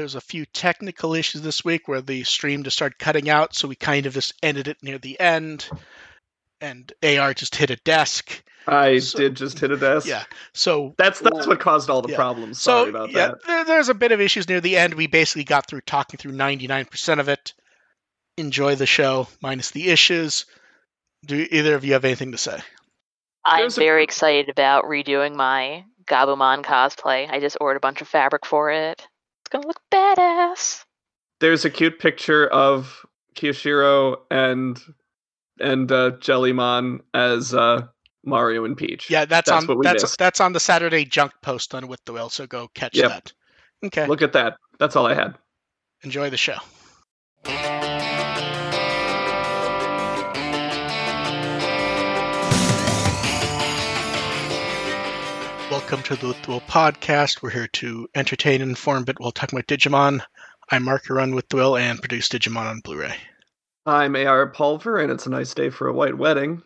there's 0.00 0.14
a 0.14 0.20
few 0.22 0.46
technical 0.46 1.12
issues 1.14 1.42
this 1.42 1.62
week 1.62 1.86
where 1.86 2.00
the 2.00 2.24
stream 2.24 2.62
just 2.64 2.76
started 2.76 2.98
cutting 2.98 3.28
out, 3.28 3.54
so 3.54 3.68
we 3.68 3.76
kind 3.76 4.06
of 4.06 4.14
just 4.14 4.32
ended 4.42 4.66
it 4.66 4.78
near 4.82 4.96
the 4.98 5.20
end. 5.20 5.68
And 6.62 6.90
AR 7.02 7.34
just 7.34 7.54
hit 7.54 7.70
a 7.70 7.76
desk. 7.76 8.42
I 8.66 8.98
So- 8.98 9.18
did 9.18 9.36
just 9.36 9.58
hit 9.58 9.70
a 9.70 9.76
desk. 9.76 10.06
Yeah. 10.06 10.24
So 10.54 10.94
That's 10.98 11.20
that's 11.20 11.46
what 11.46 11.60
caused 11.60 11.90
all 11.90 12.00
the 12.02 12.10
Yeah. 12.10 12.16
problems. 12.16 12.60
so 12.60 12.80
Sorry 12.82 12.90
about 12.90 13.10
yeah, 13.10 13.28
that. 13.28 13.42
there, 13.46 13.64
there's 13.66 13.88
a 13.90 13.94
bit 13.94 14.12
of 14.12 14.20
issues 14.20 14.48
near 14.48 14.60
the 14.60 14.76
end. 14.78 14.94
We 14.94 15.06
basically 15.06 15.44
got 15.44 15.66
through 15.68 15.82
talking 15.82 16.16
through 16.18 16.32
99% 16.32 17.20
of 17.20 17.28
it. 17.28 17.52
Enjoy 18.38 18.74
the 18.74 18.86
show, 18.86 19.28
minus 19.42 19.70
the 19.70 19.90
issues. 19.90 20.46
Do 21.26 21.46
either 21.50 21.74
of 21.74 21.84
you 21.84 21.92
have 21.92 22.04
anything 22.06 22.32
to 22.32 22.38
say? 22.38 22.58
I'm 23.44 23.60
There's 23.60 23.76
a- 23.76 23.80
very 23.80 24.04
excited 24.04 24.48
about 24.48 24.84
redoing 24.84 25.34
my 25.34 25.84
Gabumon 26.06 26.62
cosplay. 26.64 27.30
I 27.30 27.40
just 27.40 27.56
ordered 27.60 27.76
a 27.78 27.80
bunch 27.80 28.00
of 28.00 28.08
fabric 28.08 28.44
for 28.46 28.70
it. 28.70 29.06
It's 29.52 29.64
gonna 29.64 29.66
look 29.66 29.80
badass. 29.90 30.84
There's 31.40 31.64
a 31.64 31.70
cute 31.70 31.98
picture 31.98 32.46
of 32.46 33.04
Kiyoshiro 33.34 34.18
and 34.30 34.80
and 35.58 35.90
uh, 35.90 36.12
Jellymon 36.12 37.00
as 37.14 37.52
uh, 37.52 37.86
Mario 38.24 38.64
and 38.64 38.76
Peach. 38.76 39.10
Yeah, 39.10 39.24
that's, 39.24 39.50
That's 39.50 39.62
on 39.64 39.68
what 39.68 39.78
we 39.78 39.84
that's 39.84 40.04
missed. 40.04 40.18
that's 40.18 40.40
on 40.40 40.52
the 40.52 40.60
Saturday 40.60 41.04
junk 41.04 41.32
post 41.42 41.74
on 41.74 41.88
With 41.88 42.04
the 42.04 42.12
Will. 42.12 42.28
So 42.28 42.46
go 42.46 42.68
catch 42.74 42.96
Yep. 42.96 43.08
that. 43.08 43.32
Okay, 43.86 44.06
Look 44.06 44.22
at 44.22 44.32
that. 44.34 44.56
That's 44.78 44.94
all 44.94 45.06
I 45.06 45.14
had. 45.14 45.36
enjoy 46.04 46.30
the 46.30 46.36
show. 46.36 46.56
Welcome 55.90 56.16
to 56.16 56.20
the 56.20 56.28
Withwell 56.28 56.60
podcast. 56.60 57.42
We're 57.42 57.50
here 57.50 57.66
to 57.66 58.06
entertain 58.14 58.62
and 58.62 58.70
inform, 58.70 59.02
but 59.02 59.18
we'll 59.18 59.32
talk 59.32 59.50
about 59.50 59.66
Digimon. 59.66 60.20
I'm 60.70 60.84
Mark 60.84 61.06
who 61.06 61.14
run 61.14 61.34
with 61.34 61.52
Will 61.52 61.76
and 61.76 61.98
produce 61.98 62.28
Digimon 62.28 62.70
on 62.70 62.78
Blu-ray. 62.78 63.16
I'm 63.86 64.14
AR 64.14 64.46
Pulver, 64.50 65.00
and 65.00 65.10
it's 65.10 65.26
a 65.26 65.30
nice 65.30 65.52
day 65.52 65.68
for 65.68 65.88
a 65.88 65.92
white 65.92 66.16
wedding. 66.16 66.62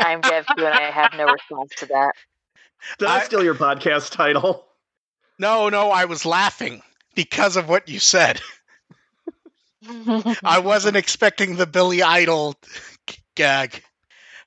I'm 0.00 0.20
Dev 0.20 0.46
Q, 0.48 0.66
and 0.66 0.74
I 0.74 0.90
have 0.90 1.12
no 1.16 1.26
response 1.26 1.76
to 1.76 1.86
that. 1.86 2.14
Did 2.98 3.06
I, 3.06 3.18
I- 3.18 3.22
steal 3.22 3.44
your 3.44 3.54
podcast 3.54 4.10
title? 4.10 4.66
No, 5.38 5.68
no, 5.68 5.92
I 5.92 6.06
was 6.06 6.26
laughing 6.26 6.82
because 7.14 7.56
of 7.56 7.68
what 7.68 7.88
you 7.88 8.00
said. 8.00 8.40
I 10.42 10.58
wasn't 10.58 10.96
expecting 10.96 11.54
the 11.54 11.68
Billy 11.68 12.02
Idol 12.02 12.56
gag. 13.36 13.80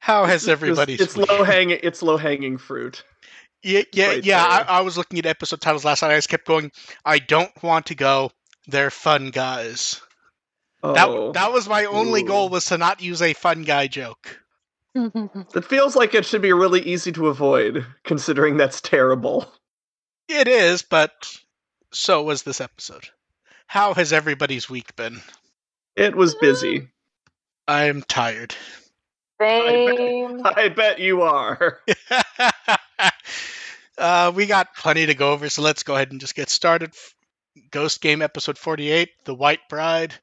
How 0.02 0.26
has 0.26 0.50
everybody? 0.50 0.96
It's 0.96 1.16
low 1.16 1.46
hanging. 1.46 1.80
It's 1.84 2.04
low 2.04 2.18
hanging 2.18 2.58
fruit. 2.58 3.06
Yeah, 3.68 3.82
yeah, 3.92 4.08
right 4.08 4.26
yeah. 4.26 4.44
I. 4.44 4.78
I 4.78 4.82
was 4.82 4.98
looking 4.98 5.20
at 5.20 5.26
episode 5.26 5.60
titles 5.60 5.84
last 5.84 6.02
night. 6.02 6.12
I 6.12 6.16
just 6.16 6.30
kept 6.30 6.46
going. 6.46 6.72
I 7.04 7.20
don't 7.20 7.52
want 7.62 7.88
to 7.88 7.96
go. 7.96 8.32
They're 8.68 8.90
fun 8.90 9.30
guys. 9.30 10.02
Oh, 10.84 10.94
That 10.94 11.34
that 11.34 11.52
was 11.54 11.68
my 11.68 11.86
only 11.86 12.24
Ooh. 12.24 12.28
goal 12.28 12.50
was 12.50 12.66
to 12.66 12.78
not 12.78 13.02
use 13.02 13.22
a 13.22 13.34
fun 13.34 13.64
guy 13.64 13.88
joke. 13.88 14.40
it 14.96 15.66
feels 15.66 15.96
like 15.96 16.14
it 16.16 16.26
should 16.26 16.42
be 16.42 16.54
really 16.54 16.82
easy 16.82 17.12
to 17.12 17.28
avoid, 17.28 17.86
considering 18.04 18.58
that's 18.58 18.80
terrible. 18.82 19.52
It 20.30 20.48
is, 20.48 20.82
but 20.82 21.12
so 21.92 22.24
was 22.24 22.44
this 22.44 22.62
episode. 22.62 23.10
How 23.68 23.94
has 23.94 24.14
everybody's 24.14 24.70
week 24.70 24.96
been? 24.96 25.22
It 25.96 26.16
was 26.16 26.36
busy. 26.36 26.88
I'm 27.68 28.02
tired. 28.04 28.56
Same. 29.42 30.42
I 30.46 30.70
bet 30.70 31.00
you 31.00 31.22
are. 31.22 31.80
uh, 33.98 34.32
we 34.36 34.46
got 34.46 34.76
plenty 34.76 35.06
to 35.06 35.16
go 35.16 35.32
over, 35.32 35.50
so 35.50 35.62
let's 35.62 35.84
go 35.84 35.96
ahead 35.96 36.12
and 36.12 36.22
just 36.22 36.36
get 36.36 36.50
started. 36.50 36.94
Ghost 37.72 38.02
Game 38.02 38.22
episode 38.22 38.58
48, 38.58 39.10
The 39.26 39.34
White 39.34 39.68
Bride. 39.70 40.14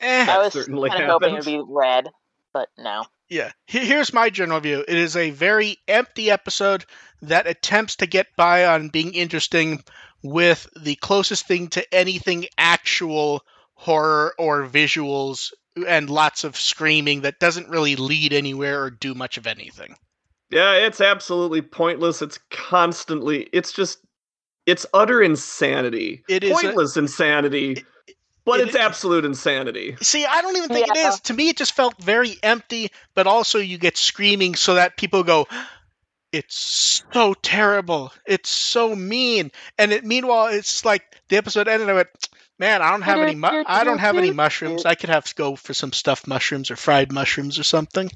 Eh, 0.00 0.26
I 0.28 0.38
was 0.38 0.52
certainly 0.52 0.90
kind 0.90 1.04
of 1.04 1.10
hoping 1.10 1.30
it 1.30 1.38
would 1.38 1.44
be 1.44 1.62
red, 1.66 2.08
but 2.52 2.68
no. 2.78 3.04
yeah. 3.28 3.52
Here's 3.66 4.12
my 4.12 4.30
general 4.30 4.60
view 4.60 4.84
it 4.86 4.96
is 4.96 5.16
a 5.16 5.30
very 5.30 5.78
empty 5.86 6.30
episode 6.30 6.84
that 7.22 7.46
attempts 7.46 7.96
to 7.96 8.06
get 8.06 8.26
by 8.36 8.66
on 8.66 8.88
being 8.88 9.14
interesting 9.14 9.82
with 10.22 10.66
the 10.76 10.96
closest 10.96 11.46
thing 11.46 11.68
to 11.68 11.94
anything 11.94 12.46
actual 12.58 13.42
horror 13.74 14.34
or 14.38 14.66
visuals 14.66 15.52
and 15.86 16.08
lots 16.08 16.44
of 16.44 16.56
screaming 16.56 17.22
that 17.22 17.38
doesn't 17.38 17.68
really 17.68 17.96
lead 17.96 18.32
anywhere 18.32 18.82
or 18.82 18.90
do 18.90 19.14
much 19.14 19.36
of 19.36 19.46
anything. 19.46 19.96
Yeah, 20.54 20.74
it's 20.86 21.00
absolutely 21.00 21.62
pointless. 21.62 22.22
It's 22.22 22.38
constantly. 22.50 23.48
It's 23.52 23.72
just. 23.72 23.98
It's 24.66 24.86
utter 24.94 25.22
insanity. 25.22 26.24
It 26.28 26.42
is 26.44 26.50
a- 26.52 26.54
pointless 26.62 26.96
insanity, 26.96 27.84
but 28.46 28.60
it 28.60 28.68
it's 28.68 28.76
is- 28.76 28.80
absolute 28.80 29.26
insanity. 29.26 29.96
See, 30.00 30.24
I 30.24 30.40
don't 30.40 30.56
even 30.56 30.70
think 30.70 30.88
it 30.88 30.96
Yeah. 30.96 31.08
is. 31.10 31.20
To 31.22 31.34
me, 31.34 31.50
it 31.50 31.58
just 31.58 31.74
felt 31.76 32.02
very 32.02 32.38
empty, 32.42 32.90
but 33.14 33.26
also 33.26 33.58
you 33.58 33.76
get 33.76 33.98
screaming 33.98 34.54
so 34.54 34.74
that 34.74 34.96
people 34.96 35.22
go, 35.22 35.46
it's 36.32 37.02
so 37.12 37.34
terrible. 37.34 38.12
It's 38.26 38.48
so 38.48 38.96
mean. 38.96 39.52
And 39.78 39.92
it, 39.92 40.04
meanwhile, 40.04 40.46
it's 40.46 40.84
like 40.84 41.02
the 41.28 41.36
episode 41.36 41.68
ended. 41.68 41.88
I 41.90 41.92
went, 41.94 42.08
man, 42.58 42.80
I 42.80 42.90
don't 42.90 43.02
have 43.02 43.20
any. 43.20 43.34
Mu- 43.34 43.64
I 43.66 43.84
don't 43.84 43.98
have 43.98 44.16
any 44.16 44.30
mushrooms. 44.30 44.86
I 44.86 44.94
could 44.94 45.10
have 45.10 45.24
to 45.26 45.34
go 45.34 45.56
for 45.56 45.74
some 45.74 45.92
stuffed 45.92 46.26
mushrooms 46.26 46.70
or 46.70 46.76
fried 46.76 47.12
mushrooms 47.12 47.58
or 47.58 47.64
something. 47.64 48.10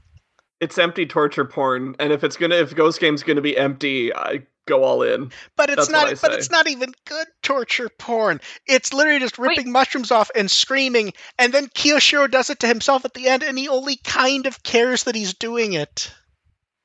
It's 0.60 0.78
empty 0.78 1.06
torture 1.06 1.44
porn, 1.44 1.94
and 1.98 2.12
if 2.12 2.24
it's 2.24 2.36
gonna, 2.36 2.56
if 2.56 2.74
Ghost 2.74 3.00
Game's 3.00 3.22
gonna 3.22 3.40
be 3.40 3.56
empty, 3.56 4.14
I 4.14 4.42
go 4.66 4.84
all 4.84 5.02
in. 5.02 5.30
But 5.56 5.70
it's 5.70 5.88
That's 5.88 5.90
not. 5.90 6.20
But 6.20 6.34
it's 6.34 6.50
not 6.50 6.68
even 6.68 6.92
good 7.06 7.26
torture 7.42 7.88
porn. 7.88 8.40
It's 8.66 8.92
literally 8.92 9.20
just 9.20 9.38
ripping 9.38 9.72
mushrooms 9.72 10.10
off 10.10 10.30
and 10.34 10.50
screaming, 10.50 11.12
and 11.38 11.52
then 11.52 11.66
Kiyoshiro 11.68 12.30
does 12.30 12.50
it 12.50 12.60
to 12.60 12.66
himself 12.66 13.04
at 13.04 13.14
the 13.14 13.28
end, 13.28 13.42
and 13.42 13.58
he 13.58 13.68
only 13.68 13.96
kind 13.96 14.46
of 14.46 14.62
cares 14.62 15.04
that 15.04 15.14
he's 15.14 15.34
doing 15.34 15.72
it. 15.72 16.12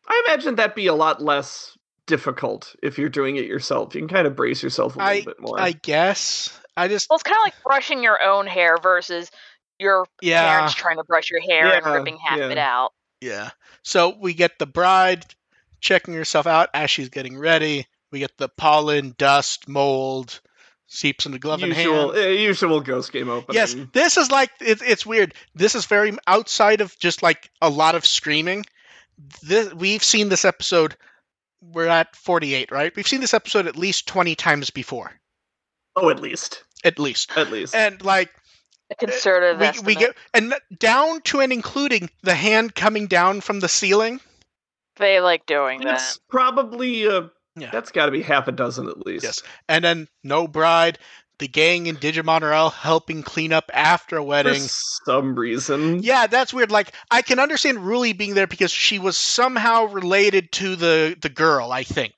I 0.08 0.24
imagine 0.28 0.56
that'd 0.56 0.76
be 0.76 0.88
a 0.88 0.94
lot 0.94 1.22
less 1.22 1.78
difficult 2.06 2.76
if 2.82 2.98
you're 2.98 3.10
doing 3.10 3.36
it 3.38 3.46
yourself. 3.46 3.96
You 3.96 4.02
can 4.02 4.10
kind 4.10 4.28
of 4.28 4.36
brace 4.36 4.62
yourself 4.64 4.96
a 4.96 5.00
little 5.00 5.12
I 5.12 5.22
bit 5.22 5.40
more. 5.40 5.60
I 5.60 5.72
guess. 5.72 6.60
I 6.76 6.88
just 6.88 7.10
Well, 7.10 7.16
it's 7.16 7.24
kind 7.24 7.38
of 7.38 7.46
like 7.46 7.64
brushing 7.64 8.04
your 8.04 8.22
own 8.22 8.48
hair 8.48 8.78
versus 8.78 9.32
your 9.80 10.06
yeah 10.22 10.56
parents 10.56 10.76
trying 10.76 10.98
to 10.98 11.04
brush 11.04 11.30
your 11.30 11.42
hair 11.42 11.68
Yeah, 11.68 11.78
and 11.78 11.86
ripping 11.86 12.18
half 12.18 12.38
yeah. 12.38 12.46
of 12.46 12.52
it 12.52 12.58
out. 12.58 12.94
Yeah. 13.24 13.50
So 13.84 14.16
we 14.20 14.34
get 14.34 14.60
the 14.60 14.66
bride 14.66 15.26
checking 15.82 16.14
herself 16.14 16.48
out 16.48 16.70
as 16.74 16.90
she's 16.92 17.10
getting 17.10 17.38
ready. 17.38 17.88
We 18.12 18.20
get 18.20 18.38
the 18.38 18.50
pollen, 18.50 19.16
dust, 19.18 19.68
mold, 19.68 20.40
seeps 20.88 21.26
into 21.26 21.36
the 21.38 21.40
glove 21.40 21.62
usual, 21.62 22.14
hand. 22.14 22.24
eh, 22.26 22.30
usual 22.32 22.80
Ghost 22.82 23.12
Game 23.12 23.30
opening. 23.30 23.56
Yes, 23.56 23.76
this 23.94 24.18
is 24.18 24.30
like 24.30 24.52
it's 24.62 24.82
it's 24.84 25.06
weird. 25.06 25.34
This 25.56 25.74
is 25.76 25.86
very 25.88 26.16
outside 26.28 26.82
of 26.82 26.98
just 27.00 27.24
like 27.24 27.50
a 27.62 27.70
lot 27.70 27.96
of 27.96 28.06
screaming. 28.06 28.66
This, 29.42 29.74
we've 29.74 30.04
seen 30.04 30.30
this 30.30 30.46
episode. 30.46 30.96
We're 31.62 31.88
at 31.88 32.16
48, 32.16 32.72
right? 32.72 32.94
We've 32.96 33.08
seen 33.08 33.22
this 33.22 33.34
episode 33.34 33.68
at 33.68 33.78
least 33.78 34.08
20 34.08 34.36
times 34.36 34.70
before, 34.70 35.12
Oh, 35.96 36.10
at 36.10 36.20
least, 36.20 36.64
at 36.84 37.00
least. 37.00 37.32
at 37.38 37.50
least. 37.52 37.74
And 37.74 38.04
like 38.04 38.30
A 38.92 38.96
conservative 38.96 39.60
we, 39.60 39.66
estimate. 39.66 39.86
we 39.86 39.96
get 39.96 40.16
and 40.34 40.54
down 40.78 41.22
to 41.22 41.40
and 41.40 41.52
including 41.54 42.10
the 42.22 42.36
hand 42.36 42.76
coming 42.76 43.08
down 43.08 43.42
from 43.42 43.60
the 43.60 43.70
ceiling. 43.70 44.20
they 44.98 45.20
like 45.20 45.46
doing 45.46 45.80
that. 45.80 45.86
That's 45.86 46.20
probably 46.30 47.08
uh, 47.08 47.24
Yeah. 47.56 47.72
that's 47.72 47.92
got 47.92 48.06
to 48.08 48.12
be 48.12 48.22
half 48.22 48.48
a 48.48 48.52
dozen 48.52 48.88
at 48.90 49.06
least. 49.06 49.24
Yes. 49.24 49.42
And 49.68 49.84
then 49.84 50.08
no 50.24 50.48
bride. 50.48 51.00
The 51.40 51.48
gang 51.48 51.88
in 51.88 51.96
Digimon 51.98 52.44
are 52.44 52.54
all 52.54 52.70
helping 52.70 53.24
clean 53.24 53.52
up 53.52 53.72
after 53.74 54.18
a 54.18 54.24
wedding. 54.24 54.54
For 54.54 54.60
wedding. 54.60 54.70
some 55.06 55.36
reason. 55.36 56.04
Yeah, 56.04 56.28
that's 56.28 56.54
weird. 56.54 56.70
Like 56.72 56.92
I 57.10 57.24
can 57.24 57.40
understand 57.40 57.80
Ruli 57.80 58.16
being 58.16 58.36
there 58.36 58.46
because 58.48 58.72
she 58.72 59.00
was 59.00 59.18
somehow 59.18 59.86
related 59.86 60.52
to 60.54 60.76
the 60.76 61.18
the 61.20 61.30
girl. 61.30 61.72
I 61.72 61.84
think. 61.84 62.14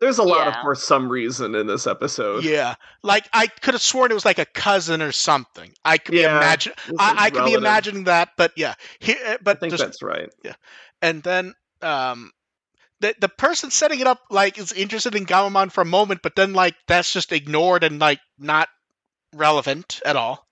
There's 0.00 0.18
a 0.18 0.22
lot 0.22 0.46
of 0.46 0.54
for 0.62 0.74
some 0.74 1.08
reason 1.08 1.54
in 1.54 1.66
this 1.66 1.86
episode. 1.86 2.44
Yeah, 2.44 2.76
like 3.02 3.28
I 3.32 3.48
could 3.48 3.74
have 3.74 3.82
sworn 3.82 4.10
it 4.10 4.14
was 4.14 4.24
like 4.24 4.38
a 4.38 4.44
cousin 4.44 5.02
or 5.02 5.12
something. 5.12 5.72
I 5.84 5.98
could 5.98 6.12
be 6.12 6.20
Yeah, 6.20 6.36
imagine. 6.36 6.72
I, 6.98 7.14
I 7.18 7.30
could 7.30 7.44
be 7.44 7.54
imagining 7.54 8.04
that, 8.04 8.30
but 8.36 8.52
yeah. 8.56 8.74
He, 9.00 9.12
I 9.12 9.38
but 9.42 9.60
think 9.60 9.72
just 9.72 9.82
that's 9.82 10.02
right. 10.02 10.28
Yeah, 10.44 10.54
and 11.02 11.22
then 11.22 11.54
um, 11.82 12.30
the 13.00 13.14
the 13.20 13.28
person 13.28 13.70
setting 13.70 14.00
it 14.00 14.06
up 14.06 14.20
like 14.30 14.58
is 14.58 14.72
interested 14.72 15.14
in 15.14 15.26
Gammamon 15.26 15.70
for 15.72 15.80
a 15.80 15.86
moment, 15.86 16.22
but 16.22 16.36
then 16.36 16.52
like 16.52 16.74
that's 16.86 17.12
just 17.12 17.32
ignored 17.32 17.82
and 17.82 17.98
like 17.98 18.20
not 18.38 18.68
relevant 19.34 20.00
at 20.04 20.16
all. 20.16 20.46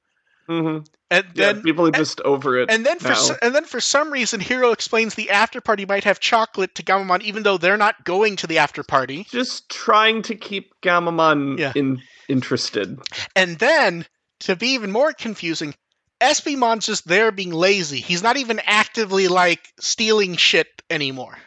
hmm 0.48 0.78
And 1.10 1.24
Yeah, 1.34 1.52
then 1.52 1.62
people 1.62 1.86
are 1.86 1.92
just 1.92 2.20
over 2.22 2.58
it. 2.58 2.68
and 2.70 2.84
then 2.84 2.98
for 2.98 3.08
now. 3.10 3.14
so, 3.14 3.36
and 3.40 3.54
then 3.54 3.64
for 3.64 3.80
some 3.80 4.12
reason, 4.12 4.40
Hero 4.40 4.72
explains 4.72 5.14
the 5.14 5.30
after 5.30 5.60
party 5.60 5.86
might 5.86 6.02
have 6.04 6.18
chocolate 6.18 6.74
to 6.74 6.82
Gammamon, 6.82 7.22
even 7.22 7.44
though 7.44 7.58
they're 7.58 7.76
not 7.76 8.04
going 8.04 8.34
to 8.36 8.46
the 8.48 8.58
after 8.58 8.82
party. 8.82 9.24
just 9.30 9.68
trying 9.68 10.22
to 10.22 10.34
keep 10.34 10.72
Gammamon 10.82 11.58
Yeah. 11.58 11.72
in 11.76 12.02
interested. 12.28 12.98
And 13.36 13.58
then 13.60 14.04
to 14.40 14.56
be 14.56 14.70
even 14.70 14.90
more 14.90 15.12
confusing, 15.12 15.74
Espimon's 16.20 16.86
just 16.86 17.06
there 17.06 17.30
being 17.30 17.52
lazy. 17.52 18.00
He's 18.00 18.22
not 18.22 18.36
even 18.36 18.60
actively 18.64 19.28
like 19.28 19.60
stealing 19.78 20.34
shit 20.36 20.66
anymore. 20.90 21.38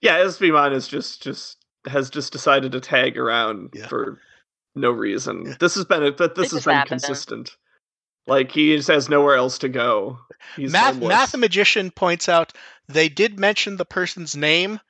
Yeah, 0.00 0.18
Espimon 0.18 0.72
is 0.74 0.88
just 0.88 1.22
just 1.22 1.56
has 1.86 2.10
just 2.10 2.32
decided 2.32 2.72
to 2.72 2.80
tag 2.80 3.16
around 3.16 3.70
Yeah. 3.74 3.86
for 3.86 4.18
no 4.74 4.90
reason. 4.90 5.56
This 5.60 5.76
has 5.76 5.84
been 5.84 6.14
but 6.16 6.34
this 6.34 6.52
It 6.52 6.56
has 6.56 6.64
been 6.64 6.74
happened. 6.74 7.02
consistent. 7.02 7.56
Like 8.28 8.52
he 8.52 8.76
just 8.76 8.88
has 8.88 9.08
nowhere 9.08 9.36
else 9.36 9.58
to 9.58 9.68
go. 9.68 10.18
He's 10.56 10.72
Math 10.72 10.94
homeless. 10.94 11.32
Mathemagician 11.32 11.94
points 11.94 12.28
out 12.28 12.52
they 12.88 13.08
did 13.08 13.38
mention 13.40 13.76
the 13.76 13.84
person's 13.84 14.36
name 14.36 14.80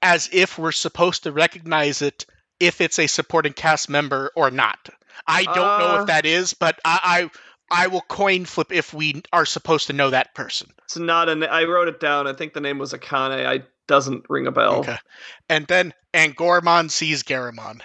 as 0.00 0.28
if 0.32 0.58
we're 0.58 0.72
supposed 0.72 1.24
to 1.24 1.32
recognize 1.32 2.02
it 2.02 2.26
if 2.60 2.80
it's 2.80 2.98
a 2.98 3.06
supporting 3.06 3.52
cast 3.52 3.88
member 3.88 4.30
or 4.36 4.50
not. 4.50 4.88
I 5.26 5.44
don't 5.44 5.56
know 5.56 5.96
Uh, 5.96 6.00
if 6.00 6.06
that 6.06 6.26
is, 6.26 6.54
but 6.54 6.78
I, 6.84 7.30
I 7.72 7.84
I 7.84 7.86
will 7.86 8.02
coin 8.02 8.44
flip 8.44 8.72
if 8.72 8.92
we 8.92 9.22
are 9.32 9.46
supposed 9.46 9.86
to 9.86 9.92
know 9.92 10.10
that 10.10 10.34
person. 10.34 10.70
It's 10.84 10.96
not 10.96 11.28
an. 11.28 11.42
I 11.44 11.64
wrote 11.64 11.88
it 11.88 12.00
down. 12.00 12.26
I 12.26 12.34
think 12.34 12.52
the 12.52 12.60
name 12.60 12.78
was 12.78 12.92
Akane. 12.92 13.46
I 13.46 13.62
doesn't 13.88 14.26
ring 14.28 14.46
a 14.46 14.52
bell. 14.52 14.80
Okay. 14.80 14.96
And 15.48 15.66
then 15.66 15.94
Angoramon 16.14 16.90
sees 16.90 17.22
Garamon. 17.22 17.80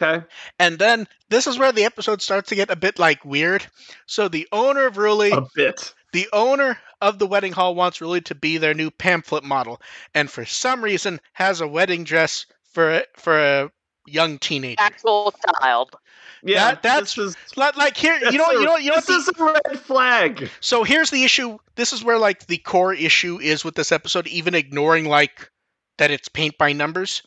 Okay. 0.00 0.24
And 0.58 0.78
then 0.78 1.08
this 1.30 1.46
is 1.46 1.58
where 1.58 1.72
the 1.72 1.84
episode 1.84 2.20
starts 2.22 2.50
to 2.50 2.54
get 2.54 2.70
a 2.70 2.76
bit 2.76 2.98
like 2.98 3.24
weird. 3.24 3.66
So 4.06 4.28
the 4.28 4.46
owner 4.52 4.86
of 4.86 4.96
Ruli, 4.96 5.32
A 5.32 5.46
bit. 5.54 5.94
the 6.12 6.28
owner 6.32 6.78
of 7.00 7.18
the 7.18 7.26
wedding 7.26 7.52
hall 7.52 7.74
wants 7.74 7.98
Ruli 7.98 8.22
to 8.26 8.34
be 8.34 8.58
their 8.58 8.74
new 8.74 8.90
pamphlet 8.90 9.44
model, 9.44 9.80
and 10.14 10.30
for 10.30 10.44
some 10.44 10.82
reason 10.84 11.20
has 11.32 11.60
a 11.60 11.68
wedding 11.68 12.04
dress 12.04 12.46
for 12.72 13.02
for 13.16 13.38
a 13.38 13.70
young 14.06 14.38
teenager. 14.38 14.76
Actual 14.80 15.34
child. 15.60 15.94
Yeah, 16.42 16.72
That- 16.72 16.82
that's- 16.82 17.18
is, 17.18 17.34
Like, 17.56 17.76
like 17.76 17.96
here, 17.96 18.16
you 18.30 18.38
know, 18.38 18.44
a- 18.44 18.60
you 18.60 18.64
know, 18.64 18.76
you 18.76 18.90
know. 18.90 18.96
This 18.96 19.08
What 19.08 19.18
is 19.18 19.26
the, 19.26 19.44
a 19.44 19.52
red 19.72 19.80
flag. 19.80 20.50
so 20.60 20.84
here's 20.84 21.10
the 21.10 21.24
issue. 21.24 21.58
This 21.74 21.92
is 21.92 22.04
where 22.04 22.18
like 22.18 22.46
the 22.46 22.58
core 22.58 22.94
issue 22.94 23.40
is 23.40 23.64
with 23.64 23.74
this 23.74 23.90
episode, 23.92 24.26
even 24.28 24.54
ignoring 24.54 25.06
like 25.06 25.50
that 25.98 26.10
it's 26.10 26.28
paint 26.28 26.56
by 26.58 26.72
numbers. 26.72 27.22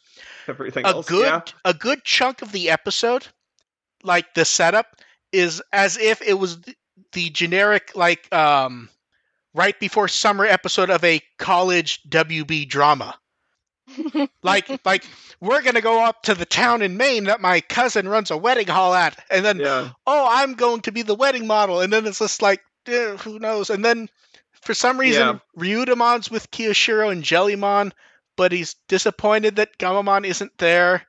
Everything 0.50 0.86
a 0.86 0.90
else. 0.90 1.07
good 1.07 1.25
yeah. 1.25 1.42
a 1.66 1.74
good 1.74 2.04
chunk 2.04 2.42
of 2.42 2.51
the 2.51 2.69
episode 2.69 3.28
like 4.04 4.34
the 4.34 4.46
setup 4.46 4.96
is 5.31 5.62
as 5.72 5.98
if 5.98 6.22
it 6.22 6.34
was 6.34 6.57
th- 6.57 6.78
the 7.13 7.30
generic 7.30 7.92
like 7.96 8.31
um 8.34 8.90
right 9.54 9.80
before 9.80 10.07
summer 10.07 10.46
episode 10.46 10.90
of 10.90 11.04
a 11.04 11.22
college 11.38 12.01
WB 12.10 12.68
drama 12.68 13.18
like 14.44 14.69
like 14.86 15.04
we're 15.42 15.62
going 15.62 15.75
to 15.75 15.81
go 15.81 16.04
up 16.04 16.22
to 16.24 16.36
the 16.36 16.46
town 16.46 16.81
in 16.81 16.96
Maine 16.98 17.24
that 17.25 17.42
my 17.42 17.60
cousin 17.62 18.07
runs 18.07 18.30
a 18.30 18.38
wedding 18.38 18.68
hall 18.68 18.94
at 18.94 19.18
and 19.31 19.44
then 19.44 19.60
Yeah. 19.60 19.90
oh 20.06 20.28
I'm 20.30 20.54
going 20.54 20.81
to 20.81 20.92
be 20.92 21.01
the 21.01 21.16
wedding 21.16 21.48
model 21.48 21.81
and 21.81 21.92
then 21.92 22.06
it's 22.06 22.19
just 22.19 22.42
like 22.42 22.62
eh, 22.88 23.18
who 23.18 23.40
knows 23.40 23.69
and 23.69 23.84
then 23.84 24.07
for 24.62 24.74
some 24.74 25.00
reason 25.00 25.42
Ryudamon's 25.57 26.30
with 26.30 26.51
Kiyoshiro 26.51 27.12
and 27.12 27.24
Jellymon 27.24 27.92
but 28.39 28.51
he's 28.51 28.75
disappointed 28.88 29.57
that 29.57 29.77
Gammamon 29.77 30.25
isn't 30.25 30.57
there 30.57 31.06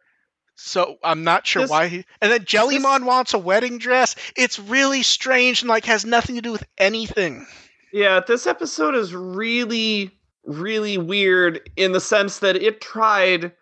so 0.56 0.97
I'm 1.03 1.25
not 1.25 1.47
sure 1.47 1.62
This- 1.62 1.71
why 1.71 1.88
he 1.88 2.05
and 2.21 2.31
then 2.31 2.44
Jellymon 2.44 3.05
wants 3.05 3.32
a 3.32 3.38
wedding 3.38 3.79
dress 3.79 4.15
it's 4.37 4.59
really 4.59 5.03
strange 5.03 5.62
and 5.62 5.69
like 5.71 5.87
has 5.87 6.05
nothing 6.05 6.35
to 6.35 6.43
do 6.43 6.53
with 6.53 6.65
anything 6.77 7.47
Yeah, 7.93 8.21
this 8.21 8.47
episode 8.47 8.94
is 8.94 9.15
really, 9.15 10.11
really 10.44 10.97
weird 10.99 11.69
in 11.77 11.93
the 11.93 12.00
sense 12.00 12.38
that 12.38 12.55
it 12.56 12.81
tried 12.81 13.53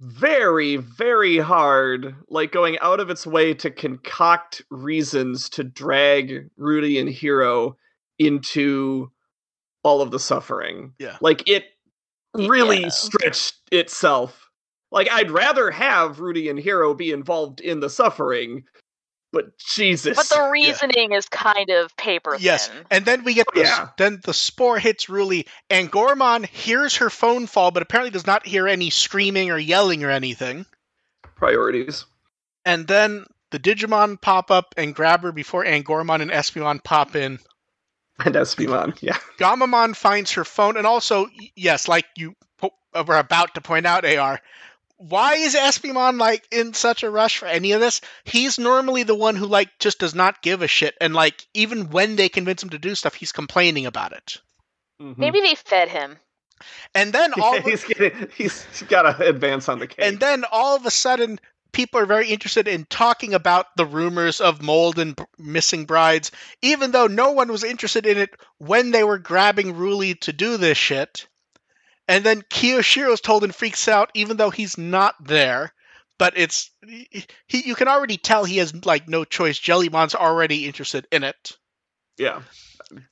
very, 0.00 0.76
very 0.76 1.38
hard, 1.38 2.14
like 2.28 2.52
going 2.52 2.78
out 2.80 3.00
of 3.00 3.10
its 3.10 3.26
way 3.26 3.52
to 3.54 3.70
concoct 3.70 4.62
reasons 4.70 5.48
to 5.50 5.64
drag 5.64 6.48
Rudy 6.56 6.98
and 6.98 7.08
Hero 7.08 7.76
into 8.18 9.10
all 9.82 10.00
of 10.00 10.10
the 10.10 10.18
suffering. 10.18 10.94
Yeah. 10.98 11.16
Like 11.20 11.46
it 11.48 11.64
really 12.36 12.82
Yeah. 12.84 12.88
stretched 12.90 13.54
itself. 13.72 14.48
Like 14.92 15.10
I'd 15.10 15.30
rather 15.30 15.70
have 15.70 16.20
Rudy 16.20 16.48
and 16.48 16.58
Hero 16.58 16.94
be 16.94 17.10
involved 17.12 17.60
in 17.60 17.80
the 17.80 17.90
suffering, 17.90 18.64
but 19.32 19.58
Jesus. 19.58 20.16
But 20.16 20.28
the 20.28 20.48
reasoning 20.52 21.12
is 21.12 21.28
kind 21.28 21.68
of 21.70 21.94
paper 21.96 22.36
Yes, 22.38 22.68
thin. 22.68 22.86
and 22.90 23.04
then 23.04 23.24
we 23.24 23.34
get 23.34 23.46
the, 23.54 23.62
Yeah. 23.62 23.88
then 23.98 24.20
the 24.24 24.32
spore 24.32 24.78
hits 24.78 25.06
Ruli, 25.06 25.46
and 25.68 25.90
Gormon 25.90 26.46
hears 26.46 26.96
her 26.96 27.10
phone 27.10 27.46
fall, 27.46 27.70
but 27.72 27.82
apparently 27.82 28.10
does 28.12 28.26
not 28.26 28.46
hear 28.46 28.68
any 28.68 28.90
screaming 28.90 29.50
or 29.50 29.58
yelling 29.58 30.04
or 30.04 30.10
anything. 30.10 30.66
priorities. 31.34 32.04
And 32.64 32.86
then 32.86 33.26
the 33.50 33.58
Digimon 33.58 34.20
pop 34.20 34.50
up 34.50 34.74
and 34.76 34.94
grab 34.94 35.22
her 35.22 35.32
before 35.32 35.64
Angoramon 35.64 36.22
and 36.22 36.30
Espimon 36.30 36.82
pop 36.82 37.14
in. 37.14 37.38
And 38.24 38.34
Espimon, 38.34 38.96
yeah. 39.02 39.18
Gammamon 39.38 39.94
finds 39.94 40.32
her 40.32 40.44
phone, 40.44 40.76
and 40.76 40.86
also, 40.86 41.26
yes, 41.54 41.86
like 41.88 42.06
you 42.16 42.34
po- 42.58 42.72
were 43.06 43.18
about 43.18 43.54
to 43.54 43.60
point 43.60 43.84
out, 43.86 44.04
AR, 44.06 44.40
why 44.96 45.34
is 45.34 45.54
Espimon 45.54 46.18
like 46.18 46.46
in 46.50 46.72
such 46.72 47.02
a 47.02 47.10
rush 47.10 47.36
for 47.38 47.46
any 47.46 47.72
of 47.72 47.80
this? 47.80 48.00
He's 48.24 48.58
normally 48.58 49.02
the 49.02 49.14
one 49.14 49.36
who 49.36 49.44
like 49.46 49.68
just 49.78 49.98
does 49.98 50.14
not 50.14 50.40
give 50.40 50.62
a 50.62 50.66
shit, 50.66 50.94
and 51.00 51.12
like 51.14 51.46
even 51.52 51.90
when 51.90 52.16
they 52.16 52.30
convince 52.30 52.62
him 52.62 52.70
to 52.70 52.78
do 52.78 52.94
stuff, 52.94 53.14
he's 53.14 53.32
complaining 53.32 53.84
about 53.84 54.12
it. 54.12 54.38
Mhm. 55.00 55.18
Maybe 55.18 55.40
they 55.42 55.54
fed 55.54 55.88
him. 55.90 56.16
And 56.94 57.12
then 57.12 57.34
all 57.40 57.56
Yeah, 57.56 57.60
he's 57.60 57.84
getting 57.84 58.28
he's 58.34 58.64
got 58.88 59.02
to 59.02 59.28
advance 59.28 59.68
on 59.68 59.78
the 59.78 59.86
case. 59.86 59.98
and 60.08 60.18
then 60.18 60.44
all 60.50 60.74
of 60.76 60.86
a 60.86 60.90
sudden 60.90 61.38
people 61.76 62.00
are 62.00 62.06
very 62.06 62.30
interested 62.30 62.68
in 62.68 62.86
talking 62.86 63.34
about 63.34 63.66
the 63.76 63.84
rumors 63.84 64.40
of 64.40 64.62
mold 64.62 64.98
and 64.98 65.14
missing 65.36 65.84
brides 65.84 66.30
even 66.62 66.90
though 66.90 67.06
no 67.06 67.32
one 67.32 67.52
was 67.52 67.64
interested 67.64 68.06
in 68.06 68.16
it 68.16 68.30
when 68.56 68.92
they 68.92 69.04
were 69.04 69.18
grabbing 69.18 69.74
Ruli 69.74 70.18
to 70.20 70.32
do 70.32 70.56
this 70.56 70.78
shit. 70.78 71.26
And 72.08 72.24
then 72.24 72.40
Kiyoshiro's 72.40 73.20
told 73.20 73.44
and 73.44 73.54
freaks 73.54 73.88
out 73.88 74.10
even 74.14 74.38
though 74.38 74.48
he's 74.48 74.78
not 74.78 75.16
there. 75.22 75.74
But 76.18 76.38
it's 76.38 76.70
he, 76.82 77.26
you 77.46 77.74
can 77.74 77.88
already 77.88 78.16
tell 78.16 78.46
he 78.46 78.56
has 78.56 78.86
like 78.86 79.06
no 79.06 79.24
choice. 79.24 79.58
Jellymon's 79.58 80.14
already 80.14 80.64
interested 80.64 81.06
in 81.12 81.24
it 81.24 81.58
yeah, 82.18 82.42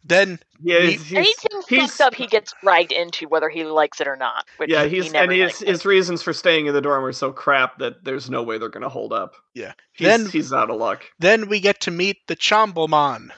then 0.05 0.39
yeah, 0.61 0.81
He- 0.81 0.93
he's, 0.93 1.03
he's, 1.05 1.13
Anything 1.19 1.63
he's- 1.69 1.91
fucked 1.97 2.01
up, 2.01 2.15
he 2.15 2.27
gets 2.27 2.55
dragged 2.63 2.93
into, 2.93 3.29
whether 3.29 3.49
he 3.49 3.65
likes 3.65 4.01
it 4.01 4.07
or 4.09 4.17
not. 4.17 4.45
Which 4.59 4.71
yeah, 4.71 4.85
he's 4.85 5.13
never 5.13 5.25
and 5.25 5.41
his 5.41 5.53
liked 5.53 5.63
it. 5.63 5.69
his 5.69 5.85
reasons 5.85 6.23
for 6.23 6.33
staying 6.33 6.67
in 6.67 6.75
the 6.75 6.81
dorm 6.81 7.05
are 7.05 7.13
so 7.13 7.33
crap 7.33 7.79
that 7.79 8.05
there's 8.05 8.31
no 8.31 8.43
way 8.43 8.59
they're 8.59 8.69
gonna 8.69 8.89
hold 8.89 9.13
up. 9.13 9.35
Yeah. 9.55 9.73
he's, 9.93 10.07
Then- 10.07 10.27
he's 10.29 10.53
out 10.53 10.71
of 10.71 10.77
luck. 10.77 11.05
Then 11.19 11.49
we 11.49 11.61
get 11.61 11.81
to 11.83 11.91
meet 11.91 12.19
the 12.29 12.37
Chombomon, 12.37 13.31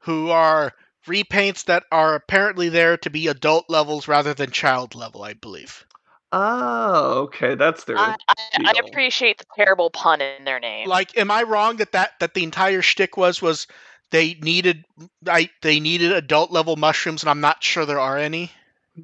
who 0.00 0.30
are 0.30 0.72
repaints 1.06 1.64
that 1.66 1.84
are 1.92 2.14
apparently 2.14 2.68
there 2.68 2.96
to 2.96 3.10
be 3.10 3.28
adult 3.28 3.66
levels 3.68 4.08
rather 4.08 4.34
than 4.34 4.50
child 4.50 4.94
level, 4.94 5.22
I 5.22 5.34
believe. 5.34 5.84
Oh, 6.32 7.20
okay, 7.24 7.54
that's 7.54 7.84
their. 7.84 7.96
I, 7.96 8.16
I, 8.28 8.34
I 8.58 8.72
appreciate 8.86 9.38
the 9.38 9.44
terrible 9.54 9.90
pun 9.90 10.20
in 10.20 10.44
their 10.44 10.58
name. 10.58 10.88
Like, 10.88 11.16
am 11.16 11.30
I 11.30 11.44
wrong 11.44 11.76
that 11.76 11.92
that, 11.92 12.12
that 12.18 12.34
the 12.34 12.42
entire 12.42 12.82
shtick 12.82 13.16
was 13.16 13.40
was 13.40 13.68
they 14.10 14.34
needed 14.34 14.84
I, 15.26 15.50
they 15.62 15.80
needed 15.80 16.12
adult 16.12 16.50
level 16.50 16.76
mushrooms, 16.76 17.22
and 17.22 17.30
I'm 17.30 17.40
not 17.40 17.62
sure 17.62 17.84
there 17.86 18.00
are 18.00 18.18
any 18.18 18.50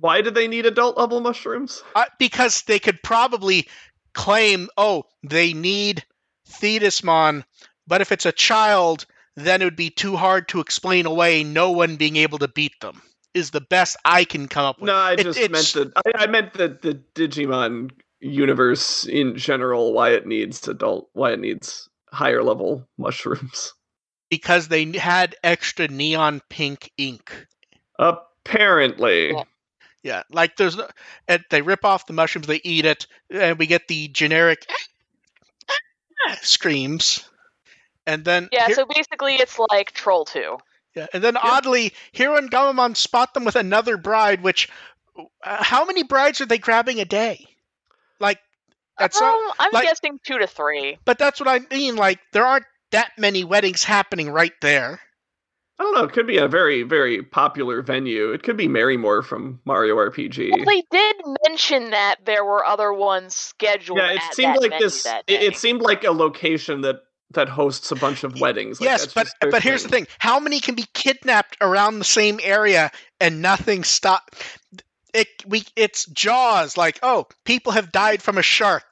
Why 0.00 0.20
do 0.22 0.30
they 0.30 0.48
need 0.48 0.66
adult 0.66 0.96
level 0.96 1.20
mushrooms? 1.20 1.82
uh, 1.94 2.04
because 2.18 2.62
they 2.62 2.78
could 2.78 3.02
probably 3.02 3.68
claim, 4.14 4.68
oh, 4.76 5.04
they 5.22 5.52
need 5.52 6.04
Thetismon, 6.48 7.44
but 7.86 8.00
if 8.00 8.12
it's 8.12 8.26
a 8.26 8.32
child, 8.32 9.06
then 9.36 9.62
it 9.62 9.64
would 9.64 9.76
be 9.76 9.90
too 9.90 10.16
hard 10.16 10.48
to 10.48 10.60
explain 10.60 11.06
away 11.06 11.42
no 11.44 11.70
one 11.70 11.96
being 11.96 12.16
able 12.16 12.38
to 12.38 12.48
beat 12.48 12.78
them. 12.80 13.00
Is 13.34 13.50
the 13.50 13.62
best 13.62 13.96
I 14.04 14.24
can 14.24 14.46
come 14.46 14.66
up 14.66 14.78
with. 14.78 14.88
No, 14.88 14.94
I 14.94 15.12
It- 15.14 15.22
just 15.22 15.40
meant 15.50 15.72
the 15.72 15.92
I, 16.14 16.24
I 16.24 16.26
meant 16.26 16.52
the 16.52 16.68
the 16.68 17.00
Digimon 17.14 17.90
universe 18.20 19.06
in 19.06 19.36
general. 19.36 19.94
Why 19.94 20.10
it 20.10 20.26
needs 20.26 20.68
adult, 20.68 21.08
why 21.14 21.32
it 21.32 21.40
needs 21.40 21.88
higher 22.12 22.42
level 22.42 22.86
mushrooms. 22.98 23.72
Because 24.32 24.68
they 24.68 24.90
had 24.92 25.36
extra 25.44 25.88
neon 25.88 26.40
pink 26.48 26.90
ink. 26.96 27.46
Apparently, 27.98 29.32
Yeah. 29.32 29.42
Yeah, 30.02 30.22
like 30.30 30.56
there's 30.56 30.74
no, 30.74 30.88
and 31.28 31.44
they 31.50 31.60
rip 31.60 31.84
off 31.84 32.06
the 32.06 32.14
mushrooms, 32.14 32.46
they 32.46 32.62
eat 32.64 32.86
it, 32.86 33.06
and 33.28 33.58
we 33.58 33.66
get 33.66 33.86
the 33.88 34.08
generic 34.08 34.66
screams. 36.40 37.28
And 38.06 38.24
then 38.24 38.48
yeah, 38.50 38.68
here- 38.68 38.74
so 38.76 38.86
basically 38.86 39.34
it's 39.34 39.58
like 39.70 39.92
Troll 39.92 40.24
2. 40.24 40.56
yeah, 40.94 41.06
and 41.12 41.22
then 41.22 41.36
oddly, 41.36 41.92
Hero 42.12 42.36
and 42.36 42.50
Gammamon 42.50 42.96
spot 42.96 43.34
them 43.34 43.44
with 43.44 43.54
another 43.54 43.98
bride. 43.98 44.42
Which, 44.42 44.68
uh, 45.44 45.62
how 45.62 45.84
many 45.84 46.04
brides 46.04 46.40
are 46.40 46.46
they 46.46 46.58
grabbing 46.58 47.00
a 47.00 47.04
day? 47.04 47.46
Like, 48.18 48.40
that's 48.98 49.20
um, 49.20 49.26
not, 49.26 49.56
I'm 49.58 49.70
like- 49.72 49.84
guessing 49.84 50.18
2 50.24 50.38
to 50.38 50.46
3. 50.46 50.98
but 51.04 51.18
that's 51.18 51.38
what 51.38 51.48
I 51.50 51.60
mean. 51.70 51.96
Like, 51.96 52.18
there 52.32 52.46
aren't 52.46 52.64
that 52.92 53.12
many 53.18 53.44
weddings 53.44 53.84
happening 53.84 54.30
right 54.30 54.52
there. 54.60 55.00
I 55.78 55.84
don't 55.84 55.94
know. 55.94 56.04
It 56.04 56.12
could 56.12 56.26
be 56.28 56.38
a 56.38 56.46
very 56.46 56.84
very 56.84 57.22
popular 57.22 57.82
venue. 57.82 58.30
It 58.32 58.42
could 58.44 58.56
be 58.56 58.68
Marrymore 58.68 59.24
from 59.24 59.60
Mario 59.64 59.96
RPG. 59.96 60.50
Well, 60.52 60.64
they 60.64 60.84
did 60.90 61.16
mention 61.48 61.90
that 61.90 62.16
there 62.24 62.44
were 62.44 62.64
other 62.64 62.92
ones 62.92 63.34
scheduled 63.34 63.98
yeah, 63.98 64.12
it 64.12 64.22
at 64.22 64.34
seemed 64.34 64.54
that 64.54 64.60
like 64.60 64.78
this. 64.78 65.04
It, 65.26 65.42
it 65.42 65.56
seemed 65.56 65.82
like 65.82 66.04
a 66.04 66.12
location 66.12 66.82
that 66.82 67.00
that 67.32 67.48
hosts 67.48 67.90
a 67.90 67.96
bunch 67.96 68.22
of 68.22 68.38
weddings. 68.40 68.80
Like, 68.80 68.90
yes, 68.90 69.00
that's 69.02 69.14
but 69.14 69.24
just 69.24 69.36
but 69.50 69.62
here's 69.62 69.82
the 69.82 69.88
thing: 69.88 70.06
how 70.18 70.38
many 70.38 70.60
can 70.60 70.74
be 70.74 70.84
kidnapped 70.94 71.56
around 71.60 71.98
the 71.98 72.04
same 72.04 72.38
area 72.42 72.90
and 73.20 73.42
nothing 73.42 73.84
stop? 73.84 74.36
It 75.12 75.28
we 75.46 75.64
it's 75.74 76.06
Jaws. 76.06 76.76
Like, 76.76 77.00
oh, 77.02 77.26
people 77.44 77.72
have 77.72 77.90
died 77.90 78.22
from 78.22 78.38
a 78.38 78.42
shark. 78.42 78.84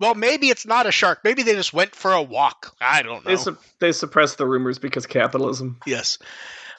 Well, 0.00 0.14
maybe 0.14 0.48
it's 0.48 0.66
not 0.66 0.86
a 0.86 0.92
shark. 0.92 1.20
Maybe 1.22 1.42
they 1.42 1.54
just 1.54 1.74
went 1.74 1.94
for 1.94 2.12
a 2.12 2.22
walk. 2.22 2.74
I 2.80 3.02
don't 3.02 3.24
know. 3.24 3.30
They 3.30 3.36
su- 3.36 3.58
they 3.78 3.92
suppress 3.92 4.34
the 4.34 4.46
rumors 4.46 4.78
because 4.78 5.06
capitalism. 5.06 5.78
Yes. 5.86 6.18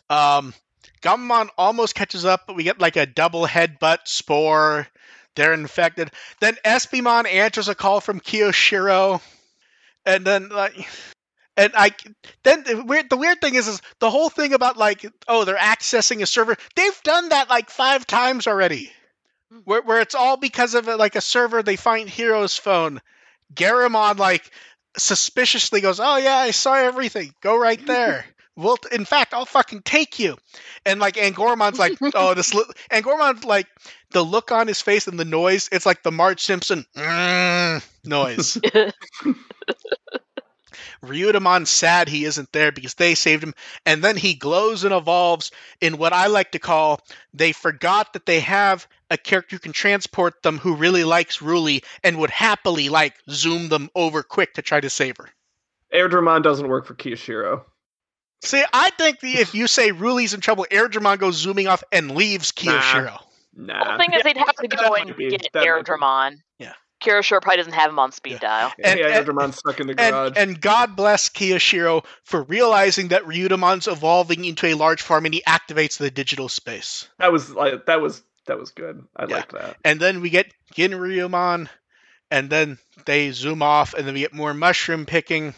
Um, 0.09 0.53
Gammamon 1.01 1.49
almost 1.57 1.95
catches 1.95 2.25
up, 2.25 2.47
but 2.47 2.55
we 2.55 2.63
get 2.63 2.79
like 2.79 2.95
a 2.95 3.05
double 3.05 3.45
headbutt 3.45 3.99
spore. 4.05 4.87
They're 5.35 5.53
infected. 5.53 6.11
Then 6.39 6.57
Espimon 6.65 7.31
answers 7.31 7.69
a 7.69 7.75
call 7.75 8.01
from 8.01 8.19
Kiyoshiro, 8.19 9.21
and 10.05 10.25
then 10.25 10.49
like, 10.49 10.75
and 11.55 11.71
I 11.75 11.91
then 12.43 12.63
the 12.63 12.83
weird 12.83 13.09
the 13.09 13.17
weird 13.17 13.39
thing 13.39 13.55
is 13.55 13.67
is 13.67 13.81
the 13.99 14.09
whole 14.09 14.29
thing 14.29 14.53
about 14.53 14.77
like 14.77 15.05
oh 15.27 15.45
they're 15.45 15.55
accessing 15.55 16.21
a 16.21 16.25
server. 16.25 16.57
They've 16.75 17.03
done 17.03 17.29
that 17.29 17.49
like 17.49 17.69
five 17.69 18.05
times 18.05 18.47
already, 18.47 18.91
where 19.63 19.81
where 19.81 20.01
it's 20.01 20.15
all 20.15 20.37
because 20.37 20.73
of 20.75 20.87
like 20.87 21.15
a 21.15 21.21
server 21.21 21.63
they 21.63 21.75
find 21.75 22.09
Hero's 22.09 22.57
phone. 22.57 23.01
Garamon 23.53 24.17
like 24.17 24.49
suspiciously 24.97 25.81
goes, 25.81 25.99
"Oh 25.99 26.17
yeah, 26.17 26.37
I 26.37 26.51
saw 26.51 26.75
everything. 26.75 27.33
Go 27.41 27.57
right 27.57 27.83
there." 27.85 28.25
Well, 28.57 28.75
in 28.91 29.05
fact, 29.05 29.33
I'll 29.33 29.45
fucking 29.45 29.83
take 29.83 30.19
you. 30.19 30.37
And 30.85 30.99
like 30.99 31.15
Angoramon's 31.15 31.79
like, 31.79 31.97
oh, 32.13 32.33
this. 32.33 32.53
Li-. 32.53 32.65
Angoramon's 32.91 33.45
like 33.45 33.65
the 34.11 34.21
look 34.23 34.51
on 34.51 34.67
his 34.67 34.81
face 34.81 35.07
and 35.07 35.17
the 35.17 35.23
noise. 35.23 35.69
It's 35.71 35.85
like 35.85 36.03
the 36.03 36.11
Marge 36.11 36.41
Simpson 36.41 36.85
"Mm," 36.95 37.81
noise. 38.03 38.57
Ryudamon's 41.03 41.69
sad 41.69 42.09
he 42.09 42.25
isn't 42.25 42.51
there 42.51 42.71
because 42.71 42.93
they 42.93 43.15
saved 43.15 43.43
him, 43.43 43.53
and 43.85 44.03
then 44.03 44.17
he 44.17 44.35
glows 44.35 44.83
and 44.83 44.93
evolves 44.93 45.51
in 45.79 45.97
what 45.97 46.13
I 46.13 46.27
like 46.27 46.51
to 46.51 46.59
call 46.59 47.01
they 47.33 47.53
forgot 47.53 48.13
that 48.13 48.25
they 48.25 48.41
have 48.41 48.87
a 49.11 49.17
character 49.17 49.55
who 49.55 49.59
can 49.59 49.73
transport 49.73 50.41
them 50.41 50.57
who 50.57 50.73
really 50.75 51.03
likes 51.03 51.37
Ruli 51.37 51.83
and 52.03 52.17
would 52.17 52.31
happily 52.31 52.89
like 52.89 53.13
zoom 53.29 53.69
them 53.69 53.89
over 53.93 54.23
quick 54.23 54.55
to 54.55 54.63
try 54.63 54.79
to 54.81 54.89
save 54.89 55.17
her. 55.17 55.29
Airdramon 55.93 56.41
doesn't 56.41 56.67
work 56.67 56.85
for 56.87 56.95
Kiyoshiro. 56.95 57.63
See, 58.43 58.63
I 58.73 58.89
think 58.91 59.19
the, 59.19 59.33
if 59.33 59.53
you 59.53 59.67
say 59.67 59.91
Ruli's 59.91 60.33
in 60.33 60.39
trouble, 60.41 60.65
Airdramon 60.71 61.19
goes 61.19 61.35
zooming 61.35 61.67
off 61.67 61.83
and 61.91 62.11
leaves 62.15 62.51
Kiyoshiro. 62.51 63.19
Nah. 63.53 63.91
the 63.97 63.97
thing 64.03 64.13
is, 64.13 64.23
they'd 64.23 64.37
have 64.37 64.55
to 64.55 64.67
go 64.67 64.89
might 64.89 65.07
and 65.07 65.15
be- 65.15 65.29
get 65.29 65.49
that 65.53 65.53
might 65.53 65.63
be. 65.85 65.91
Airdramon. 65.91 66.35
Yeah. 66.57 66.73
Kiyoshiro 67.03 67.41
probably 67.41 67.57
doesn't 67.57 67.73
have 67.73 67.89
him 67.89 67.99
on 67.99 68.11
speed 68.13 68.33
Yeah. 68.33 68.39
dial. 68.39 68.73
And- 68.83 68.99
yeah, 68.99 69.07
and- 69.17 69.27
Airdramon's 69.27 69.57
stuck 69.57 69.79
in 69.81 69.87
the 69.87 69.93
garage. 69.95 70.29
And, 70.29 70.37
and 70.37 70.61
God 70.61 70.95
bless 70.95 71.29
Kiyoshiro 71.29 72.05
for 72.23 72.43
realizing 72.43 73.09
that 73.09 73.23
Ryudamon's 73.25 73.87
evolving 73.87 74.45
into 74.45 74.67
a 74.67 74.73
large 74.75 75.01
form 75.01 75.25
and 75.25 75.33
he 75.33 75.41
activates 75.45 75.97
the 75.97 76.09
digital 76.09 76.47
space. 76.47 77.07
that 77.19 77.31
was 77.31 77.49
like 77.51 77.85
that 77.87 78.01
was 78.01 78.23
that 78.47 78.59
was 78.59 78.71
good. 78.71 79.03
I 79.15 79.25
Yeah. 79.25 79.37
liked 79.37 79.53
that. 79.53 79.77
And 79.83 79.99
then 79.99 80.21
we 80.21 80.29
get 80.29 80.53
Ginryumon, 80.75 81.69
and 82.29 82.49
then 82.49 82.77
they 83.05 83.31
zoom 83.31 83.61
off, 83.61 83.93
and 83.93 84.07
then 84.07 84.13
we 84.13 84.21
get 84.21 84.33
more 84.33 84.53
mushroom 84.53 85.05
picking. 85.05 85.53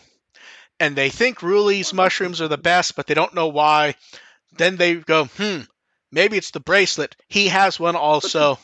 And 0.79 0.95
they 0.95 1.09
think 1.09 1.41
Ruli's 1.41 1.93
mushrooms 1.93 2.41
are 2.41 2.47
the 2.47 2.57
best, 2.57 2.95
but 2.95 3.07
they 3.07 3.13
don't 3.13 3.33
know 3.33 3.47
why. 3.47 3.95
Then 4.57 4.77
they 4.77 4.95
go, 4.95 5.25
hmm, 5.25 5.61
maybe 6.11 6.37
it's 6.37 6.51
the 6.51 6.59
bracelet. 6.59 7.15
He 7.29 7.47
has 7.47 7.79
one 7.79 7.95
also. 7.95 8.59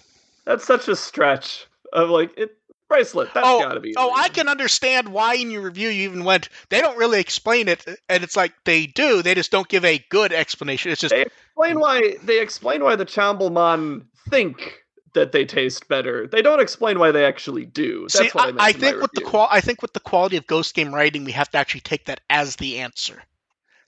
That's 0.46 0.66
such 0.66 0.88
a 0.88 0.96
stretch 0.96 1.68
of 1.94 2.10
like 2.10 2.38
it 2.38 2.58
bracelet. 2.90 3.34
That's 3.34 3.48
oh, 3.48 3.60
gotta 3.60 3.80
be. 3.80 3.94
oh, 3.96 4.12
I 4.14 4.28
can 4.30 4.50
understand 4.50 5.08
why 5.08 5.36
in 5.36 5.52
your 5.52 5.62
review 5.62 5.90
you 5.90 6.10
even 6.10 6.26
went. 6.26 6.50
They 6.70 6.82
don't 6.82 6.98
really 6.98 7.22
explain 7.22 7.68
it, 7.68 7.86
and 8.10 8.24
it's 8.24 8.36
like 8.36 8.54
they 8.66 8.88
do. 8.88 9.22
They 9.22 9.36
just 9.36 9.52
don't 9.52 9.68
give 9.68 9.86
a 9.86 10.04
good 10.10 10.34
explanation. 10.34 10.92
It's 10.92 11.02
just 11.02 11.14
They 11.14 11.22
explain 11.22 11.80
why 11.80 12.18
they 12.24 12.42
explain 12.42 12.84
why 12.84 12.96
the 12.96 13.06
Chamblemon 13.06 14.06
think 14.30 14.84
that 15.14 15.32
they 15.32 15.46
taste 15.46 15.88
better. 15.88 16.28
They 16.28 16.42
don't 16.42 16.60
explain 16.62 17.00
why 17.00 17.12
they 17.12 17.26
actually 17.26 17.66
do. 17.66 18.02
That's 18.04 18.18
see. 18.20 18.30
what 18.30 18.46
I, 18.46 18.48
I, 18.48 18.52
meant 18.52 18.62
I 18.62 18.70
in 18.70 18.76
my 18.76 18.80
think 18.80 19.02
with 19.02 19.12
the 19.14 19.22
qual, 19.22 19.48
I 19.52 19.62
think 19.62 19.82
with 19.82 19.94
the 19.94 20.00
quality 20.00 20.38
of 20.38 20.46
Ghost 20.48 20.76
Game 20.76 20.94
writing, 20.94 21.24
we 21.24 21.32
have 21.32 21.50
to 21.52 21.58
actually 21.58 21.82
take 21.82 22.06
that 22.06 22.22
as 22.30 22.56
the 22.58 22.80
answer. 22.80 23.22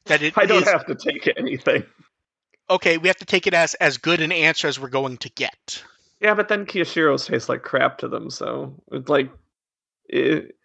That 0.05 0.23
it 0.23 0.33
I 0.37 0.45
don't 0.45 0.63
is- 0.63 0.69
have 0.69 0.85
to 0.87 0.95
take 0.95 1.29
anything. 1.37 1.83
okay. 2.69 2.97
We 2.97 3.07
have 3.07 3.17
to 3.17 3.25
take 3.25 3.45
it 3.47 3.53
as 3.53 3.75
as 3.75 3.97
good 3.97 4.19
an 4.21 4.31
answer 4.31 4.67
as 4.67 4.79
we're 4.79 4.89
going 4.89 5.17
to 5.17 5.29
get. 5.29 5.83
Yeah, 6.19 6.33
but 6.35 6.47
then 6.49 6.65
Kiyoshiro's 6.65 7.25
taste 7.25 7.49
like 7.49 7.63
crap 7.63 7.97
to 7.99 8.07
them, 8.07 8.29
so 8.29 8.75
it's 8.91 9.09
like 9.09 9.31
it, 10.07 10.55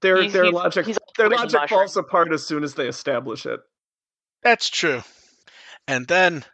their 0.00 0.20
He's- 0.20 0.32
their 0.32 0.44
he's- 0.44 0.54
logic 0.54 0.86
he's 0.86 0.98
their 1.16 1.28
logic 1.28 1.68
falls 1.68 1.96
apart 1.96 2.32
as 2.32 2.46
soon 2.46 2.62
as 2.64 2.74
they 2.74 2.86
establish 2.88 3.46
it. 3.46 3.60
That's 4.42 4.68
true. 4.68 5.02
And 5.88 6.06
then 6.06 6.44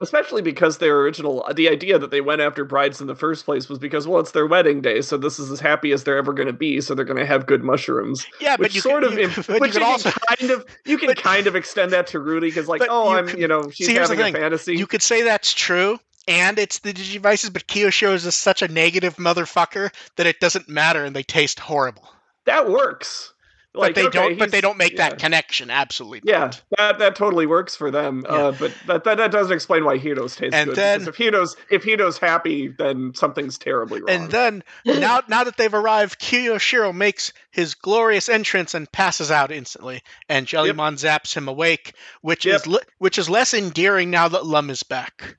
Especially 0.00 0.42
because 0.42 0.76
their 0.78 1.00
original 1.00 1.46
the 1.54 1.70
idea 1.70 1.98
that 1.98 2.10
they 2.10 2.20
went 2.20 2.42
after 2.42 2.64
brides 2.64 3.00
in 3.00 3.06
the 3.06 3.14
first 3.14 3.46
place 3.46 3.68
was 3.68 3.78
because 3.78 4.06
well 4.06 4.20
it's 4.20 4.32
their 4.32 4.46
wedding 4.46 4.82
day, 4.82 5.00
so 5.00 5.16
this 5.16 5.38
is 5.38 5.50
as 5.50 5.58
happy 5.58 5.90
as 5.92 6.04
they're 6.04 6.18
ever 6.18 6.34
going 6.34 6.48
to 6.48 6.52
be, 6.52 6.80
so 6.82 6.94
they're 6.94 7.04
going 7.04 7.16
to 7.16 7.24
have 7.24 7.46
good 7.46 7.64
mushrooms. 7.64 8.26
yeah, 8.40 8.56
which 8.56 8.68
but 8.68 8.74
you 8.74 8.80
sort 8.82 9.04
can, 9.04 9.12
of 9.14 9.18
you, 9.18 9.28
but 9.48 9.60
which 9.60 9.74
you 9.74 9.80
can 9.80 9.88
also 9.88 10.10
kind 10.10 10.50
of 10.50 10.66
you 10.84 10.98
can 10.98 11.08
but- 11.08 11.16
kind 11.16 11.46
of 11.46 11.56
extend 11.56 11.92
that 11.92 12.06
to 12.08 12.20
Rudy 12.20 12.48
because 12.48 12.68
like 12.68 12.82
oh 12.90 13.10
you 13.10 13.16
I'm 13.16 13.38
you 13.38 13.48
know 13.48 13.70
she's 13.70 13.86
see, 13.86 13.94
having 13.94 14.20
a 14.20 14.32
fantasy. 14.32 14.76
you 14.76 14.86
could 14.86 15.02
say 15.02 15.22
that's 15.22 15.52
true. 15.52 15.98
And 16.28 16.58
it's 16.58 16.80
the 16.80 16.92
Digivices, 16.92 17.52
but 17.52 17.68
Kiyoshiro 17.68 18.12
is 18.12 18.34
such 18.34 18.60
a 18.60 18.66
negative 18.66 19.14
motherfucker 19.14 19.92
that 20.16 20.26
it 20.26 20.40
doesn't 20.40 20.68
matter, 20.68 21.04
and 21.04 21.14
they 21.14 21.22
taste 21.22 21.60
horrible. 21.60 22.08
that 22.46 22.68
works. 22.68 23.32
Like, 23.76 23.94
but 23.94 24.00
they 24.00 24.06
okay, 24.08 24.28
don't. 24.30 24.38
But 24.38 24.50
they 24.50 24.60
don't 24.60 24.78
make 24.78 24.92
yeah. 24.92 25.10
that 25.10 25.18
connection. 25.18 25.70
Absolutely. 25.70 26.22
Yeah, 26.30 26.38
not. 26.38 26.62
that 26.78 26.98
that 26.98 27.16
totally 27.16 27.46
works 27.46 27.76
for 27.76 27.90
them. 27.90 28.24
Yeah. 28.24 28.34
Uh, 28.34 28.52
but 28.52 28.72
that, 28.86 29.04
that 29.04 29.16
that 29.18 29.30
doesn't 29.30 29.52
explain 29.52 29.84
why 29.84 29.98
Hiro's 29.98 30.34
taste 30.36 30.54
And 30.54 30.68
good. 30.70 30.76
then- 30.76 30.98
because 31.00 31.08
if 31.08 31.16
Hiro's 31.16 31.56
if 31.70 31.84
Hiro's 31.84 32.18
happy, 32.18 32.68
then 32.68 33.12
something's 33.14 33.58
terribly 33.58 34.00
wrong. 34.00 34.10
And 34.10 34.30
then 34.30 34.64
now, 34.86 35.20
now 35.28 35.44
that 35.44 35.56
they've 35.56 35.72
arrived, 35.74 36.20
Kiyoshiro 36.20 36.94
makes 36.94 37.32
his 37.50 37.74
glorious 37.74 38.28
entrance 38.28 38.74
and 38.74 38.90
passes 38.90 39.30
out 39.30 39.50
instantly, 39.52 40.02
and 40.28 40.46
Jellymon 40.46 40.94
zaps 40.94 41.34
him 41.34 41.48
awake, 41.48 41.94
which 42.22 42.46
Yep. 42.46 42.56
is 42.56 42.66
li- 42.66 42.78
which 42.98 43.18
is 43.18 43.28
less 43.30 43.54
endearing 43.54 44.10
now 44.10 44.28
that 44.28 44.46
Lum 44.46 44.70
is 44.70 44.82
back. 44.82 45.36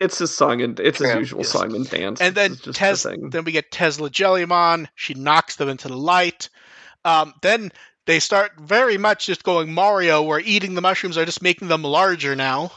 it's 0.00 0.18
his 0.18 0.34
song 0.34 0.60
and 0.60 0.80
it's 0.80 0.98
his 0.98 1.10
True. 1.10 1.20
usual 1.20 1.40
Yes. 1.40 1.50
song 1.50 1.76
and 1.76 1.88
dance. 1.88 2.20
And 2.20 2.34
then 2.34 2.52
It's 2.52 2.76
Tes- 2.78 3.02
the 3.04 3.28
then 3.30 3.44
we 3.44 3.52
get 3.52 3.70
Tesla 3.70 4.10
Jellymon. 4.10 4.88
She 4.96 5.14
knocks 5.14 5.54
them 5.56 5.68
into 5.68 5.86
the 5.88 5.96
light. 5.96 6.48
Um, 7.04 7.34
then 7.42 7.72
they 8.06 8.20
start 8.20 8.52
very 8.58 8.98
much 8.98 9.26
just 9.26 9.44
going 9.44 9.72
Mario, 9.72 10.22
where 10.22 10.40
eating 10.40 10.74
the 10.74 10.80
mushrooms 10.82 11.16
are 11.18 11.24
just 11.24 11.42
making 11.42 11.68
them 11.68 11.82
larger 11.82 12.34
now. 12.36 12.72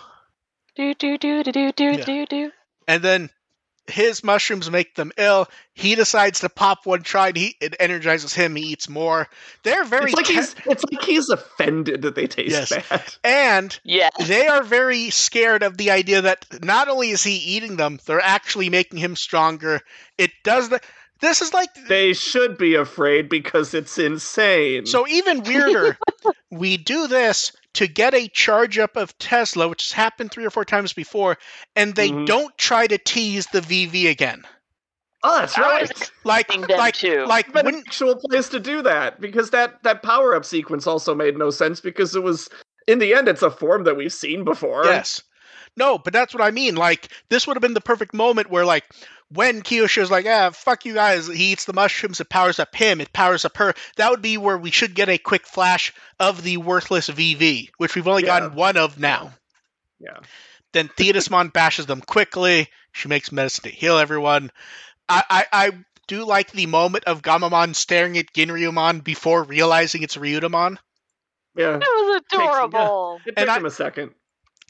Do 0.76 0.94
do 0.94 1.18
do 1.18 1.44
do 1.44 1.52
do 1.52 1.72
do 1.72 1.84
Yeah. 1.86 2.06
do 2.06 2.26
do. 2.26 2.52
And 2.88 3.02
then 3.04 3.30
his 3.88 4.24
mushrooms 4.24 4.70
make 4.72 4.96
them 4.96 5.12
ill. 5.16 5.48
He 5.76 5.94
decides 5.96 6.40
to 6.40 6.50
pop 6.50 6.86
one 6.86 7.04
try, 7.04 7.28
and 7.30 7.38
he 7.38 7.56
it 7.62 7.76
energizes 7.80 8.34
him. 8.34 8.56
He 8.56 8.64
eats 8.64 8.90
more. 8.90 9.28
They're 9.64 9.84
very 9.86 10.06
it's 10.06 10.16
like 10.16 10.26
te- 10.26 10.34
he's 10.34 10.56
it's 10.66 10.84
like 10.92 11.04
he's 11.04 11.30
offended 11.30 12.02
that 12.02 12.16
they 12.16 12.28
taste 12.28 12.72
Yes. 12.72 12.88
bad. 12.90 13.14
and 13.24 13.80
Yeah. 13.84 14.10
they 14.20 14.48
are 14.48 14.64
very 14.64 15.12
scared 15.12 15.62
of 15.64 15.78
the 15.78 15.92
idea 15.92 16.22
that 16.22 16.46
not 16.64 16.88
only 16.90 17.12
is 17.12 17.24
he 17.24 17.36
eating 17.36 17.76
them, 17.78 18.00
they're 18.06 18.20
actually 18.22 18.70
making 18.70 19.00
him 19.00 19.16
stronger. 19.16 19.82
It 20.18 20.32
does 20.44 20.70
the. 20.70 20.82
This 21.22 21.42
is 21.42 21.54
like 21.54 21.70
They 21.88 22.14
should 22.14 22.58
be 22.58 22.76
afraid 22.76 23.30
because 23.30 23.74
it's 23.74 23.98
insane. 23.98 24.86
So 24.86 25.08
even 25.08 25.44
weirder, 25.44 25.98
we 26.52 26.78
do 26.78 27.08
this 27.08 27.52
to 27.74 27.88
get 27.88 28.14
a 28.14 28.28
charge 28.28 28.78
up 28.78 28.96
of 28.96 29.18
Tesla, 29.18 29.68
which 29.68 29.84
has 29.84 29.92
happened 29.92 30.32
three 30.32 30.46
or 30.46 30.50
four 30.50 30.66
times 30.66 30.94
before, 30.94 31.38
and 31.76 31.96
they 31.96 32.10
Mhm. 32.10 32.26
don't 32.26 32.58
try 32.58 32.88
to 32.88 32.98
tease 32.98 33.48
the 33.48 33.62
VV 33.62 34.08
again. 34.10 34.44
oh, 35.24 35.40
that's 35.40 35.58
right. 35.58 35.90
Like, 36.24 36.50
expecting 36.50 36.78
like, 36.78 36.96
to. 36.96 37.26
like 37.26 37.52
But 37.52 37.66
when 37.66 37.76
an 37.76 37.84
actual 37.88 38.16
place 38.16 38.48
to 38.50 38.60
do 38.60 38.82
that 38.84 39.20
because 39.20 39.50
that 39.52 39.82
that 39.84 40.04
power 40.04 40.36
up 40.36 40.46
sequence 40.46 40.86
also 40.86 41.16
made 41.16 41.38
no 41.38 41.50
sense 41.50 41.82
because 41.82 42.16
it 42.16 42.22
was 42.24 42.48
in 42.88 43.00
the 43.00 43.14
end 43.16 43.28
it's 43.28 43.42
a 43.42 43.50
form 43.50 43.86
that 43.86 43.98
we've 43.98 44.14
seen 44.14 44.44
before. 44.44 44.86
yes, 44.86 45.24
no, 45.78 45.98
but 45.98 46.14
that's 46.14 46.34
what 46.34 46.44
I 46.44 46.52
mean. 46.52 46.76
Like 46.76 47.10
this 47.30 47.48
would 47.48 47.56
have 47.58 47.62
been 47.62 47.74
the 47.74 47.82
perfect 47.82 48.14
moment 48.14 48.50
where, 48.52 48.66
like, 48.66 48.86
when 49.30 49.62
Kiyoshi's 49.62 50.12
like, 50.12 50.26
"Ah, 50.28 50.52
fuck 50.52 50.86
you 50.86 50.94
guys," 50.94 51.28
he 51.28 51.52
eats 51.52 51.66
the 51.66 51.74
mushrooms. 51.74 52.20
It 52.20 52.30
powers 52.30 52.60
up 52.60 52.76
him. 52.76 53.02
It 53.02 53.12
powers 53.14 53.46
up 53.46 53.58
her. 53.58 53.74
That 53.98 54.12
would 54.12 54.22
be 54.22 54.38
where 54.38 54.58
we 54.58 54.72
should 54.72 54.94
get 54.96 55.10
a 55.10 55.18
quick 55.18 55.46
flash 55.48 55.94
of 56.20 56.44
the 56.44 56.58
worthless 56.58 57.10
VV, 57.10 57.70
which 57.78 57.96
we've 57.96 58.08
only 58.08 58.24
Yeah. 58.24 58.40
gotten 58.40 58.56
one 58.56 58.78
of 58.78 59.00
now. 59.00 59.34
Yeah. 60.00 60.20
Then 60.74 60.90
Thetismon 60.90 61.52
bashes 61.54 61.86
them 61.86 62.02
quickly. 62.02 62.70
She 62.92 63.08
makes 63.08 63.32
medicine 63.32 63.64
to 63.64 63.70
heal 63.70 63.98
everyone. 63.98 64.52
I, 65.10 65.24
I, 65.30 65.46
I 65.68 65.72
do 66.08 66.24
like 66.26 66.52
the 66.52 66.66
moment 66.68 67.06
of 67.06 67.22
Gammamon 67.22 67.74
staring 67.76 68.18
at 68.18 68.32
Ginryumon 68.34 69.04
before 69.04 69.44
realizing 69.44 70.04
it's 70.04 70.18
Ryudamon. 70.18 70.78
Yeah. 71.56 71.76
It 71.76 71.80
was 71.82 72.22
adorable. 72.32 73.20
It 73.26 73.34
And 73.38 73.48
took 73.48 73.50
I- 73.50 73.58
him 73.58 73.66
a 73.66 73.72
second. 73.72 74.12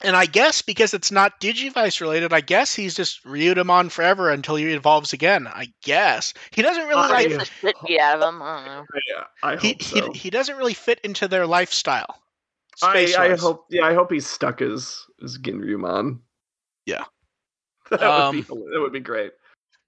And 0.03 0.15
I 0.15 0.25
guess 0.25 0.61
because 0.61 0.93
it's 0.93 1.11
not 1.11 1.39
Digivice 1.39 2.01
related, 2.01 2.33
I 2.33 2.41
guess 2.41 2.75
he's 2.75 2.95
just 2.95 3.23
Ryudamon 3.23 3.89
forever 3.89 4.29
until 4.29 4.55
he 4.57 4.65
evolves 4.73 5.13
again. 5.13 5.47
I 5.47 5.67
guess 5.83 6.33
he 6.51 6.61
doesn't 6.61 6.87
really 6.87 7.01
I- 7.01 7.09
like 7.09 7.29
Like 7.29 7.39
the 7.39 7.73
shit 7.87 7.99
out 8.01 8.21
of 8.21 8.33
him. 8.33 8.41
I 8.41 8.55
don't 8.55 8.65
know. 8.65 8.85
Yeah, 9.09 9.23
I 9.41 9.51
hope 9.53 9.61
he, 9.61 9.77
so. 9.79 10.11
he 10.11 10.19
he 10.19 10.29
doesn't 10.29 10.57
really 10.57 10.73
fit 10.73 10.99
into 11.03 11.27
their 11.29 11.47
lifestyle. 11.47 12.21
I, 12.83 13.13
I 13.17 13.35
hope 13.37 13.67
yeah, 13.69 13.85
I 13.85 13.93
hope 13.93 14.11
he's 14.11 14.27
stuck 14.27 14.61
as 14.61 14.99
as 15.23 15.37
Ginryumon. 15.37 16.19
Yeah. 16.85 17.05
that 17.89 18.03
Um, 18.03 18.35
would 18.35 18.47
be 18.47 18.53
that 18.73 18.79
would 18.81 18.93
be 18.93 18.99
great. 18.99 19.31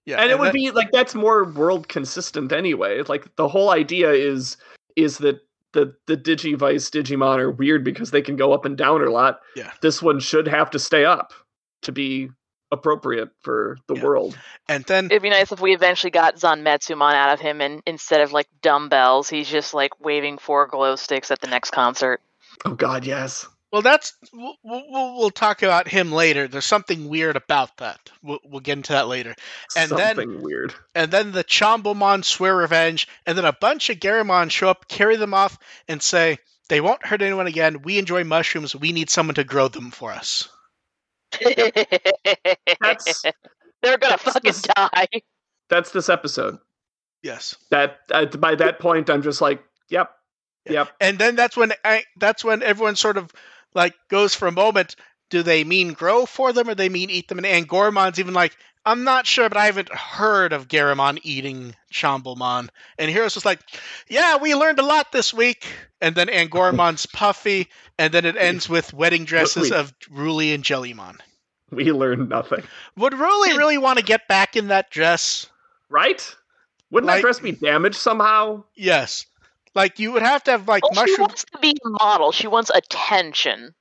Yeah, 0.05 0.21
and 0.21 0.31
it 0.31 0.39
would 0.39 0.47
that- 0.47 0.53
be 0.53 0.71
like 0.71 0.91
that's 0.93 1.15
more 1.15 1.43
world 1.43 1.89
consistent 1.89 2.53
anyway. 2.53 3.01
Like 3.03 3.35
the 3.35 3.49
whole 3.49 3.71
idea 3.71 4.11
is 4.11 4.55
is 4.95 5.17
that 5.17 5.41
the 5.73 5.93
the 6.07 6.17
Digivice 6.17 6.89
Digimon 6.89 7.37
are 7.39 7.51
weird 7.51 7.83
because 7.83 8.11
they 8.11 8.21
can 8.21 8.35
go 8.35 8.53
up 8.53 8.65
and 8.65 8.77
down 8.77 9.01
a 9.05 9.09
lot. 9.11 9.39
Yeah. 9.55 9.71
This 9.81 10.01
one 10.01 10.19
should 10.19 10.47
have 10.47 10.69
to 10.71 10.79
stay 10.79 11.05
up 11.05 11.33
to 11.83 11.91
be 11.91 12.29
appropriate 12.71 13.29
for 13.41 13.77
the 13.87 13.95
Yeah. 13.95 14.03
world. 14.03 14.37
and 14.67 14.83
then 14.85 15.05
It'd 15.05 15.21
be 15.21 15.29
nice 15.29 15.51
if 15.53 15.61
we 15.61 15.73
eventually 15.73 16.11
got 16.11 16.35
Zanmetsumon 16.35 17.13
out 17.13 17.33
of 17.33 17.39
him, 17.39 17.61
and 17.61 17.81
instead 17.85 18.19
of 18.21 18.33
like 18.33 18.47
dumbbells, 18.61 19.29
he's 19.29 19.49
just 19.49 19.73
like 19.73 19.99
waving 20.01 20.37
four 20.37 20.67
glow 20.67 20.95
sticks 20.97 21.31
at 21.31 21.39
the 21.39 21.47
next 21.47 21.71
concert. 21.71 22.19
Oh 22.65 22.73
God, 22.73 23.05
yes. 23.05 23.47
Well, 23.77 23.81
that's 23.83 24.13
we'll, 24.33 24.55
we'll 24.63 25.17
we'll 25.17 25.29
talk 25.29 25.61
about 25.61 25.87
him 25.87 26.11
later. 26.11 26.47
There's 26.47 26.65
something 26.65 27.07
weird 27.09 27.35
about 27.35 27.77
that. 27.77 27.99
We'll, 28.23 28.39
we'll 28.43 28.59
get 28.61 28.77
into 28.77 28.93
that 28.93 29.07
later. 29.07 29.35
And 29.75 29.91
then- 29.91 30.15
Something 30.15 30.41
weird. 30.41 30.73
And 30.95 31.11
then 31.11 31.31
the 31.31 31.43
Chombomon 31.43 32.25
swear 32.25 32.55
revenge, 32.55 33.07
and 33.27 33.37
then 33.37 33.45
a 33.45 33.53
bunch 33.53 33.91
of 33.91 33.97
Garamon 33.99 34.49
show 34.49 34.69
up, 34.69 34.87
carry 34.87 35.15
them 35.15 35.35
off, 35.35 35.59
and 35.87 36.01
say 36.01 36.39
they 36.69 36.81
won't 36.81 37.05
hurt 37.05 37.21
anyone 37.21 37.45
again. 37.45 37.83
We 37.83 37.99
enjoy 37.99 38.23
mushrooms. 38.23 38.75
We 38.75 38.91
need 38.93 39.11
someone 39.11 39.35
to 39.35 39.43
grow 39.43 39.67
them 39.67 39.91
for 39.91 40.11
us. 40.11 40.49
That's 42.81 43.21
They're 43.83 43.97
gonna 43.99 44.17
that's 44.17 44.23
fucking 44.23 44.51
the- 44.53 44.73
die. 44.75 45.21
that's 45.69 45.91
this 45.91 46.09
episode. 46.09 46.57
Yes. 47.21 47.55
That 47.69 47.97
at, 48.11 48.39
by 48.41 48.55
that 48.55 48.79
point, 48.79 49.09
I'm 49.11 49.21
just 49.21 49.39
like, 49.41 49.63
yep, 49.89 50.09
yep. 50.67 50.89
and 50.99 51.19
then 51.19 51.35
that's 51.35 51.55
when 51.57 51.73
I, 51.83 52.03
that's 52.17 52.43
when 52.43 52.63
everyone 52.63 52.95
sort 52.95 53.17
of 53.17 53.31
like 53.77 53.95
goes 54.09 54.35
for 54.35 54.47
a 54.49 54.51
moment. 54.51 54.97
Do 55.29 55.43
they 55.43 55.63
mean 55.63 55.93
grow 55.93 56.25
for 56.25 56.51
them 56.53 56.69
or 56.69 56.75
they 56.75 56.89
mean 56.89 57.09
eat 57.09 57.27
them? 57.27 57.37
And 57.37 57.45
Angoramon's 57.47 58.19
even 58.19 58.33
like, 58.33 58.55
I'm 58.85 59.03
not 59.03 59.27
sure, 59.27 59.49
but 59.49 59.57
I 59.57 59.65
haven't 59.65 59.93
heard 59.93 60.53
of 60.53 60.69
Garamon 60.69 61.19
eating 61.23 61.75
Chombomon. 61.91 62.69
And 62.97 63.11
Hero's 63.11 63.33
just 63.33 63.45
like, 63.45 63.59
yeah, 64.07 64.37
we 64.37 64.55
learned 64.55 64.79
a 64.79 64.85
lot 64.85 65.11
this 65.11 65.33
week. 65.33 65.67
And 65.99 66.15
then 66.15 66.27
Angoramon's 66.27 67.05
puffy, 67.13 67.67
and 67.99 68.13
then 68.13 68.23
it 68.23 68.37
ends 68.37 68.69
with 68.69 68.93
wedding 68.93 69.25
dresses 69.25 69.71
of 69.73 69.93
Ruli 70.09 70.55
and 70.55 70.63
Jellymon. 70.63 71.17
We 71.71 71.91
learned 71.91 72.29
nothing. 72.29 72.63
Would 72.95 73.11
Ruli 73.11 73.57
really 73.57 73.77
want 73.77 73.99
to 73.99 74.05
get 74.05 74.29
back 74.29 74.55
in 74.55 74.69
that 74.69 74.89
dress? 74.89 75.47
Right? 75.89 76.23
Wouldn't 76.89 77.07
Like- 77.07 77.17
that 77.17 77.21
dress 77.23 77.39
be 77.41 77.51
damaged 77.51 77.97
somehow? 77.97 78.63
Yes. 78.75 79.25
Like 79.77 79.99
you 79.99 80.11
would 80.11 80.23
have 80.23 80.43
to 80.45 80.51
have 80.51 80.67
like 80.67 80.83
Well, 80.91 81.05
she 81.05 81.15
wants 81.21 81.45
to 81.53 81.59
be 81.59 81.77
a 81.85 81.89
model. 81.89 82.31
She 82.33 82.47
wants 82.47 82.69
attention. 82.73 83.73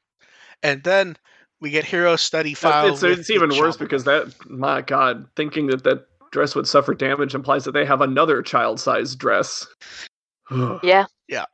and 0.63 0.85
then 0.85 1.17
we 1.61 1.71
get 1.71 1.85
Hero 1.85 2.17
study 2.17 2.53
That- 2.53 2.61
file. 2.61 2.93
It's, 2.93 3.03
it's 3.03 3.31
even 3.31 3.49
worse 3.49 3.77
Chombomon. 3.77 3.79
because 3.81 4.05
that, 4.05 4.35
my 4.51 4.83
God, 4.83 5.27
thinking 5.37 5.69
that 5.69 5.85
that 5.85 6.07
dress 6.31 6.55
would 6.55 6.69
suffer 6.69 6.93
damage 6.95 7.35
implies 7.35 7.65
that 7.65 7.73
they 7.73 7.87
have 7.87 8.03
another 8.03 8.43
child-sized 8.43 9.19
dress. 9.19 9.67
Yeah. 10.83 11.07
Yeah, 11.29 11.47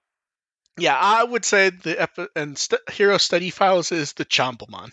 Yeah, 0.77 0.99
I 1.01 1.23
would 1.25 1.45
say 1.45 1.71
the 1.71 1.99
epi- 2.03 2.27
and 2.37 2.59
st- 2.59 2.81
Hero 2.91 3.17
Study 3.19 3.49
Files 3.51 3.91
is 3.93 4.13
the 4.15 4.25
Chombomon. 4.27 4.91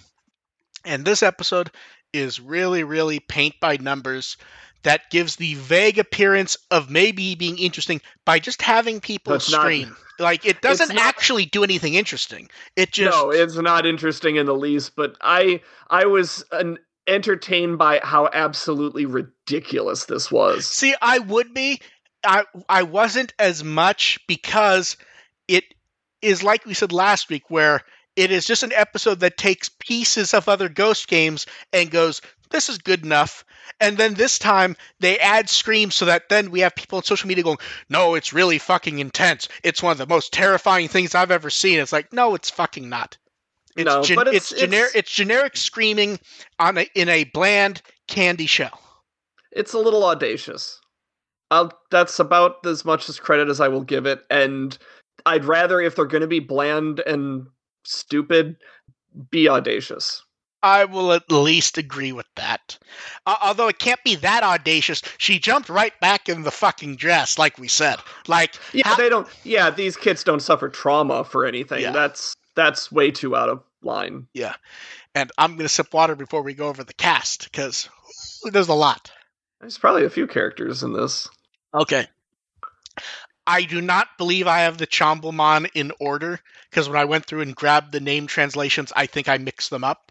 And 0.86 1.04
this 1.04 1.22
episode 1.24 1.72
is 2.14 2.40
really, 2.40 2.84
really 2.84 3.20
paint 3.20 3.56
by 3.60 3.76
numbers 3.78 4.38
that 4.84 5.10
gives 5.12 5.36
the 5.36 5.56
vague 5.56 5.98
appearance 6.00 6.58
of 6.72 6.90
maybe 6.90 7.36
being 7.36 7.58
interesting 7.58 8.02
by 8.26 8.40
just 8.40 8.62
having 8.62 9.00
people 9.02 9.34
That's 9.34 9.52
not- 9.52 9.72
like 10.20 10.46
it 10.46 10.62
doesn't 10.62 10.96
not- 10.96 11.06
actually 11.06 11.46
do 11.46 11.64
anything 11.64 11.96
interesting. 11.96 12.50
It 12.76 12.92
just 12.92 13.16
no, 13.18 13.30
it's 13.32 13.56
not 13.56 13.86
interesting 13.86 14.36
in 14.38 14.46
the 14.46 14.56
least. 14.56 14.96
But 14.96 15.16
I, 15.22 15.62
I 15.90 16.06
was 16.06 16.44
an, 16.52 16.78
entertained 17.08 17.78
by 17.78 18.00
how 18.04 18.30
absolutely 18.34 19.06
ridiculous 19.06 20.06
this 20.06 20.32
was. 20.32 20.68
See, 20.68 20.96
I 21.02 21.20
would 21.20 21.54
be. 21.54 21.82
I 22.26 22.44
I 22.68 22.84
wasn't 22.84 23.34
as 23.40 23.64
much 23.64 24.20
because 24.28 24.98
it 25.48 25.64
is 26.22 26.44
like 26.44 26.66
we 26.66 26.74
said 26.74 26.92
last 26.92 27.30
week, 27.30 27.50
where 27.50 27.82
it 28.18 28.30
is 28.32 28.46
just 28.46 28.64
an 28.64 28.74
episode 28.74 29.22
that 29.22 29.38
takes 29.38 29.70
pieces 29.80 30.34
of 30.34 30.50
other 30.50 30.68
Ghost 30.68 31.08
games 31.08 31.46
and 31.72 31.90
goes, 31.90 32.22
"This 32.50 32.68
is 32.70 32.78
good 32.78 33.06
enough." 33.06 33.46
And 33.80 33.98
then 33.98 34.14
this 34.16 34.38
time 34.40 34.76
they 35.00 35.18
add 35.20 35.50
screams 35.50 35.96
so 35.96 36.06
that 36.06 36.30
then 36.30 36.52
we 36.52 36.60
have 36.62 36.76
people 36.76 36.98
on 36.98 37.04
social 37.04 37.28
media 37.28 37.44
going, 37.44 37.58
"No, 37.90 38.16
it's 38.16 38.34
really 38.34 38.58
fucking 38.60 39.00
intense. 39.00 39.48
It's 39.64 39.82
one 39.84 39.92
of 39.92 39.98
the 39.98 40.08
most 40.08 40.34
terrifying 40.34 40.88
things 40.88 41.16
I've 41.16 41.32
ever 41.32 41.50
seen." 41.50 41.80
It's 41.80 41.94
like, 41.94 42.12
no, 42.14 42.36
it's 42.36 42.50
fucking 42.50 42.90
not. 42.90 43.18
It's 43.76 43.86
No, 43.86 44.02
gen- 44.04 44.16
but 44.16 44.28
it's, 44.28 44.52
it's- 44.52 44.60
generic. 44.70 44.90
it's- 44.90 45.00
It's 45.00 45.12
generic 45.12 45.58
screaming 45.58 46.20
on 46.60 46.78
a, 46.80 46.88
in 46.96 47.08
a 47.10 47.24
bland 47.26 47.82
candy 48.08 48.46
shell. 48.48 48.80
It's 49.52 49.74
a 49.74 49.80
little 49.80 50.04
audacious. 50.04 50.80
I'll, 51.52 51.72
that's 51.90 52.20
about 52.20 52.66
as 52.66 52.86
much 52.86 53.10
as 53.10 53.20
credit 53.20 53.50
as 53.50 53.60
I 53.60 53.68
will 53.70 53.84
give 53.84 54.06
it. 54.06 54.24
And 54.30 54.78
I'd 55.26 55.46
rather, 55.46 55.82
if 55.82 55.96
they're 55.96 56.06
going 56.06 56.22
to 56.22 56.28
be 56.28 56.40
bland 56.40 57.00
and 57.00 57.48
stupid, 57.84 58.58
be 59.32 59.50
audacious. 59.50 60.24
I 60.62 60.86
will 60.86 61.14
at 61.14 61.32
least 61.32 61.78
agree 61.78 62.12
with 62.12 62.28
that. 62.36 62.78
Uh, 63.26 63.36
although 63.42 63.68
it 63.68 63.80
can't 63.80 64.04
be 64.04 64.16
that 64.16 64.44
audacious. 64.44 65.02
She 65.18 65.40
jumped 65.40 65.70
right 65.70 65.98
back 66.02 66.28
in 66.28 66.44
the 66.44 66.52
fucking 66.52 66.98
dress, 66.98 67.38
like 67.38 67.58
we 67.58 67.68
said. 67.68 67.98
Like, 68.28 68.56
Yeah, 68.74 68.90
How- 68.90 68.96
they 68.96 69.10
don't. 69.10 69.28
Yeah, 69.44 69.70
these 69.70 69.96
kids 69.96 70.24
don't 70.24 70.42
suffer 70.42 70.70
trauma 70.70 71.24
for 71.24 71.46
anything. 71.46 71.82
Yeah. 71.82 71.92
That's 71.92 72.36
that's 72.56 72.92
way 72.92 73.12
too 73.12 73.36
out 73.36 73.48
of 73.50 73.64
line. 73.84 74.28
Yeah, 74.34 74.56
and 75.16 75.32
I'm 75.38 75.52
going 75.52 75.64
to 75.66 75.70
sip 75.70 75.94
water 75.94 76.16
before 76.16 76.42
we 76.42 76.54
go 76.54 76.68
over 76.68 76.84
the 76.84 76.94
cast, 76.94 77.46
because 77.46 77.88
there's 78.52 78.68
a 78.68 78.74
lot. 78.74 79.12
There's 79.62 79.78
probably 79.78 80.04
a 80.06 80.10
few 80.10 80.28
characters 80.28 80.84
in 80.84 80.92
this. 80.94 81.30
Okay. 81.74 82.08
I 83.48 83.64
do 83.64 83.82
not 83.82 84.08
believe 84.18 84.46
I 84.46 84.60
have 84.62 84.78
the 84.78 84.88
Chomblemon 84.88 85.70
in 85.74 85.92
order, 86.00 86.40
because 86.70 86.90
when 86.90 87.00
I 87.00 87.06
went 87.06 87.26
through 87.26 87.42
and 87.42 87.56
grabbed 87.56 87.92
the 87.92 88.00
name 88.00 88.28
translations, 88.28 88.92
I 88.96 89.06
think 89.06 89.28
I 89.30 89.38
mixed 89.38 89.70
them 89.70 89.84
up. 89.84 90.09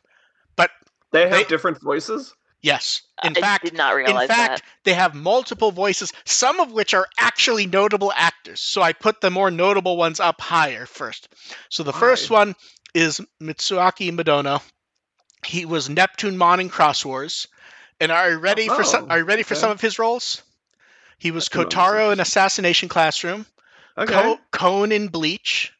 They 1.12 1.22
have 1.22 1.30
They- 1.30 1.44
different 1.44 1.80
voices. 1.80 2.34
Yes. 2.60 3.02
In 3.22 3.36
I 3.36 3.40
fact, 3.40 3.64
did 3.66 3.74
not 3.74 3.96
In 4.00 4.16
fact, 4.16 4.28
that. 4.28 4.62
they 4.82 4.94
have 4.94 5.14
multiple 5.14 5.70
voices, 5.70 6.12
some 6.24 6.58
of 6.58 6.72
which 6.72 6.92
are 6.92 7.06
actually 7.16 7.66
notable 7.66 8.12
actors. 8.14 8.60
So 8.60 8.82
I 8.82 8.92
put 8.92 9.20
the 9.20 9.30
more 9.30 9.50
notable 9.50 9.96
ones 9.96 10.18
up 10.18 10.40
higher 10.40 10.84
first. 10.84 11.28
So 11.68 11.84
the 11.84 11.92
first 11.92 12.28
Why? 12.30 12.38
one 12.38 12.56
is 12.94 13.20
Mitsuaki 13.40 14.10
Madono. 14.10 14.60
He 15.46 15.66
was 15.66 15.88
Neptune 15.88 16.36
Mon 16.36 16.58
in 16.58 16.68
Cross 16.68 17.04
Wars. 17.04 17.46
And 18.00 18.10
are 18.10 18.30
you 18.32 18.38
ready 18.38 18.66
for 18.66 18.82
some 18.82 19.04
Oh, 19.04 19.08
are 19.10 19.18
you 19.18 19.24
ready 19.24 19.44
for 19.44 19.54
some 19.54 19.70
of 19.70 19.80
his 19.80 20.00
roles? 20.00 20.42
He 21.18 21.30
was 21.30 21.44
Neptune 21.54 21.62
Mon 21.62 21.70
Kotaro 21.70 22.12
in 22.12 22.18
Assassination 22.20 22.88
Classroom, 22.88 23.46
Okay. 23.96 24.12
Ko- 24.12 24.40
Kon 24.50 24.90
in 24.92 25.08
Bleach, 25.08 25.72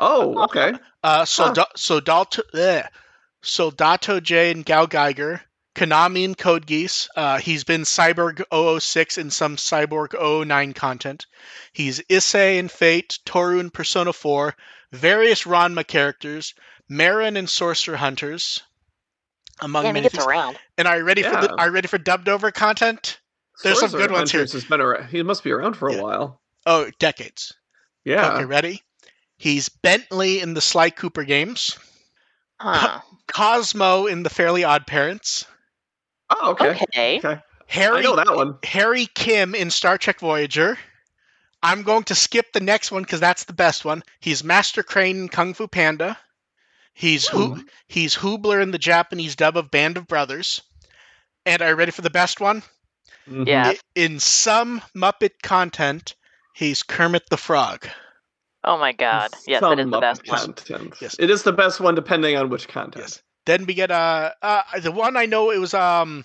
oh, 0.00 0.44
okay. 0.44 0.72
uh, 1.04 1.24
Solda- 1.24 1.66
Soldato, 1.76 2.42
bleh. 2.52 2.88
Soldato 3.42 4.22
J 4.22 4.50
and 4.52 4.64
Gal 4.64 4.86
Geiger, 4.86 5.40
Konami 5.74 6.24
and 6.24 6.36
Code 6.36 6.66
Geass. 6.66 7.08
Uh, 7.16 7.38
he's 7.38 7.64
been 7.64 7.82
Cyborg 7.82 8.42
006 8.80 9.18
in 9.18 9.30
some 9.30 9.56
Cyborg 9.56 10.14
009 10.46 10.72
content. 10.74 11.26
He's 11.72 12.00
Issei 12.00 12.58
in 12.58 12.68
Fate, 12.68 13.18
Toru 13.24 13.58
in 13.58 13.70
Persona 13.70 14.12
4, 14.12 14.54
various 14.92 15.44
Ranma 15.44 15.86
characters, 15.86 16.54
Marin 16.88 17.36
in 17.36 17.46
Sorcerer 17.46 17.96
Hunters, 17.96 18.60
among 19.60 19.84
Damn, 19.84 19.94
he 19.94 20.00
many 20.00 20.04
gets 20.04 20.14
things. 20.16 20.26
around. 20.26 20.58
And 20.78 20.86
are 20.86 20.98
you 20.98 21.04
ready 21.04 21.22
for 21.22 21.30
the, 21.30 21.54
are 21.54 21.66
you 21.68 21.72
ready 21.72 21.88
for 21.88 21.98
dubbed 21.98 22.28
over 22.28 22.50
content? 22.50 23.18
There's 23.62 23.80
some 23.80 23.90
good 23.90 24.10
ones 24.10 24.30
here. 24.30 24.40
Hunters 24.40 24.52
Has 24.54 24.64
been 24.64 24.80
around. 24.80 25.08
He 25.08 25.22
must 25.22 25.44
be 25.44 25.52
around 25.52 25.74
for 25.74 25.88
a 25.88 25.94
Yeah. 25.94 26.02
while. 26.02 26.40
Oh, 26.66 26.90
decades. 26.98 27.52
Yeah. 28.04 28.34
Okay, 28.34 28.44
ready? 28.44 28.82
He's 29.36 29.68
Bentley 29.68 30.40
in 30.40 30.54
the 30.54 30.60
Sly 30.60 30.90
Cooper 30.90 31.24
games, 31.24 31.78
Huh. 32.62 33.00
Cosmo 33.26 34.06
in 34.06 34.22
the 34.22 34.30
Fairly 34.30 34.64
Odd 34.64 34.86
Parents, 34.86 35.46
Oh, 36.30 36.52
okay. 36.52 36.70
Okay. 36.70 37.18
Okay. 37.18 37.40
Harry 37.66 37.98
I 37.98 38.02
know 38.02 38.16
that 38.16 38.34
one. 38.34 38.58
Harry 38.64 39.06
Kim 39.06 39.54
in 39.54 39.70
Star 39.70 39.98
Trek 39.98 40.20
Voyager. 40.20 40.78
I'm 41.62 41.82
going 41.82 42.04
to 42.04 42.14
skip 42.14 42.52
the 42.52 42.60
next 42.60 42.90
one 42.92 43.02
because 43.02 43.20
that's 43.20 43.44
the 43.44 43.52
best 43.52 43.84
one. 43.84 44.02
He's 44.20 44.44
Master 44.44 44.82
Crane 44.82 45.16
in 45.22 45.28
Kung 45.28 45.54
Fu 45.54 45.66
Panda. 45.68 46.18
He's 46.94 47.26
Hu- 47.28 47.54
Hmm. 47.54 47.60
he's 47.88 48.16
Hoobler 48.16 48.62
in 48.62 48.70
the 48.70 48.78
Japanese 48.78 49.36
dub 49.36 49.56
of 49.56 49.70
Band 49.70 49.96
of 49.96 50.06
Brothers. 50.06 50.62
And 51.46 51.62
are 51.62 51.70
you 51.70 51.74
ready 51.74 51.90
for 51.92 52.02
the 52.02 52.10
best 52.10 52.40
one? 52.40 52.62
Mhm. 53.28 53.46
Yeah. 53.46 53.72
In 53.94 54.20
some 54.20 54.82
Muppet 54.94 55.42
content, 55.42 56.14
he's 56.54 56.82
Kermit 56.82 57.28
the 57.30 57.36
Frog. 57.36 57.88
Oh 58.64 58.78
my 58.78 58.92
god. 58.92 59.30
Yes, 59.46 59.60
Some 59.60 59.76
that 59.76 59.82
is 59.84 59.90
the 59.90 59.98
Muppet 59.98 60.26
best 60.28 60.70
one. 60.70 60.92
Yes. 61.00 61.16
It 61.18 61.30
is 61.30 61.42
the 61.42 61.52
best 61.52 61.80
one 61.80 61.94
depending 61.94 62.36
on 62.36 62.48
which 62.48 62.68
content. 62.68 63.04
Yes. 63.04 63.22
Then 63.44 63.66
we 63.66 63.74
get 63.74 63.90
uh, 63.90 64.32
uh 64.40 64.62
the 64.80 64.92
one 64.92 65.16
I 65.16 65.26
know 65.26 65.50
it 65.50 65.58
was 65.58 65.74
um 65.74 66.24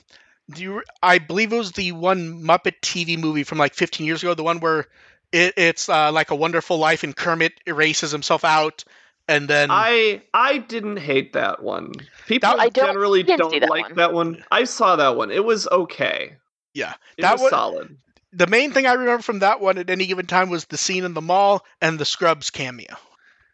do 0.51 0.61
you, 0.63 0.83
I 1.03 1.17
believe 1.17 1.51
it 1.51 1.57
was 1.57 1.73
the 1.73 1.91
one 1.91 2.41
Muppet 2.41 2.79
TV 2.81 3.19
movie 3.19 3.43
from 3.43 3.57
like 3.57 3.73
15 3.73 4.05
years 4.07 4.23
ago, 4.23 4.33
the 4.33 4.43
one 4.43 4.61
where 4.61 4.87
it, 5.33 5.53
it's 5.57 5.89
uh, 5.89 6.09
like 6.13 6.31
a 6.31 6.35
Wonderful 6.35 6.77
Life 6.77 7.03
and 7.03 7.13
Kermit 7.13 7.51
erases 7.65 8.11
himself 8.11 8.45
out 8.45 8.85
and 9.27 9.49
then 9.49 9.69
I 9.71 10.21
I 10.33 10.59
didn't 10.59 10.97
hate 10.97 11.33
that 11.33 11.61
one. 11.61 11.91
People 12.27 12.49
That- 12.49 12.59
I 12.59 12.69
don't- 12.69 12.85
generally 12.87 13.23
don't 13.23 13.59
that 13.59 13.69
like 13.69 13.83
one. 13.85 13.95
that 13.95 14.13
one. 14.13 14.43
I 14.51 14.63
saw 14.63 14.95
that 14.95 15.17
one. 15.17 15.31
It 15.31 15.43
was 15.43 15.67
okay. 15.67 16.35
Yeah, 16.73 16.93
It 17.17 17.23
that 17.23 17.33
was 17.33 17.41
was 17.41 17.49
solid. 17.49 17.97
The 18.33 18.47
main 18.47 18.71
thing 18.71 18.85
I 18.85 18.93
remember 18.93 19.21
from 19.23 19.39
that 19.39 19.59
one 19.61 19.77
at 19.77 19.89
any 19.89 20.05
given 20.05 20.25
time 20.25 20.49
was 20.49 20.65
the 20.65 20.77
scene 20.77 21.03
in 21.03 21.13
the 21.13 21.21
mall 21.21 21.65
and 21.81 21.97
the 21.99 22.05
Scrubs 22.05 22.49
cameo. 22.49 22.95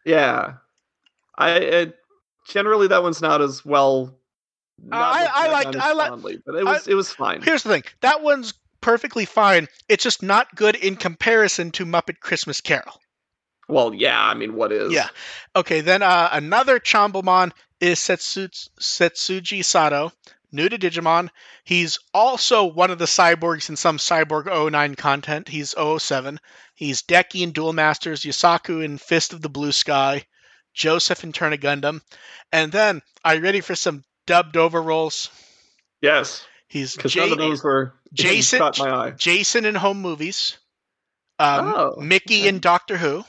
Yeah, 0.04 0.54
I 1.36 1.50
it, 1.52 1.96
generally 2.48 2.88
that 2.88 3.02
one's 3.02 3.22
not 3.22 3.40
as 3.40 3.64
well. 3.64 4.18
not 4.82 5.00
I- 5.14 5.20
looked 5.22 5.34
I 5.36 5.52
liked- 5.52 5.76
I 5.76 5.92
like- 5.92 6.42
but 6.44 6.54
it 6.56 6.64
was 6.64 6.88
it 6.88 6.94
was 6.94 7.10
fine. 7.12 7.42
Here's 7.42 7.62
the 7.62 7.70
thing: 7.70 7.84
that 8.00 8.22
one's 8.22 8.54
perfectly 8.80 9.24
fine. 9.24 9.68
It's 9.88 10.04
just 10.04 10.22
not 10.22 10.54
good 10.54 10.76
in 10.76 10.96
comparison 10.96 11.70
to 11.72 11.86
Muppet 11.86 12.20
Christmas 12.20 12.60
Carol. 12.60 13.00
Well, 13.66 13.94
yeah, 13.94 14.20
I 14.20 14.34
mean, 14.34 14.54
what 14.56 14.72
is? 14.72 14.92
Yeah. 14.92 15.08
Okay, 15.56 15.80
then 15.80 16.02
uh, 16.02 16.28
another 16.32 16.78
Chambomon 16.78 17.52
is 17.80 17.98
Setsu- 17.98 18.48
Setsuji 18.78 19.64
Sato, 19.64 20.12
new 20.54 20.68
to 20.68 20.78
Digimon. 20.78 21.28
He's 21.64 21.98
also 22.14 22.64
one 22.64 22.90
of 22.90 22.98
the 22.98 23.04
cyborgs 23.04 23.68
in 23.68 23.76
some 23.76 23.98
Cyborg 23.98 24.46
09 24.70 24.94
content. 24.94 25.48
He's 25.48 25.74
007. 25.76 26.40
He's 26.74 27.02
Deki 27.02 27.42
in 27.42 27.52
Duel 27.52 27.72
Masters, 27.72 28.22
Yasaku 28.22 28.82
in 28.84 28.96
Fist 28.98 29.32
of 29.32 29.42
the 29.42 29.48
Blue 29.50 29.72
Sky, 29.72 30.24
Joseph 30.72 31.24
in 31.24 31.32
Turn 31.32 31.52
A 31.52 31.56
Gundam. 31.58 32.00
And 32.52 32.72
then, 32.72 33.02
are 33.24 33.34
you 33.34 33.42
ready 33.42 33.60
for 33.60 33.74
some 33.74 34.04
dubbed 34.26 34.56
over 34.56 34.80
roles? 34.80 35.28
Yes, 36.00 36.46
He's 36.68 36.96
because 36.96 37.12
J- 37.12 37.20
none 37.20 37.32
of 37.32 37.38
those 37.38 37.62
were 37.62 37.94
Jason- 38.12 38.58
caught 38.58 38.78
my 38.78 38.90
eye. 38.90 39.10
Jason 39.10 39.64
in 39.64 39.74
Home 39.74 40.00
Movies, 40.00 40.56
um, 41.38 41.74
Oh, 41.76 41.94
Mickey 42.00 42.40
okay. 42.40 42.48
in 42.48 42.58
Doctor 42.60 42.96
Who, 42.96 43.24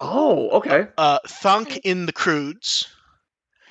Oh, 0.00 0.50
okay. 0.58 0.86
uh, 0.96 1.18
Thunk 1.26 1.78
in 1.78 2.06
The 2.06 2.12
Croods. 2.12 2.86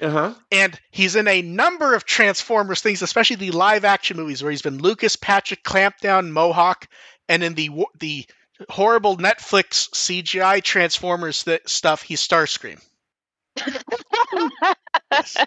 Uh 0.01 0.09
huh. 0.09 0.33
and 0.51 0.79
he's 0.91 1.15
in 1.15 1.27
a 1.27 1.41
number 1.41 1.93
of 1.93 2.05
Transformers 2.05 2.81
things, 2.81 3.01
especially 3.01 3.35
the 3.35 3.51
live 3.51 3.83
action 3.85 4.17
movies, 4.17 4.41
where 4.41 4.51
he's 4.51 4.61
been 4.61 4.77
Lucas, 4.77 5.15
Patrick, 5.15 5.63
Clampdown, 5.63 6.29
Mohawk, 6.31 6.87
and 7.27 7.43
in 7.43 7.53
the 7.55 7.69
the 7.99 8.25
horrible 8.69 9.17
Netflix 9.17 9.89
CGI 9.91 10.61
Transformers 10.63 11.43
th- 11.43 11.61
stuff, 11.67 12.01
he's 12.01 12.25
Starscream. 12.25 12.81
Yes. 15.11 15.45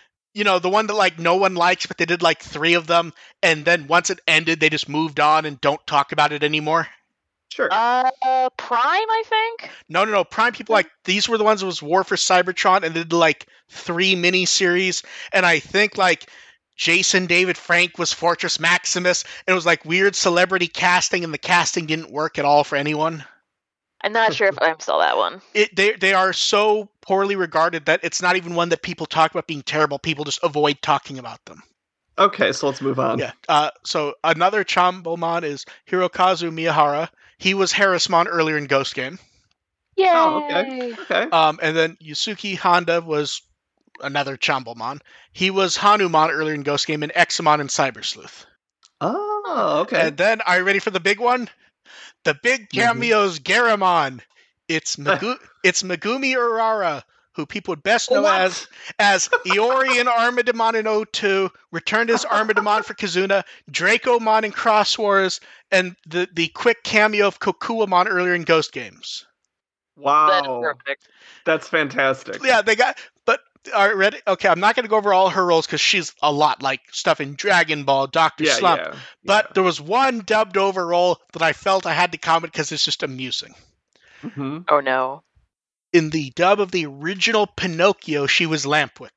you 0.34 0.44
know, 0.44 0.58
the 0.58 0.70
one 0.70 0.86
that 0.86 0.94
like 0.94 1.18
no 1.18 1.36
one 1.36 1.54
likes, 1.54 1.86
but 1.86 1.98
they 1.98 2.04
did 2.06 2.22
like 2.22 2.40
three 2.42 2.74
of 2.74 2.86
them, 2.86 3.12
and 3.42 3.64
then 3.64 3.86
once 3.86 4.10
it 4.10 4.20
ended, 4.26 4.60
they 4.60 4.70
just 4.70 4.88
moved 4.88 5.20
on 5.20 5.44
and 5.44 5.60
don't 5.60 5.84
talk 5.86 6.12
about 6.12 6.32
it 6.32 6.42
anymore. 6.42 6.88
Sure. 7.52 7.68
uh, 7.70 8.48
Prime, 8.56 8.80
I 8.82 9.22
think. 9.26 9.70
No, 9.90 10.04
no, 10.04 10.12
no. 10.12 10.24
Prime 10.24 10.54
people 10.54 10.72
like 10.72 10.90
these 11.04 11.28
were 11.28 11.36
the 11.36 11.44
ones 11.44 11.60
that 11.60 11.66
was 11.66 11.82
War 11.82 12.02
for 12.02 12.16
Cybertron 12.16 12.82
and 12.82 12.94
they 12.94 13.00
did 13.02 13.12
like 13.12 13.46
three 13.68 14.16
mini 14.16 14.46
series. 14.46 15.02
And 15.34 15.44
I 15.44 15.58
think 15.58 15.98
like 15.98 16.30
Jason 16.76 17.26
David 17.26 17.58
Frank 17.58 17.98
was 17.98 18.10
Fortress 18.10 18.58
Maximus. 18.58 19.24
And 19.46 19.52
it 19.52 19.54
was 19.54 19.66
like 19.66 19.84
weird 19.84 20.16
celebrity 20.16 20.66
casting, 20.66 21.24
and 21.24 21.34
the 21.34 21.38
casting 21.38 21.84
didn't 21.84 22.10
work 22.10 22.38
at 22.38 22.46
all 22.46 22.64
for 22.64 22.76
anyone. 22.76 23.22
I'm 24.00 24.14
not 24.14 24.32
sure 24.32 24.48
if 24.48 24.58
I 24.62 24.74
saw 24.78 25.00
that 25.00 25.18
one. 25.18 25.42
It 25.52 25.76
they 25.76 25.92
they 25.92 26.14
are 26.14 26.32
so 26.32 26.88
poorly 27.02 27.36
regarded 27.36 27.84
that 27.84 28.00
it's 28.02 28.22
not 28.22 28.36
even 28.36 28.54
one 28.54 28.70
that 28.70 28.80
people 28.80 29.04
talk 29.04 29.30
about 29.30 29.46
being 29.46 29.62
terrible. 29.62 29.98
People 29.98 30.24
just 30.24 30.42
avoid 30.42 30.80
talking 30.80 31.18
about 31.18 31.44
them. 31.44 31.62
okay, 32.18 32.52
so 32.52 32.66
let's 32.68 32.80
move 32.80 32.98
on. 32.98 33.18
Yeah. 33.18 33.32
Uh, 33.46 33.70
so 33.84 34.14
another 34.24 34.64
Chambomon 34.64 35.42
is 35.42 35.66
Hirokazu 35.90 36.50
Miyahara. 36.50 37.10
He 37.42 37.54
was 37.54 37.72
Harrismon 37.72 38.26
earlier 38.28 38.56
in 38.56 38.66
Ghost 38.66 38.94
Game. 38.94 39.18
Yeah. 39.96 40.12
Oh, 40.14 40.44
okay. 40.44 40.92
Okay. 40.92 41.22
Um, 41.30 41.58
and 41.60 41.76
then 41.76 41.96
Yusuke 42.00 42.56
Honda 42.56 43.00
was 43.00 43.42
another 44.00 44.36
Chambomon. 44.36 45.00
He 45.32 45.50
was 45.50 45.76
Hanumon 45.76 46.30
earlier 46.30 46.54
in 46.54 46.62
Ghost 46.62 46.86
Game 46.86 47.02
and 47.02 47.12
Examon 47.12 47.60
in 47.60 47.66
Cyber 47.66 48.04
Sleuth. 48.04 48.46
oh, 49.00 49.80
okay. 49.82 50.08
And 50.08 50.16
then, 50.16 50.40
are 50.42 50.58
you 50.58 50.64
ready 50.64 50.78
for 50.78 50.90
the 50.90 51.00
big 51.00 51.18
one? 51.18 51.48
The 52.24 52.38
big 52.40 52.70
cameos 52.70 53.40
Garamon. 53.40 54.20
It's 54.68 54.94
Magu- 55.04 55.38
it's 55.64 55.82
Megumi 55.82 56.34
Urara, 56.36 57.02
who 57.34 57.46
people 57.46 57.72
would 57.72 57.82
best 57.82 58.10
know 58.10 58.22
What? 58.22 58.40
as 58.40 58.66
as 58.98 59.28
Iori 59.46 59.98
in 59.98 60.06
Armadamon 60.06 60.74
in 60.74 60.84
O2, 60.86 61.50
returned 61.70 62.10
as 62.10 62.24
Armadamon 62.24 62.84
for 62.84 62.94
Kizuna, 62.94 63.44
Dracomon 63.70 64.44
in 64.44 64.52
Cross 64.52 64.98
Wars, 64.98 65.40
and 65.70 65.96
the, 66.06 66.28
the 66.32 66.48
quick 66.48 66.82
cameo 66.84 67.26
of 67.26 67.38
Kokuwamon 67.40 68.06
earlier 68.08 68.34
in 68.34 68.42
Ghost 68.42 68.72
Games. 68.72 69.24
Wow, 69.96 70.60
perfect. 70.62 71.08
that's 71.44 71.68
fantastic. 71.68 72.42
Yeah, 72.42 72.62
they 72.62 72.76
got. 72.76 72.98
But 73.26 73.40
all 73.74 73.86
right, 73.86 73.96
ready? 73.96 74.18
Okay, 74.26 74.48
I'm 74.48 74.60
not 74.60 74.74
going 74.74 74.84
to 74.84 74.88
go 74.90 74.96
over 74.96 75.12
all 75.12 75.28
her 75.30 75.44
roles 75.44 75.66
because 75.66 75.80
she's 75.80 76.14
a 76.22 76.32
lot, 76.32 76.62
like 76.62 76.80
stuff 76.92 77.20
in 77.20 77.34
Dragon 77.34 77.84
Ball, 77.84 78.06
Doctor 78.06 78.44
yeah, 78.44 78.54
Slump. 78.54 78.80
yeah. 78.82 78.94
But 79.24 79.54
there 79.54 79.62
was 79.62 79.80
one 79.80 80.20
dubbed 80.20 80.56
over 80.56 80.86
role 80.86 81.20
that 81.34 81.42
I 81.42 81.52
felt 81.52 81.86
I 81.86 81.92
had 81.92 82.12
to 82.12 82.18
comment 82.18 82.52
because 82.52 82.72
it's 82.72 82.84
just 82.84 83.02
amusing. 83.02 83.54
hmm 84.22 84.58
Oh 84.68 84.80
no. 84.80 85.22
In 85.92 86.10
the 86.10 86.30
dub 86.30 86.60
of 86.60 86.70
the 86.70 86.86
original 86.86 87.46
Pinocchio, 87.46 88.26
she 88.26 88.46
was 88.46 88.64
Lampwick, 88.64 89.10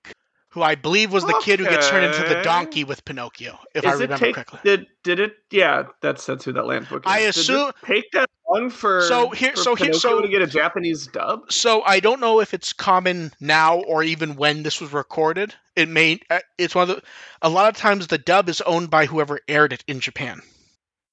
who 0.50 0.62
I 0.62 0.76
believe 0.76 1.14
was 1.14 1.24
the 1.24 1.40
kid 1.44 1.60
who 1.60 1.66
gets 1.66 1.90
turned 1.90 2.06
into 2.06 2.28
the 2.28 2.42
donkey 2.44 2.84
with 2.84 3.06
Pinocchio, 3.06 3.58
if 3.74 3.86
I 3.86 3.94
Is 3.94 4.00
it 4.02 4.04
remember 4.04 4.26
take, 4.26 4.36
correctly. 4.36 4.60
Did 4.64 4.88
did 5.04 5.20
it? 5.22 5.34
Yeah, 5.52 5.84
that's 6.02 6.26
that's 6.26 6.44
who 6.44 6.52
that 6.54 6.66
Lampwick 6.66 6.98
is. 6.98 7.02
I 7.06 7.20
Did 7.20 7.26
it 7.28 7.38
assume- 7.38 7.72
take 7.86 8.12
that 8.12 8.30
long 8.50 8.70
for 8.70 9.02
So 9.04 9.30
here- 9.30 9.52
for 9.52 9.58
so 9.58 9.76
here- 9.76 9.86
Pinocchio 9.88 10.00
so- 10.18 10.22
to 10.22 10.28
get 10.28 10.42
a 10.42 10.48
Japanese 10.48 11.08
dub. 11.08 11.50
So 11.52 11.82
I 11.84 12.02
don't 12.02 12.20
know 12.20 12.42
if 12.42 12.54
it's 12.54 12.74
common 12.74 13.32
now 13.40 13.78
or 13.78 14.04
even 14.04 14.36
when 14.36 14.64
this 14.64 14.82
was 14.82 14.92
recorded. 14.92 15.56
It 15.78 15.88
may. 15.88 16.20
uh, 16.30 16.40
It's 16.58 16.76
one 16.76 16.90
of 16.90 16.96
the. 16.98 17.02
A 17.42 17.48
lot 17.50 17.70
of 17.70 17.78
times 17.78 18.08
the 18.08 18.18
dub 18.18 18.50
is 18.50 18.60
owned 18.62 18.90
by 18.90 19.06
whoever 19.06 19.40
aired 19.48 19.72
it 19.72 19.84
in 19.88 20.02
Japan. 20.02 20.42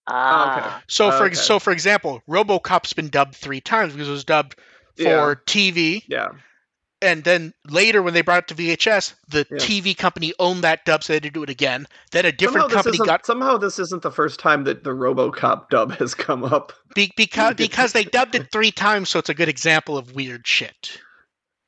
Ah. 0.09 0.83
So 0.89 1.11
for 1.13 1.27
Okay. 1.27 1.35
so 1.35 1.59
for 1.61 1.71
example, 1.73 2.21
RoboCop's 2.29 2.93
been 2.93 3.09
dubbed 3.09 3.37
three 3.37 3.61
times 3.61 3.93
because 3.93 4.09
it 4.09 4.13
was 4.13 4.25
dubbed 4.25 4.57
for 4.97 5.03
Yeah. 5.05 5.35
TV, 5.47 6.05
Yeah. 6.09 6.29
and 7.01 7.25
then 7.25 7.53
later 7.69 8.03
when 8.03 8.15
they 8.15 8.21
brought 8.23 8.45
it 8.45 8.49
to 8.49 8.55
VHS, 8.55 9.15
the 9.29 9.47
Yeah. 9.51 9.59
TV 9.59 9.95
company 9.97 10.33
owned 10.39 10.63
that 10.65 10.85
dub, 10.85 11.03
so 11.03 11.13
they 11.13 11.17
had 11.17 11.23
to 11.25 11.31
do 11.31 11.43
it 11.43 11.51
again. 11.51 11.87
Then 12.13 12.25
a 12.27 12.33
different 12.33 12.71
somehow 12.71 12.83
company 12.83 12.99
got 13.07 13.27
somehow 13.27 13.57
this 13.57 13.79
isn't 13.79 14.03
the 14.03 14.11
first 14.13 14.39
time 14.39 14.65
that 14.65 14.85
the 14.85 14.91
RoboCop 14.91 15.69
dub 15.71 15.93
has 15.99 16.15
come 16.15 16.45
up. 16.45 16.73
be, 16.95 17.13
because 17.17 17.55
because 17.57 17.93
they 17.93 18.05
dubbed 18.05 18.35
it 18.35 18.53
three 18.53 18.71
times, 18.71 19.09
so 19.11 19.19
it's 19.19 19.29
a 19.31 19.35
good 19.35 19.49
example 19.49 19.97
of 19.99 20.13
weird 20.15 20.47
shit. 20.47 20.99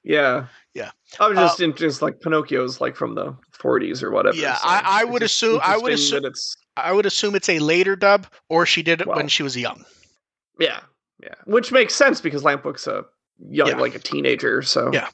Yeah. 0.03 0.47
Yeah. 0.75 0.91
I 1.19 1.29
was 1.29 1.39
Uh, 1.39 1.43
just 1.47 1.61
in 1.61 1.75
just 1.75 2.03
like 2.03 2.21
Pinocchio's 2.21 2.81
like 2.81 2.95
from 2.97 3.15
the 3.15 3.35
40s 3.59 4.03
or 4.03 4.11
whatever. 4.11 4.37
Yeah, 4.37 4.57
so 4.57 4.67
I- 4.69 5.01
I 5.01 5.05
would 5.05 5.23
assume- 5.23 5.61
I 5.63 5.77
would 5.79 5.93
assume- 5.93 6.23
that 6.23 6.29
it's 6.29 6.57
I 6.77 6.93
would 6.93 7.07
assume 7.07 7.37
it's 7.37 7.49
a 7.49 7.61
later 7.61 7.95
dub, 7.95 8.27
or 8.49 8.67
she 8.67 8.83
did 8.83 9.01
it 9.01 9.07
Well. 9.07 9.17
when 9.17 9.29
she 9.29 9.45
was 9.45 9.57
young. 9.57 9.85
yeah, 10.59 10.81
yeah, 11.23 11.35
which 11.45 11.71
makes 11.71 11.95
sense 11.95 12.21
because 12.21 12.43
Lampwick's 12.43 12.89
a 12.89 13.05
young 13.39 13.69
Yeah. 13.69 13.77
like 13.77 13.95
a 13.95 13.99
teenager. 13.99 14.63
So 14.63 14.91
Yeah. 14.93 15.09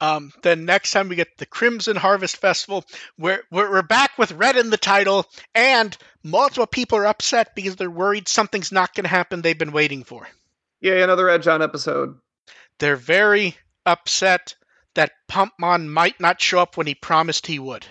Um, 0.00 0.32
then 0.42 0.64
next 0.64 0.90
time 0.90 1.08
we 1.08 1.16
get 1.16 1.36
the 1.38 1.46
Crimson 1.46 1.96
Harvest 1.96 2.36
Festival, 2.36 2.84
we're, 3.18 3.42
we're 3.50 3.70
we're 3.70 3.82
back 3.82 4.18
with 4.18 4.32
red 4.32 4.56
in 4.56 4.70
the 4.70 4.76
title, 4.76 5.24
and 5.54 5.96
multiple 6.22 6.66
people 6.66 6.98
are 6.98 7.06
upset 7.06 7.54
because 7.54 7.76
they're 7.76 7.90
worried 7.90 8.28
something's 8.28 8.72
not 8.72 8.94
going 8.94 9.04
to 9.04 9.08
happen 9.10 9.42
they've 9.42 9.58
been 9.58 9.72
waiting 9.72 10.04
for. 10.04 10.28
yeah, 10.80 11.02
another 11.02 11.28
Edge 11.28 11.46
on 11.46 11.62
episode. 11.62 12.16
They're 12.78 12.96
very 12.96 13.56
upset 13.86 14.54
that 14.94 15.12
Pumpmon 15.30 15.86
might 15.88 16.20
not 16.20 16.40
show 16.40 16.58
up 16.58 16.76
when 16.76 16.86
he 16.86 16.94
promised 16.94 17.46
he 17.46 17.58
would. 17.58 17.86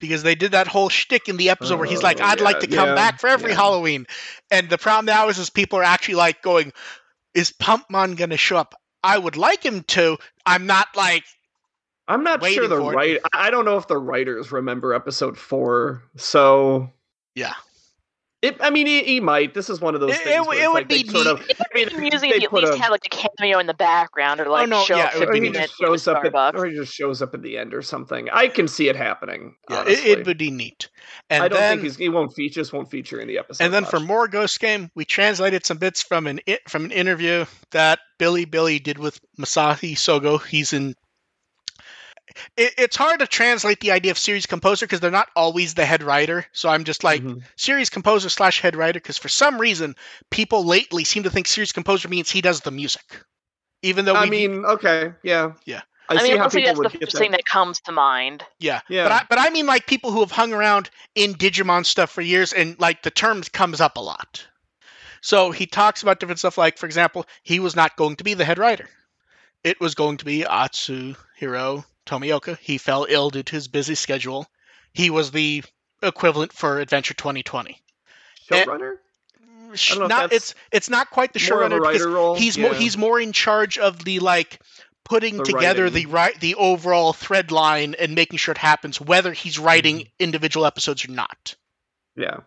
Because 0.00 0.22
they 0.22 0.34
did 0.34 0.52
that 0.52 0.66
whole 0.68 0.88
shtick 0.88 1.28
in 1.28 1.36
the 1.36 1.50
episode 1.50 1.78
where 1.78 1.88
he's 1.88 2.02
like, 2.02 2.20
Oh, 2.20 2.24
I'd 2.24 2.40
like 2.40 2.60
to 2.60 2.66
come 2.66 2.88
yeah, 2.90 2.94
back 2.94 3.20
for 3.20 3.28
every 3.28 3.50
yeah. 3.50 3.56
Halloween. 3.56 4.06
And 4.50 4.68
the 4.68 4.76
problem 4.76 5.06
now 5.06 5.28
is, 5.28 5.38
is 5.38 5.48
people 5.50 5.78
are 5.78 5.84
actually 5.84 6.16
like 6.16 6.42
going, 6.42 6.72
is 7.32 7.52
Pumpmon 7.52 8.16
going 8.16 8.30
to 8.30 8.36
show 8.36 8.56
up? 8.56 8.74
I 9.04 9.18
would 9.18 9.36
like 9.36 9.64
him 9.64 9.82
to. 9.82 10.16
I'm 10.46 10.66
not 10.66 10.88
like, 10.96 11.24
I'm 12.08 12.24
not 12.24 12.44
sure 12.44 12.66
the 12.66 12.80
right. 12.80 13.20
I 13.32 13.50
don't 13.50 13.64
know 13.64 13.76
if 13.76 13.86
the 13.86 13.98
writers 13.98 14.50
remember 14.50 14.94
episode 14.94 15.38
four. 15.38 16.02
So 16.16 16.90
yeah. 17.34 17.54
It. 18.44 18.56
I 18.60 18.70
mean, 18.70 18.86
he, 18.86 19.02
he 19.04 19.20
might. 19.20 19.54
This 19.54 19.70
is 19.70 19.80
one 19.80 19.94
of 19.94 20.00
those 20.00 20.10
It- 20.10 20.18
things. 20.18 20.36
it 20.36 20.40
where 20.40 20.48
would- 20.48 20.58
it 20.58 20.68
would 20.68 20.74
like 20.74 20.88
be 20.88 21.08
sort 21.08 21.26
of. 21.26 21.40
It 21.48 21.58
would 21.58 21.72
be 21.72 21.82
amusing 21.96 22.30
they 22.30 22.36
if 22.36 22.42
you 22.42 22.48
at 22.48 22.52
least 22.54 22.74
a- 22.74 22.78
had 22.82 22.90
like 22.90 23.06
a 23.06 23.08
cameo 23.08 23.58
in 23.58 23.66
the 23.66 23.74
background 23.74 24.40
or 24.40 24.48
like 24.48 24.64
oh, 24.64 24.66
no, 24.66 24.84
show 24.84 24.96
yeah, 24.96 25.04
up 25.04 25.08
it 25.10 25.12
for 25.14 25.20
would 25.20 25.28
Or 25.30 25.32
a 25.32 25.40
he 25.40 25.50
just 25.50 25.74
shows 25.78 26.08
up 26.08 26.24
at, 26.24 26.54
or 26.54 26.66
he 26.66 26.74
just 26.76 26.92
shows 26.92 27.22
up 27.22 27.34
at 27.34 27.42
the 27.42 27.58
end 27.58 27.74
or 27.74 27.82
something. 27.82 28.28
I 28.32 28.48
can 28.48 28.68
see 28.68 28.88
it 28.88 28.96
happening. 28.96 29.54
Yeah, 29.70 29.84
it, 29.86 30.06
it 30.18 30.26
would 30.26 30.38
be 30.38 30.50
neat. 30.50 30.88
And 31.30 31.42
I 31.42 31.48
don't 31.48 31.58
then, 31.58 31.78
think 31.78 31.84
he's, 31.84 31.96
he 31.96 32.08
won't 32.08 32.34
feature. 32.34 32.60
Just 32.60 32.72
won't 32.72 32.90
feature 32.90 33.18
in 33.20 33.28
the 33.28 33.38
episode. 33.38 33.64
and 33.64 33.72
then 33.72 33.84
for 33.84 33.98
more 33.98 34.28
Ghost 34.28 34.60
Game, 34.60 34.90
we 34.94 35.04
translated 35.04 35.64
some 35.66 35.78
bits 35.78 36.02
from 36.02 36.26
an 36.26 36.40
from 36.68 36.84
an 36.84 36.90
interview 36.92 37.46
that 37.70 37.98
Bilibili 38.18 38.82
did 38.82 38.98
with 38.98 39.20
Masashi 39.38 39.94
Sogo. 39.94 40.44
He's 40.44 40.72
in. 40.72 40.94
It, 42.56 42.74
it's 42.78 42.96
hard 42.96 43.20
to 43.20 43.26
translate 43.26 43.80
the 43.80 43.92
idea 43.92 44.10
of 44.10 44.18
series 44.18 44.46
composer 44.46 44.86
because 44.86 45.00
they're 45.00 45.10
not 45.10 45.28
always 45.36 45.74
the 45.74 45.84
head 45.84 46.02
writer. 46.02 46.46
So 46.52 46.68
I'm 46.68 46.84
just 46.84 47.04
like 47.04 47.22
Mhm. 47.22 47.42
series 47.56 47.90
composer 47.90 48.28
slash 48.28 48.60
head 48.60 48.76
writer 48.76 49.00
because 49.00 49.18
for 49.18 49.28
some 49.28 49.60
reason 49.60 49.96
people 50.30 50.64
lately 50.64 51.04
seem 51.04 51.22
to 51.24 51.30
think 51.30 51.46
series 51.46 51.72
composer 51.72 52.08
means 52.08 52.30
he 52.30 52.40
does 52.40 52.60
the 52.60 52.70
music, 52.70 53.04
even 53.82 54.04
though 54.04 54.14
I 54.16 54.24
we 54.24 54.30
mean, 54.30 54.64
okay, 54.64 55.12
yeah. 55.22 55.52
I, 56.08 56.16
I, 56.16 56.18
see 56.18 56.28
mean, 56.28 56.36
how 56.36 56.42
honestly, 56.44 56.60
people 56.62 56.66
that's 56.66 56.76
the 56.76 56.82
would 56.82 56.92
get 56.92 57.00
first 57.00 57.12
that. 57.12 57.18
thing 57.18 57.30
that 57.30 57.44
comes 57.46 57.80
to 57.82 57.92
mind. 57.92 58.44
Yeah. 58.58 58.80
Yeah. 58.88 59.04
But 59.04 59.12
I 59.12 59.22
but 59.28 59.38
I 59.38 59.50
mean 59.50 59.66
like 59.66 59.86
people 59.86 60.10
who 60.10 60.20
have 60.20 60.30
hung 60.32 60.52
around 60.52 60.90
in 61.14 61.34
Digimon 61.34 61.86
stuff 61.86 62.10
for 62.10 62.20
years 62.20 62.52
and 62.52 62.78
like 62.78 63.02
the 63.02 63.10
term 63.10 63.42
comes 63.42 63.80
up 63.80 63.96
a 63.96 64.00
lot. 64.00 64.46
So 65.22 65.50
he 65.50 65.64
talks 65.66 66.02
about 66.02 66.20
different 66.20 66.40
stuff 66.40 66.58
like 66.58 66.76
for 66.76 66.84
example, 66.86 67.24
he 67.42 67.58
was 67.58 67.74
not 67.74 67.96
going 67.96 68.16
to 68.16 68.24
be 68.24 68.34
the 68.34 68.44
head 68.44 68.58
writer. 68.58 68.88
It 69.62 69.80
was 69.80 69.94
going 69.94 70.18
to 70.18 70.26
be 70.26 70.40
Atsuhiro 70.42 71.84
Tomioka. 72.06 72.58
He 72.58 72.78
fell 72.78 73.06
ill 73.08 73.30
due 73.30 73.42
to 73.42 73.52
his 73.52 73.68
busy 73.68 73.94
schedule. 73.94 74.46
He 74.92 75.10
was 75.10 75.30
the 75.30 75.62
equivalent 76.02 76.52
for 76.52 76.78
Adventure 76.80 77.14
2020. 77.14 77.80
Showrunner? 78.48 78.96
don't 79.88 79.98
know 79.98 80.04
if 80.04 80.08
Not 80.08 80.32
it's 80.32 80.54
it's 80.70 80.88
not 80.90 81.10
quite 81.10 81.32
the 81.32 81.40
More 81.50 81.62
of 81.62 81.72
a 81.72 81.74
showrunner 81.76 81.92
because 81.92 82.38
he's 82.40 82.58
more 82.58 82.74
he's 82.74 82.96
more 82.96 83.20
in 83.20 83.32
charge 83.32 83.78
of 83.78 84.04
the 84.04 84.20
like 84.20 84.60
putting 85.04 85.38
The 85.38 85.44
together 85.44 85.84
writing. 85.84 86.02
the 86.02 86.06
right 86.06 86.40
the 86.40 86.54
overall 86.54 87.12
thread 87.12 87.50
line 87.50 87.94
and 87.98 88.14
making 88.14 88.38
sure 88.38 88.52
it 88.52 88.58
happens 88.58 89.00
whether 89.00 89.32
he's 89.32 89.58
writing 89.58 89.98
Mm-hmm. 89.98 90.08
individual 90.20 90.64
episodes 90.66 91.04
or 91.04 91.10
not 91.12 91.56
yeah. 92.16 92.36
Um, 92.36 92.42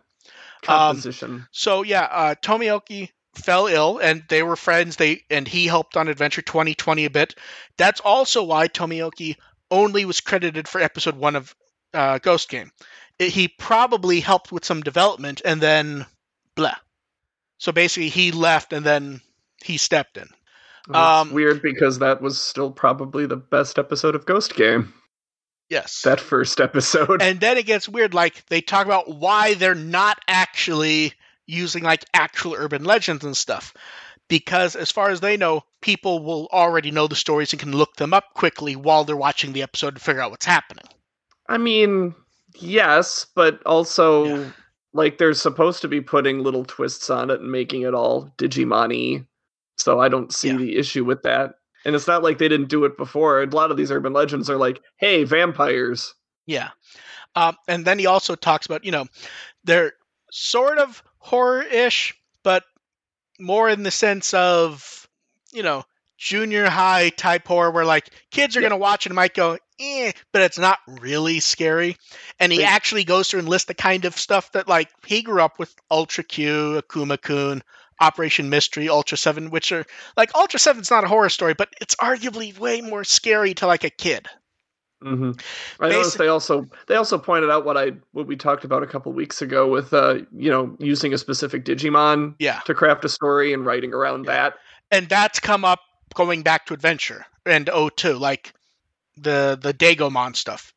Composition. 0.62 1.46
so 1.52 1.82
yeah 1.82 2.02
uh 2.10 2.34
tomioka 2.36 3.10
fell 3.34 3.66
ill 3.66 3.98
and 3.98 4.24
they 4.28 4.42
were 4.42 4.56
friends 4.56 4.96
they 4.96 5.22
and 5.30 5.46
he 5.46 5.66
helped 5.66 5.96
on 5.96 6.08
adventure 6.08 6.42
2020 6.42 7.04
a 7.04 7.10
bit 7.10 7.34
that's 7.76 8.00
also 8.00 8.42
why 8.42 8.66
tomioka 8.68 9.36
only 9.70 10.04
was 10.04 10.20
credited 10.20 10.66
for 10.68 10.80
episode 10.80 11.16
one 11.16 11.36
of 11.36 11.54
uh, 11.94 12.18
ghost 12.18 12.48
game. 12.48 12.70
It- 13.18 13.30
he 13.32 13.48
probably 13.48 14.20
helped 14.20 14.52
with 14.52 14.64
some 14.64 14.80
development 14.82 15.42
and 15.44 15.60
then 15.60 16.06
blah. 16.54 16.76
So 17.58 17.72
basically 17.72 18.08
he 18.08 18.30
left 18.32 18.72
and 18.72 18.84
then 18.86 19.20
he 19.64 19.76
stepped 19.78 20.16
in. 20.16 20.28
Well, 20.88 21.22
it's 21.22 21.28
um, 21.30 21.34
weird 21.34 21.60
because 21.60 21.98
that 21.98 22.22
was 22.22 22.40
still 22.40 22.70
probably 22.70 23.26
the 23.26 23.36
best 23.36 23.78
episode 23.78 24.14
of 24.14 24.24
Ghost 24.24 24.54
Game. 24.54 24.94
yes. 25.68 26.02
That 26.02 26.20
first 26.20 26.60
episode. 26.60 27.20
and 27.20 27.40
then 27.40 27.58
it 27.58 27.66
gets 27.66 27.88
weird 27.88 28.14
like 28.14 28.46
they 28.46 28.60
talk 28.60 28.86
about 28.86 29.08
why 29.16 29.54
they're 29.54 29.74
not 29.74 30.18
actually 30.28 31.12
using 31.46 31.82
like 31.82 32.04
actual 32.14 32.54
urban 32.54 32.84
legends 32.84 33.24
and 33.24 33.36
stuff 33.36 33.74
because 34.28 34.76
as 34.76 34.90
far 34.90 35.10
as 35.10 35.20
they 35.20 35.36
know 35.36 35.62
people 35.80 36.22
will 36.22 36.48
already 36.52 36.90
know 36.90 37.06
the 37.06 37.16
stories 37.16 37.52
and 37.52 37.60
can 37.60 37.72
look 37.72 37.96
them 37.96 38.12
up 38.14 38.34
quickly 38.34 38.76
while 38.76 39.04
they're 39.04 39.16
watching 39.16 39.52
the 39.52 39.62
episode 39.62 39.94
to 39.94 40.00
figure 40.00 40.20
out 40.20 40.30
what's 40.30 40.46
happening 40.46 40.84
I 41.48 41.56
mean, 41.56 42.14
yes, 42.56 43.26
but 43.34 43.62
also 43.64 44.26
Yeah. 44.26 44.48
like 44.92 45.16
they're 45.16 45.32
supposed 45.32 45.80
to 45.80 45.88
be 45.88 46.00
putting 46.02 46.40
little 46.40 46.64
twists 46.64 47.08
on 47.08 47.30
it 47.30 47.40
and 47.40 47.50
making 47.50 47.82
it 47.82 47.94
all 47.94 48.32
Digimon-y. 48.36 49.24
So 49.78 49.98
I 50.00 50.08
don't 50.08 50.30
see 50.32 50.48
Yeah. 50.48 50.56
the 50.58 50.76
issue 50.76 51.04
with 51.06 51.22
that. 51.22 51.54
And 51.86 51.94
it's 51.94 52.06
not 52.06 52.22
like 52.22 52.36
they 52.36 52.48
didn't 52.48 52.68
do 52.68 52.84
it 52.84 52.98
before. 52.98 53.40
A 53.42 53.46
lot 53.46 53.70
of 53.70 53.78
these 53.78 53.90
urban 53.90 54.12
legends 54.12 54.50
are 54.50 54.58
like, 54.58 54.82
"Hey, 54.98 55.24
vampires." 55.24 56.14
yeah 56.46 56.70
um, 57.34 57.56
and 57.68 57.84
then 57.84 57.98
he 57.98 58.06
also 58.06 58.34
talks 58.34 58.66
about 58.66 58.84
you 58.84 58.90
know 58.90 59.06
they're 59.64 59.92
sort 60.30 60.78
of 60.78 61.02
horror-ish 61.18 62.14
but 62.42 62.64
more 63.38 63.68
in 63.68 63.82
the 63.82 63.90
sense 63.90 64.34
of 64.34 65.08
you 65.52 65.62
know 65.62 65.84
junior 66.16 66.68
high 66.68 67.10
type 67.10 67.46
horror 67.46 67.70
where 67.70 67.84
like 67.84 68.10
kids 68.30 68.56
are 68.56 68.60
Yeah. 68.60 68.68
going 68.70 68.78
to 68.78 68.82
watch 68.82 69.06
it 69.06 69.10
and 69.10 69.16
might 69.16 69.34
go 69.34 69.56
eh, 69.80 70.10
but 70.32 70.42
it's 70.42 70.58
not 70.58 70.78
really 70.88 71.38
scary. 71.38 71.96
And 72.40 72.50
he 72.52 72.64
actually 72.64 73.04
goes 73.04 73.30
through 73.30 73.40
and 73.40 73.48
lists 73.48 73.68
the 73.68 73.74
kind 73.74 74.04
of 74.04 74.18
stuff 74.18 74.50
that 74.52 74.66
like 74.66 74.90
he 75.06 75.22
grew 75.22 75.40
up 75.40 75.58
with 75.60 75.72
ultra 75.90 76.24
q 76.24 76.82
akuma 76.82 77.20
kun 77.20 77.62
operation 78.00 78.48
mystery 78.50 78.88
ultra 78.88 79.16
7 79.16 79.50
which 79.50 79.72
are 79.72 79.84
like 80.16 80.34
ultra 80.34 80.58
7's 80.58 80.90
not 80.90 81.04
a 81.04 81.08
horror 81.08 81.28
story 81.28 81.54
but 81.54 81.68
it's 81.80 81.94
arguably 81.96 82.56
way 82.58 82.80
more 82.80 83.04
scary 83.04 83.54
to 83.54 83.66
like 83.66 83.84
a 83.84 83.90
kid 83.90 84.26
hmm 85.02 85.30
I 85.80 85.88
noticed 85.90 86.18
they 86.18 86.26
also 86.28 86.68
they 86.88 86.96
also 86.96 87.18
pointed 87.18 87.50
out 87.50 87.64
what 87.64 87.76
I 87.76 87.92
what 88.12 88.26
we 88.26 88.36
talked 88.36 88.64
about 88.64 88.82
a 88.82 88.86
couple 88.86 89.12
weeks 89.12 89.40
ago 89.40 89.68
with 89.68 89.92
uh 89.94 90.20
you 90.36 90.50
know 90.50 90.74
using 90.80 91.12
a 91.14 91.18
specific 91.18 91.64
Digimon 91.64 92.34
yeah 92.38 92.60
to 92.66 92.74
craft 92.74 93.04
a 93.04 93.08
story 93.08 93.52
and 93.52 93.64
writing 93.64 93.94
around 93.94 94.24
Yeah. 94.24 94.32
that. 94.32 94.54
and 94.90 95.08
that's 95.08 95.38
come 95.38 95.64
up 95.64 95.80
going 96.14 96.42
back 96.42 96.66
to 96.66 96.74
adventure 96.74 97.24
and 97.46 97.66
o2 97.66 98.18
like 98.18 98.52
the 99.16 99.58
the 99.60 99.72
dagomon 99.72 100.34
stuff 100.34 100.72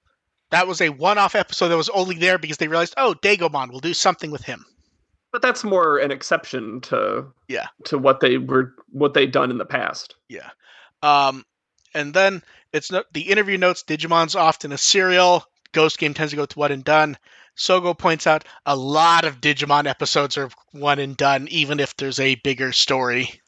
that 0.52 0.68
was 0.68 0.82
a 0.82 0.90
one-off 0.90 1.34
episode 1.34 1.70
that 1.70 1.78
was 1.78 1.90
only 1.90 2.16
there 2.16 2.38
because 2.38 2.58
they 2.58 2.68
realized 2.68 2.94
oh 2.98 3.16
dagomon 3.24 3.72
will 3.72 3.80
do 3.80 3.94
something 3.94 4.30
with 4.30 4.44
him 4.44 4.64
But 5.32 5.42
that's 5.42 5.64
more 5.64 5.98
an 5.98 6.12
exception 6.12 6.82
to 6.82 7.26
Yeah. 7.48 7.68
to 7.86 7.98
what 7.98 8.20
they 8.20 8.38
were 8.38 8.76
what 8.92 9.14
they'd 9.16 9.32
done 9.32 9.50
in 9.50 9.58
the 9.58 9.66
past. 9.66 10.16
Yeah 10.30 10.50
um 11.02 11.44
and 11.96 12.14
then 12.14 12.44
it's 12.74 12.92
no, 12.92 13.04
the 13.12 13.30
interview 13.30 13.58
notes 13.58 13.84
digimon's 13.84 14.36
often 14.36 14.72
a 14.72 14.78
serial. 14.78 15.44
Ghost 15.74 15.98
game 15.98 16.14
tends 16.14 16.32
to 16.32 16.38
go 16.38 16.46
to 16.46 16.60
one 16.60 16.72
and 16.72 16.84
done. 16.84 17.18
Sogo 17.58 17.98
points 17.98 18.28
out 18.28 18.46
a 18.66 18.76
lot 18.76 19.26
of 19.26 19.42
digimon 19.42 19.88
episodes 19.88 20.38
are 20.38 20.50
one 20.72 21.00
and 21.00 21.18
done 21.18 21.48
even 21.50 21.80
if 21.80 21.96
there's 21.96 22.20
a 22.20 22.36
bigger 22.36 22.72
story. 22.72 23.42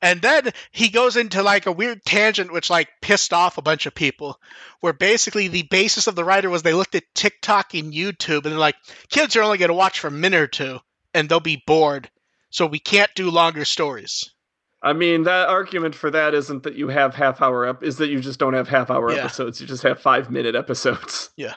And 0.00 0.20
then 0.20 0.50
he 0.72 0.88
goes 0.88 1.16
into 1.16 1.42
like 1.42 1.66
a 1.66 1.72
weird 1.72 2.04
tangent 2.04 2.52
which 2.52 2.70
like 2.70 2.88
pissed 3.00 3.32
off 3.32 3.58
a 3.58 3.62
bunch 3.62 3.86
of 3.86 3.94
people 3.94 4.40
where 4.80 4.92
basically 4.92 5.46
the 5.46 5.62
basis 5.62 6.08
of 6.08 6.16
the 6.16 6.24
writer 6.24 6.50
was 6.50 6.62
they 6.62 6.74
looked 6.74 6.96
at 6.96 7.14
tiktok 7.14 7.74
and 7.74 7.92
youtube 7.94 8.42
and 8.42 8.46
they're 8.46 8.58
like 8.58 8.76
kids 9.08 9.36
are 9.36 9.42
only 9.42 9.58
going 9.58 9.68
to 9.68 9.74
watch 9.74 10.00
for 10.00 10.08
a 10.08 10.10
minute 10.10 10.40
or 10.40 10.46
two 10.48 10.80
and 11.14 11.28
they'll 11.28 11.40
be 11.40 11.62
bored. 11.64 12.10
So 12.50 12.66
we 12.66 12.80
can't 12.80 13.14
do 13.14 13.30
longer 13.30 13.64
stories 13.64 14.32
I 14.82 14.92
mean, 14.92 15.22
that 15.24 15.48
argument 15.48 15.94
for 15.94 16.10
that 16.10 16.34
isn't 16.34 16.64
that 16.64 16.74
you 16.74 16.88
have 16.88 17.14
half 17.14 17.40
hour 17.40 17.66
up, 17.66 17.82
is 17.84 17.98
that 17.98 18.08
you 18.08 18.20
just 18.20 18.38
don't 18.40 18.54
have 18.54 18.68
half 18.68 18.90
hour 18.90 19.12
Yeah. 19.12 19.18
episodes. 19.24 19.60
You 19.60 19.66
just 19.66 19.82
have 19.84 20.00
five 20.00 20.30
minute 20.30 20.54
episodes, 20.56 21.30
Yeah. 21.36 21.54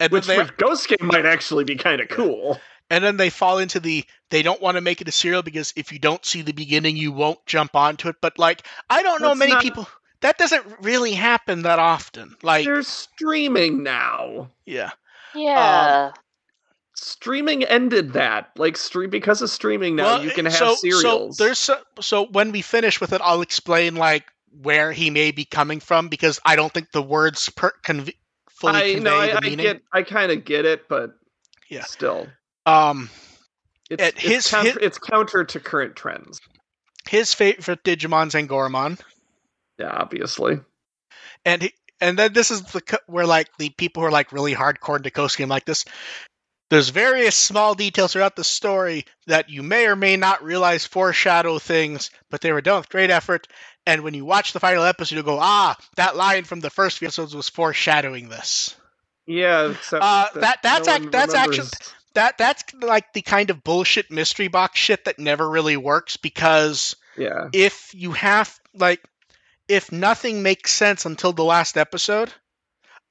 and 0.00 0.10
which 0.10 0.26
then 0.26 0.38
they, 0.38 0.44
for 0.46 0.52
Ghost 0.54 0.88
Game 0.88 0.98
might 1.06 1.24
actually 1.26 1.64
be 1.64 1.76
kind 1.76 2.00
of 2.00 2.08
cool. 2.08 2.58
and 2.90 3.02
then 3.04 3.16
they 3.16 3.30
fall 3.30 3.58
into 3.58 3.80
the 3.80 4.04
they 4.30 4.42
don't 4.42 4.60
want 4.60 4.76
to 4.76 4.80
make 4.80 5.00
it 5.00 5.08
a 5.08 5.12
serial 5.12 5.42
because 5.42 5.72
if 5.76 5.90
you 5.92 5.98
don't 5.98 6.24
see 6.26 6.42
the 6.42 6.52
beginning 6.52 6.96
you 6.98 7.12
won't 7.12 7.38
jump 7.46 7.74
onto 7.74 8.08
it 8.08 8.16
but 8.20 8.38
like 8.38 8.66
i 8.90 9.02
don't 9.02 9.22
know 9.22 9.28
That's 9.28 9.38
many 9.38 9.52
not- 9.52 9.62
people 9.62 9.88
that 10.20 10.36
doesn't 10.36 10.64
really 10.82 11.12
happen 11.12 11.62
that 11.62 11.78
often 11.78 12.36
like 12.42 12.66
They're 12.66 12.82
streaming 12.82 13.82
now. 13.82 14.50
yeah 14.66 14.90
Yeah. 15.34 16.12
Um, 16.14 16.22
Streaming 16.96 17.64
ended 17.64 18.12
that. 18.12 18.50
Like 18.56 18.76
stream 18.76 19.10
because 19.10 19.42
of 19.42 19.50
streaming 19.50 19.96
now, 19.96 20.20
you 20.20 20.30
can 20.30 20.44
have 20.44 20.54
so, 20.54 20.74
serials. 20.76 21.36
so 21.36 21.44
there's 21.44 21.58
so, 21.58 21.80
so 22.00 22.26
when 22.26 22.52
we 22.52 22.62
finish 22.62 23.00
with 23.00 23.12
it 23.12 23.20
i'll 23.22 23.40
explain 23.42 23.96
like 23.96 24.24
where 24.62 24.92
he 24.92 25.10
may 25.10 25.32
be 25.32 25.44
coming 25.44 25.80
from 25.80 26.08
because 26.08 26.38
i 26.44 26.54
don't 26.54 26.72
think 26.72 26.92
the 26.92 27.02
words 27.02 27.48
per, 27.48 27.72
conv- 27.84 28.14
fully 28.48 28.72
I 28.74 28.94
convey 28.94 29.00
know, 29.00 29.16
I, 29.18 29.26
the 29.26 29.36
I 29.38 29.40
meaning 29.40 29.58
get, 29.66 29.82
I 29.92 30.02
kind 30.02 30.30
of 30.30 30.44
get 30.44 30.64
it, 30.64 30.88
but 30.88 31.16
Yeah. 31.68 31.82
still, 31.82 32.28
um 32.66 33.10
it's 33.90 34.02
it's, 34.02 34.20
his- 34.20 34.50
counter, 34.50 34.68
his- 34.68 34.78
it's 34.80 34.98
counter 34.98 35.42
to 35.44 35.58
current 35.60 35.96
trends. 35.96 36.40
his 37.08 37.34
favorite 37.34 37.82
digimon's 37.82 38.34
angoramon 38.34 39.00
Yeah, 39.78 39.90
obviously. 39.92 40.60
and 41.44 41.62
he, 41.62 41.72
and 42.00 42.16
then 42.18 42.32
this 42.32 42.52
is 42.52 42.62
the 42.62 43.00
where 43.06 43.26
like 43.26 43.48
the 43.58 43.70
people 43.70 44.02
who 44.02 44.06
are 44.06 44.12
like 44.12 44.30
really 44.32 44.54
hardcore 44.54 44.96
into 44.98 45.10
Ghost 45.10 45.36
Game 45.36 45.48
like 45.48 45.64
this. 45.64 45.84
There's 46.70 46.88
various 46.88 47.36
small 47.36 47.74
details 47.74 48.12
throughout 48.12 48.36
the 48.36 48.44
story 48.44 49.04
that 49.26 49.50
you 49.50 49.62
may 49.62 49.86
or 49.86 49.96
may 49.96 50.16
not 50.16 50.42
realize 50.42 50.86
foreshadow 50.86 51.58
things, 51.58 52.10
but 52.30 52.40
they 52.40 52.52
were 52.52 52.62
done 52.62 52.78
with 52.78 52.88
great 52.88 53.10
effort. 53.10 53.46
And 53.86 54.02
when 54.02 54.14
you 54.14 54.24
watch 54.24 54.52
the 54.52 54.60
final 54.60 54.82
episode, 54.84 55.16
you 55.16 55.22
go, 55.22 55.38
"Ah, 55.40 55.76
that 55.96 56.16
line 56.16 56.44
from 56.44 56.60
the 56.60 56.70
first 56.70 56.98
few 56.98 57.06
episodes 57.08 57.34
was 57.34 57.48
foreshadowing 57.50 58.28
this." 58.28 58.74
Yeah, 59.26 59.74
Uh, 59.92 60.26
that- 60.34 60.62
that's 60.62 60.86
no 60.86 60.94
ac- 60.94 61.02
one 61.02 61.10
that's 61.10 61.34
actually- 61.34 61.68
That 62.14 62.38
that's 62.38 62.62
like 62.80 63.12
the 63.12 63.22
kind 63.22 63.50
of 63.50 63.64
bullshit 63.64 64.08
mystery 64.10 64.46
box 64.48 64.78
shit 64.78 65.04
that 65.06 65.18
never 65.18 65.48
really 65.50 65.76
works 65.76 66.16
because 66.16 66.94
yeah. 67.16 67.48
if 67.52 67.90
you 67.92 68.12
have 68.12 68.56
like 68.72 69.02
if 69.66 69.90
nothing 69.90 70.42
makes 70.42 70.70
sense 70.70 71.06
until 71.06 71.32
the 71.32 71.42
last 71.42 71.76
episode 71.76 72.32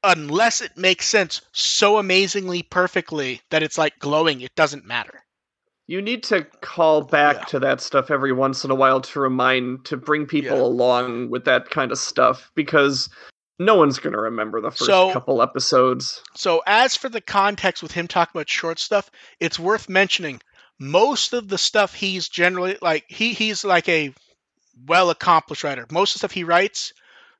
unless 0.04 0.62
it 0.62 0.76
makes 0.78 1.06
sense 1.08 1.42
so 1.54 1.98
amazingly 1.98 2.62
perfectly 2.63 3.42
that 3.50 3.63
it's 3.63 3.78
like 3.78 3.98
glowing 4.00 4.42
it 4.42 4.54
doesn't 4.56 4.86
matter 4.86 5.20
You 5.88 6.02
need 6.02 6.24
to 6.24 6.44
call 6.62 7.02
back 7.02 7.36
Yeah. 7.38 7.44
to 7.46 7.60
that 7.60 7.82
stuff 7.82 8.10
every 8.12 8.32
once 8.32 8.63
in 8.63 8.72
a 8.72 8.76
while 8.76 9.02
to 9.02 9.20
remind 9.20 9.86
to 9.86 9.98
bring 9.98 10.26
people 10.26 10.58
Yeah. 10.58 10.63
along 10.63 11.30
with 11.30 11.46
that 11.46 11.70
kind 11.70 11.92
of 11.92 11.98
stuff 11.98 12.52
because 12.56 13.10
no 13.60 13.76
one's 13.76 14.00
going 14.00 14.13
to 14.13 14.20
remember 14.20 14.62
the 14.62 14.72
first 14.72 14.86
So- 14.86 15.12
couple 15.13 15.42
episodes. 15.42 16.22
so 16.36 16.62
as 16.66 16.96
for 16.96 17.10
the 17.10 17.22
context 17.22 17.84
with 17.84 17.92
him 17.92 18.08
talking 18.08 18.32
about 18.39 18.50
short 18.50 18.80
stuff 18.80 19.10
it's 19.39 19.60
worth 19.60 19.88
mentioning 19.89 20.42
most 20.80 21.34
of 21.34 21.50
the 21.50 21.58
stuff 21.58 21.94
he's 21.94 22.28
generally 22.30 22.78
like 22.82 23.06
he 23.08 23.34
he's 23.34 23.63
like 23.63 23.88
a 23.88 24.13
well 24.88 25.10
accomplished 25.12 25.63
writer 25.63 25.86
most 25.92 26.12
of 26.12 26.13
the 26.16 26.20
stuff 26.20 26.32
he 26.32 26.44
writes 26.44 26.94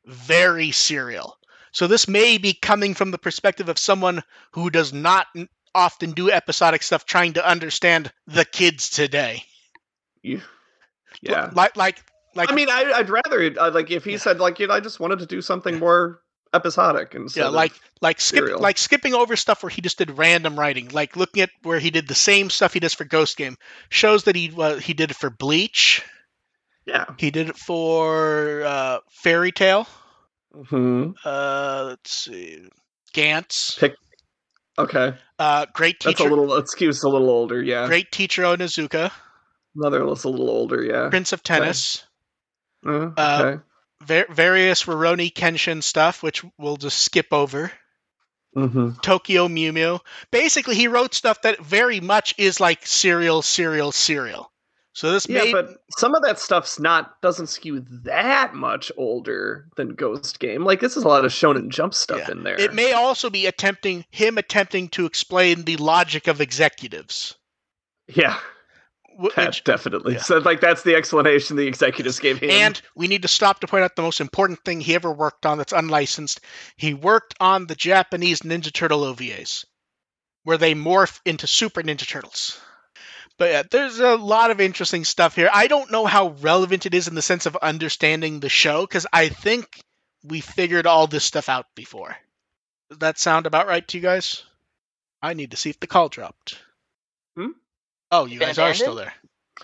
very 0.06 0.72
serial 0.72 1.38
so 1.74 1.88
this 1.88 2.08
may 2.08 2.38
be 2.38 2.54
coming 2.54 2.94
from 2.94 3.12
the 3.12 3.18
perspective 3.18 3.68
of 3.68 3.78
someone 3.78 4.24
who 4.52 4.70
does 4.70 4.94
not 4.94 5.28
often 5.76 6.12
do 6.12 6.32
episodic 6.32 6.82
stuff 6.82 7.06
trying 7.06 7.34
to 7.34 7.46
understand 7.46 8.12
the 8.28 8.46
kids 8.46 8.90
today 8.90 9.44
yeah. 11.22 11.50
like 11.54 11.76
like 11.76 12.02
like 12.36 12.52
I 12.52 12.56
mean, 12.56 12.70
I, 12.70 12.94
I'd 12.96 13.10
rather 13.10 13.40
it, 13.42 13.58
uh, 13.58 13.72
like 13.72 13.92
if 13.92 14.04
he 14.04 14.14
Yeah. 14.14 14.18
said 14.18 14.40
like 14.40 14.60
you 14.60 14.68
know 14.68 14.74
I 14.74 14.80
just 14.80 15.00
wanted 15.00 15.20
to 15.20 15.26
do 15.26 15.42
something 15.42 15.80
more 15.80 16.22
episodic 16.54 17.16
and 17.16 17.36
yeah, 17.36 17.48
like 17.48 17.74
like 18.02 18.22
skip 18.22 18.60
like 18.60 18.78
skipping 18.78 19.14
over 19.14 19.36
stuff 19.36 19.64
where 19.64 19.70
he 19.70 19.82
just 19.82 19.98
did 19.98 20.18
random 20.18 20.60
writing, 20.60 20.90
like 20.90 21.16
looking 21.16 21.44
at 21.44 21.50
where 21.64 21.80
he 21.80 21.90
did 21.90 22.08
the 22.08 22.16
same 22.16 22.50
stuff 22.50 22.74
he 22.74 22.80
does 22.80 22.94
for 22.94 23.06
Ghost 23.06 23.38
Game, 23.38 23.58
shows 23.90 24.24
that 24.24 24.36
he 24.36 24.52
uh, 24.58 24.78
he 24.78 24.94
did 24.94 25.12
it 25.12 25.18
for 25.18 25.30
Bleach, 25.30 26.04
yeah. 26.86 27.06
he 27.18 27.32
did 27.32 27.50
it 27.50 27.58
for 27.58 28.64
uh, 28.64 29.00
Fairy 29.12 29.52
Tail. 29.52 29.88
Hmm 30.70 31.12
Uh, 31.26 31.86
let's 31.88 32.12
see, 32.12 32.68
Gantz. 33.14 33.78
Pick- 33.80 33.96
Okay, 34.78 35.14
Uh, 35.38 35.68
great 35.74 36.00
that's 36.00 36.18
teacher, 36.18 36.28
a 36.30 36.34
little 36.36 36.56
excuse. 36.58 37.04
A 37.04 37.10
little 37.10 37.30
older. 37.30 37.62
Yeah. 37.62 37.86
great 37.88 38.12
teacher 38.12 38.42
Onizuka, 38.44 39.12
Another 39.76 40.06
that's 40.08 40.24
a 40.24 40.30
little 40.30 40.50
older. 40.50 40.84
Yeah. 40.84 41.10
Prince 41.10 41.32
of 41.34 41.44
Tennis. 41.44 42.04
Uh, 42.86 43.12
Uh, 43.16 43.44
okay. 43.44 43.64
var- 44.02 44.34
various 44.34 44.84
Rurouni 44.86 45.32
Kenshin 45.34 45.82
stuff, 45.84 46.22
which 46.24 46.44
we'll 46.58 46.78
just 46.78 47.00
skip 47.04 47.28
over. 47.32 47.72
hmm 48.56 48.92
Tokyo 49.02 49.48
Mew 49.48 49.74
Mew. 49.74 50.00
Basically, 50.32 50.76
he 50.76 50.88
wrote 50.88 51.14
stuff 51.16 51.42
that 51.44 51.60
very 51.60 52.00
much 52.00 52.36
is 52.38 52.60
like 52.60 52.86
serial, 52.86 53.42
serial, 53.42 53.92
serial. 53.92 54.52
So 54.96 55.12
this 55.12 55.28
Yeah, 55.28 55.46
made 55.46 55.52
but 55.54 55.70
some 55.98 56.14
of 56.14 56.22
that 56.22 56.40
stuff's 56.40 56.80
not 56.80 57.20
doesn't 57.22 57.48
skew 57.48 57.84
that 58.04 58.54
much 58.54 58.92
older 58.96 59.68
than 59.76 59.96
Ghost 59.96 60.40
Game. 60.40 60.64
Like 60.64 60.80
this 60.82 60.96
is 60.96 61.04
a 61.04 61.08
lot 61.08 61.26
of 61.26 61.32
Shonen 61.32 61.70
Jump 61.70 61.94
stuff 61.96 62.20
Yeah. 62.20 62.32
in 62.32 62.44
there. 62.44 62.60
it 62.60 62.74
may 62.74 62.94
also 62.94 63.30
be 63.32 63.48
attempting 63.48 64.06
him 64.12 64.38
attempting 64.38 64.90
to 64.90 65.06
explain 65.06 65.64
the 65.64 65.78
logic 65.78 66.28
of 66.28 66.42
executives. 66.42 67.36
yeah, 68.08 68.38
that 69.36 69.48
Which, 69.48 69.64
definitely. 69.64 70.14
yeah. 70.14 70.20
So 70.22 70.38
like 70.38 70.62
that's 70.62 70.84
the 70.84 70.94
explanation 70.96 71.56
the 71.56 71.66
executives 71.68 72.20
gave 72.20 72.38
him. 72.40 72.52
and 72.52 72.80
we 72.96 73.08
need 73.08 73.24
to 73.24 73.28
stop 73.28 73.62
to 73.62 73.68
point 73.68 73.84
out 73.84 73.96
the 73.96 74.02
most 74.04 74.22
important 74.22 74.64
thing 74.64 74.80
he 74.80 74.94
ever 74.94 75.12
worked 75.12 75.46
on 75.48 75.58
that's 75.58 75.74
unlicensed. 75.74 76.40
He 76.78 76.94
worked 76.94 77.34
on 77.40 77.66
the 77.66 77.76
Japanese 77.76 78.42
Ninja 78.42 78.72
Turtle 78.72 79.02
OVAs, 79.02 79.66
where 80.44 80.58
they 80.60 80.76
morph 80.76 81.20
into 81.26 81.48
Super 81.48 81.82
Ninja 81.82 82.08
Turtles. 82.08 82.60
But 83.40 83.52
yeah, 83.52 83.64
there's 83.70 84.00
a 84.00 84.16
lot 84.16 84.52
of 84.52 84.62
interesting 84.62 85.04
stuff 85.06 85.36
here. 85.36 85.50
I 85.52 85.68
don't 85.68 85.92
know 85.92 86.06
how 86.06 86.30
relevant 86.42 86.86
it 86.86 86.94
is 86.94 87.08
in 87.08 87.16
the 87.16 87.22
sense 87.22 87.46
of 87.46 87.56
understanding 87.58 88.40
the 88.40 88.50
show, 88.50 88.82
because 88.82 89.08
I 89.12 89.30
think 89.30 89.82
we 90.24 90.40
figured 90.40 90.86
all 90.88 91.08
this 91.08 91.24
stuff 91.26 91.50
out 91.50 91.66
before. 91.76 92.16
Does 92.90 93.00
that 93.00 93.18
sound 93.18 93.46
about 93.48 93.68
right 93.68 93.86
to 93.88 93.98
you 93.98 94.02
guys? 94.04 94.44
I 95.22 95.34
need 95.34 95.52
to 95.52 95.58
see 95.58 95.72
if 95.72 95.80
the 95.80 95.88
call 95.88 96.10
dropped. 96.10 96.60
Hmm? 97.36 97.52
Oh, 98.12 98.26
you 98.26 98.38
Been 98.40 98.50
guys 98.50 98.60
are 98.60 98.74
still 98.76 98.96
there. 98.96 99.14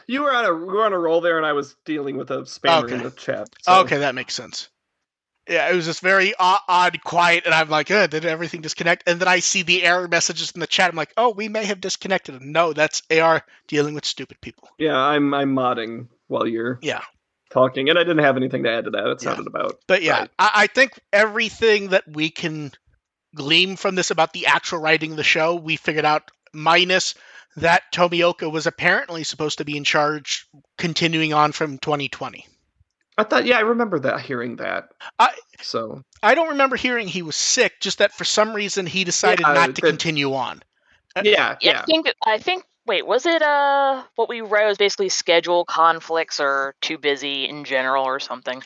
you 0.07 0.23
were 0.23 0.33
on 0.33 0.45
a 0.45 0.53
we 0.53 0.65
were 0.65 0.85
on 0.85 0.93
a 0.93 0.97
roll 0.99 1.21
there, 1.21 1.37
and 1.37 1.45
I 1.45 1.53
was 1.53 1.75
dealing 1.85 2.17
with 2.17 2.31
a 2.31 2.41
spammer 2.41 2.85
Okay. 2.85 2.95
in 2.95 3.03
the 3.03 3.11
chat. 3.11 3.49
so- 3.61 3.81
Okay, 3.81 3.99
that 3.99 4.15
makes 4.15 4.33
sense. 4.33 4.69
Yeah, 5.49 5.67
it 5.69 5.75
was 5.75 5.85
just 5.85 6.01
very 6.01 6.33
odd, 6.37 6.59
odd, 6.67 7.03
quiet, 7.03 7.45
and 7.45 7.55
I'm 7.55 7.69
like, 7.69 7.89
uh, 7.89 8.05
did 8.05 8.23
everything 8.23 8.61
disconnect? 8.61 9.03
And 9.07 9.19
then 9.19 9.27
I 9.27 9.39
see 9.39 9.63
the 9.63 9.83
error 9.83 10.07
messages 10.07 10.51
in 10.51 10.59
the 10.59 10.67
chat. 10.67 10.91
I'm 10.91 10.95
like, 10.95 11.11
oh, 11.17 11.31
we 11.31 11.49
may 11.49 11.65
have 11.65 11.81
disconnected. 11.81 12.39
No, 12.41 12.71
that's 12.71 13.01
AR 13.11 13.43
dealing 13.67 13.95
with 13.95 14.05
stupid 14.05 14.39
people. 14.41 14.69
Yeah, 14.77 14.95
I'm 14.95 15.33
I'm 15.33 15.55
modding 15.55 16.07
while 16.27 16.45
you're 16.45 16.77
Yeah. 16.83 17.01
talking, 17.49 17.89
and 17.89 17.97
I 17.97 18.03
didn't 18.03 18.23
have 18.23 18.37
anything 18.37 18.63
to 18.63 18.69
add 18.71 18.83
to 18.85 18.91
that. 18.91 19.07
It 19.07 19.23
Yeah. 19.23 19.39
about 19.45 19.79
But 19.87 20.03
yeah, 20.03 20.19
Right. 20.19 20.31
I, 20.37 20.51
I 20.53 20.67
think 20.67 20.99
everything 21.11 21.89
that 21.89 22.03
we 22.07 22.29
can 22.29 22.71
glean 23.35 23.75
from 23.75 23.95
this 23.95 24.11
about 24.11 24.33
the 24.33 24.45
actual 24.45 24.79
writing 24.79 25.11
of 25.11 25.17
the 25.17 25.23
show, 25.23 25.55
we 25.55 25.77
figured 25.77 26.05
out, 26.05 26.29
minus 26.53 27.15
that 27.55 27.91
Tomioka 27.91 28.51
was 28.51 28.67
apparently 28.67 29.23
supposed 29.23 29.57
to 29.57 29.65
be 29.65 29.77
in 29.77 29.83
charge 29.83 30.47
continuing 30.77 31.33
on 31.33 31.51
from 31.51 31.79
2020. 31.79 32.45
I 33.19 33.23
thought, 33.23 33.45
yeah, 33.45 33.57
I 33.57 33.61
remember 33.61 33.99
that 33.99 34.21
hearing 34.21 34.55
that. 34.57 34.89
I- 35.19 35.35
so 35.61 36.03
I 36.23 36.35
don't 36.35 36.49
remember 36.49 36.75
hearing 36.75 37.07
he 37.07 37.21
was 37.21 37.35
sick, 37.35 37.79
just 37.81 37.97
that 37.97 38.13
for 38.13 38.23
some 38.23 38.53
reason 38.53 38.85
he 38.85 39.03
decided 39.03 39.45
Yeah, 39.45 39.53
not 39.53 39.75
to 39.75 39.81
that- 39.81 39.87
continue 39.87 40.33
on. 40.33 40.63
Uh, 41.15 41.21
yeah, 41.25 41.55
Yeah, 41.61 41.71
yeah, 41.71 41.81
I 41.81 41.85
think 41.85 42.13
I 42.25 42.37
think 42.37 42.63
wait, 42.85 43.05
was 43.05 43.25
it 43.25 43.41
uh 43.41 44.03
what 44.15 44.29
we 44.29 44.41
read 44.41 44.67
was 44.67 44.77
basically 44.77 45.09
schedule 45.09 45.65
conflicts 45.65 46.39
or 46.39 46.75
too 46.81 46.97
busy 46.97 47.45
in 47.47 47.65
general 47.65 48.05
or 48.05 48.19
something? 48.19 48.63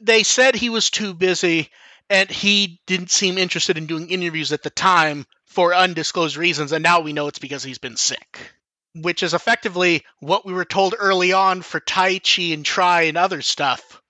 they 0.00 0.22
said 0.22 0.54
he 0.56 0.68
was 0.70 0.90
too 0.90 1.12
busy 1.14 1.70
and 2.10 2.30
he 2.30 2.80
didn't 2.86 3.10
seem 3.10 3.36
interested 3.38 3.76
in 3.78 3.86
doing 3.86 4.10
interviews 4.10 4.52
at 4.52 4.62
the 4.62 4.70
time 4.70 5.26
for 5.44 5.74
undisclosed 5.74 6.36
reasons 6.36 6.72
and 6.72 6.82
now 6.82 7.00
we 7.00 7.12
know 7.12 7.28
it's 7.28 7.38
because 7.38 7.62
he's 7.62 7.78
been 7.78 7.96
sick 7.96 8.52
which 9.02 9.22
is 9.22 9.34
effectively 9.34 10.04
what 10.20 10.46
we 10.46 10.52
were 10.52 10.64
told 10.64 10.94
early 10.98 11.32
on 11.32 11.62
for 11.62 11.80
Taichi 11.80 12.54
and 12.54 12.64
try 12.64 13.02
and 13.02 13.16
other 13.16 13.42
stuff. 13.42 14.00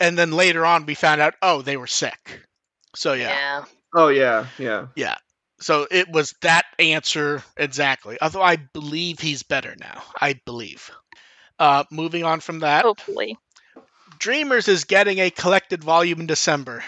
And 0.00 0.18
then 0.18 0.32
later 0.32 0.64
on 0.66 0.86
we 0.86 0.94
found 0.94 1.20
out 1.20 1.34
oh 1.42 1.62
they 1.62 1.76
were 1.76 1.86
sick. 1.86 2.42
So 2.94 3.12
yeah, 3.12 3.64
Oh 3.94 4.08
yeah. 4.08 4.46
yeah, 4.58 4.86
yeah. 4.96 5.16
so 5.60 5.86
it 5.90 6.10
was 6.10 6.34
that 6.42 6.64
answer 6.78 7.42
exactly. 7.56 8.18
Although 8.20 8.42
i 8.42 8.56
believe 8.56 9.20
he's 9.20 9.42
better 9.42 9.74
now. 9.78 10.02
I 10.20 10.40
believe. 10.44 10.90
Uh, 11.58 11.84
moving 11.90 12.24
on 12.24 12.40
from 12.40 12.60
that. 12.60 12.84
Hopefully. 12.84 13.38
dreamers 14.18 14.66
is 14.68 14.84
getting 14.84 15.18
a 15.18 15.30
collected 15.30 15.84
volume 15.84 16.20
in 16.20 16.26
december. 16.26 16.82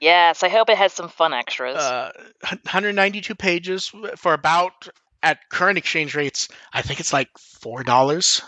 Yes, 0.00 0.42
I 0.42 0.48
hope 0.48 0.68
it 0.68 0.78
has 0.78 0.92
some 0.92 1.08
fun 1.08 1.32
extras. 1.32 1.76
uh, 1.76 2.10
192 2.42 3.34
pages 3.36 3.92
for 4.16 4.32
about 4.34 4.88
at 5.22 5.48
current 5.48 5.78
exchange 5.78 6.14
rates. 6.14 6.48
I 6.72 6.82
think 6.82 7.00
it's 7.00 7.12
like 7.12 7.28
four 7.38 7.82
dollars. 7.82 8.42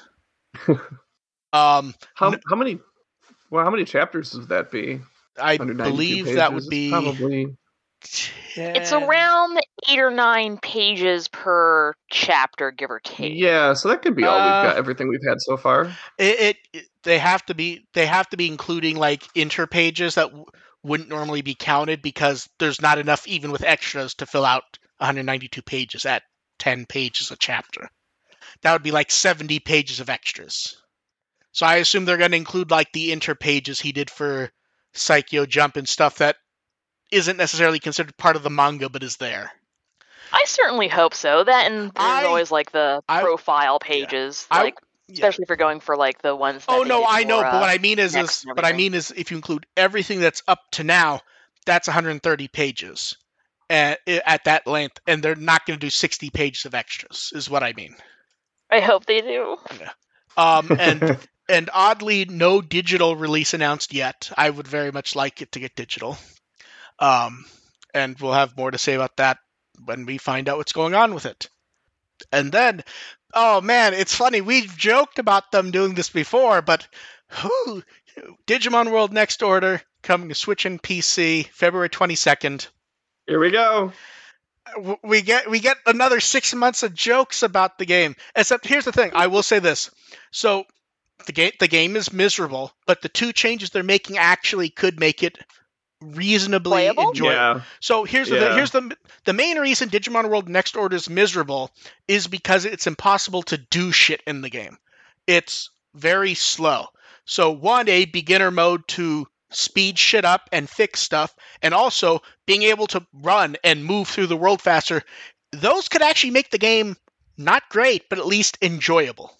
um, 0.68 1.94
How 2.14 2.30
N- 2.32 2.40
how 2.48 2.56
many? 2.56 2.78
Well, 3.50 3.64
how 3.64 3.70
many 3.70 3.84
chapters 3.84 4.34
would 4.34 4.48
that 4.48 4.70
be? 4.70 5.00
I 5.40 5.56
believe 5.58 6.24
pages? 6.26 6.36
that 6.36 6.52
would 6.52 6.58
It's 6.62 6.68
be. 6.68 6.90
probably. 6.90 7.56
10 8.54 8.76
it's 8.76 8.92
around 8.92 9.58
eight 9.88 9.98
or 9.98 10.10
nine 10.10 10.58
pages 10.58 11.26
per 11.28 11.94
chapter, 12.10 12.70
give 12.70 12.90
or 12.90 13.00
take. 13.00 13.32
Yeah, 13.34 13.72
so 13.72 13.88
that 13.88 14.02
could 14.02 14.14
be 14.14 14.24
all 14.24 14.38
Uh, 14.38 14.44
we've 14.44 14.70
got. 14.70 14.76
Everything 14.76 15.08
we've 15.08 15.24
had 15.26 15.40
so 15.40 15.56
far. 15.56 15.86
It, 16.18 16.40
it, 16.40 16.56
it- 16.72 16.86
They 17.02 17.18
have 17.18 17.44
to 17.46 17.54
be. 17.54 17.86
They 17.94 18.06
have 18.06 18.28
to 18.30 18.36
be 18.36 18.46
including 18.46 18.96
like 18.96 19.22
inter 19.34 19.66
pages 19.66 20.16
that 20.16 20.26
w- 20.28 20.44
wouldn't 20.82 21.08
normally 21.08 21.40
be 21.42 21.54
counted 21.54 22.02
because 22.02 22.48
there's 22.58 22.80
not 22.82 22.98
enough 22.98 23.26
even 23.26 23.50
with 23.50 23.62
extras 23.64 24.14
to 24.16 24.26
fill 24.26 24.44
out 24.44 24.78
192 24.98 25.62
pages 25.62 26.04
at 26.06 26.22
10 26.64 26.86
pages 26.86 27.30
a 27.30 27.36
chapter. 27.36 27.90
That 28.62 28.72
would 28.72 28.82
be 28.82 28.90
like 28.90 29.10
70 29.10 29.60
pages 29.60 30.00
of 30.00 30.08
extras. 30.08 30.80
So 31.52 31.66
I 31.66 31.76
assume 31.76 32.06
they're 32.06 32.16
going 32.16 32.30
to 32.30 32.38
include 32.38 32.70
like 32.70 32.90
the 32.92 33.12
inter 33.12 33.34
pages 33.34 33.78
he 33.78 33.92
did 33.92 34.08
for 34.08 34.50
Saikyo 34.94 35.46
Jump 35.46 35.76
and 35.76 35.86
stuff 35.86 36.18
that 36.18 36.36
isn't 37.12 37.36
necessarily 37.36 37.80
considered 37.80 38.16
part 38.16 38.36
of 38.36 38.42
the 38.42 38.48
manga 38.48 38.88
but 38.88 39.02
is 39.02 39.18
there. 39.18 39.52
I 40.32 40.44
certainly 40.46 40.88
hope 40.88 41.12
so. 41.12 41.44
That 41.44 41.70
and 41.70 41.82
there's 41.82 41.92
I- 41.96 42.24
always 42.24 42.50
like 42.50 42.72
the 42.72 43.02
I- 43.06 43.20
profile 43.20 43.78
pages, 43.78 44.46
I- 44.50 44.62
like 44.62 44.78
Yeah. 45.08 45.16
especially 45.16 45.42
if 45.42 45.50
you're 45.50 45.56
going 45.58 45.80
for 45.80 45.98
like 45.98 46.22
the 46.22 46.34
ones. 46.34 46.64
That 46.64 46.72
Oh 46.72 46.82
no, 46.82 47.04
I 47.06 47.24
know, 47.24 47.38
for, 47.40 47.44
but 47.44 47.60
what 47.60 47.68
uh, 47.68 47.74
I 47.74 47.78
mean 47.78 47.98
is, 47.98 48.16
is 48.16 48.42
what 48.44 48.64
I 48.64 48.72
mean 48.72 48.94
is, 48.94 49.12
if 49.14 49.30
you 49.30 49.36
include 49.36 49.66
everything 49.76 50.18
that's 50.20 50.42
up 50.48 50.60
to 50.72 50.82
now, 50.82 51.20
that's 51.66 51.88
130 51.88 52.48
pages 52.48 53.16
at, 53.70 54.00
at 54.06 54.44
that 54.44 54.66
length, 54.66 55.00
and 55.06 55.22
they're 55.22 55.34
not 55.34 55.66
going 55.66 55.78
to 55.78 55.86
do 55.86 55.90
60 55.90 56.30
pages 56.30 56.64
of 56.64 56.74
extras, 56.74 57.32
is 57.34 57.50
what 57.50 57.62
I 57.62 57.72
mean. 57.72 57.96
I 58.70 58.80
hope 58.80 59.06
they 59.06 59.20
do. 59.20 59.56
Um, 60.36 60.68
and 60.78 61.18
and 61.48 61.70
oddly, 61.72 62.24
no 62.24 62.60
digital 62.60 63.16
release 63.16 63.54
announced 63.54 63.92
yet. 63.92 64.30
I 64.36 64.50
would 64.50 64.66
very 64.66 64.90
much 64.90 65.14
like 65.14 65.42
it 65.42 65.52
to 65.52 65.60
get 65.60 65.76
digital. 65.76 66.18
Um, 66.98 67.44
and 67.92 68.18
we'll 68.18 68.32
have 68.32 68.56
more 68.56 68.70
to 68.70 68.78
say 68.78 68.94
about 68.94 69.16
that 69.18 69.38
when 69.84 70.06
we 70.06 70.18
find 70.18 70.48
out 70.48 70.56
what's 70.56 70.72
going 70.72 70.94
on 70.94 71.14
with 71.14 71.26
it. 71.26 71.48
And 72.32 72.50
then, 72.50 72.82
oh 73.34 73.60
man, 73.60 73.94
it's 73.94 74.14
funny. 74.14 74.40
We've 74.40 74.76
joked 74.76 75.18
about 75.18 75.52
them 75.52 75.70
doing 75.70 75.94
this 75.94 76.10
before, 76.10 76.62
but 76.62 76.86
whew, 77.40 77.82
Digimon 78.46 78.92
World 78.92 79.12
Next 79.12 79.42
Order 79.42 79.82
coming 80.02 80.28
to 80.28 80.34
Switch 80.34 80.66
and 80.66 80.82
PC 80.82 81.48
February 81.48 81.88
22nd. 81.88 82.68
Here 83.26 83.40
we 83.40 83.50
go. 83.50 83.92
We 85.02 85.22
get 85.22 85.50
we 85.50 85.60
get 85.60 85.76
another 85.86 86.20
six 86.20 86.54
months 86.54 86.82
of 86.82 86.94
jokes 86.94 87.42
about 87.42 87.78
the 87.78 87.84
game. 87.84 88.16
Except 88.34 88.66
here's 88.66 88.84
the 88.86 88.92
thing. 88.92 89.12
I 89.14 89.26
will 89.26 89.42
say 89.42 89.58
this. 89.58 89.90
So 90.32 90.64
the 91.26 91.32
game 91.32 91.52
the 91.60 91.68
game 91.68 91.96
is 91.96 92.12
miserable, 92.12 92.72
but 92.86 93.02
the 93.02 93.08
two 93.08 93.32
changes 93.32 93.70
they're 93.70 93.82
making 93.82 94.18
actually 94.18 94.70
could 94.70 94.98
make 94.98 95.22
it 95.22 95.38
reasonably 96.00 96.70
Playable? 96.86 97.08
enjoyable. 97.08 97.60
Yeah. 97.60 97.60
So 97.80 98.04
here's 98.04 98.28
the 98.28 98.36
Yeah. 98.36 98.54
here's 98.54 98.70
the 98.70 98.96
the 99.24 99.32
main 99.32 99.58
reason 99.58 99.90
Digimon 99.90 100.28
World 100.28 100.48
Next 100.48 100.76
Order 100.76 100.96
is 100.96 101.08
miserable 101.08 101.70
is 102.08 102.26
because 102.26 102.64
it's 102.64 102.86
impossible 102.86 103.42
to 103.44 103.58
do 103.58 103.92
shit 103.92 104.22
in 104.26 104.40
the 104.40 104.50
game. 104.50 104.76
It's 105.26 105.70
very 105.94 106.34
slow. 106.34 106.86
So 107.26 107.52
one 107.52 107.88
a 107.88 108.06
beginner 108.06 108.50
mode 108.50 108.86
to 108.88 109.26
speed 109.56 109.98
shit 109.98 110.24
up 110.24 110.48
and 110.52 110.68
fix 110.68 111.00
stuff 111.00 111.34
and 111.62 111.74
also 111.74 112.20
being 112.46 112.62
able 112.62 112.86
to 112.88 113.04
run 113.12 113.56
and 113.64 113.84
move 113.84 114.08
through 114.08 114.26
the 114.26 114.36
world 114.36 114.60
faster. 114.60 115.02
Those 115.52 115.88
could 115.88 116.02
actually 116.02 116.32
make 116.32 116.50
the 116.50 116.58
game 116.58 116.96
not 117.36 117.68
great 117.68 118.08
but 118.08 118.18
at 118.18 118.26
least 118.26 118.58
enjoyable. 118.62 119.32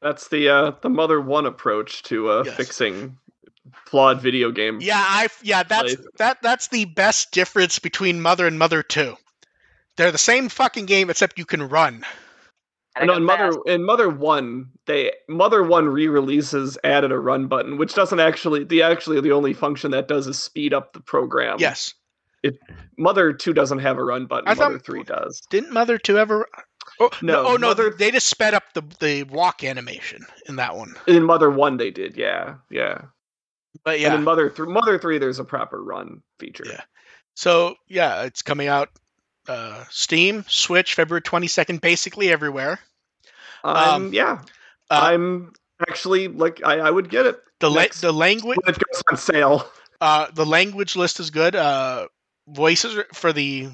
That's 0.00 0.28
the 0.28 0.48
uh, 0.48 0.72
the 0.80 0.88
Mother 0.88 1.20
One 1.20 1.46
approach 1.46 2.02
to 2.04 2.30
uh, 2.30 2.42
Yes. 2.46 2.56
fixing 2.56 3.18
flawed 3.86 4.20
video 4.20 4.50
game. 4.52 4.78
Yeah, 4.80 4.96
I 4.96 5.28
yeah, 5.42 5.62
that's 5.64 5.96
that 6.18 6.38
that's 6.42 6.68
the 6.68 6.84
best 6.84 7.32
difference 7.32 7.78
between 7.80 8.20
Mother 8.22 8.46
and 8.46 8.58
Mother 8.58 8.82
2. 8.82 9.16
They're 9.96 10.12
the 10.12 10.18
same 10.18 10.48
fucking 10.48 10.86
game 10.86 11.10
except 11.10 11.38
you 11.38 11.44
can 11.44 11.68
run. 11.68 12.04
Gotta 12.94 13.06
no, 13.06 13.20
Mother 13.20 13.52
fast. 13.52 13.58
in 13.66 13.84
Mother 13.84 14.08
One, 14.08 14.70
they 14.86 15.12
Mother 15.28 15.62
One 15.62 15.88
re-releases 15.88 16.76
added 16.84 17.12
a 17.12 17.18
run 17.18 17.46
button, 17.46 17.76
which 17.78 17.94
doesn't 17.94 18.18
actually 18.20 18.64
the 18.64 18.82
actually 18.82 19.20
the 19.20 19.32
only 19.32 19.52
function 19.52 19.90
that 19.92 20.08
does 20.08 20.26
is 20.26 20.38
speed 20.38 20.74
up 20.74 20.92
the 20.92 21.00
program. 21.00 21.56
Yes. 21.60 21.94
it 22.42 22.58
Mother 22.96 23.32
Two 23.32 23.52
doesn't 23.52 23.78
have 23.80 23.98
a 23.98 24.04
run 24.04 24.26
button. 24.26 24.48
I 24.48 24.54
thought- 24.54 24.72
Mother 24.72 24.78
Three 24.80 25.02
does. 25.04 25.40
Didn't 25.50 25.72
Mother 25.72 25.98
2 25.98 26.18
ever 26.18 26.48
Oh, 27.00 27.10
No, 27.22 27.46
oh 27.46 27.56
no, 27.56 27.68
Mother- 27.68 27.90
they 27.96 28.10
just 28.10 28.26
sped 28.28 28.54
up 28.54 28.64
the 28.74 28.82
the 29.00 29.22
walk 29.24 29.62
animation 29.62 30.24
in 30.46 30.56
that 30.56 30.74
one. 30.76 30.94
In 31.06 31.22
Mother 31.22 31.50
One, 31.50 31.76
they 31.76 31.90
did. 31.92 32.16
Yeah, 32.16 32.56
yeah. 32.70 33.02
But 33.84 33.94
And 33.96 34.02
yeah. 34.02 34.14
in 34.16 34.24
Mother 34.24 34.50
Three, 34.50 34.66
Mother 34.72 34.98
Three, 34.98 35.18
there's 35.18 35.38
a 35.38 35.44
proper 35.44 35.80
run 35.84 36.22
feature. 36.40 36.64
Yeah. 36.66 36.80
So 37.34 37.76
yeah, 37.86 38.22
it's 38.24 38.42
coming 38.42 38.66
out 38.66 38.88
uh 39.48 39.84
Steam, 39.90 40.44
Switch, 40.48 40.94
February 40.94 41.22
22nd, 41.22 41.80
basically 41.80 42.30
everywhere. 42.30 42.78
Um, 43.64 43.76
Um, 43.76 44.12
yeah. 44.12 44.42
uh, 44.90 45.00
I'm 45.02 45.52
actually 45.88 46.28
like 46.28 46.60
I, 46.64 46.78
I 46.78 46.90
would 46.90 47.08
get 47.10 47.26
it 47.26 47.40
The 47.60 47.70
la- 47.70 47.86
the 48.00 48.12
language 48.12 48.58
it 48.66 48.78
goes 48.78 49.02
on 49.10 49.16
sale. 49.16 49.70
uh 50.00 50.26
the 50.32 50.46
language 50.46 50.96
list 50.96 51.20
is 51.20 51.30
good. 51.30 51.54
Uh 51.56 52.08
voices 52.48 52.98
for 53.12 53.32
the 53.32 53.68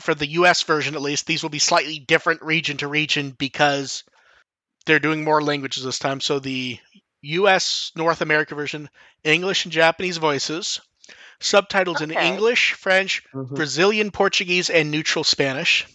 for 0.00 0.14
the 0.14 0.26
US 0.28 0.62
version 0.62 0.94
at 0.94 1.02
least, 1.02 1.26
these 1.26 1.42
will 1.42 1.50
be 1.50 1.58
slightly 1.58 1.98
different 1.98 2.42
region 2.42 2.78
to 2.78 2.88
region 2.88 3.32
because 3.32 4.04
they're 4.86 4.98
doing 4.98 5.24
more 5.24 5.42
languages 5.42 5.84
this 5.84 5.98
time. 5.98 6.20
So 6.20 6.38
the 6.38 6.78
US 7.22 7.92
North 7.96 8.22
America 8.22 8.54
version, 8.54 8.88
English 9.24 9.64
and 9.64 9.72
Japanese 9.72 10.16
voices, 10.16 10.80
subtitles 11.40 12.00
in 12.00 12.10
English, 12.10 12.72
French, 12.74 13.22
Mhm. 13.34 13.54
Brazilian 13.54 14.10
Portuguese, 14.10 14.70
and 14.70 14.90
neutral 14.90 15.24
Spanish. 15.24 15.86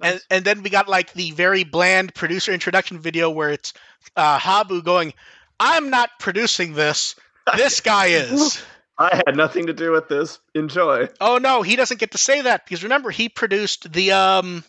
And 0.00 0.20
and 0.30 0.44
then 0.44 0.62
we 0.62 0.70
got 0.70 0.88
like 0.88 1.12
the 1.12 1.32
very 1.32 1.64
bland 1.64 2.14
producer 2.14 2.52
introduction 2.52 3.00
video 3.00 3.30
where 3.30 3.50
it's 3.50 3.72
uh, 4.16 4.38
Habu 4.38 4.82
going, 4.82 5.12
"I'm 5.58 5.90
not 5.90 6.10
producing 6.20 6.74
this. 6.74 7.16
This 7.56 7.80
guy 7.92 8.06
is." 8.06 8.62
I 9.00 9.22
had 9.26 9.36
nothing 9.36 9.66
to 9.66 9.72
do 9.72 9.92
with 9.92 10.08
this. 10.08 10.38
Enjoy. 10.54 11.08
oh 11.20 11.38
no, 11.38 11.62
he 11.62 11.76
doesn't 11.76 12.00
get 12.00 12.10
to 12.12 12.18
say 12.18 12.42
that 12.42 12.64
because 12.64 12.82
remember 12.82 13.10
he 13.10 13.28
produced 13.28 13.92
the 13.92 14.12
um 14.12 14.64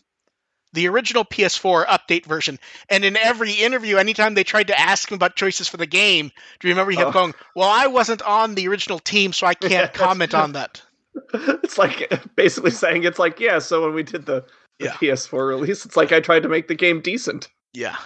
the 0.73 0.87
original 0.87 1.25
PS4 1.25 1.85
update 1.87 2.25
version, 2.25 2.59
and 2.89 3.03
in 3.03 3.17
every 3.17 3.53
interview, 3.53 3.97
anytime 3.97 4.33
they 4.33 4.43
tried 4.43 4.67
to 4.67 4.79
ask 4.79 5.09
him 5.11 5.15
about 5.15 5.35
choices 5.35 5.67
for 5.67 5.77
the 5.77 5.85
game, 5.87 6.31
do 6.59 6.67
you 6.67 6.73
remember 6.73 6.91
he 6.91 6.97
kept 6.97 7.09
Oh. 7.09 7.13
going, 7.13 7.33
"Well, 7.55 7.69
I 7.69 7.87
wasn't 7.87 8.21
on 8.21 8.55
the 8.55 8.67
original 8.67 8.99
team, 8.99 9.33
so 9.33 9.47
I 9.47 9.53
can't 9.55 9.71
Yes. 9.71 9.95
comment 9.95 10.33
on 10.33 10.51
that." 10.53 10.81
It's 11.63 11.77
like 11.77 12.11
basically 12.35 12.71
saying 12.71 13.03
it's 13.03 13.19
like 13.19 13.39
yeah. 13.39 13.59
So 13.59 13.83
when 13.83 13.93
we 13.93 14.03
did 14.03 14.25
the, 14.25 14.45
the 14.79 14.85
Yeah. 14.85 14.93
PS4 14.93 15.47
release, 15.47 15.85
it's 15.85 15.97
like 15.97 16.11
I 16.11 16.19
tried 16.19 16.43
to 16.43 16.49
make 16.49 16.67
the 16.67 16.75
game 16.75 17.01
decent. 17.01 17.47
Yeah. 17.73 17.97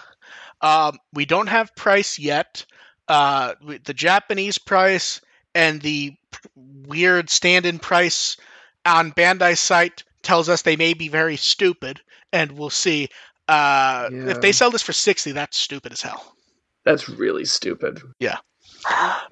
Um, 0.61 0.97
we 1.13 1.25
don't 1.25 1.47
have 1.47 1.75
price 1.75 2.17
yet. 2.17 2.65
Uh, 3.09 3.53
the 3.83 3.93
Japanese 3.93 4.57
price 4.57 5.19
and 5.53 5.81
the 5.81 6.15
weird 6.55 7.29
stand-in 7.29 7.79
price 7.79 8.37
on 8.85 9.11
Bandai 9.11 9.57
site 9.57 10.03
tells 10.21 10.47
us 10.49 10.61
they 10.61 10.77
may 10.77 10.93
be 10.93 11.09
very 11.09 11.35
stupid, 11.35 11.99
and 12.33 12.51
we'll 12.51 12.69
see. 12.69 13.07
Uh, 13.47 14.09
If 14.11 14.41
they 14.41 14.51
sell 14.51 14.71
this 14.71 14.81
for 14.81 14.93
sixty, 14.93 15.31
that's 15.31 15.57
stupid 15.57 15.93
as 15.93 16.01
hell. 16.01 16.35
That's 16.83 17.07
really 17.07 17.45
stupid. 17.45 18.01
Yeah. 18.19 18.39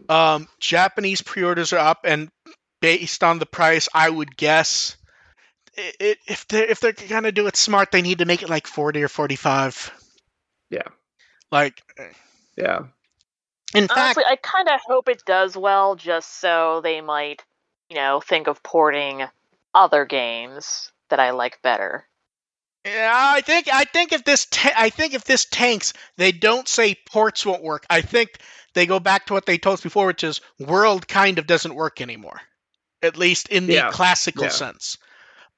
Um, 0.08 0.48
Japanese 0.60 1.22
pre-orders 1.22 1.74
are 1.74 1.80
up, 1.80 2.02
and 2.06 2.30
based 2.80 3.24
on 3.24 3.40
the 3.40 3.46
price, 3.46 3.90
I 3.94 4.10
would 4.10 4.38
guess 4.38 4.96
i 5.78 5.92
i 6.02 6.16
if 6.28 6.48
they 6.48 6.68
if 6.68 6.80
they're 6.80 6.94
gonna 6.94 7.32
do 7.32 7.48
it 7.48 7.56
smart, 7.56 7.92
they 7.92 8.02
need 8.02 8.20
to 8.20 8.26
make 8.26 8.44
it 8.44 8.50
like 8.50 8.68
forty 8.68 9.04
or 9.04 9.08
forty-five. 9.08 9.92
Yeah. 10.70 10.88
Like, 11.52 11.82
Yeah. 12.56 12.80
in 13.74 13.88
fact, 13.88 14.18
Honestly, 14.18 14.24
I 14.26 14.38
kind 14.38 14.70
of 14.70 14.80
hope 14.86 15.10
it 15.10 15.24
does 15.26 15.58
well, 15.58 15.96
just 15.96 16.40
so 16.40 16.80
they 16.82 17.02
might, 17.02 17.44
you 17.90 17.96
know, 17.98 18.22
think 18.22 18.48
of 18.48 18.64
porting 18.64 19.24
other 19.74 20.06
games 20.06 20.92
that 21.10 21.20
I 21.20 21.32
like 21.32 21.62
better. 21.62 22.06
Yeah, 22.86 23.12
I 23.14 23.42
think 23.42 23.68
I 23.72 23.84
think 23.84 24.12
if 24.12 24.24
this 24.24 24.46
ta- 24.50 24.74
I 24.76 24.90
think 24.90 25.14
if 25.14 25.24
this 25.24 25.46
tanks, 25.46 25.94
they 26.18 26.32
don't 26.32 26.68
say 26.68 26.96
ports 27.08 27.46
won't 27.46 27.62
work. 27.64 27.86
I 27.90 28.02
think 28.02 28.40
they 28.74 28.86
go 28.88 29.00
back 29.00 29.28
to 29.28 29.34
what 29.34 29.46
they 29.46 29.58
told 29.60 29.76
us 29.76 29.82
before, 29.82 30.08
which 30.08 30.24
is 30.24 30.42
world 30.60 31.08
kind 31.08 31.38
of 31.38 31.46
doesn't 31.46 31.76
work 31.76 32.02
anymore, 32.02 32.42
at 33.04 33.18
least 33.18 33.50
in 33.50 33.68
the 33.68 33.74
Yeah, 33.74 33.92
classical 33.92 34.46
yeah. 34.46 34.50
sense. 34.50 34.98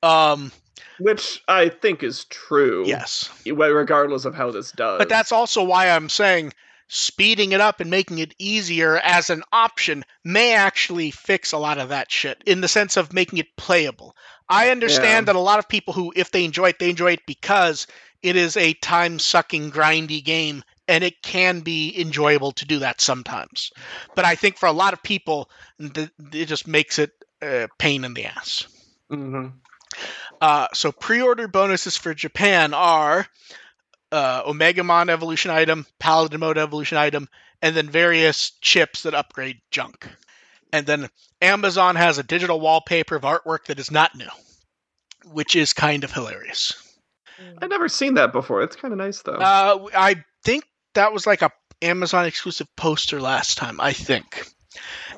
Um, 0.01 0.51
Which 0.99 1.41
I 1.47 1.69
think 1.69 2.03
is 2.03 2.26
true. 2.26 2.84
yes, 2.86 3.30
Regardless 3.45 4.26
of 4.26 4.36
how 4.36 4.51
this 4.51 4.71
does. 4.74 4.97
but 4.97 5.07
that's 5.07 5.32
also 5.32 5.63
why 5.63 5.89
I'm 5.89 6.09
saying 6.09 6.51
speeding 6.93 7.53
it 7.53 7.59
up 7.59 7.79
and 7.79 7.89
making 7.89 8.19
it 8.19 8.35
easier 8.37 8.97
as 8.97 9.31
an 9.31 9.41
option 9.51 10.03
may 10.23 10.53
actually 10.53 11.09
fix 11.09 11.51
a 11.51 11.57
lot 11.57 11.79
of 11.79 11.89
that 11.89 12.11
shit 12.11 12.41
in 12.45 12.61
the 12.61 12.67
sense 12.67 12.97
of 12.97 13.13
making 13.13 13.39
it 13.39 13.47
playable. 13.57 14.15
I 14.47 14.69
understand 14.69 15.25
Yeah. 15.27 15.33
that 15.33 15.35
a 15.35 15.39
lot 15.39 15.57
of 15.57 15.67
people 15.67 15.93
who, 15.93 16.13
if 16.15 16.29
they 16.29 16.45
enjoy 16.45 16.69
it, 16.69 16.79
they 16.79 16.91
enjoy 16.91 17.13
it 17.13 17.25
because 17.25 17.87
it 18.21 18.35
is 18.35 18.55
a 18.57 18.73
time 18.75 19.17
sucking, 19.17 19.71
grindy 19.71 20.23
game 20.23 20.63
and 20.87 21.03
it 21.03 21.21
can 21.23 21.61
be 21.61 21.99
enjoyable 21.99 22.51
to 22.51 22.65
do 22.65 22.79
that 22.79 23.01
sometimes. 23.01 23.71
But 24.15 24.25
I 24.25 24.35
think 24.35 24.59
for 24.59 24.67
a 24.67 24.71
lot 24.71 24.93
of 24.93 25.01
people, 25.01 25.49
th- 25.79 26.11
it 26.31 26.45
just 26.45 26.67
makes 26.67 26.99
it 26.99 27.11
a 27.41 27.69
pain 27.79 28.03
in 28.03 28.13
the 28.13 28.25
ass. 28.25 28.67
hmm 29.09 29.47
Uh, 30.41 30.67
so 30.73 30.91
pre-order 30.91 31.47
bonuses 31.47 31.97
for 31.97 32.13
Japan 32.13 32.73
are 32.73 33.25
uh, 34.14 34.43
Omegamon 34.43 35.09
evolution 35.09 35.49
item, 35.49 35.86
Paladin 35.99 36.39
mode 36.39 36.57
evolution 36.57 36.97
item, 36.97 37.28
and 37.61 37.76
then 37.76 37.89
various 37.89 38.51
chips 38.61 39.03
that 39.03 39.16
upgrade 39.16 39.59
junk. 39.72 40.07
And 40.72 40.86
then 40.86 41.09
Amazon 41.41 41.95
has 41.95 42.18
a 42.18 42.24
digital 42.24 42.59
wallpaper 42.59 43.16
of 43.16 43.24
artwork 43.24 43.66
that 43.66 43.80
is 43.80 43.91
not 43.91 44.16
new, 44.16 44.30
which 45.26 45.55
is 45.55 45.74
kind 45.74 46.03
of 46.03 46.11
hilarious. 46.11 46.74
I've 47.61 47.70
never 47.70 47.89
seen 47.89 48.14
that 48.14 48.32
before. 48.32 48.61
It's 48.61 48.76
kind 48.76 48.91
of 48.91 48.99
nice 48.99 49.22
though. 49.22 49.34
Uh, 49.34 49.88
I 49.95 50.24
think 50.43 50.64
that 50.93 51.11
was 51.11 51.26
like 51.26 51.41
a 51.41 51.51
Amazon 51.82 52.26
exclusive 52.26 52.68
poster 52.76 53.20
last 53.20 53.57
time. 53.57 53.82
I 53.82 53.93
think. 53.93 54.47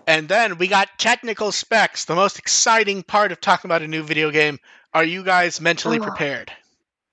And 0.08 0.28
then 0.28 0.58
we 0.58 0.68
got 0.68 0.90
technical 0.98 1.52
specs, 1.52 2.06
the 2.06 2.16
most 2.16 2.40
exciting 2.40 3.04
part 3.04 3.32
of 3.32 3.42
talking 3.42 3.70
about 3.70 3.82
a 3.82 3.88
new 3.88 4.04
video 4.04 4.32
game. 4.32 4.60
Are 4.94 5.04
you 5.04 5.24
guys 5.24 5.60
mentally 5.60 6.00
prepared? 6.00 6.52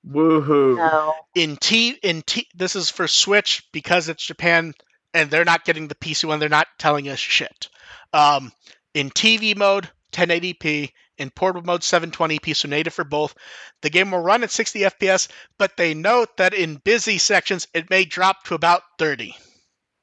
Woohoo! 0.09 0.77
No. 0.77 1.15
in 1.35 1.57
T 1.57 1.91
in 2.03 2.23
T 2.23 2.49
this 2.55 2.75
is 2.77 2.91
for 2.91 3.07
Switch 3.07 3.63
because 3.73 4.09
it's 4.09 4.25
Japan 4.25 4.75
and 5.15 5.31
they're 5.31 5.45
not 5.45 5.65
getting 5.65 5.89
the 5.89 5.95
PC 5.95 6.25
one. 6.25 6.39
They're 6.41 6.49
not 6.49 6.67
telling 6.79 7.09
us 7.09 7.19
shit. 7.19 7.69
Um, 8.13 8.53
in 8.95 9.11
TV 9.11 9.57
mode, 9.57 9.89
1080p. 10.13 10.91
In 11.19 11.31
portable 11.31 11.65
mode, 11.67 11.83
720p, 11.83 12.57
so 12.57 12.69
native 12.69 12.95
for 12.95 13.05
both. 13.05 13.35
The 13.83 13.91
game 13.91 14.11
will 14.11 14.19
run 14.21 14.43
at 14.43 14.51
60 14.51 14.81
FPS, 14.81 15.29
but 15.59 15.77
they 15.77 15.93
note 15.95 16.37
that 16.39 16.55
in 16.55 16.77
busy 16.77 17.19
sections, 17.19 17.69
it 17.75 17.91
may 17.91 18.05
drop 18.07 18.43
to 18.45 18.55
about 18.55 18.83
30. 18.99 19.37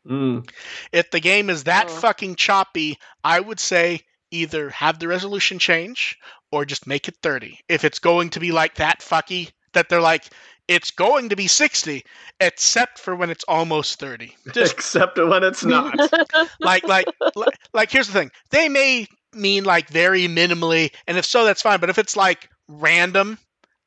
Mm. 0.08 0.50
If 0.93 1.10
the 1.12 1.20
game 1.20 1.50
is 1.50 1.64
that 1.66 1.88
Oh. 1.89 1.93
fucking 2.00 2.36
choppy, 2.36 3.00
I 3.24 3.39
would 3.39 3.60
say 3.60 4.02
either 4.32 4.70
have 4.70 5.00
the 5.00 5.08
resolution 5.08 5.58
change 5.60 6.18
or 6.52 6.64
just 6.64 6.88
make 6.88 7.08
it 7.08 7.18
30. 7.22 7.60
If 7.68 7.84
it's 7.84 8.00
going 8.00 8.30
to 8.32 8.39
be 8.39 8.52
like 8.52 8.76
that 8.76 9.00
fucky, 9.02 9.52
that 9.74 9.90
they're 9.90 10.02
like, 10.02 10.26
it's 10.68 10.92
going 10.92 11.30
to 11.30 11.36
be 11.36 11.48
60, 11.48 12.06
except 12.40 13.00
for 13.00 13.16
when 13.16 13.30
it's 13.30 13.44
almost 13.46 14.00
30. 14.00 14.36
Just 14.54 14.74
Except 14.74 15.18
when 15.18 15.44
it's 15.44 15.66
not. 15.66 15.98
like, 16.60 16.88
like, 16.88 17.08
like, 17.36 17.60
like, 17.74 17.92
here's 17.92 18.08
the 18.08 18.14
thing. 18.14 18.32
They 18.52 18.70
may 18.70 19.08
mean 19.34 19.64
like 19.64 19.90
very 19.90 20.28
minimally, 20.28 20.92
and 21.08 21.18
if 21.18 21.26
so, 21.26 21.44
that's 21.46 21.62
fine. 21.62 21.80
But 21.80 21.90
if 21.90 21.98
it's 21.98 22.16
like 22.16 22.50
random, 22.68 23.38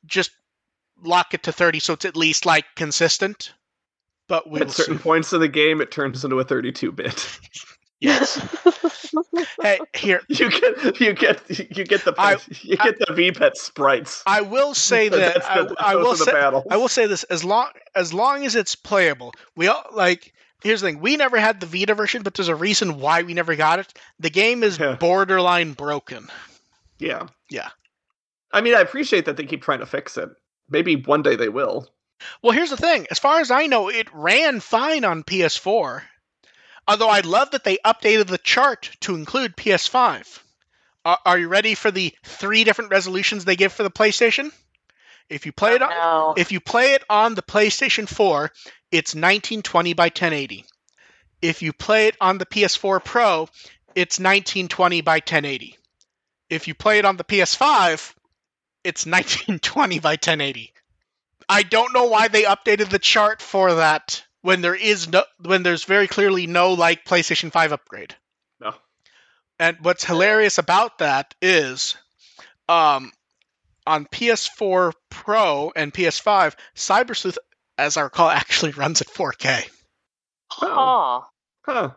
just 0.06 0.32
lock 1.04 1.34
it 1.34 1.44
to 1.44 1.52
30 1.52 1.80
so 1.80 1.94
it's 1.94 2.04
at 2.04 2.16
least 2.16 2.46
like 2.46 2.64
consistent. 2.76 3.52
But 4.28 4.44
At 4.60 4.70
certain 4.70 4.98
see. 4.98 5.02
points 5.02 5.32
in 5.32 5.40
the 5.40 5.48
game, 5.48 5.80
it 5.80 5.90
turns 5.90 6.24
into 6.24 6.38
a 6.40 6.44
32-bit. 6.44 7.38
Yes. 8.02 8.40
Hey, 9.60 9.78
here, 9.94 10.22
You 10.28 10.50
get 10.50 11.00
you 11.00 11.12
get 11.12 11.48
you 11.76 11.84
get 11.84 12.04
the 12.04 12.14
I- 12.18 12.38
you 12.62 12.76
get 12.76 12.98
the 12.98 13.06
VPET 13.12 13.56
sprites. 13.56 14.22
I 14.26 14.40
will 14.40 14.74
say 14.74 15.08
that 15.08 15.34
That's 15.34 15.46
I, 15.46 15.92
I 15.92 15.96
will 15.96 16.16
say 16.16 16.32
battles. 16.32 16.64
I 16.70 16.76
will 16.78 16.88
say 16.88 17.06
this 17.06 17.22
as 17.24 17.44
long 17.44 17.68
as 17.94 18.12
long 18.14 18.44
as 18.44 18.56
it's 18.56 18.74
playable. 18.74 19.32
We 19.54 19.68
all 19.68 19.84
like 19.92 20.32
here's 20.62 20.80
the 20.80 20.88
thing. 20.88 21.00
We 21.00 21.16
never 21.16 21.38
had 21.38 21.60
the 21.60 21.66
Vita 21.66 21.94
version, 21.94 22.22
but 22.22 22.34
there's 22.34 22.48
a 22.48 22.54
reason 22.56 22.98
why 23.00 23.22
we 23.22 23.34
never 23.34 23.54
got 23.54 23.78
it. 23.78 23.92
The 24.18 24.30
game 24.30 24.62
is 24.62 24.78
Yeah. 24.78 24.96
borderline 24.96 25.72
broken. 25.74 26.28
Yeah. 26.98 27.28
Yeah. 27.50 27.68
I 28.52 28.60
mean, 28.62 28.74
I 28.74 28.80
appreciate 28.80 29.26
that 29.26 29.36
they 29.36 29.44
keep 29.44 29.62
trying 29.62 29.80
to 29.80 29.86
fix 29.86 30.16
it. 30.16 30.30
Maybe 30.70 30.96
one 30.96 31.22
day 31.22 31.36
they 31.36 31.48
will. 31.50 31.88
Well, 32.42 32.52
here's 32.52 32.70
the 32.70 32.76
thing. 32.76 33.06
As 33.10 33.18
far 33.18 33.40
as 33.40 33.50
I 33.50 33.66
know, 33.66 33.88
it 33.88 34.08
ran 34.14 34.60
fine 34.60 35.04
on 35.04 35.22
PS4. 35.24 36.02
Although 36.88 37.08
I 37.08 37.20
love 37.20 37.52
that 37.52 37.64
they 37.64 37.78
updated 37.84 38.26
the 38.26 38.38
chart 38.38 38.90
to 39.00 39.14
include 39.14 39.56
PS5. 39.56 40.40
Are, 41.04 41.18
are 41.24 41.38
you 41.38 41.48
ready 41.48 41.74
for 41.74 41.90
the 41.90 42.14
three 42.24 42.64
different 42.64 42.90
resolutions 42.90 43.44
they 43.44 43.56
give 43.56 43.72
for 43.72 43.82
the 43.82 43.90
PlayStation? 43.90 44.50
If 45.28 45.46
you 45.46 45.52
play 45.52 45.74
it 45.76 45.82
on, 45.82 45.90
No. 45.90 46.34
if 46.36 46.52
you 46.52 46.60
play 46.60 46.92
it 46.94 47.04
on 47.08 47.34
the 47.34 47.42
PlayStation 47.42 48.08
4, 48.08 48.50
it's 48.90 49.14
1920 49.14 49.94
by 49.94 50.06
1080. 50.06 50.66
If 51.40 51.62
you 51.62 51.72
play 51.72 52.08
it 52.08 52.16
on 52.20 52.38
the 52.38 52.46
PS4 52.46 53.02
Pro, 53.04 53.48
it's 53.94 54.18
1920 54.18 55.00
by 55.00 55.16
1080. 55.16 55.76
If 56.50 56.68
you 56.68 56.74
play 56.74 56.98
it 56.98 57.04
on 57.04 57.16
the 57.16 57.24
PS5, 57.24 58.14
it's 58.84 59.06
1920 59.06 59.98
by 60.00 60.12
1080. 60.12 60.72
I 61.48 61.62
don't 61.62 61.94
know 61.94 62.04
why 62.04 62.28
they 62.28 62.42
updated 62.44 62.90
the 62.90 62.98
chart 62.98 63.40
for 63.40 63.74
that 63.74 64.22
when 64.42 64.60
there 64.60 64.74
is 64.74 65.08
no 65.08 65.24
when 65.40 65.62
there's 65.62 65.84
very 65.84 66.06
clearly 66.06 66.46
no 66.46 66.74
like 66.74 67.04
PlayStation 67.04 67.50
5 67.50 67.72
upgrade. 67.72 68.14
No. 68.60 68.74
And 69.58 69.78
what's 69.80 70.04
hilarious 70.04 70.58
about 70.58 70.98
that 70.98 71.34
is 71.40 71.96
um 72.68 73.12
on 73.86 74.06
PS4 74.06 74.92
Pro 75.10 75.72
and 75.74 75.92
PS5, 75.92 76.54
Cyber 76.76 77.16
Sleuth, 77.16 77.38
as 77.78 77.96
I 77.96 78.02
recall, 78.02 78.28
actually 78.30 78.72
runs 78.72 79.00
at 79.00 79.08
4K. 79.08 79.68
Huh. 80.50 81.22
Huh. 81.64 81.90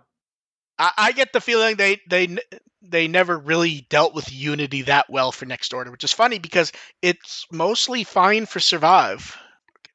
I, 0.78 0.92
I 0.98 1.12
get 1.12 1.34
the 1.34 1.42
feeling 1.42 1.76
they 1.76 2.02
they 2.10 2.38
they 2.82 3.08
never 3.08 3.38
really 3.38 3.86
dealt 3.90 4.14
with 4.14 4.32
Unity 4.32 4.84
that 4.84 5.10
well 5.10 5.32
for 5.32 5.46
Next 5.46 5.74
Order, 5.74 5.92
which 5.92 6.04
is 6.04 6.14
funny 6.14 6.40
because 6.40 6.72
it's 7.02 7.46
mostly 7.52 8.04
fine 8.04 8.46
for 8.46 8.60
Survive. 8.60 9.38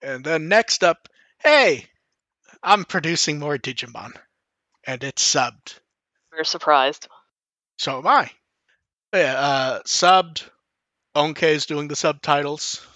And 0.03 0.25
then 0.25 0.49
next 0.49 0.83
up, 0.83 1.09
hey, 1.39 1.87
I'm 2.63 2.85
producing 2.85 3.39
more 3.39 3.57
Digimon, 3.59 4.13
and 4.85 5.03
it's 5.05 5.27
subbed. 5.35 5.79
We're 6.33 6.45
surprised. 6.45 7.09
So 7.79 7.99
am 7.99 8.07
I. 8.07 8.31
Yeah, 9.15 9.35
uh, 9.39 9.83
subbed. 9.83 10.49
Onke 11.17 11.43
is 11.43 11.67
doing 11.67 11.89
the 11.89 11.97
subtitles, 11.97 12.87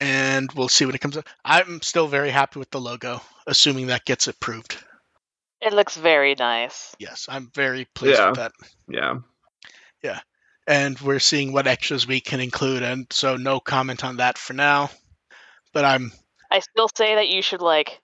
and 0.00 0.50
we'll 0.52 0.68
see 0.68 0.84
when 0.84 0.94
it 0.94 1.00
comes 1.00 1.16
up. 1.16 1.26
I'm 1.44 1.80
still 1.82 2.08
very 2.08 2.30
happy 2.30 2.58
with 2.58 2.70
the 2.70 2.80
logo, 2.80 3.20
assuming 3.46 3.86
that 3.88 4.04
gets 4.04 4.26
approved. 4.26 4.76
It 5.60 5.72
looks 5.72 5.96
very 5.96 6.34
nice. 6.34 6.94
Yes, 6.98 7.26
I'm 7.28 7.50
very 7.54 7.84
pleased 7.94 8.18
Yeah. 8.18 8.28
with 8.30 8.36
that. 8.38 8.52
Yeah. 8.88 9.14
Yeah. 10.02 10.20
and 10.68 10.98
we're 11.00 11.20
seeing 11.20 11.52
what 11.52 11.66
extras 11.68 12.06
we 12.08 12.20
can 12.20 12.40
include 12.40 12.82
and 12.82 13.06
so 13.12 13.36
no 13.36 13.60
comment 13.60 14.04
on 14.04 14.16
that 14.16 14.36
for 14.36 14.52
now 14.52 14.90
but 15.72 15.84
i'm 15.84 16.10
I 16.50 16.58
still 16.58 16.88
say 16.96 17.14
that 17.14 17.28
you 17.28 17.40
should 17.40 17.60
like 17.60 18.00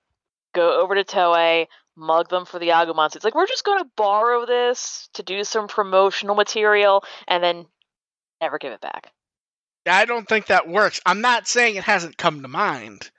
go 0.52 0.80
over 0.82 0.94
to 0.94 1.04
Toei, 1.04 1.66
mug 1.96 2.28
them 2.28 2.44
for 2.44 2.58
the 2.58 2.68
Agumon 2.68 3.10
suits. 3.12 3.24
Like 3.24 3.34
we're 3.34 3.46
just 3.46 3.64
going 3.64 3.82
to 3.82 3.90
borrow 3.96 4.46
this 4.46 5.08
to 5.14 5.22
do 5.22 5.44
some 5.44 5.68
promotional 5.68 6.34
material, 6.34 7.04
and 7.28 7.42
then 7.42 7.66
never 8.40 8.58
give 8.58 8.72
it 8.72 8.80
back. 8.80 9.12
i 9.86 10.04
don't 10.04 10.28
think 10.28 10.46
that 10.46 10.68
works 10.68 11.00
i'm 11.06 11.20
not 11.20 11.46
saying 11.46 11.76
it 11.76 11.84
hasn't 11.84 12.16
come 12.16 12.42
to 12.42 12.48
mind 12.48 13.10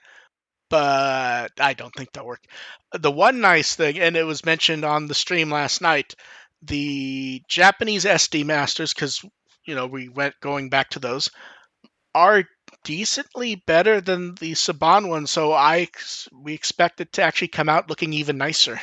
but 0.69 1.51
i 1.59 1.73
don't 1.73 1.93
think 1.95 2.11
that 2.13 2.25
worked 2.25 2.47
the 2.93 3.11
one 3.11 3.41
nice 3.41 3.75
thing 3.75 3.99
and 3.99 4.15
it 4.15 4.23
was 4.23 4.45
mentioned 4.45 4.83
on 4.85 5.07
the 5.07 5.13
stream 5.13 5.49
last 5.51 5.81
night 5.81 6.13
the 6.61 7.41
japanese 7.47 8.05
sd 8.05 8.45
masters 8.45 8.93
because 8.93 9.23
you 9.65 9.75
know 9.75 9.87
we 9.87 10.09
went 10.09 10.35
going 10.41 10.69
back 10.69 10.89
to 10.89 10.99
those 10.99 11.29
are 12.15 12.43
decently 12.83 13.55
better 13.55 14.01
than 14.01 14.35
the 14.35 14.51
saban 14.53 15.09
one 15.09 15.25
so 15.27 15.53
i 15.53 15.87
we 16.33 16.53
expect 16.53 17.01
it 17.01 17.13
to 17.13 17.21
actually 17.21 17.47
come 17.47 17.69
out 17.69 17.89
looking 17.89 18.13
even 18.13 18.37
nicer 18.37 18.79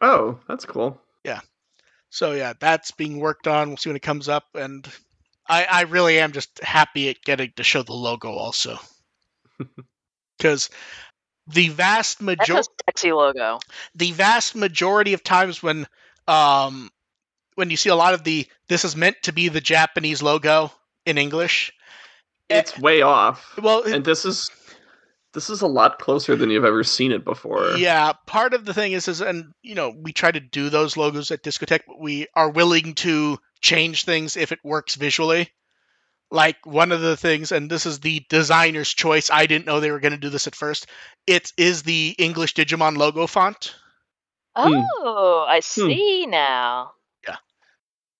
Oh, 0.00 0.38
that's 0.48 0.64
cool. 0.64 1.00
Yeah. 1.24 1.40
So 2.10 2.32
yeah, 2.32 2.52
that's 2.58 2.90
being 2.90 3.18
worked 3.18 3.46
on. 3.46 3.68
We'll 3.68 3.76
see 3.76 3.88
when 3.90 3.96
it 3.96 4.02
comes 4.02 4.28
up, 4.28 4.44
and 4.54 4.86
I, 5.48 5.64
I 5.64 5.82
really 5.82 6.18
am 6.18 6.32
just 6.32 6.62
happy 6.62 7.08
at 7.08 7.22
getting 7.22 7.52
to 7.56 7.64
show 7.64 7.82
the 7.82 7.92
logo 7.92 8.30
also, 8.30 8.78
because 10.38 10.70
the 11.46 11.68
vast 11.68 12.20
majority, 12.20 12.68
sexy 12.86 13.12
logo. 13.12 13.58
the 13.94 14.12
vast 14.12 14.54
majority 14.54 15.12
of 15.14 15.22
times 15.22 15.62
when, 15.62 15.86
um, 16.26 16.90
when 17.54 17.70
you 17.70 17.76
see 17.76 17.90
a 17.90 17.96
lot 17.96 18.14
of 18.14 18.24
the 18.24 18.46
this 18.68 18.84
is 18.84 18.96
meant 18.96 19.16
to 19.22 19.32
be 19.32 19.48
the 19.48 19.60
Japanese 19.60 20.22
logo 20.22 20.72
in 21.04 21.18
English. 21.18 21.72
It's 22.48 22.78
way 22.78 23.02
off. 23.02 23.56
Well, 23.60 23.82
it- 23.82 23.94
And 23.94 24.04
this 24.04 24.24
is 24.24 24.50
this 25.32 25.50
is 25.50 25.60
a 25.60 25.66
lot 25.66 25.98
closer 25.98 26.34
than 26.34 26.48
you've 26.50 26.64
ever 26.64 26.82
seen 26.82 27.12
it 27.12 27.22
before. 27.24 27.76
Yeah, 27.76 28.12
part 28.26 28.54
of 28.54 28.64
the 28.64 28.72
thing 28.72 28.92
is, 28.92 29.06
is 29.08 29.20
and 29.20 29.52
you 29.62 29.74
know, 29.74 29.90
we 29.90 30.12
try 30.12 30.30
to 30.30 30.40
do 30.40 30.70
those 30.70 30.96
logos 30.96 31.30
at 31.30 31.42
Discotek, 31.42 31.80
but 31.86 32.00
we 32.00 32.26
are 32.34 32.48
willing 32.50 32.94
to 32.96 33.38
change 33.60 34.04
things 34.04 34.36
if 34.36 34.52
it 34.52 34.60
works 34.64 34.94
visually. 34.94 35.50
Like 36.30 36.56
one 36.64 36.90
of 36.90 37.00
the 37.02 37.16
things, 37.16 37.52
and 37.52 37.70
this 37.70 37.86
is 37.86 38.00
the 38.00 38.24
designer's 38.28 38.92
choice. 38.92 39.30
I 39.30 39.46
didn't 39.46 39.66
know 39.66 39.78
they 39.78 39.92
were 39.92 40.00
going 40.00 40.12
to 40.12 40.18
do 40.18 40.28
this 40.30 40.46
at 40.48 40.56
first. 40.56 40.86
It 41.26 41.52
is 41.56 41.82
the 41.84 42.16
English 42.18 42.54
Digimon 42.54 42.96
logo 42.96 43.26
font. 43.28 43.74
Hmm. 44.56 44.80
Oh, 45.02 45.44
I 45.46 45.60
see 45.60 46.26
now. 46.26 46.92
Yeah. 47.28 47.36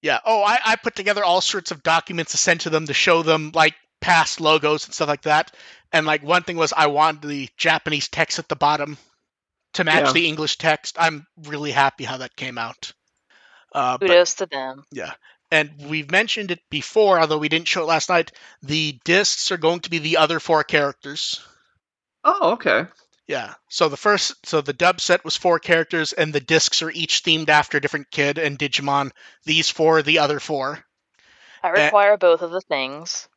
Yeah. 0.03 0.21
Oh, 0.25 0.43
I, 0.43 0.59
I 0.65 0.77
put 0.77 0.95
together 0.95 1.25
all 1.25 1.41
sorts 1.41 1.71
of 1.73 1.83
documents 1.83 2.33
to 2.33 2.37
send 2.37 2.61
to 2.61 2.71
them 2.71 2.87
to 2.87 2.95
show 2.95 3.23
them 3.23 3.51
like 3.55 3.75
past 4.07 4.41
logos 4.41 4.85
and 4.85 4.95
stuff 4.95 5.09
like 5.09 5.23
that. 5.23 5.53
And 5.93 6.07
like 6.07 6.23
one 6.23 6.45
thing 6.45 6.57
was 6.57 6.73
I 6.73 6.87
wanted 6.87 7.29
the 7.29 7.49
Japanese 7.57 8.09
text 8.09 8.39
at 8.39 8.49
the 8.49 8.55
bottom 8.55 8.99
to 9.75 9.83
match 9.83 10.07
Yeah. 10.07 10.13
the 10.13 10.29
English 10.29 10.59
text. 10.59 10.97
I'm 10.97 11.27
really 11.43 11.73
happy 11.73 12.05
how 12.05 12.19
that 12.19 12.37
came 12.37 12.57
out. 12.57 12.93
Uh, 13.75 13.99
but 13.99 14.07
Kudos 14.07 14.35
to 14.35 14.47
them. 14.47 14.85
Yeah. 14.93 15.13
And 15.51 15.73
we've 15.89 16.09
mentioned 16.09 16.53
it 16.53 16.61
before, 16.71 17.19
although 17.19 17.39
we 17.39 17.49
didn't 17.49 17.67
show 17.67 17.83
it 17.83 17.87
last 17.87 18.09
night. 18.09 18.31
The 18.63 19.01
discs 19.05 19.51
are 19.51 19.57
going 19.57 19.81
to 19.81 19.91
be 19.91 19.99
the 19.99 20.19
other 20.19 20.39
four 20.39 20.63
characters. 20.63 21.41
Oh, 22.23 22.53
okay. 22.53 22.85
Yeah. 23.27 23.55
So 23.69 23.89
the 23.89 23.97
first, 23.97 24.47
so 24.47 24.61
the 24.61 24.73
dub 24.73 25.01
set 25.01 25.25
was 25.25 25.37
four 25.37 25.59
characters, 25.59 26.13
and 26.13 26.33
the 26.33 26.41
discs 26.41 26.81
are 26.83 26.91
each 26.93 27.25
themed 27.25 27.49
after 27.49 27.79
a 27.79 27.81
different 27.81 28.13
kid 28.13 28.39
and 28.39 28.57
Digimon. 28.57 29.11
These 29.45 29.69
four, 29.71 29.99
are 29.99 30.03
the 30.03 30.21
other 30.21 30.39
four. 30.39 30.85
I 31.61 31.71
require 31.71 32.17
both 32.17 32.43
of 32.43 32.53
the 32.53 32.61
things. 32.61 33.29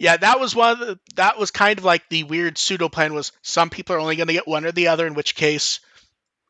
Yeah, 0.00 0.16
that 0.16 0.40
was 0.40 0.56
one. 0.56 0.72
Of 0.72 0.78
the, 0.78 0.98
that 1.16 1.38
was 1.38 1.50
kind 1.50 1.78
of 1.78 1.84
like 1.84 2.08
the 2.08 2.24
weird 2.24 2.56
pseudo 2.56 2.88
plan. 2.88 3.12
Was 3.12 3.32
some 3.42 3.68
people 3.68 3.94
are 3.94 4.00
only 4.00 4.16
going 4.16 4.28
to 4.28 4.32
get 4.32 4.48
one 4.48 4.64
or 4.64 4.72
the 4.72 4.88
other, 4.88 5.06
in 5.06 5.12
which 5.12 5.34
case 5.34 5.80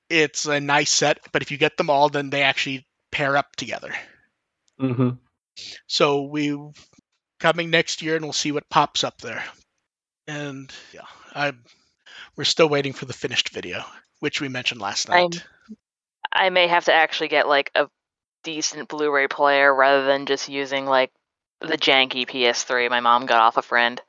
it's 0.09 0.47
a 0.47 0.61
nice 0.61 0.93
set. 0.93 1.19
But 1.33 1.43
if 1.43 1.51
you 1.51 1.59
get 1.59 1.77
them 1.77 1.91
all, 1.91 2.09
then 2.09 2.31
they 2.31 2.43
actually 2.43 2.87
pair 3.11 3.37
up 3.37 3.57
together. 3.57 3.93
Mm-hmm. 4.81 5.11
So 5.89 6.23
we 6.23 6.57
coming 7.41 7.71
next 7.71 8.03
year, 8.03 8.15
and 8.15 8.25
we'll 8.25 8.33
see 8.33 8.53
what 8.53 8.71
pops 8.71 9.03
up 9.03 9.21
there. 9.21 9.43
And 10.29 10.73
yeah, 10.95 11.07
I 11.35 11.53
we're 12.37 12.45
still 12.45 12.69
waiting 12.69 12.93
for 12.93 13.07
the 13.07 13.13
finished 13.13 13.49
video, 13.49 13.83
which 14.21 14.41
we 14.41 14.49
mentioned 14.49 14.81
last 14.81 15.11
I'm- 15.11 15.25
night. 15.25 15.45
I 16.33 16.51
may 16.51 16.69
have 16.69 16.85
to 16.85 16.95
actually 16.95 17.29
get 17.29 17.49
like 17.49 17.73
a 17.75 17.89
decent 18.45 18.89
Blu-ray 18.89 19.27
player 19.27 19.75
rather 19.75 20.07
than 20.07 20.27
just 20.27 20.49
using 20.49 20.87
like 20.87 21.11
the 21.61 21.79
janky 21.79 22.27
PS3 22.27 22.89
my 22.89 23.01
mom 23.01 23.27
got 23.27 23.41
off 23.43 23.57
a 23.57 23.63
friend. 23.63 24.01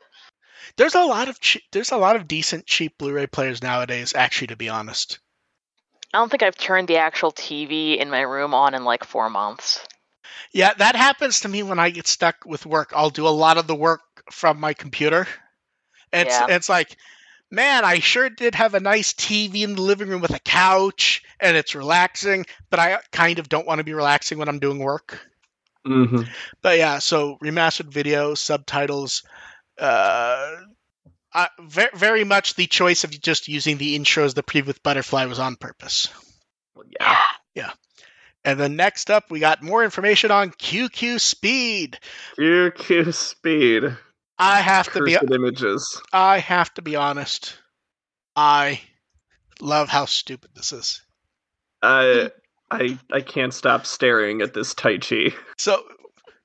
There's 0.77 0.95
a 0.95 1.03
lot 1.03 1.27
of 1.27 1.39
che- 1.39 1.63
there's 1.71 1.91
a 1.91 1.97
lot 1.97 2.15
of 2.15 2.27
decent 2.27 2.65
cheap 2.65 2.97
Blu-ray 2.97 3.27
players 3.27 3.61
nowadays. 3.61 4.13
Actually, 4.15 4.47
to 4.47 4.55
be 4.55 4.69
honest, 4.69 5.19
I 6.13 6.17
don't 6.19 6.29
think 6.29 6.43
I've 6.43 6.57
turned 6.57 6.87
the 6.87 6.97
actual 6.97 7.31
TV 7.31 7.97
in 7.97 8.09
my 8.09 8.21
room 8.21 8.53
on 8.53 8.73
in 8.73 8.83
like 8.83 9.03
four 9.03 9.29
months. 9.29 9.85
yeah, 10.53 10.73
that 10.73 10.95
happens 10.95 11.41
to 11.41 11.49
me 11.49 11.63
when 11.63 11.79
I 11.79 11.89
get 11.89 12.07
stuck 12.07 12.45
with 12.45 12.65
work. 12.65 12.91
I'll 12.95 13.09
do 13.09 13.27
a 13.27 13.29
lot 13.29 13.57
of 13.57 13.67
the 13.67 13.75
work 13.75 14.01
from 14.31 14.59
my 14.59 14.73
computer. 14.73 15.27
And 16.13 16.27
it's, 16.27 16.37
Yeah. 16.37 16.47
it's 16.49 16.69
like, 16.69 16.97
man, 17.49 17.85
I 17.85 17.99
sure 17.99 18.29
did 18.29 18.55
have 18.55 18.73
a 18.75 18.79
nice 18.79 19.13
TV 19.13 19.63
in 19.63 19.75
the 19.75 19.81
living 19.81 20.09
room 20.09 20.21
with 20.21 20.33
a 20.35 20.39
couch, 20.39 21.23
and 21.39 21.55
it's 21.55 21.75
relaxing. 21.75 22.45
But 22.69 22.79
I 22.79 22.99
kind 23.11 23.39
of 23.39 23.49
don't 23.49 23.65
want 23.67 23.79
to 23.79 23.83
be 23.85 23.93
relaxing 23.93 24.37
when 24.37 24.49
I'm 24.49 24.59
doing 24.59 24.79
work. 24.79 25.19
Mm-hmm. 25.85 26.23
But 26.61 26.77
yeah, 26.77 26.99
so 26.99 27.37
remastered 27.43 27.91
video, 27.91 28.33
subtitles, 28.35 29.23
uh, 29.79 30.55
I, 31.33 31.47
very, 31.59 31.89
very 31.93 32.23
much 32.23 32.55
the 32.55 32.67
choice 32.67 33.03
of 33.03 33.11
just 33.19 33.47
using 33.47 33.77
the 33.77 33.95
intro 33.95 34.25
as 34.25 34.33
the 34.33 34.43
preview 34.43 34.67
with 34.67 34.83
Butterfly 34.83 35.25
was 35.25 35.39
on 35.39 35.55
purpose. 35.55 36.09
Well, 36.75 36.85
yeah. 36.99 37.17
And 38.43 38.59
then 38.59 38.75
next 38.75 39.11
up, 39.11 39.29
we 39.29 39.39
got 39.39 39.61
more 39.61 39.83
information 39.83 40.31
on 40.31 40.51
QQ 40.51 41.19
Speed. 41.19 41.99
QQ 42.39 43.13
speed. 43.13 43.95
I 44.39 44.61
have 44.61 44.91
to 44.93 45.03
be, 45.03 45.15
images. 45.31 46.01
I 46.11 46.39
have 46.39 46.73
to 46.73 46.81
be 46.81 46.95
honest. 46.95 47.57
I 48.35 48.81
love 49.59 49.89
how 49.89 50.05
stupid 50.05 50.51
this 50.55 50.71
is. 50.71 51.01
I 51.83 52.31
I 52.71 52.97
I 53.11 53.21
can't 53.21 53.53
stop 53.53 53.85
staring 53.85 54.41
at 54.41 54.53
this 54.53 54.73
Taichi. 54.73 55.33
So, 55.57 55.83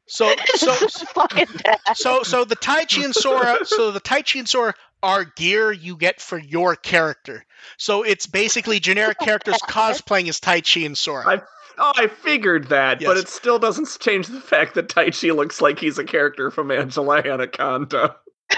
so, 0.06 0.34
so, 0.54 0.72
Fucking 1.14 1.46
so, 1.94 2.22
so 2.22 2.44
the 2.44 2.56
Taichi 2.56 3.04
and 3.04 3.14
Sora, 3.14 3.58
so 3.64 3.90
the 3.90 4.00
Taichi 4.00 4.40
and 4.40 4.48
Sora 4.48 4.74
are 5.02 5.24
gear 5.24 5.72
you 5.72 5.96
get 5.96 6.20
for 6.20 6.38
your 6.38 6.74
character. 6.76 7.44
So 7.76 8.02
it's 8.02 8.26
basically 8.26 8.80
generic 8.80 9.18
characters 9.18 9.56
cosplaying 9.62 10.28
as 10.28 10.40
Taichi 10.40 10.84
and 10.84 10.98
Sora. 10.98 11.26
I 11.26 11.42
oh, 11.78 11.92
I 11.96 12.08
figured 12.08 12.68
that, 12.68 13.00
but 13.00 13.16
it 13.16 13.28
still 13.28 13.58
doesn't 13.58 13.96
change 14.00 14.26
the 14.26 14.40
fact 14.40 14.74
that 14.74 14.88
Taichi 14.88 15.34
looks 15.34 15.60
like 15.60 15.78
he's 15.78 15.98
a 15.98 16.04
character 16.04 16.50
from 16.50 16.70
Angela 16.70 17.18
Anaconda. 17.18 18.16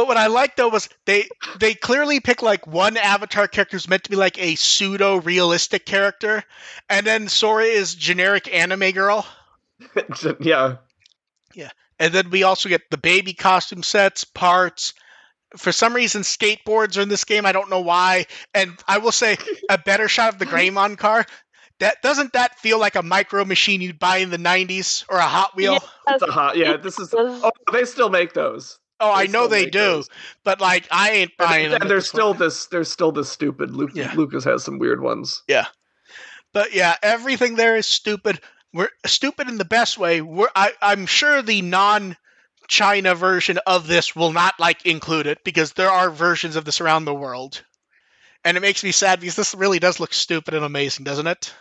But 0.00 0.06
what 0.06 0.16
I 0.16 0.28
liked 0.28 0.56
though 0.56 0.70
was 0.70 0.88
they 1.04 1.28
they 1.58 1.74
clearly 1.74 2.20
pick 2.20 2.40
like 2.40 2.66
one 2.66 2.96
avatar 2.96 3.46
character 3.46 3.74
who's 3.74 3.86
meant 3.86 4.04
to 4.04 4.10
be 4.10 4.16
like 4.16 4.38
a 4.38 4.54
pseudo 4.54 5.16
realistic 5.16 5.84
character, 5.84 6.42
and 6.88 7.06
then 7.06 7.28
Sora 7.28 7.64
is 7.64 7.94
generic 7.94 8.48
anime 8.50 8.92
girl. 8.92 9.26
yeah, 10.40 10.76
Yeah. 11.54 11.68
And 11.98 12.14
then 12.14 12.30
we 12.30 12.44
also 12.44 12.70
get 12.70 12.88
the 12.90 12.96
baby 12.96 13.34
costume 13.34 13.82
sets, 13.82 14.24
parts. 14.24 14.94
For 15.58 15.70
some 15.70 15.92
reason, 15.92 16.22
skateboards 16.22 16.96
are 16.96 17.02
in 17.02 17.10
this 17.10 17.24
game. 17.24 17.44
I 17.44 17.52
don't 17.52 17.68
know 17.68 17.82
why. 17.82 18.24
And 18.54 18.72
I 18.88 18.98
will 18.98 19.12
say, 19.12 19.36
a 19.68 19.76
better 19.76 20.08
shot 20.08 20.32
of 20.32 20.38
the 20.38 20.46
Greymon 20.46 20.96
car. 20.96 21.26
That 21.80 22.00
doesn't 22.00 22.32
that 22.32 22.58
feel 22.58 22.80
like 22.80 22.94
a 22.94 23.02
micro 23.02 23.44
machine 23.44 23.82
you'd 23.82 23.98
buy 23.98 24.18
in 24.18 24.30
the 24.30 24.38
¡90s 24.38 25.04
or 25.10 25.18
a 25.18 25.28
Hot 25.28 25.54
Wheel? 25.54 25.74
Yes, 25.74 25.88
it's 26.08 26.22
a 26.22 26.32
hot. 26.32 26.56
Yeah, 26.56 26.78
this 26.78 26.98
is. 26.98 27.12
Oh, 27.14 27.50
they 27.70 27.84
still 27.84 28.08
make 28.08 28.32
those. 28.32 28.78
Oh, 29.00 29.10
I 29.12 29.26
know 29.26 29.46
they 29.48 29.66
do, 29.66 29.78
those. 29.78 30.08
but 30.44 30.60
like 30.60 30.86
I 30.90 31.10
ain't 31.12 31.36
buying 31.38 31.64
And, 31.66 31.74
them. 31.74 31.82
and 31.82 31.90
there's 31.90 32.08
still 32.08 32.34
this. 32.34 32.66
There's 32.66 32.90
still 32.90 33.12
this 33.12 33.30
stupid. 33.30 33.70
Luke, 33.74 33.92
Yeah. 33.94 34.12
Lucas 34.14 34.44
has 34.44 34.62
some 34.62 34.78
weird 34.78 35.00
ones. 35.00 35.42
Yeah, 35.48 35.66
but 36.52 36.74
yeah, 36.74 36.96
everything 37.02 37.56
there 37.56 37.76
is 37.76 37.86
stupid. 37.86 38.40
We're 38.72 38.90
stupid 39.06 39.48
in 39.48 39.58
the 39.58 39.64
best 39.64 39.98
way. 39.98 40.20
We're 40.20 40.50
I, 40.54 40.72
I'm 40.82 41.06
sure 41.06 41.42
the 41.42 41.62
non 41.62 42.16
China 42.68 43.14
version 43.16 43.58
of 43.66 43.86
this 43.88 44.14
will 44.14 44.32
not 44.32 44.60
like 44.60 44.86
include 44.86 45.26
it 45.26 45.42
because 45.44 45.72
there 45.72 45.90
are 45.90 46.10
versions 46.10 46.54
of 46.56 46.64
this 46.64 46.80
around 46.80 47.04
the 47.04 47.14
world. 47.14 47.64
And 48.44 48.56
it 48.56 48.60
makes 48.60 48.84
me 48.84 48.92
sad 48.92 49.20
because 49.20 49.36
this 49.36 49.54
really 49.54 49.78
does 49.80 49.98
look 50.00 50.12
stupid 50.14 50.54
and 50.54 50.64
amazing, 50.64 51.04
doesn't 51.04 51.26
it? 51.26 51.52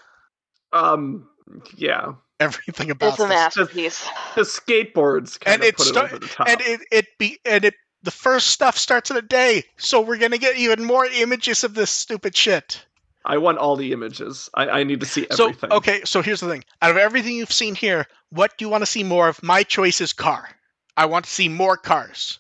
Um, 0.72 1.28
yeah, 1.76 2.14
Everything 2.40 2.90
about 2.92 3.10
It's 3.14 3.20
a 3.20 3.24
this. 3.24 3.30
masterpiece. 3.30 4.08
the 4.36 4.42
skateboards 4.42 5.40
kind 5.40 5.56
And 5.56 5.62
of 5.64 5.68
it 5.68 5.78
put 5.78 5.86
sta- 5.88 6.00
it 6.00 6.06
over 6.06 6.20
the 6.20 6.28
top. 6.28 6.48
And 6.48 6.62
it 6.62 6.82
it 6.92 7.06
be 7.18 7.38
and 7.46 7.66
it 7.66 7.74
the 8.04 8.12
first 8.12 8.48
stuff 8.48 8.78
starts 8.78 9.12
in 9.12 9.18
a 9.18 9.22
day, 9.22 9.64
so 9.78 10.00
we're 10.02 10.18
gonna 10.18 10.38
get 10.38 10.56
even 10.58 10.84
more 10.86 11.06
images 11.06 11.64
of 11.66 11.74
this 11.74 11.92
stupid 11.92 12.36
shit. 12.36 12.86
I 13.26 13.38
want 13.40 13.58
all 13.58 13.76
the 13.76 13.92
images. 13.92 14.50
I, 14.54 14.70
I 14.70 14.84
need 14.86 15.02
to 15.02 15.06
see 15.06 15.28
everything. 15.30 15.70
So 15.70 15.76
okay, 15.78 16.02
so 16.06 16.22
here's 16.22 16.40
the 16.40 16.48
thing. 16.48 16.64
Out 16.82 16.92
of 16.92 16.98
everything 16.98 17.36
you've 17.36 17.52
seen 17.52 17.76
here, 17.76 18.08
what 18.30 18.58
do 18.58 18.64
you 18.64 18.70
want 18.70 18.82
to 18.84 18.86
see 18.86 19.04
more 19.04 19.28
of? 19.28 19.44
My 19.44 19.64
choice 19.64 20.00
is 20.00 20.14
car. 20.14 20.48
I 20.96 21.06
want 21.08 21.26
to 21.26 21.32
see 21.32 21.50
more 21.50 21.76
cars. 21.76 22.40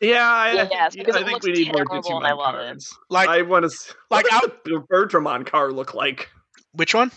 Yeah, 0.00 0.26
I, 0.26 0.52
Yes, 0.52 0.94
I 0.94 0.98
because 1.02 1.22
think 1.22 1.36
it 1.36 1.42
we 1.44 1.52
need 1.52 1.66
more 1.74 1.84
terrible 1.84 2.02
Digimon 2.22 2.24
I 2.24 2.32
love 2.32 2.54
it. 2.54 2.84
Like 3.10 3.28
I 3.28 3.42
want 3.42 3.70
to. 3.70 3.94
like 4.08 4.24
Like, 4.24 4.32
out- 4.32 4.42
what 4.44 4.64
the 4.64 4.82
Birdramon 4.90 5.44
car 5.46 5.70
look 5.70 5.92
like? 5.92 6.30
which 6.72 6.94
one? 6.94 7.10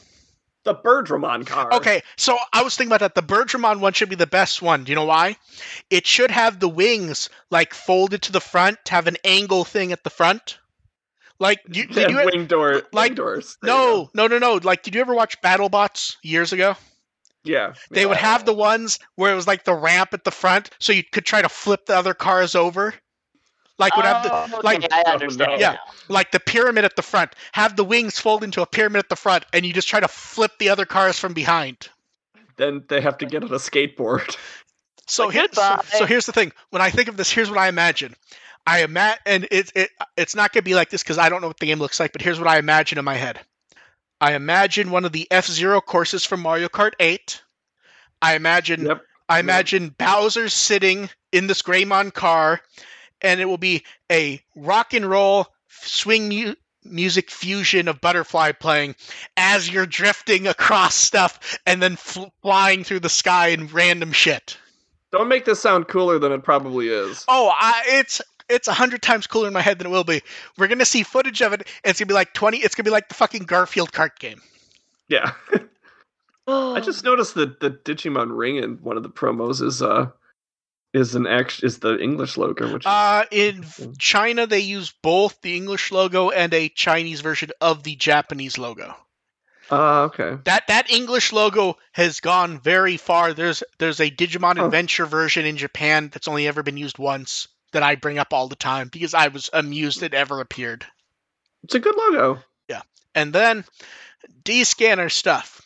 The 0.63 0.75
Birdramon 0.75 1.45
car. 1.45 1.73
Okay, 1.73 2.01
so 2.15 2.37
I 2.53 2.63
was 2.63 2.75
thinking 2.75 2.89
about 2.91 3.01
that. 3.01 3.15
The 3.15 3.21
Birdramon 3.33 3.79
one 3.79 3.93
should 3.93 4.09
be 4.09 4.15
the 4.15 4.27
best 4.27 4.61
one. 4.61 4.85
Do 4.85 4.91
you 4.91 4.95
know 4.95 5.05
why? 5.05 5.35
It 5.89 6.07
should 6.07 6.31
have 6.31 6.59
the 6.59 6.69
wings 6.69 7.29
like 7.49 7.73
folded 7.73 8.21
to 8.23 8.31
the 8.31 8.39
front, 8.39 8.77
have 8.87 9.07
an 9.07 9.17
angle 9.25 9.65
thing 9.65 9.91
at 9.91 10.03
the 10.03 10.09
front. 10.09 10.59
Like, 11.39 11.59
you, 11.67 11.85
did 11.87 12.11
you? 12.11 12.25
wing 12.25 12.45
door. 12.45 12.83
like- 12.93 13.09
wing 13.09 13.15
doors. 13.15 13.57
No, 13.61 14.09
no, 14.13 14.27
no, 14.27 14.39
no. 14.39 14.55
Like, 14.63 14.83
did 14.83 14.95
you 14.95 15.01
ever 15.01 15.13
watch 15.13 15.41
BattleBots 15.41 16.15
years 16.23 16.53
ago? 16.53 16.75
Yeah. 17.43 17.73
They 17.91 18.05
would 18.05 18.17
have 18.17 18.45
the 18.45 18.53
ones 18.53 18.99
where 19.15 19.33
it 19.33 19.35
was 19.35 19.47
like 19.47 19.65
the 19.65 19.75
ramp 19.75 20.13
at 20.13 20.23
the 20.23 20.31
front, 20.31 20.69
so 20.79 20.93
you 20.93 21.03
could 21.03 21.25
try 21.25 21.41
to 21.41 21.49
flip 21.49 21.85
the 21.85 21.97
other 21.97 22.13
cars 22.13 22.55
over. 22.55 22.93
Like 23.79 23.95
would 23.95 24.05
have 24.05 24.23
the 24.23 24.31
Oh, 24.33 24.61
like- 24.63 24.85
I 24.93 25.03
Oh, 25.07 25.11
understand. 25.13 25.59
Yeah. 25.59 25.77
like 26.07 26.31
the 26.31 26.39
pyramid 26.39 26.85
at 26.85 26.95
the 26.95 27.01
front, 27.01 27.33
have 27.53 27.75
the 27.75 27.83
wings 27.83 28.19
fold 28.19 28.43
into 28.43 28.61
a 28.61 28.65
pyramid 28.67 28.99
at 28.99 29.09
the 29.09 29.15
front, 29.15 29.45
and 29.51 29.65
you 29.65 29.73
just 29.73 29.87
try 29.87 29.99
to 29.99 30.07
flip 30.07 30.51
the 30.59 30.69
other 30.69 30.85
cars 30.85 31.17
from 31.19 31.33
behind. 31.33 31.89
Then 32.57 32.83
they 32.87 33.01
have 33.01 33.17
to 33.19 33.25
get 33.25 33.43
on 33.43 33.49
a 33.49 33.55
skateboard. 33.55 34.35
So 35.05 35.25
Like, 35.25 35.33
here, 35.33 35.47
so, 35.51 35.81
so 35.97 36.05
here's 36.05 36.25
the 36.27 36.31
thing. 36.31 36.53
When 36.69 36.81
I 36.81 36.89
think 36.89 37.09
of 37.09 37.17
this, 37.17 37.29
here's 37.29 37.49
what 37.49 37.59
I 37.59 37.67
imagine. 37.67 38.15
I 38.65 38.83
imagine, 38.83 39.21
and 39.25 39.47
it's 39.51 39.69
it, 39.75 39.89
it's 40.15 40.33
not 40.33 40.53
gonna 40.53 40.61
be 40.61 40.75
like 40.75 40.89
this 40.89 41.03
because 41.03 41.17
I 41.17 41.27
don't 41.27 41.41
know 41.41 41.47
what 41.47 41.59
the 41.59 41.65
game 41.65 41.79
looks 41.79 41.99
like. 41.99 42.13
But 42.13 42.21
here's 42.21 42.39
what 42.39 42.47
I 42.47 42.57
imagine 42.57 42.97
in 42.97 43.03
my 43.03 43.15
head. 43.15 43.41
I 44.21 44.33
imagine 44.35 44.91
one 44.91 45.03
of 45.03 45.11
the 45.11 45.27
F 45.29 45.45
Zero 45.47 45.81
courses 45.81 46.23
from 46.25 46.39
Mario 46.39 46.69
Kart 46.69 46.93
8. 47.01 47.41
I 48.21 48.35
imagine 48.35 48.85
Yep. 48.85 49.01
I 49.27 49.39
imagine 49.39 49.89
Bowser 49.89 50.47
sitting 50.47 51.09
in 51.33 51.47
this 51.47 51.61
Greymon 51.63 52.13
car, 52.13 52.61
and 53.23 53.39
it 53.39 53.45
will 53.45 53.57
be 53.57 53.83
a 54.11 54.41
rock 54.55 54.93
and 54.93 55.09
roll 55.09 55.47
swing 55.69 56.29
mu- 56.29 56.55
music 56.83 57.31
fusion 57.31 57.87
of 57.87 58.01
Butterfly 58.01 58.51
playing 58.53 58.95
as 59.37 59.69
you're 59.69 59.85
drifting 59.85 60.47
across 60.47 60.95
stuff 60.95 61.57
and 61.65 61.81
then 61.81 61.95
fl- 61.95 62.25
flying 62.41 62.83
through 62.83 62.99
the 62.99 63.09
sky 63.09 63.49
and 63.49 63.71
random 63.71 64.11
shit. 64.11 64.57
Don't 65.11 65.27
make 65.27 65.45
this 65.45 65.59
sound 65.59 65.87
cooler 65.87 66.19
than 66.19 66.31
it 66.31 66.43
probably 66.43 66.89
is. 66.89 67.23
Oh, 67.27 67.51
I, 67.55 67.83
it's 67.87 68.21
it's 68.49 68.67
a 68.67 68.73
hundred 68.73 69.01
times 69.01 69.27
cooler 69.27 69.47
in 69.47 69.53
my 69.53 69.61
head 69.61 69.79
than 69.79 69.87
it 69.87 69.91
will 69.91 70.03
be. 70.03 70.21
We're 70.57 70.67
gonna 70.67 70.85
see 70.85 71.03
footage 71.03 71.41
of 71.41 71.53
it. 71.53 71.61
And 71.83 71.91
it's 71.91 71.99
gonna 71.99 72.07
be 72.07 72.13
like 72.13 72.33
twenty. 72.33 72.57
It's 72.57 72.75
gonna 72.75 72.85
be 72.85 72.91
like 72.91 73.09
the 73.09 73.15
fucking 73.15 73.43
Garfield 73.43 73.91
cart 73.93 74.19
game. 74.19 74.41
Yeah. 75.07 75.31
I 76.47 76.81
just 76.81 77.05
noticed 77.05 77.35
that 77.35 77.61
the 77.61 77.69
Digimon 77.69 78.35
ring 78.35 78.57
in 78.57 78.73
one 78.81 78.97
of 78.97 79.03
the 79.03 79.09
promos 79.09 79.61
is 79.61 79.81
uh 79.81 80.07
is 80.93 81.15
an 81.15 81.25
act 81.27 81.63
is 81.63 81.79
the 81.79 81.97
English 81.99 82.37
logo, 82.37 82.71
which 82.71 82.85
Uh, 82.85 83.25
in 83.31 83.65
China, 83.97 84.45
they 84.47 84.59
use 84.59 84.93
both 85.01 85.41
the 85.41 85.55
English 85.55 85.91
logo 85.91 86.29
and 86.29 86.53
a 86.53 86.69
Chinese 86.69 87.21
version 87.21 87.49
of 87.59 87.83
the 87.83 87.95
Japanese 87.95 88.57
logo. 88.57 88.95
uh, 89.71 90.03
okay. 90.03 90.37
That 90.43 90.67
that 90.67 90.91
English 90.91 91.31
logo 91.31 91.77
has 91.93 92.19
gone 92.19 92.59
very 92.59 92.97
far. 92.97 93.33
There's 93.33 93.63
there's 93.79 93.99
a 93.99 94.11
Digimon 94.11 94.57
Huh. 94.57 94.65
Adventure 94.65 95.05
version 95.05 95.45
in 95.45 95.57
Japan 95.57 96.09
that's 96.13 96.27
only 96.27 96.47
ever 96.47 96.61
been 96.63 96.77
used 96.77 96.97
once 96.99 97.47
that 97.71 97.81
I 97.81 97.95
bring 97.95 98.19
up 98.19 98.33
all 98.33 98.47
the 98.47 98.55
time 98.55 98.89
because 98.89 99.13
I 99.15 99.29
was 99.29 99.49
amused 99.51 100.03
it 100.03 100.13
ever 100.13 100.41
appeared. 100.41 100.85
It's 101.63 101.73
a 101.75 101.79
good 101.79 101.95
logo. 101.95 102.39
Yeah. 102.67 102.81
And 103.15 103.33
then 103.33 103.63
D 104.43 104.63
scanner 104.63 105.09
stuff. 105.09 105.61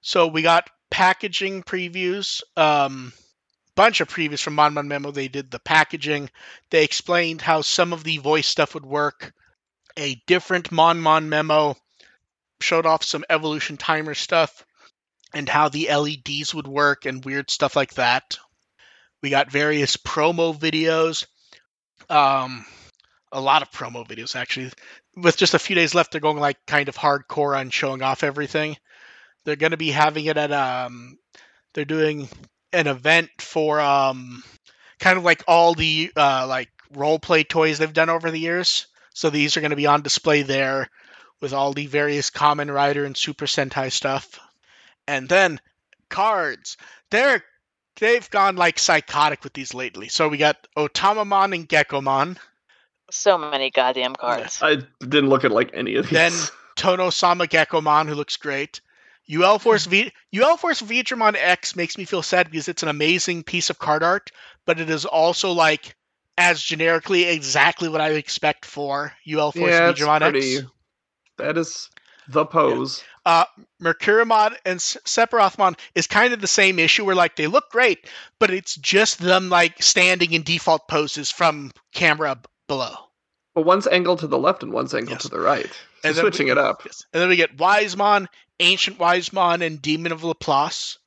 So 0.00 0.26
we 0.26 0.42
got 0.42 0.68
packaging 0.90 1.62
previews, 1.62 2.42
um, 2.56 3.12
bunch 3.74 4.00
of 4.00 4.08
previews 4.08 4.42
from 4.42 4.54
Mon 4.54 4.74
Mon 4.74 4.88
Memo. 4.88 5.10
They 5.10 5.28
did 5.28 5.50
the 5.50 5.58
packaging. 5.58 6.30
They 6.70 6.84
explained 6.84 7.40
how 7.40 7.62
some 7.62 7.92
of 7.92 8.04
the 8.04 8.18
voice 8.18 8.46
stuff 8.46 8.74
would 8.74 8.86
work. 8.86 9.32
A 9.96 10.20
different 10.26 10.72
Mon 10.72 11.00
Mon 11.00 11.28
Memo 11.28 11.76
showed 12.60 12.86
off 12.86 13.04
some 13.04 13.24
evolution 13.28 13.76
timer 13.76 14.14
stuff 14.14 14.64
and 15.34 15.48
how 15.48 15.68
the 15.68 15.88
LEDs 15.94 16.54
would 16.54 16.66
work 16.66 17.06
and 17.06 17.24
weird 17.24 17.50
stuff 17.50 17.76
like 17.76 17.94
that. 17.94 18.38
We 19.22 19.30
got 19.30 19.50
various 19.50 19.96
promo 19.96 20.56
videos. 20.56 21.26
Um, 22.10 22.64
a 23.30 23.40
lot 23.40 23.62
of 23.62 23.70
promo 23.70 24.06
videos 24.06 24.36
actually 24.36 24.70
with 25.16 25.36
just 25.36 25.54
a 25.54 25.58
few 25.58 25.76
days 25.76 25.94
left, 25.94 26.12
they're 26.12 26.20
going 26.20 26.38
like 26.38 26.64
kind 26.66 26.88
of 26.88 26.96
hardcore 26.96 27.58
on 27.58 27.70
showing 27.70 28.02
off 28.02 28.22
everything. 28.22 28.76
They're 29.44 29.56
going 29.56 29.72
to 29.72 29.76
be 29.76 29.90
having 29.90 30.26
it 30.26 30.36
at 30.36 30.52
um, 30.52 31.18
they're 31.74 31.84
doing 31.84 32.28
an 32.72 32.86
event 32.86 33.30
for 33.38 33.80
um, 33.80 34.42
kind 34.98 35.18
of 35.18 35.24
like 35.24 35.42
all 35.48 35.74
the 35.74 36.10
uh 36.16 36.46
like 36.48 36.70
role 36.94 37.18
play 37.18 37.44
toys 37.44 37.78
they've 37.78 37.92
done 37.92 38.10
over 38.10 38.30
the 38.30 38.38
years. 38.38 38.86
So 39.14 39.30
these 39.30 39.56
are 39.56 39.60
going 39.60 39.70
to 39.70 39.76
be 39.76 39.86
on 39.86 40.02
display 40.02 40.42
there 40.42 40.88
with 41.40 41.52
all 41.52 41.72
the 41.72 41.86
various 41.86 42.30
Kamen 42.30 42.72
Rider 42.72 43.04
and 43.04 43.16
Super 43.16 43.46
Sentai 43.46 43.90
stuff. 43.90 44.38
And 45.06 45.28
then 45.28 45.60
cards. 46.08 46.76
They're 47.10 47.42
they've 47.96 48.28
gone 48.30 48.56
like 48.56 48.78
psychotic 48.78 49.42
with 49.44 49.52
these 49.52 49.74
lately. 49.74 50.08
So 50.08 50.28
we 50.28 50.38
got 50.38 50.66
Otamamon 50.76 51.54
and 51.54 51.68
Gekomon. 51.68 52.38
So 53.10 53.36
many 53.36 53.70
goddamn 53.70 54.14
cards. 54.14 54.60
I 54.62 54.78
didn't 55.00 55.28
look 55.28 55.44
at 55.44 55.50
like 55.50 55.70
any 55.74 55.96
of 55.96 56.08
these. 56.08 56.12
Then 56.18 56.32
Tono 56.76 57.10
Sama 57.10 57.46
Gekomon, 57.46 58.08
who 58.08 58.14
looks 58.14 58.36
great. 58.36 58.80
UL 59.30 59.58
Force 59.58 59.86
v 59.86 60.12
UL 60.34 60.56
Force 60.56 60.80
Veedramon 60.82 61.36
X 61.36 61.76
makes 61.76 61.96
me 61.98 62.04
feel 62.04 62.22
sad 62.22 62.50
because 62.50 62.68
it's 62.68 62.82
an 62.82 62.88
amazing 62.88 63.42
piece 63.42 63.70
of 63.70 63.78
card 63.78 64.02
art, 64.02 64.30
but 64.66 64.80
it 64.80 64.90
is 64.90 65.04
also 65.04 65.52
like 65.52 65.94
as 66.38 66.60
generically 66.62 67.24
exactly 67.24 67.88
what 67.88 68.00
I 68.00 68.08
would 68.08 68.18
expect 68.18 68.64
for 68.64 69.12
UL 69.30 69.52
Force 69.52 69.70
yeah, 69.70 69.92
pretty. 70.18 70.56
X. 70.58 70.66
That 71.38 71.56
is 71.58 71.88
the 72.28 72.44
pose. 72.46 73.02
Uh, 73.24 73.44
Mercurimon 73.80 74.56
and 74.64 74.80
Sephirothmon 74.80 75.78
is 75.94 76.06
kind 76.06 76.32
of 76.34 76.40
the 76.40 76.46
same 76.46 76.78
issue 76.78 77.04
where 77.04 77.14
like 77.14 77.36
they 77.36 77.46
look 77.46 77.70
great, 77.70 78.08
but 78.38 78.50
it's 78.50 78.74
just 78.76 79.18
them 79.18 79.48
like 79.48 79.82
standing 79.82 80.32
in 80.32 80.42
default 80.42 80.88
poses 80.88 81.30
from 81.30 81.70
camera 81.94 82.34
b- 82.36 82.40
below. 82.68 82.94
But 83.54 83.64
one's 83.66 83.86
angled 83.86 84.20
to 84.20 84.26
the 84.26 84.38
left 84.38 84.62
and 84.62 84.72
one's 84.72 84.94
angled 84.94 85.16
Yes. 85.16 85.22
to 85.22 85.28
the 85.28 85.40
right. 85.40 85.70
So 86.02 86.08
And 86.08 86.16
switching 86.16 86.46
we- 86.46 86.52
it 86.52 86.58
up. 86.58 86.82
Yes. 86.84 87.04
And 87.12 87.20
then 87.20 87.28
we 87.28 87.36
get 87.36 87.56
Wisemon, 87.56 88.26
Ancient 88.62 88.98
Wisemon, 88.98 89.64
and 89.66 89.82
Demon 89.82 90.12
of 90.12 90.24
Laplace. 90.24 90.98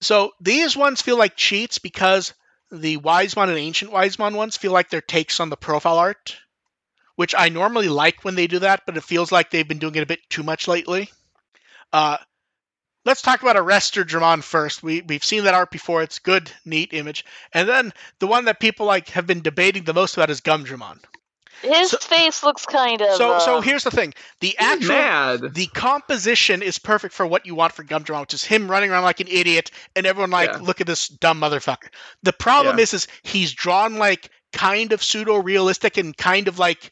So 0.00 0.32
these 0.40 0.76
ones 0.76 1.00
feel 1.00 1.16
like 1.16 1.36
cheats 1.36 1.78
because 1.78 2.34
the 2.70 2.98
Wisemon 2.98 3.48
and 3.48 3.58
Ancient 3.58 3.90
Wisemon 3.90 4.34
ones 4.34 4.56
feel 4.56 4.72
like 4.72 4.90
they're 4.90 5.00
takes 5.00 5.40
on 5.40 5.48
the 5.48 5.56
profile 5.56 5.98
art, 5.98 6.36
which 7.16 7.34
I 7.36 7.48
normally 7.48 7.88
like 7.88 8.24
when 8.24 8.34
they 8.34 8.46
do 8.46 8.58
that, 8.60 8.82
but 8.86 8.96
it 8.96 9.04
feels 9.04 9.32
like 9.32 9.50
they've 9.50 9.66
been 9.66 9.78
doing 9.78 9.94
it 9.94 10.02
a 10.02 10.06
bit 10.06 10.20
too 10.28 10.42
much 10.42 10.68
lately. 10.68 11.10
Uh, 11.92 12.18
let's 13.04 13.22
talk 13.22 13.42
about 13.42 13.56
Arresterdramon 13.56 14.42
first. 14.42 14.82
We 14.82 15.02
we've 15.02 15.24
seen 15.24 15.44
that 15.44 15.54
art 15.54 15.70
before. 15.70 16.02
It's 16.02 16.18
good, 16.18 16.50
neat 16.64 16.92
image. 16.92 17.24
And 17.52 17.68
then 17.68 17.92
the 18.18 18.26
one 18.26 18.46
that 18.46 18.60
people 18.60 18.86
like 18.86 19.08
have 19.10 19.26
been 19.26 19.42
debating 19.42 19.84
the 19.84 19.94
most 19.94 20.16
about 20.16 20.30
is 20.30 20.40
Gumdramon. 20.40 20.98
His 21.62 21.90
So- 21.90 21.98
face 21.98 22.42
looks 22.42 22.66
kind 22.66 23.00
of. 23.02 23.16
So 23.16 23.38
so 23.38 23.56
uh, 23.56 23.60
here's 23.60 23.84
the 23.84 23.90
thing: 23.90 24.14
the 24.40 24.48
He's 24.48 24.56
actual 24.58 24.88
mad. 24.88 25.54
the 25.54 25.66
composition 25.68 26.62
is 26.62 26.78
perfect 26.78 27.14
for 27.14 27.26
what 27.26 27.46
you 27.46 27.54
want 27.54 27.72
for 27.72 27.84
Gumdramon, 27.84 28.20
which 28.22 28.34
is 28.34 28.44
him 28.44 28.70
running 28.70 28.90
around 28.90 29.04
like 29.04 29.20
an 29.20 29.28
idiot, 29.28 29.70
and 29.96 30.06
everyone 30.06 30.30
like, 30.30 30.50
Yeah. 30.50 30.58
look 30.58 30.80
at 30.80 30.86
this 30.86 31.08
dumb 31.08 31.40
motherfucker. 31.40 31.88
The 32.22 32.32
problem 32.32 32.76
Yeah. 32.78 32.82
is, 32.82 32.94
is 32.94 33.08
he's 33.22 33.52
drawn 33.52 33.96
like 33.98 34.30
kind 34.52 34.92
of 34.92 35.02
pseudo 35.02 35.36
realistic 35.36 35.96
and 35.96 36.16
kind 36.16 36.48
of 36.48 36.58
like 36.58 36.90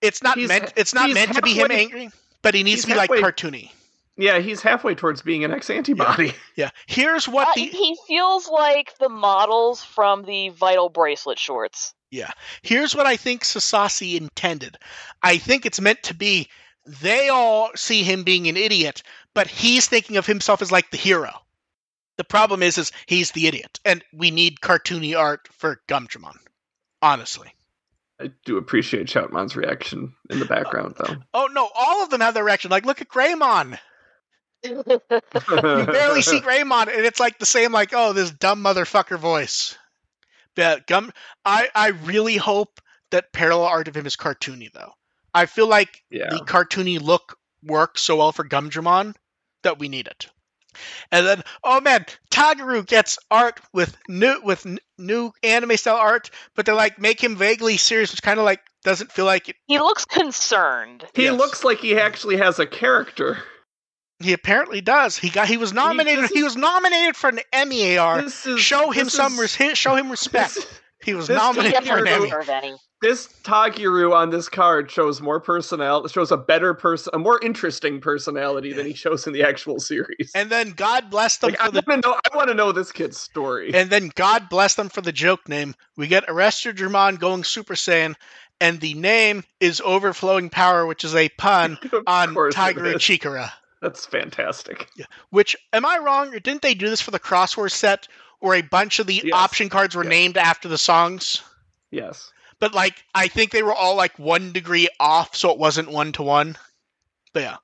it's 0.00 0.22
not 0.22 0.36
He's- 0.36 0.48
meant 0.48 0.72
it's 0.76 0.94
not 0.94 1.06
he's 1.06 1.14
meant 1.14 1.34
to 1.34 1.42
be 1.42 1.54
him 1.54 1.70
angry, 1.70 2.10
but 2.42 2.54
he 2.54 2.62
needs 2.62 2.82
to 2.82 2.88
be 2.88 2.94
like 2.94 3.10
cartoony. 3.10 3.70
Yeah, 4.16 4.38
he's 4.38 4.62
halfway 4.62 4.94
towards 4.94 5.22
being 5.22 5.42
an 5.44 5.50
ex 5.52 5.68
antibody. 5.70 6.34
Yeah. 6.56 6.70
Here's 6.86 7.26
what 7.26 7.48
uh, 7.48 7.52
the 7.56 7.64
he 7.66 7.96
feels 8.06 8.48
like 8.48 8.96
the 8.98 9.08
models 9.08 9.82
from 9.82 10.22
the 10.24 10.50
Vital 10.50 10.88
Bracelet 10.88 11.36
shorts. 11.38 11.94
Here's 12.62 12.94
what 12.94 13.06
I 13.06 13.16
think 13.16 13.42
Sasasi 13.42 14.16
intended. 14.16 14.78
I 15.22 15.38
think 15.38 15.66
it's 15.66 15.80
meant 15.80 16.02
to 16.04 16.14
be 16.14 16.48
they 16.86 17.28
all 17.28 17.70
see 17.76 18.02
him 18.02 18.24
being 18.24 18.46
an 18.48 18.56
idiot, 18.56 19.02
but 19.34 19.46
he's 19.46 19.86
thinking 19.86 20.16
of 20.16 20.26
himself 20.26 20.62
as 20.62 20.72
like 20.72 20.90
the 20.90 20.96
hero. 20.96 21.32
The 22.16 22.24
problem 22.24 22.62
is, 22.62 22.78
is 22.78 22.92
he's 23.06 23.32
the 23.32 23.46
idiot, 23.46 23.80
and 23.84 24.04
we 24.12 24.30
need 24.30 24.60
cartoony 24.60 25.18
art 25.18 25.48
for 25.52 25.80
Gumdramon. 25.88 26.36
Honestly. 27.02 27.52
I 28.20 28.30
do 28.44 28.56
appreciate 28.56 29.08
Shoutmon's 29.08 29.56
reaction 29.56 30.14
in 30.30 30.38
the 30.38 30.44
background, 30.44 30.94
uh, 30.98 31.06
though. 31.06 31.16
Oh 31.34 31.48
no, 31.50 31.68
all 31.74 32.04
of 32.04 32.10
them 32.10 32.20
have 32.20 32.34
their 32.34 32.44
reaction. 32.44 32.70
Like, 32.70 32.86
look 32.86 33.00
at 33.00 33.08
Greymon. 33.08 33.78
You 34.64 34.82
barely 34.82 36.22
see 36.22 36.40
Greymon, 36.40 36.88
and 36.88 37.04
it's 37.04 37.20
like 37.20 37.38
the 37.38 37.44
same, 37.44 37.70
like, 37.70 37.90
oh, 37.92 38.14
this 38.14 38.30
dumb 38.30 38.64
motherfucker 38.64 39.18
voice. 39.18 39.76
Yeah, 40.56 40.76
Gum. 40.86 41.12
I 41.44 41.68
I 41.74 41.88
really 41.88 42.36
hope 42.36 42.80
that 43.10 43.32
parallel 43.32 43.66
art 43.66 43.88
of 43.88 43.96
him 43.96 44.06
is 44.06 44.16
cartoony 44.16 44.72
though. 44.72 44.92
I 45.32 45.46
feel 45.46 45.66
like 45.68 46.02
Yeah. 46.10 46.30
the 46.30 46.38
cartoony 46.38 47.00
look 47.00 47.36
works 47.62 48.02
so 48.02 48.16
well 48.16 48.32
for 48.32 48.44
Gumdramon 48.44 49.14
that 49.62 49.78
we 49.78 49.88
need 49.88 50.06
it. 50.06 50.26
And 51.12 51.24
then, 51.26 51.42
oh 51.62 51.80
man, 51.80 52.04
Tagiru 52.30 52.84
gets 52.84 53.18
art 53.30 53.60
with 53.72 53.96
new 54.08 54.40
with 54.42 54.66
n- 54.66 54.80
new 54.98 55.32
anime 55.42 55.76
style 55.76 55.96
art, 55.96 56.30
but 56.56 56.66
they 56.66 56.72
like 56.72 56.98
make 56.98 57.22
him 57.22 57.36
vaguely 57.36 57.76
serious, 57.76 58.10
which 58.10 58.22
kind 58.22 58.38
of 58.40 58.44
like 58.44 58.60
doesn't 58.82 59.12
feel 59.12 59.24
like 59.24 59.48
it. 59.48 59.56
he 59.66 59.78
looks 59.78 60.04
concerned. 60.04 61.04
He 61.14 61.24
Yes. 61.24 61.38
looks 61.38 61.64
like 61.64 61.78
he 61.78 61.96
actually 61.98 62.36
has 62.38 62.58
a 62.58 62.66
character. 62.66 63.38
He 64.24 64.32
apparently 64.32 64.80
does. 64.80 65.18
He 65.18 65.28
got 65.30 65.46
he 65.48 65.56
was 65.58 65.72
nominated. 65.72 66.24
this 66.24 66.30
He, 66.32 66.42
was 66.42 66.56
nominated 66.56 67.14
for 67.16 67.28
an 67.28 67.40
Emmy 67.52 67.98
AR. 67.98 68.24
Is 68.24 68.34
Show 68.58 68.90
him 68.90 69.08
some 69.08 69.34
is- 69.34 69.60
res- 69.60 69.78
show 69.78 69.94
him 69.94 70.10
respect. 70.10 70.54
This, 70.54 70.66
He 71.04 71.12
was 71.14 71.28
nominated 71.28 71.84
for 71.84 71.98
an 71.98 72.06
doesn't 72.06 72.32
Emmy. 72.32 72.76
this 73.02 73.28
Tagiru 73.42 74.14
on 74.14 74.30
this 74.30 74.48
card 74.48 74.90
shows 74.90 75.20
more 75.20 75.38
personality, 75.38 76.10
shows 76.10 76.32
a 76.32 76.38
better 76.38 76.72
person, 76.72 77.10
a 77.12 77.18
more 77.18 77.38
interesting 77.42 78.00
personality 78.00 78.72
than 78.72 78.86
he 78.86 78.94
shows 78.94 79.26
in 79.26 79.34
the 79.34 79.42
actual 79.42 79.78
series. 79.78 80.32
And 80.34 80.48
then 80.48 80.70
God 80.70 81.10
bless 81.10 81.36
them 81.36 81.50
like, 81.50 81.60
I 81.60 81.66
for 81.66 81.72
the 81.72 81.82
want 81.86 82.02
to 82.02 82.08
know. 82.08 82.16
I 82.32 82.36
want 82.36 82.48
to 82.48 82.54
know 82.54 82.72
this 82.72 82.90
kid's 82.90 83.18
story. 83.18 83.74
and 83.74 83.90
then 83.90 84.10
God 84.14 84.48
bless 84.48 84.76
them 84.76 84.88
for 84.88 85.02
the 85.02 85.12
joke 85.12 85.46
name. 85.46 85.74
We 85.98 86.06
get 86.06 86.26
Arresterdramon 86.26 87.18
going 87.20 87.44
Super 87.44 87.74
Saiyan, 87.74 88.14
and 88.58 88.80
the 88.80 88.94
name 88.94 89.44
is 89.60 89.82
Overflowing 89.84 90.48
Power, 90.48 90.86
which 90.86 91.04
is 91.04 91.14
a 91.14 91.28
pun 91.28 91.76
on 92.06 92.32
course 92.32 92.54
it 92.54 92.58
Tagiru 92.58 92.94
is. 92.94 93.02
Chikara. 93.02 93.50
That's 93.82 94.06
fantastic. 94.06 94.88
Which 95.30 95.56
am 95.72 95.84
I 95.84 95.98
wrong, 95.98 96.34
or 96.34 96.38
didn't 96.40 96.62
they 96.62 96.74
do 96.74 96.88
this 96.88 97.00
for 97.00 97.10
the 97.10 97.20
Crossword 97.20 97.70
set, 97.70 98.08
where 98.40 98.54
a 98.56 98.62
bunch 98.62 98.98
of 98.98 99.06
the 99.06 99.20
Yes. 99.24 99.32
option 99.34 99.68
cards 99.68 99.94
were 99.94 100.04
Yes. 100.04 100.10
named 100.10 100.36
after 100.38 100.68
the 100.68 100.78
songs? 100.78 101.42
Yes. 101.90 102.30
But 102.60 102.72
like, 102.74 103.04
I 103.14 103.28
think 103.28 103.50
they 103.50 103.62
were 103.62 103.74
all 103.74 103.94
like 103.96 104.18
one 104.18 104.52
degree 104.52 104.88
off, 104.98 105.36
so 105.36 105.50
it 105.50 105.58
wasn't 105.58 105.90
one 105.90 106.12
to 106.12 106.22
one. 106.22 106.56
But 107.32 107.42
yeah. 107.42 107.56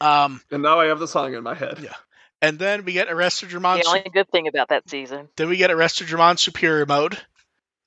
Um, 0.00 0.40
And 0.50 0.62
now 0.62 0.80
I 0.80 0.86
have 0.86 0.98
the 0.98 1.08
song 1.08 1.34
in 1.34 1.42
my 1.42 1.54
head. 1.54 1.78
Yeah. 1.82 1.94
and 2.42 2.58
then 2.58 2.84
we 2.84 2.92
get 2.92 3.10
Arrested 3.10 3.48
Dramon. 3.50 3.82
The 3.82 3.88
only 3.88 4.10
good 4.12 4.28
thing 4.30 4.48
about 4.48 4.68
that 4.68 4.88
season. 4.88 5.28
Then 5.36 5.48
we 5.48 5.56
get 5.56 5.70
Arrested 5.70 6.08
Dramon 6.08 6.38
Superior 6.38 6.84
Mode 6.86 7.18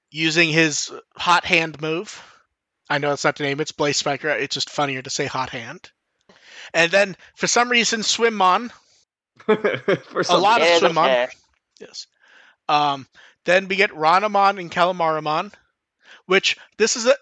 using 0.09 0.49
his 0.49 0.91
Hot 1.15 1.45
Hand 1.45 1.79
move. 1.81 2.21
I 2.89 2.97
know 2.97 3.11
it's 3.13 3.23
not 3.23 3.35
the 3.35 3.43
name, 3.43 3.59
it's 3.59 3.71
Blaze 3.73 3.97
Spiker. 3.97 4.29
It's 4.29 4.53
just 4.55 4.69
funnier 4.69 5.01
to 5.01 5.09
say 5.09 5.25
Hot 5.25 5.49
Hand. 5.51 5.91
And 6.73 6.91
then, 6.91 7.15
for 7.35 7.47
some 7.47 7.69
reason, 7.69 8.03
Swimmon. 8.03 8.71
For 9.45 10.23
A 10.29 10.37
lot 10.37 10.61
of 10.61 10.67
Swimmon. 10.79 10.95
Swimon. 10.95 11.29
Yes. 11.79 12.07
Um, 12.67 13.07
then 13.45 13.67
we 13.67 13.75
get 13.75 13.91
Ranamon 13.91 14.59
and 14.59 14.71
Calamaramon, 14.71 15.53
which 16.25 16.57
this 16.77 16.95
is 16.95 17.05
a. 17.05 17.15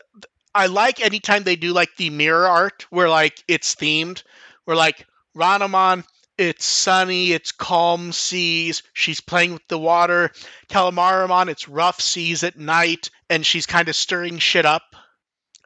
I 0.53 0.67
like 0.67 1.01
anytime 1.01 1.43
they 1.43 1.57
do 1.57 1.73
like 1.73 1.95
the 1.97 2.09
mirror 2.09 2.47
art 2.47 2.85
where 2.89 3.09
like 3.09 3.43
it's 3.47 3.75
themed, 3.75 4.23
where 4.63 4.77
like 4.77 5.05
Ranamon, 5.35 6.05
it's 6.37 6.65
sunny, 6.65 7.31
it's 7.33 7.51
calm 7.51 8.11
seas, 8.11 8.81
she's 8.93 9.21
playing 9.21 9.53
with 9.53 9.67
the 9.67 9.77
water. 9.77 10.31
Calamaramon, 10.69 11.49
it's 11.49 11.67
rough 11.67 11.99
seas 12.01 12.43
at 12.43 12.57
night, 12.57 13.09
and 13.29 13.45
she's 13.45 13.65
kind 13.65 13.89
of 13.89 13.95
stirring 13.95 14.37
shit 14.39 14.65
up. 14.65 14.94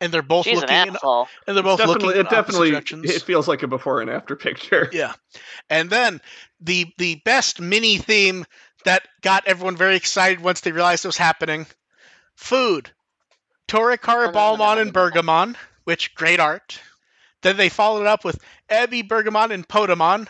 And 0.01 0.13
they're 0.13 0.21
both 0.21 0.45
She's 0.45 0.57
an 0.57 0.61
looking 0.61 0.75
in, 0.89 0.95
asshole. 0.95 1.27
and 1.47 1.55
they're 1.57 1.63
both 1.63 1.77
definitely, 1.79 2.05
looking 2.07 2.19
in 2.21 2.25
it 2.25 2.29
definitely 2.29 2.71
directions. 2.71 3.09
it 3.09 3.21
feels 3.21 3.47
like 3.47 3.63
a 3.63 3.67
before 3.67 4.01
and 4.01 4.09
after 4.09 4.35
picture. 4.35 4.89
Yeah. 4.93 5.13
And 5.69 5.89
then 5.89 6.21
the 6.61 6.87
the 6.97 7.15
best 7.25 7.59
mini 7.59 7.97
theme 7.97 8.45
that 8.85 9.07
got 9.21 9.45
everyone 9.45 9.75
very 9.75 9.95
excited 9.97 10.39
once 10.41 10.61
they 10.61 10.71
realized 10.71 11.03
it 11.05 11.09
was 11.09 11.17
happening. 11.17 11.65
Food. 12.35 12.91
Torikara, 13.67 14.33
Balmon, 14.33 14.81
and 14.81 14.93
Burgamon, 14.93 15.55
which 15.83 16.15
great 16.15 16.39
art. 16.39 16.79
Then 17.41 17.55
they 17.57 17.69
followed 17.69 18.07
up 18.07 18.25
with 18.25 18.39
Ebby, 18.69 19.07
Burgamon, 19.07 19.51
and 19.51 19.67
Podamon. 19.67 20.27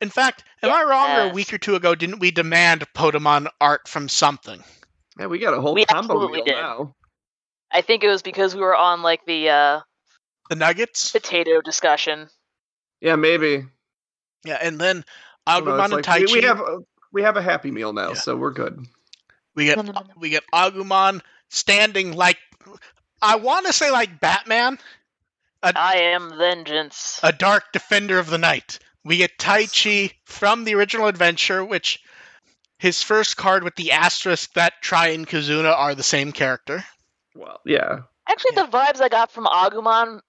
In 0.00 0.08
fact, 0.10 0.44
am 0.62 0.70
I 0.72 0.82
wrong 0.82 1.10
or 1.10 1.30
a 1.30 1.34
week 1.34 1.52
or 1.52 1.58
two 1.58 1.74
ago 1.76 1.94
didn't 1.94 2.18
we 2.20 2.30
demand 2.30 2.84
Podamon 2.94 3.48
art 3.60 3.86
from 3.88 4.08
something? 4.08 4.62
Yeah, 5.18 5.26
we 5.26 5.38
got 5.38 5.54
a 5.54 5.60
whole 5.60 5.74
We 5.74 5.84
combo 5.84 6.14
absolutely 6.14 6.36
meal 6.38 6.44
did. 6.46 6.52
now. 6.56 6.94
I 7.70 7.80
think 7.82 8.04
it 8.04 8.08
was 8.08 8.22
because 8.22 8.54
we 8.54 8.60
were 8.60 8.76
on 8.76 9.02
like 9.02 9.24
the 9.26 9.48
uh, 9.50 9.80
The 10.50 10.56
Nuggets? 10.56 11.10
potato 11.12 11.60
discussion. 11.60 12.28
Yeah, 13.00 13.16
maybe. 13.16 13.64
Yeah, 14.44 14.58
and 14.60 14.78
then 14.80 15.04
I 15.46 15.60
don't 15.60 15.68
know, 15.68 15.72
Agumon 15.74 15.84
and 15.84 15.92
like 15.92 16.06
we, 16.20 16.26
Taichi. 16.26 16.32
we 16.32 16.42
have 16.42 16.60
a, 16.60 16.78
we 17.12 17.22
have 17.22 17.36
a 17.36 17.42
happy 17.42 17.70
meal 17.70 17.92
now, 17.92 18.08
Yeah. 18.10 18.14
so 18.14 18.36
we're 18.36 18.52
good. 18.52 18.86
We 19.54 19.66
get 19.66 19.76
No, 19.76 19.82
no, 19.82 19.92
no, 19.92 20.00
no. 20.00 20.14
we 20.18 20.30
get 20.30 20.44
Agumon 20.52 21.20
standing 21.50 22.12
like 22.14 22.38
I 23.22 23.36
want 23.36 23.66
to 23.66 23.72
say 23.72 23.90
like 23.90 24.20
Batman, 24.20 24.78
I 25.62 25.96
am 26.14 26.36
vengeance. 26.36 27.20
a 27.22 27.32
dark 27.32 27.72
defender 27.72 28.18
of 28.18 28.28
the 28.28 28.38
night. 28.38 28.78
We 29.04 29.16
get 29.18 29.38
Taichi 29.38 30.12
from 30.24 30.64
the 30.64 30.74
original 30.74 31.06
adventure, 31.08 31.64
which 31.64 32.00
his 32.78 33.02
first 33.02 33.36
card 33.36 33.62
with 33.64 33.76
the 33.76 33.92
asterisk 33.92 34.52
that 34.54 34.74
Try 34.82 35.08
and 35.08 35.26
Kizuna 35.26 35.74
are 35.76 35.94
the 35.94 36.02
same 36.02 36.32
character. 36.32 36.84
Well, 37.34 37.60
yeah, 37.64 38.00
Actually, 38.28 38.54
the 38.56 38.66
vibes 38.68 39.00
I 39.00 39.08
got 39.08 39.30
from 39.30 39.44
Agumon 39.46 40.20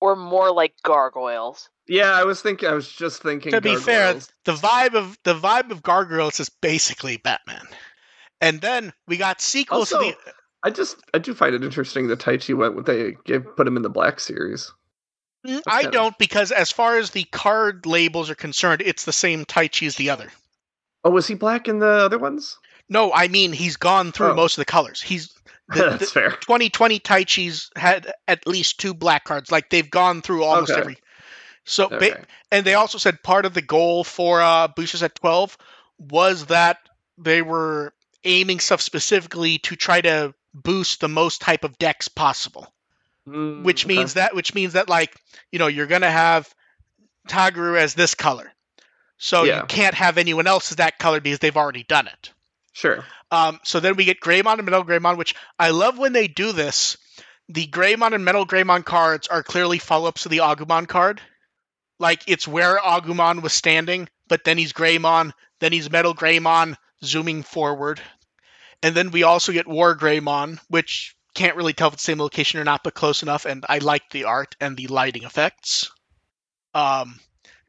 were 0.00 0.16
more 0.16 0.50
like 0.52 0.74
gargoyles. 0.82 1.68
yeah. 1.86 2.12
I 2.12 2.24
was 2.24 2.42
thinking. 2.42 2.68
I 2.68 2.72
was 2.74 2.90
just 2.90 3.22
thinking. 3.22 3.52
to 3.52 3.60
be 3.60 3.76
fair, 3.76 4.14
the 4.44 4.52
vibe 4.52 4.94
of 4.94 5.16
the 5.24 5.34
vibe 5.34 5.70
of 5.70 5.82
Gargoyles 5.82 6.40
is 6.40 6.48
basically 6.48 7.16
Batman. 7.18 7.66
And 8.40 8.60
then 8.60 8.92
we 9.06 9.16
got 9.16 9.40
sequels 9.40 9.92
Also, 9.92 10.10
to 10.10 10.16
the 10.24 10.32
I 10.62 10.70
just 10.70 10.96
I 11.14 11.18
do 11.18 11.34
find 11.34 11.54
it 11.54 11.62
interesting 11.62 12.08
that 12.08 12.18
Taichi 12.18 12.56
went 12.56 12.74
with 12.74 12.86
they 12.86 13.16
gave 13.24 13.44
put 13.56 13.66
him 13.68 13.76
in 13.76 13.82
the 13.82 13.90
black 13.90 14.18
series. 14.20 14.72
Mm, 15.46 15.60
I 15.66 15.70
kind 15.82 15.86
of- 15.86 15.92
don't 15.92 16.18
because 16.18 16.50
as 16.50 16.72
far 16.72 16.96
as 16.98 17.10
the 17.10 17.24
card 17.24 17.86
labels 17.86 18.30
are 18.30 18.34
concerned, 18.34 18.82
it's 18.84 19.04
the 19.04 19.12
same 19.12 19.44
Taichi 19.44 19.86
as 19.86 19.96
the 19.96 20.10
other. 20.10 20.32
Oh, 21.04 21.10
was 21.10 21.26
he 21.26 21.34
black 21.34 21.68
in 21.68 21.78
the 21.80 21.86
other 21.86 22.18
ones? 22.18 22.58
No, 22.88 23.12
I 23.12 23.28
mean 23.28 23.52
he's 23.52 23.76
gone 23.76 24.10
through 24.10 24.30
Oh. 24.32 24.34
most 24.34 24.56
of 24.58 24.62
the 24.62 24.70
colors. 24.70 25.00
He's 25.02 25.33
the, 25.68 25.74
That's 25.90 25.98
the 25.98 26.06
fair. 26.06 26.30
2020 26.30 27.00
Taichi's 27.00 27.70
had 27.76 28.12
at 28.28 28.46
least 28.46 28.78
two 28.80 28.94
black 28.94 29.24
cards. 29.24 29.50
Like 29.50 29.70
they've 29.70 29.90
gone 29.90 30.22
through 30.22 30.44
almost 30.44 30.70
Okay. 30.72 30.80
every. 30.80 30.98
So 31.64 31.88
ba- 31.88 32.24
and 32.52 32.64
they 32.66 32.74
also 32.74 32.98
said 32.98 33.22
part 33.22 33.46
of 33.46 33.54
the 33.54 33.62
goal 33.62 34.04
for 34.04 34.42
uh, 34.42 34.68
boosters 34.68 35.02
at 35.02 35.14
12 35.14 35.56
was 35.98 36.46
that 36.46 36.78
they 37.16 37.40
were 37.40 37.94
aiming 38.24 38.60
stuff 38.60 38.80
specifically 38.82 39.58
to 39.58 39.74
try 39.76 40.00
to 40.02 40.34
boost 40.52 41.00
the 41.00 41.08
most 41.08 41.40
type 41.40 41.64
of 41.64 41.78
decks 41.78 42.08
possible. 42.08 42.72
Mm, 43.26 43.62
Which 43.62 43.86
okay. 43.86 43.96
means 43.96 44.14
that 44.14 44.34
which 44.34 44.54
means 44.54 44.74
that 44.74 44.90
like 44.90 45.16
you 45.50 45.58
know 45.58 45.66
you're 45.66 45.86
gonna 45.86 46.10
have 46.10 46.52
Tagiru 47.28 47.78
as 47.78 47.94
this 47.94 48.14
color, 48.14 48.52
so 49.16 49.44
Yeah. 49.44 49.60
you 49.62 49.66
can't 49.66 49.94
have 49.94 50.18
anyone 50.18 50.46
else 50.46 50.70
as 50.70 50.76
that 50.76 50.98
color 50.98 51.20
because 51.20 51.38
they've 51.38 51.56
already 51.56 51.84
done 51.84 52.06
it. 52.06 52.30
Sure. 52.74 53.04
Um, 53.30 53.60
so 53.62 53.80
then 53.80 53.96
we 53.96 54.04
get 54.04 54.20
Greymon 54.20 54.58
and 54.58 54.64
Metal 54.64 54.84
Greymon, 54.84 55.16
which 55.16 55.34
I 55.58 55.70
love 55.70 55.96
when 55.96 56.12
they 56.12 56.28
do 56.28 56.52
this. 56.52 56.96
The 57.48 57.66
Greymon 57.68 58.14
and 58.14 58.24
Metal 58.24 58.46
Greymon 58.46 58.84
cards 58.84 59.28
are 59.28 59.42
clearly 59.42 59.78
follow 59.78 60.08
ups 60.08 60.24
to 60.24 60.28
the 60.28 60.38
Agumon 60.38 60.88
card. 60.88 61.22
Like 62.00 62.24
it's 62.26 62.48
where 62.48 62.78
Agumon 62.78 63.42
was 63.42 63.52
standing, 63.52 64.08
but 64.28 64.44
then 64.44 64.58
he's 64.58 64.72
Greymon, 64.72 65.32
then 65.60 65.72
he's 65.72 65.90
Metal 65.90 66.14
Greymon, 66.14 66.76
zooming 67.02 67.44
forward. 67.44 68.00
And 68.82 68.94
then 68.94 69.12
we 69.12 69.22
also 69.22 69.52
get 69.52 69.68
War 69.68 69.96
Greymon, 69.96 70.58
which 70.68 71.14
can't 71.34 71.56
really 71.56 71.72
tell 71.74 71.88
if 71.88 71.94
it's 71.94 72.02
the 72.02 72.12
same 72.12 72.18
location 72.18 72.58
or 72.58 72.64
not, 72.64 72.82
but 72.82 72.94
close 72.94 73.22
enough, 73.22 73.44
and 73.44 73.64
I 73.68 73.78
like 73.78 74.10
the 74.10 74.24
art 74.24 74.56
and 74.60 74.76
the 74.76 74.88
lighting 74.88 75.22
effects. 75.22 75.90
Um, 76.74 77.20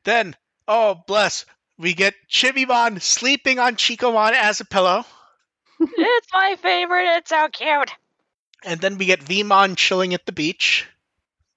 then, 0.03 0.35
oh 0.67 0.95
bless, 1.07 1.45
we 1.77 1.93
get 1.93 2.13
Chibimon 2.29 3.01
sleeping 3.01 3.59
on 3.59 3.75
Chicomon 3.75 4.31
as 4.31 4.59
a 4.59 4.65
pillow. 4.65 5.05
it's 5.79 6.27
my 6.33 6.55
favorite. 6.61 7.17
It's 7.17 7.29
so 7.29 7.47
cute. 7.49 7.91
And 8.63 8.79
then 8.79 8.97
we 8.97 9.05
get 9.05 9.19
Vmon 9.19 9.75
chilling 9.75 10.13
at 10.13 10.25
the 10.25 10.31
beach, 10.31 10.87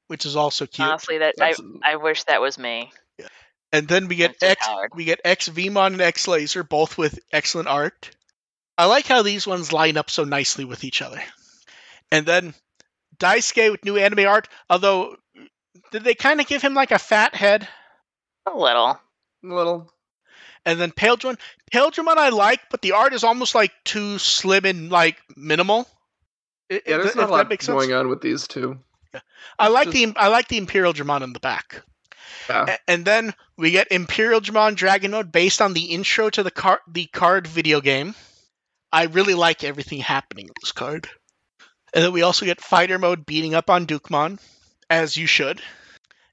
which 0.08 0.26
is 0.26 0.36
also 0.36 0.66
cute. 0.66 0.88
Honestly, 0.88 1.18
that 1.18 1.34
I, 1.40 1.52
That's- 1.52 1.60
I 1.82 1.96
wish 1.96 2.24
that 2.24 2.40
was 2.40 2.58
me. 2.58 2.90
Yeah. 3.18 3.28
and 3.72 3.88
then 3.88 4.08
we 4.08 4.16
get 4.16 4.38
so 4.40 4.46
X 4.48 4.66
coward. 4.66 4.92
we 4.94 5.04
get 5.04 5.20
X 5.24 5.48
Vmon 5.48 5.92
and 5.92 6.00
X 6.00 6.28
Laser, 6.28 6.62
both 6.64 6.98
with 6.98 7.18
excellent 7.32 7.68
art. 7.68 8.10
I 8.76 8.84
like 8.86 9.06
how 9.06 9.22
these 9.22 9.46
ones 9.46 9.72
line 9.72 9.96
up 9.96 10.10
so 10.10 10.24
nicely 10.24 10.64
with 10.64 10.84
each 10.84 11.02
other. 11.02 11.20
And 12.12 12.24
then 12.26 12.54
Daisuke 13.18 13.70
with 13.72 13.84
new 13.84 13.96
anime 13.96 14.26
art, 14.26 14.48
although 14.70 15.16
did 15.90 16.04
they 16.04 16.14
kind 16.14 16.40
of 16.40 16.46
give 16.46 16.62
him 16.62 16.74
like 16.74 16.90
a 16.90 16.98
fat 16.98 17.34
head? 17.34 17.66
A 18.46 18.56
little. 18.56 18.90
A 18.90 19.00
little. 19.42 19.92
And 20.68 20.78
then 20.78 20.92
Paledron, 20.92 21.38
Paledron 21.72 22.18
I 22.18 22.28
like, 22.28 22.60
but 22.70 22.82
the 22.82 22.92
art 22.92 23.14
is 23.14 23.24
almost 23.24 23.54
like 23.54 23.72
too 23.84 24.18
slim 24.18 24.66
and 24.66 24.90
like 24.90 25.16
minimal. 25.34 25.88
I- 26.70 26.74
Yeah, 26.86 26.98
there's 26.98 27.16
not 27.16 27.30
a 27.30 27.32
lot 27.32 27.48
going 27.72 27.94
on 27.94 28.08
with 28.08 28.20
these 28.20 28.46
two. 28.46 28.78
I 29.58 29.68
like 29.68 29.86
just- 29.90 29.96
the 29.96 30.12
I 30.20 30.28
like 30.28 30.48
the 30.48 30.58
Imperial 30.58 30.92
Dramon 30.92 31.22
in 31.22 31.32
the 31.32 31.40
back. 31.40 31.82
Yeah. 32.50 32.66
A- 32.68 32.90
And 32.90 33.04
then 33.06 33.32
we 33.56 33.70
get 33.70 33.90
Imperial 33.90 34.42
Dramon 34.42 34.74
Dragon 34.74 35.12
Mode 35.12 35.32
based 35.32 35.62
on 35.62 35.72
the 35.72 35.86
intro 35.86 36.28
to 36.28 36.42
the 36.42 36.50
card 36.50 36.80
the 36.86 37.06
card 37.06 37.46
video 37.46 37.80
game. 37.80 38.14
I 38.92 39.04
really 39.04 39.34
like 39.34 39.64
everything 39.64 40.00
happening 40.00 40.48
in 40.48 40.54
this 40.60 40.72
card. 40.72 41.08
And 41.94 42.04
then 42.04 42.12
we 42.12 42.20
also 42.20 42.44
get 42.44 42.60
Fighter 42.60 42.98
Mode 42.98 43.24
beating 43.24 43.54
up 43.54 43.70
on 43.70 43.86
Dukemon, 43.86 44.38
as 44.90 45.16
you 45.16 45.26
should. 45.26 45.62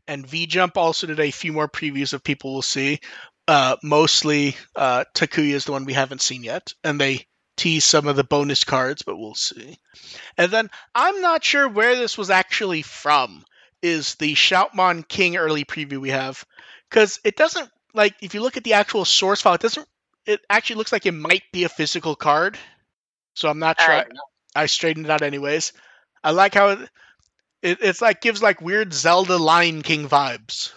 And 0.08 0.28
V 0.28 0.46
Jump 0.46 0.76
also 0.78 1.08
did 1.08 1.20
a 1.22 1.32
few 1.32 1.54
more 1.54 1.70
previews 1.70 2.12
of 2.12 2.22
people 2.24 2.52
we'll 2.52 2.62
see. 2.62 3.00
Uh, 3.48 3.76
mostly 3.84 4.56
uh, 4.76 5.06
Takuya 5.14 5.54
is 5.54 5.66
the 5.66 5.72
one 5.72 5.86
we 5.86 5.94
haven't 5.94 6.22
seen 6.22 6.44
yet, 6.44 6.74
and 6.84 7.00
they 7.00 7.28
tease 7.58 7.86
some 7.86 8.08
of 8.08 8.16
the 8.16 8.24
bonus 8.24 8.64
cards, 8.64 9.04
but 9.04 9.18
we'll 9.18 9.36
see. 9.36 9.78
And 10.38 10.52
then 10.52 10.70
I'm 10.94 11.22
not 11.22 11.44
sure 11.44 11.68
where 11.68 11.96
this 11.96 12.18
was 12.18 12.30
actually 12.30 12.82
from. 12.82 13.44
Is 13.82 14.16
the 14.16 14.34
Shoutmon 14.34 15.08
King 15.08 15.38
early 15.38 15.64
preview 15.64 16.00
we 16.00 16.10
have? 16.10 16.44
Because 16.90 17.20
it 17.24 17.36
doesn't 17.36 17.70
like 17.94 18.16
if 18.22 18.34
you 18.34 18.42
look 18.42 18.58
at 18.58 18.64
the 18.64 18.74
actual 18.74 19.06
source 19.06 19.42
file, 19.42 19.56
it 19.56 19.62
doesn't. 19.62 19.88
It 20.26 20.42
actually 20.50 20.78
looks 20.78 20.92
like 20.92 21.06
it 21.06 21.12
might 21.12 21.44
be 21.54 21.66
a 21.66 21.70
physical 21.70 22.16
card. 22.16 22.58
So 23.36 23.48
I'm 23.48 23.60
not 23.60 23.80
sure. 23.80 23.94
I 23.94 24.06
I, 24.56 24.64
I 24.64 24.66
straightened 24.66 25.06
it 25.06 25.12
out 25.12 25.22
anyways. 25.22 25.74
I 26.24 26.32
like 26.32 26.56
how 26.56 26.70
it, 26.70 26.80
it 27.62 27.78
it's 27.82 28.02
like 28.02 28.22
gives 28.22 28.42
like 28.42 28.60
weird 28.62 28.94
Zelda 28.94 29.38
Lion 29.38 29.84
King 29.84 30.10
vibes. 30.10 30.72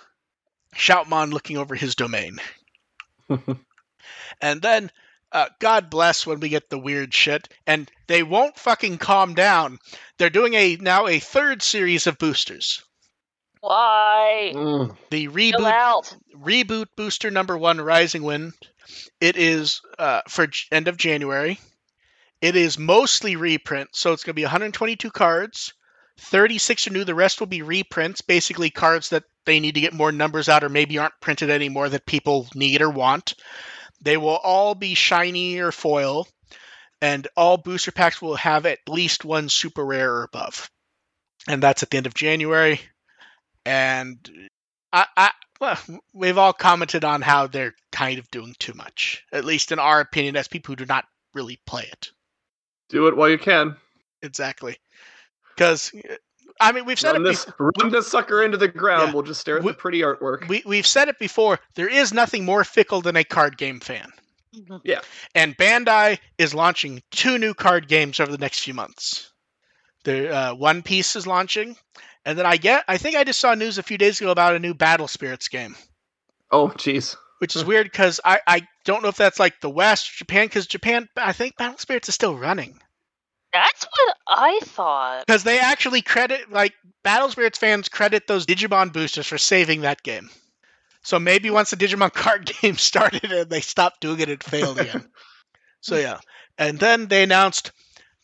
Shoutmon 0.75 1.33
looking 1.33 1.57
over 1.57 1.75
his 1.75 1.95
domain. 1.95 2.39
And 4.41 4.62
then, 4.62 4.91
uh, 5.33 5.49
God 5.59 5.91
bless 5.91 6.27
when 6.27 6.41
we 6.41 6.49
get 6.49 6.71
the 6.71 6.79
weird 6.79 7.12
shit, 7.12 7.49
and 7.66 7.91
they 8.07 8.23
won't 8.23 8.59
fucking 8.59 8.99
calm 8.99 9.35
down. 9.35 9.79
They're 10.19 10.31
doing 10.31 10.55
a 10.55 10.77
now 10.77 11.07
a 11.07 11.19
third 11.19 11.62
series 11.62 12.07
of 12.07 12.19
boosters. 12.19 12.83
Why? 13.61 14.53
Mm. 14.55 14.97
The 15.11 15.29
reboot 15.29 16.16
reboot 16.37 16.87
booster 16.97 17.31
number 17.31 17.59
one, 17.59 17.81
Rising 17.81 18.23
Wind. 18.23 18.53
It 19.21 19.37
is 19.37 19.83
uh, 19.99 20.23
for 20.29 20.47
J- 20.47 20.66
end 20.71 20.89
of 20.89 20.97
January. 20.97 21.59
It 22.41 22.55
is 22.55 22.79
mostly 22.79 23.35
reprint, 23.35 23.91
so 23.93 24.12
it's 24.12 24.23
going 24.23 24.35
to 24.35 24.41
be 24.41 24.45
122 24.45 25.11
cards. 25.11 25.75
36 26.19 26.87
are 26.87 26.91
new. 26.91 27.05
The 27.05 27.14
rest 27.14 27.41
will 27.41 27.47
be 27.47 27.62
reprints, 27.62 28.21
basically 28.21 28.71
cards 28.71 29.11
that 29.11 29.25
they 29.47 29.61
need 29.61 29.75
to 29.77 29.81
get 29.81 29.95
more 29.95 30.12
numbers 30.12 30.49
out 30.49 30.64
or 30.64 30.69
maybe 30.69 30.99
aren't 30.99 31.21
printed 31.21 31.51
anymore 31.51 31.89
that 31.89 32.07
people 32.07 32.49
need 32.55 32.83
or 32.83 32.91
want. 32.91 33.35
They 34.01 34.16
will 34.16 34.37
all 34.37 34.75
be 34.75 34.95
shiny 34.95 35.59
or 35.59 35.73
foil, 35.73 36.29
and 37.01 37.27
all 37.37 37.57
booster 37.57 37.93
packs 37.93 38.21
will 38.21 38.37
have 38.37 38.66
at 38.66 38.79
least 38.89 39.25
one 39.25 39.49
super 39.49 39.85
rare 39.85 40.12
or 40.12 40.25
above. 40.25 40.71
And 41.49 41.62
that's 41.62 41.83
at 41.83 41.91
the 41.91 41.97
end 41.97 42.07
of 42.07 42.14
January. 42.14 42.81
And 43.64 44.19
I, 44.93 45.07
I 45.16 45.31
well, 45.61 45.79
we've 46.14 46.39
all 46.39 46.53
commented 46.53 47.05
on 47.05 47.23
how 47.23 47.47
they're 47.47 47.75
kind 47.91 48.19
of 48.19 48.31
doing 48.31 48.55
too 48.59 48.75
much, 48.75 49.25
at 49.33 49.45
least 49.45 49.73
in 49.73 49.79
our 49.79 50.01
opinion, 50.01 50.37
as 50.37 50.49
people 50.49 50.73
who 50.73 50.77
do 50.77 50.87
not 50.87 51.05
really 51.35 51.61
play 51.66 51.85
it. 51.91 52.11
Do 52.89 53.09
it 53.09 53.16
while 53.16 53.29
you 53.29 53.39
can. 53.39 53.77
Exactly. 54.23 54.77
Because, 55.59 55.93
I 56.61 56.71
mean, 56.73 56.85
we've 56.85 56.99
said 57.01 57.13
Run 57.13 57.23
it 57.23 57.25
this, 57.25 57.47
run 57.59 57.91
this 57.91 58.07
sucker 58.09 58.43
into 58.45 58.57
the 58.57 58.69
ground. 58.69 59.09
Yeah. 59.09 59.15
We'll 59.15 59.23
just 59.25 59.41
stare 59.41 59.57
at 59.59 59.65
We- 59.65 59.73
the 59.73 59.77
pretty 59.79 60.01
artwork. 60.03 60.47
we, 60.49 60.63
we've 60.65 60.87
said 60.87 61.09
it 61.09 61.19
before. 61.19 61.59
There 61.75 61.89
is 61.89 62.13
nothing 62.15 62.45
more 62.45 62.63
fickle 62.65 63.01
than 63.01 63.17
a 63.17 63.25
card 63.25 63.59
game 63.59 63.81
fan. 63.81 64.11
Yeah. 64.85 65.01
And 65.35 65.57
Bandai 65.57 66.19
is 66.39 66.55
launching 66.55 67.03
two 67.11 67.39
new 67.39 67.55
card 67.55 67.87
games 67.89 68.19
over 68.21 68.31
the 68.31 68.39
next 68.39 68.61
few 68.61 68.73
months. 68.75 69.31
The 70.05 70.33
uh, 70.35 70.55
One 70.55 70.83
Piece 70.83 71.17
is 71.17 71.27
launching, 71.27 71.77
and 72.25 72.39
then 72.39 72.47
I 72.47 72.57
get 72.57 72.85
I 72.89 72.97
think 72.99 73.17
I 73.17 73.25
just 73.25 73.41
saw 73.41 73.55
news 73.55 73.79
a 73.79 73.83
few 73.83 73.99
days 73.99 74.21
ago 74.21 74.31
about 74.31 74.55
a 74.55 74.59
new 74.59 74.73
Battle 74.75 75.09
Spirits 75.09 75.49
game, 75.49 75.77
oh, 76.51 76.69
jeez. 76.69 77.17
which 77.39 77.57
is 77.57 77.65
weird 77.65 77.87
because 77.91 78.21
I 78.25 78.41
I 78.47 78.67
don't 78.85 79.03
know 79.03 79.09
if 79.11 79.17
that's 79.17 79.39
like 79.41 79.61
the 79.61 79.69
West 79.69 80.11
Japan 80.17 80.47
because 80.47 80.67
Japan 80.67 81.09
I 81.17 81.33
think 81.33 81.57
Battle 81.57 81.79
Spirits 81.79 82.09
is 82.09 82.15
still 82.15 82.37
running 82.39 82.81
That's 83.53 83.84
what 83.84 84.16
I 84.28 84.61
thought. 84.62 85.26
because 85.26 85.44
they 85.44 85.59
actually 85.59 86.03
credit 86.03 86.51
like 86.53 86.74
Battle 87.03 87.30
Spirits 87.30 87.59
fans 87.59 87.88
credit 87.88 88.26
those 88.26 88.46
Digimon 88.46 88.92
boosters 88.92 89.26
for 89.26 89.38
saving 89.38 89.82
that 89.82 90.03
game. 90.03 90.28
So 91.03 91.18
maybe 91.18 91.49
once 91.51 91.70
the 91.70 91.76
Digimon 91.76 92.12
card 92.14 92.53
game 92.61 92.76
started 92.76 93.24
and 93.32 93.49
they 93.49 93.61
stopped 93.61 94.01
doing 94.01 94.20
it, 94.20 94.28
it 94.28 94.42
failed 94.42 94.78
again. 94.78 95.09
so 95.80 95.96
yeah, 95.96 96.18
and 96.59 96.78
then 96.78 97.07
they 97.09 97.22
announced 97.22 97.72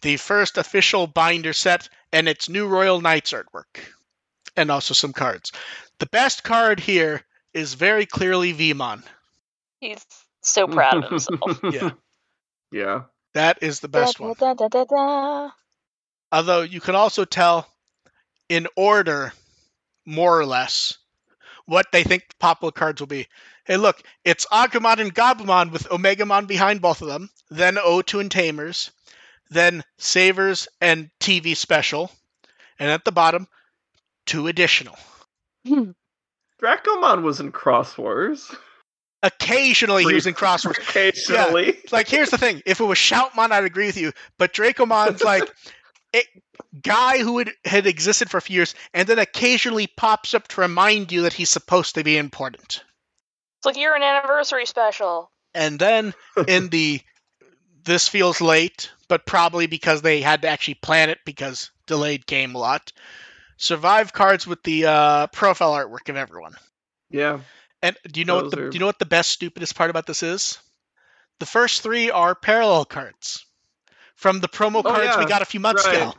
the 0.02 0.16
first 0.18 0.58
official 0.58 1.06
binder 1.06 1.54
set 1.54 1.88
and 2.12 2.28
its 2.28 2.48
new 2.48 2.66
Royal 2.66 3.00
Knights 3.00 3.32
artwork, 3.32 3.78
and 4.56 4.70
also 4.70 4.92
some 4.92 5.12
cards. 5.14 5.52
The 5.98 6.06
best 6.06 6.44
card 6.44 6.78
here 6.80 7.22
is 7.54 7.74
very 7.74 8.04
clearly 8.04 8.52
Vmon. 8.52 9.02
He's 9.80 10.04
so 10.42 10.66
proud 10.68 11.04
of 11.04 11.10
himself. 11.10 11.60
Yeah, 11.72 11.90
Yeah. 12.70 13.02
That 13.34 13.58
is 13.62 13.80
the 13.80 13.88
best 13.88 14.18
Da, 14.18 14.24
one. 14.24 14.34
da, 14.38 14.54
da, 14.54 14.84
da. 14.84 15.50
Although 16.32 16.62
you 16.62 16.80
can 16.80 16.94
also 16.94 17.24
tell 17.24 17.68
in 18.48 18.66
order, 18.76 19.32
more 20.06 20.38
or 20.38 20.46
less, 20.46 20.98
what 21.66 21.86
they 21.92 22.02
think 22.02 22.28
the 22.28 22.34
popular 22.38 22.72
cards 22.72 23.00
will 23.00 23.06
be. 23.06 23.26
Hey, 23.64 23.76
look, 23.76 24.02
it's 24.24 24.46
Agumon 24.46 24.98
and 24.98 25.14
Gabumon 25.14 25.70
with 25.72 25.88
Omegamon 25.88 26.46
behind 26.46 26.80
both 26.82 27.00
of 27.02 27.08
them, 27.08 27.30
then 27.50 27.76
O2 27.76 28.20
and 28.20 28.30
Tamers, 28.30 28.90
then 29.50 29.82
Savers 29.98 30.68
and 30.80 31.10
TV 31.20 31.56
Special, 31.56 32.10
and 32.78 32.90
at 32.90 33.04
the 33.04 33.12
bottom, 33.12 33.48
two 34.26 34.46
additional. 34.48 34.96
Hmm. 35.66 35.92
Dracomon 36.60 37.22
was 37.22 37.40
in 37.40 37.52
Cross 37.52 37.96
Wars. 37.96 38.54
Occasionally 39.24 40.04
he 40.04 40.12
was 40.14 40.26
in 40.26 40.34
crosswords. 40.34 40.78
Occasionally. 40.88 41.78
like 41.90 42.08
here's 42.08 42.30
the 42.30 42.38
thing 42.38 42.62
if 42.66 42.78
it 42.80 42.84
was 42.84 42.98
shoutmon 42.98 43.50
i'd 43.52 43.64
agree 43.64 43.86
with 43.86 43.96
you 43.96 44.12
but 44.38 44.52
dracomon's 44.52 45.22
like 45.24 45.50
a 46.14 46.22
guy 46.82 47.18
who 47.18 47.38
had, 47.38 47.50
had 47.64 47.86
existed 47.86 48.30
for 48.30 48.36
a 48.36 48.40
few 48.42 48.56
years 48.56 48.74
and 48.92 49.08
then 49.08 49.18
occasionally 49.18 49.86
pops 49.86 50.34
up 50.34 50.46
to 50.48 50.60
remind 50.60 51.10
you 51.10 51.22
that 51.22 51.32
he's 51.32 51.48
supposed 51.48 51.94
to 51.94 52.04
be 52.04 52.16
important 52.18 52.84
It's 53.58 53.66
like 53.66 53.76
you're 53.78 53.96
an 53.96 54.02
anniversary 54.02 54.66
special. 54.66 55.30
and 55.54 55.78
then 55.78 56.12
in 56.46 56.68
the 56.70 57.00
this 57.84 58.08
feels 58.08 58.40
late 58.40 58.90
but 59.08 59.24
probably 59.26 59.66
because 59.66 60.02
they 60.02 60.20
had 60.20 60.42
to 60.42 60.48
actually 60.48 60.74
plan 60.74 61.08
it 61.10 61.18
because 61.24 61.70
delayed 61.86 62.26
game 62.26 62.54
a 62.54 62.58
lot 62.58 62.92
survive 63.56 64.12
cards 64.12 64.46
with 64.46 64.62
the 64.64 64.84
uh, 64.86 65.26
profile 65.28 65.72
artwork 65.72 66.08
of 66.10 66.16
everyone 66.16 66.54
Yeah. 67.10 67.40
And 67.84 67.96
do 68.10 68.18
you 68.20 68.26
know 68.26 68.36
what 68.36 68.50
the, 68.50 68.58
are- 68.66 68.70
do 68.70 68.74
you 68.76 68.80
know 68.80 68.86
what 68.86 68.98
the 68.98 69.06
best 69.06 69.30
stupidest 69.30 69.76
part 69.76 69.90
about 69.90 70.06
this 70.06 70.22
is 70.22 70.58
the 71.38 71.46
first 71.46 71.82
three 71.82 72.10
are 72.10 72.34
parallel 72.34 72.84
cards 72.84 73.46
from 74.16 74.40
the 74.40 74.48
promo 74.48 74.78
Oh, 74.78 74.82
cards 74.82 75.16
we 75.18 75.26
got 75.26 75.42
a 75.42 75.44
few 75.44 75.60
months 75.60 75.84
Right. 75.86 75.94
ago 75.96 76.14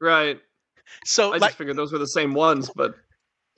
Right. 0.00 0.40
So, 1.04 1.28
I 1.34 1.38
like, 1.38 1.50
just 1.50 1.58
figured 1.58 1.76
those 1.76 1.92
were 1.92 1.98
the 1.98 2.06
same 2.06 2.32
ones, 2.34 2.70
but 2.74 2.94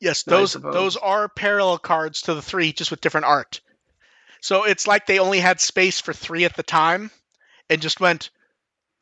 yes, 0.00 0.24
those 0.24 0.54
those 0.54 0.96
are 0.96 1.28
parallel 1.28 1.78
cards 1.78 2.22
to 2.22 2.34
the 2.34 2.42
three, 2.42 2.72
just 2.72 2.90
with 2.90 3.00
different 3.00 3.26
art. 3.26 3.60
So 4.40 4.64
it's 4.64 4.86
like 4.86 5.06
they 5.06 5.18
only 5.18 5.38
had 5.38 5.60
space 5.60 6.00
for 6.00 6.12
three 6.12 6.44
at 6.44 6.56
the 6.56 6.62
time, 6.62 7.10
and 7.68 7.80
just 7.80 8.00
went, 8.00 8.30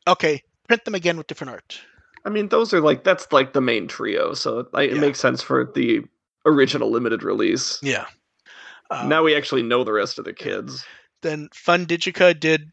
okay, 0.07 0.43
print 0.67 0.85
them 0.85 0.95
again 0.95 1.17
with 1.17 1.25
different 1.27 1.51
art. 1.51 1.79
I 2.25 2.29
mean, 2.29 2.49
those 2.49 2.73
are 2.73 2.81
like 2.81 3.03
that's 3.03 3.31
like 3.31 3.53
the 3.53 3.61
main 3.61 3.87
trio, 3.87 4.33
so 4.33 4.59
it, 4.59 4.67
it 4.73 4.93
Yeah. 4.93 4.99
makes 4.99 5.19
sense 5.19 5.41
for 5.41 5.71
the 5.73 6.01
original 6.45 6.91
limited 6.91 7.23
release. 7.23 7.79
Yeah. 7.81 8.05
Um, 8.89 9.09
now 9.09 9.23
we 9.23 9.35
actually 9.35 9.63
know 9.63 9.83
the 9.83 9.93
rest 9.93 10.19
of 10.19 10.25
the 10.25 10.33
kids. 10.33 10.83
then 11.21 11.49
Fun 11.53 11.85
Digica 11.85 12.37
did 12.37 12.71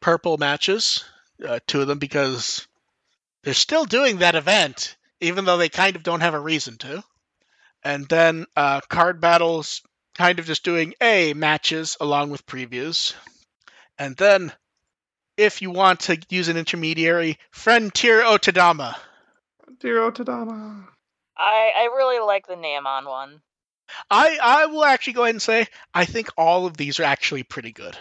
purple 0.00 0.36
matches, 0.36 1.04
uh, 1.46 1.60
two 1.66 1.80
of 1.80 1.86
them 1.86 1.98
because 1.98 2.66
they're 3.42 3.54
still 3.54 3.84
doing 3.84 4.18
that 4.18 4.34
event, 4.34 4.96
even 5.20 5.44
though 5.44 5.56
they 5.56 5.68
kind 5.68 5.96
of 5.96 6.02
don't 6.02 6.20
have 6.20 6.34
a 6.34 6.40
reason 6.40 6.76
to. 6.78 7.04
And 7.82 8.08
then 8.08 8.46
uh, 8.56 8.80
Card 8.88 9.20
Battles 9.20 9.82
kind 10.14 10.38
of 10.38 10.46
just 10.46 10.64
doing 10.64 10.94
A 11.00 11.34
matches 11.34 11.96
along 12.00 12.30
with 12.30 12.46
previews. 12.46 13.14
And 13.98 14.16
then, 14.16 14.52
if 15.36 15.62
you 15.62 15.70
want 15.70 16.00
to 16.00 16.18
use 16.30 16.48
an 16.48 16.56
intermediary, 16.56 17.38
Frontier 17.50 18.22
Otadama. 18.22 18.96
Dear 19.80 20.10
Otadama. 20.10 20.86
I 21.36 21.72
I 21.76 21.84
really 21.94 22.24
like 22.24 22.46
the 22.46 22.54
Namon 22.54 23.06
one. 23.06 23.40
I, 24.10 24.38
I 24.42 24.66
will 24.66 24.84
actually 24.84 25.14
go 25.14 25.22
ahead 25.24 25.34
and 25.34 25.42
say 25.42 25.66
I 25.92 26.04
think 26.04 26.28
all 26.36 26.66
of 26.66 26.76
these 26.76 27.00
are 27.00 27.04
actually 27.04 27.42
pretty 27.42 27.72
good. 27.72 27.96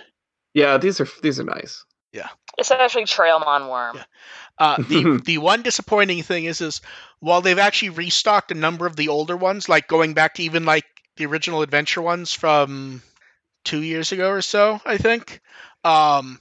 Yeah, 0.54 0.78
these 0.78 1.00
are 1.00 1.08
these 1.22 1.40
are 1.40 1.44
nice. 1.44 1.84
Yeah, 2.12 2.30
especially 2.60 3.06
Trailmon 3.06 3.70
Worm. 3.70 3.96
Yeah. 3.98 4.04
Uh, 4.60 4.78
the 4.78 5.22
the 5.26 5.38
one 5.40 5.64
disappointing 5.64 6.22
thing 6.24 6.46
is 6.46 6.62
is 6.62 6.82
while 7.20 7.42
they've 7.42 7.58
actually 7.58 7.90
restocked 7.90 8.52
a 8.52 8.56
number 8.56 8.86
of 8.86 8.96
the 8.96 9.08
older 9.08 9.36
ones, 9.36 9.68
like 9.68 9.88
going 9.88 10.14
back 10.14 10.36
to 10.36 10.44
even 10.44 10.66
like 10.66 10.86
the 11.18 11.26
original 11.26 11.62
adventure 11.62 12.02
ones 12.02 12.34
from 12.34 13.02
two 13.66 13.82
years 13.82 14.12
ago 14.12 14.30
or 14.30 14.42
so, 14.42 14.80
I 14.86 14.98
think. 14.98 15.42
Um, 15.84 16.40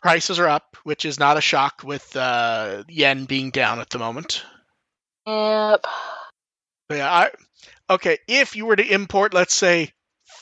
prices 0.00 0.38
are 0.38 0.48
up, 0.48 0.76
which 0.84 1.04
is 1.04 1.18
not 1.18 1.36
a 1.36 1.40
shock 1.40 1.82
with 1.84 2.14
uh, 2.16 2.84
yen 2.88 3.24
being 3.24 3.50
down 3.50 3.80
at 3.80 3.90
the 3.90 3.98
moment. 3.98 4.44
Yep. 5.26 5.84
But 6.88 6.98
yeah, 6.98 7.12
I 7.12 7.30
okay. 7.90 8.18
If 8.26 8.56
you 8.56 8.66
were 8.66 8.76
to 8.76 8.94
import, 8.94 9.34
let's 9.34 9.54
say 9.54 9.92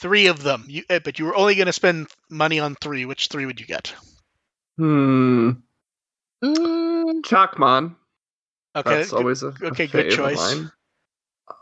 three 0.00 0.26
of 0.28 0.42
them, 0.42 0.64
you, 0.68 0.84
eh, 0.88 1.00
but 1.02 1.18
you 1.18 1.24
were 1.24 1.36
only 1.36 1.54
going 1.56 1.66
to 1.66 1.72
spend 1.72 2.08
money 2.30 2.60
on 2.60 2.76
three, 2.76 3.04
which 3.04 3.28
three 3.28 3.46
would 3.46 3.60
you 3.60 3.66
get? 3.66 3.94
Hmm. 4.76 5.50
Mm, 6.44 7.22
Chackmon. 7.22 7.96
Okay, 8.76 8.90
That's 8.96 9.12
always 9.12 9.42
a, 9.42 9.48
a 9.48 9.66
okay, 9.66 9.86
good 9.88 10.06
fave 10.06 10.10
of 10.10 10.16
choice. 10.16 10.54
mine. 10.54 10.70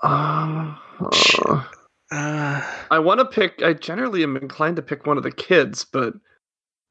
Uh, 0.02 0.74
uh, 1.00 1.64
uh, 2.10 2.62
I 2.90 2.98
want 2.98 3.20
to 3.20 3.24
pick. 3.26 3.62
I 3.62 3.72
generally 3.72 4.22
am 4.22 4.36
inclined 4.36 4.76
to 4.76 4.82
pick 4.82 5.06
one 5.06 5.16
of 5.16 5.22
the 5.22 5.30
kids, 5.30 5.86
but 5.90 6.14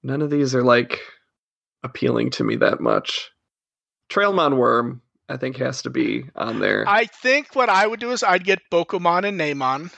none 0.02 0.22
of 0.22 0.30
these 0.32 0.56
are 0.56 0.64
like 0.64 1.00
appealing 1.84 2.32
to 2.32 2.44
me 2.44 2.56
that 2.58 2.80
much. 2.80 3.30
Trailmon 4.10 4.58
Worm, 4.58 5.02
I 5.28 5.38
think, 5.38 5.58
has 5.58 5.82
to 5.84 5.90
be 5.90 6.26
on 6.36 6.60
there. 6.60 6.86
I 6.88 7.06
think 7.06 7.56
what 7.56 7.70
I 7.70 7.86
would 7.88 8.00
do 8.00 8.12
is 8.12 8.24
I'd 8.24 8.44
get 8.44 8.70
Bokomon 8.72 9.28
and 9.28 9.40
Neemon, 9.40 9.92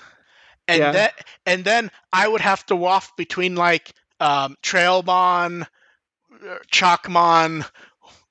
and 0.67 0.80
Yeah. 0.80 0.91
then 0.91 1.09
and 1.45 1.65
then 1.65 1.91
I 2.13 2.28
would 2.28 2.41
have 2.41 2.65
to 2.67 2.75
waft 2.75 3.17
between 3.17 3.55
like 3.55 3.91
um, 4.19 4.55
Trailmon, 4.63 5.63
uh, 5.63 6.55
Chackmon, 6.71 7.69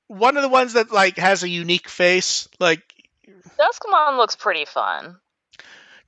one 0.06 0.36
of 0.36 0.42
the 0.42 0.48
ones 0.48 0.72
that 0.72 0.90
like 0.90 1.18
has 1.18 1.42
a 1.42 1.48
unique 1.48 1.88
face. 1.88 2.48
Like 2.58 2.82
Duskmon 3.58 4.16
looks 4.16 4.36
pretty 4.36 4.64
fun. 4.64 5.18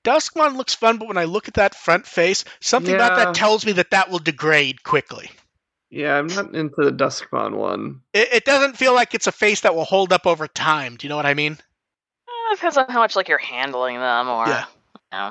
Duskmon 0.05 0.57
looks 0.57 0.75
fun, 0.75 0.99
but 0.99 1.09
when 1.09 1.19
I 1.19 1.25
look 1.25 1.49
at 1.49 1.55
that 1.55 1.75
front 1.75 2.07
face, 2.07 2.45
something 2.61 2.95
about 2.95 3.17
that 3.17 3.35
tells 3.35 3.67
me 3.67 3.73
that 3.73 3.91
that 3.91 4.11
will 4.11 4.21
degrade 4.21 4.83
quickly. 4.83 5.31
Yeah, 5.91 6.19
I'm 6.19 6.27
not 6.27 6.55
into 6.55 6.77
the 6.79 6.93
Duskmon 6.93 7.57
one. 7.57 8.03
It, 8.13 8.29
it 8.33 8.45
doesn't 8.45 8.77
feel 8.77 8.95
like 8.95 9.15
it's 9.15 9.27
a 9.27 9.33
face 9.33 9.63
that 9.63 9.75
will 9.75 9.85
hold 9.85 10.13
up 10.13 10.27
over 10.27 10.47
time. 10.47 10.97
Do 10.97 11.07
you 11.07 11.09
know 11.09 11.17
what 11.17 11.27
I 11.27 11.35
mean? 11.35 11.53
Eh, 11.53 12.55
depends 12.55 12.77
on 12.77 12.87
how 12.89 13.01
much 13.01 13.17
like 13.17 13.29
you're 13.29 13.39
handling 13.39 13.97
them, 13.97 14.29
or 14.29 14.47
Yeah. 14.47 15.31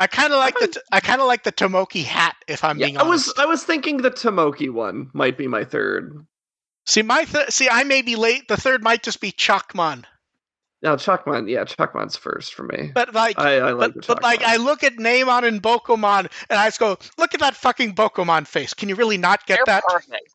I 0.00 0.06
kind 0.06 0.32
of 0.32 0.38
like 0.38 0.58
the 0.58 0.66
t- 0.68 0.80
I 0.90 1.00
kind 1.00 1.20
of 1.20 1.26
like 1.26 1.44
the 1.44 1.52
Tomoki 1.52 2.04
hat. 2.04 2.34
If 2.48 2.64
I'm 2.64 2.78
Yeah, 2.78 2.86
being 2.86 2.98
I 2.98 3.02
was 3.02 3.32
I 3.38 3.44
was 3.44 3.62
thinking 3.62 3.98
the 3.98 4.10
Tomoki 4.10 4.72
one 4.72 5.10
might 5.12 5.36
be 5.36 5.46
my 5.46 5.62
third. 5.62 6.26
See 6.86 7.02
my 7.02 7.24
th- 7.24 7.50
see 7.50 7.68
I 7.68 7.84
may 7.84 8.00
be 8.00 8.16
late. 8.16 8.48
The 8.48 8.56
third 8.56 8.82
might 8.82 9.02
just 9.02 9.20
be 9.20 9.30
Chackmon. 9.30 10.04
Now 10.82 10.96
Chackmon, 10.96 11.48
yeah, 11.48 11.64
Chackmon's 11.64 12.16
first 12.16 12.54
for 12.54 12.62
me. 12.62 12.90
But 12.94 13.14
like, 13.14 13.38
I, 13.38 13.58
I 13.58 13.72
like 13.72 13.94
but, 13.94 14.06
the 14.06 14.14
but 14.14 14.22
like, 14.22 14.42
I 14.42 14.56
look 14.56 14.82
at 14.82 14.94
Neemon 14.94 15.46
and 15.46 15.62
Bokomon, 15.62 16.30
and 16.48 16.58
I 16.58 16.68
just 16.68 16.80
go, 16.80 16.98
"Look 17.18 17.34
at 17.34 17.40
that 17.40 17.54
fucking 17.54 17.94
Bokomon 17.94 18.46
face. 18.46 18.72
Can 18.72 18.88
you 18.88 18.94
really 18.94 19.18
not 19.18 19.46
get 19.46 19.58
they're 19.58 19.74
that?" 19.74 19.84
perfect. 19.86 20.34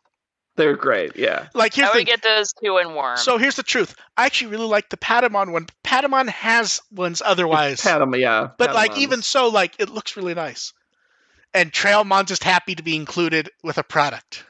They're 0.58 0.78
great. 0.78 1.18
Yeah, 1.18 1.48
Like, 1.54 1.74
here's 1.74 1.90
I 1.90 1.92
the 1.92 1.98
would 2.00 2.08
get 2.08 2.22
those 2.22 2.54
two 2.54 2.78
in 2.78 2.96
Worm. 2.96 3.18
so 3.18 3.38
here's 3.38 3.58
the 3.58 3.64
truth. 3.64 3.94
I 4.16 4.26
actually 4.26 4.52
really 4.52 4.68
like 4.68 4.88
the 4.88 4.96
Patamon 4.96 5.52
one. 5.52 5.68
Patamon 5.84 6.30
has 6.30 6.82
ones 6.92 7.22
otherwise, 7.26 7.82
Patam, 7.82 8.18
yeah. 8.18 8.52
but 8.58 8.74
like 8.74 8.98
even 8.98 9.22
so, 9.22 9.50
like 9.50 9.74
it 9.80 9.90
looks 9.90 10.16
really 10.16 10.34
nice. 10.34 10.72
And 11.54 11.72
Trailmon's 11.72 12.28
just 12.30 12.44
happy 12.44 12.76
to 12.76 12.84
be 12.84 12.96
included 12.96 13.50
with 13.64 13.78
a 13.78 13.84
product. 13.84 14.46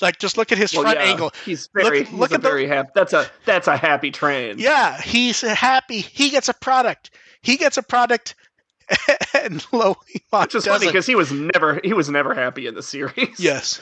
Like, 0.00 0.18
just 0.18 0.36
look 0.36 0.50
at 0.52 0.58
his 0.58 0.72
Well, 0.74 0.82
front 0.82 0.98
yeah, 0.98 1.04
angle. 1.06 1.32
He's 1.44 1.68
very, 1.72 2.00
Look- 2.00 2.08
he's 2.08 2.18
look 2.18 2.30
a 2.32 2.34
at 2.34 2.42
the- 2.42 2.48
very 2.48 2.66
happy. 2.66 2.90
That's 2.94 3.12
a 3.12 3.30
that's 3.44 3.68
a 3.68 3.76
happy 3.76 4.10
train. 4.10 4.58
Yeah, 4.58 5.00
he's 5.00 5.40
happy. 5.40 6.00
He 6.00 6.30
gets 6.30 6.48
a 6.48 6.54
product. 6.54 7.10
He 7.42 7.56
gets 7.56 7.76
a 7.76 7.82
product, 7.82 8.34
and 9.34 9.60
Lowemon 9.72 9.96
which 10.42 10.54
is 10.54 10.64
funny 10.64 10.74
doesn't. 10.78 10.88
because 10.88 11.06
he 11.06 11.14
was 11.14 11.30
never 11.30 11.80
he 11.84 11.92
was 11.92 12.10
never 12.10 12.34
happy 12.34 12.66
in 12.66 12.74
the 12.74 12.82
series. 12.82 13.38
Yes. 13.38 13.80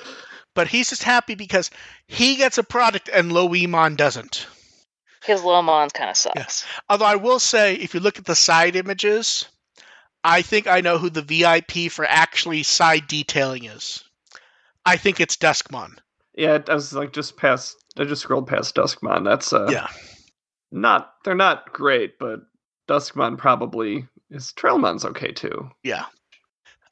But 0.55 0.69
he's 0.69 0.91
just 0.91 1.03
happy 1.03 1.35
because 1.35 1.71
he 2.07 2.37
gets 2.37 2.59
a 2.59 2.63
product 2.63 3.09
and 3.11 3.31
Lowemon 3.33 3.97
doesn't. 3.97 4.47
His 5.25 5.41
Lowemon's 5.41 5.93
kind 5.95 6.11
of 6.11 6.17
sucks. 6.17 6.67
Although 6.91 7.07
I 7.07 7.15
will 7.17 7.39
say, 7.39 7.75
if 7.77 7.95
you 7.95 8.01
look 8.01 8.19
at 8.19 8.27
the 8.27 8.35
side 8.35 8.77
images, 8.77 9.47
I 10.23 10.43
think 10.43 10.67
I 10.67 10.81
know 10.83 10.99
who 10.99 11.09
the 11.09 11.23
VIP 11.23 11.91
for 11.91 12.05
actually 12.05 12.65
side 12.65 13.07
detailing 13.09 13.65
is. 13.65 14.05
I 14.85 14.97
think 14.97 15.21
it's 15.21 15.37
Duskmon. 15.37 15.99
yeah. 16.35 16.59
I 16.69 16.75
was 16.75 16.93
like 16.93 17.13
just 17.13 17.37
past. 17.37 17.77
I 17.99 18.05
just 18.05 18.23
scrolled 18.23 18.47
past 18.49 18.75
Duskmon. 18.75 19.25
That's 19.25 19.53
uh, 19.53 19.69
Yeah. 19.71 19.89
not 20.71 21.13
they're 21.25 21.35
not 21.35 21.73
great, 21.73 22.19
but 22.19 22.41
Duskmon 22.89 23.39
probably 23.39 24.07
is. 24.31 24.53
Trailmon's 24.57 25.05
okay 25.05 25.33
too. 25.33 25.71
Yeah. 25.83 26.05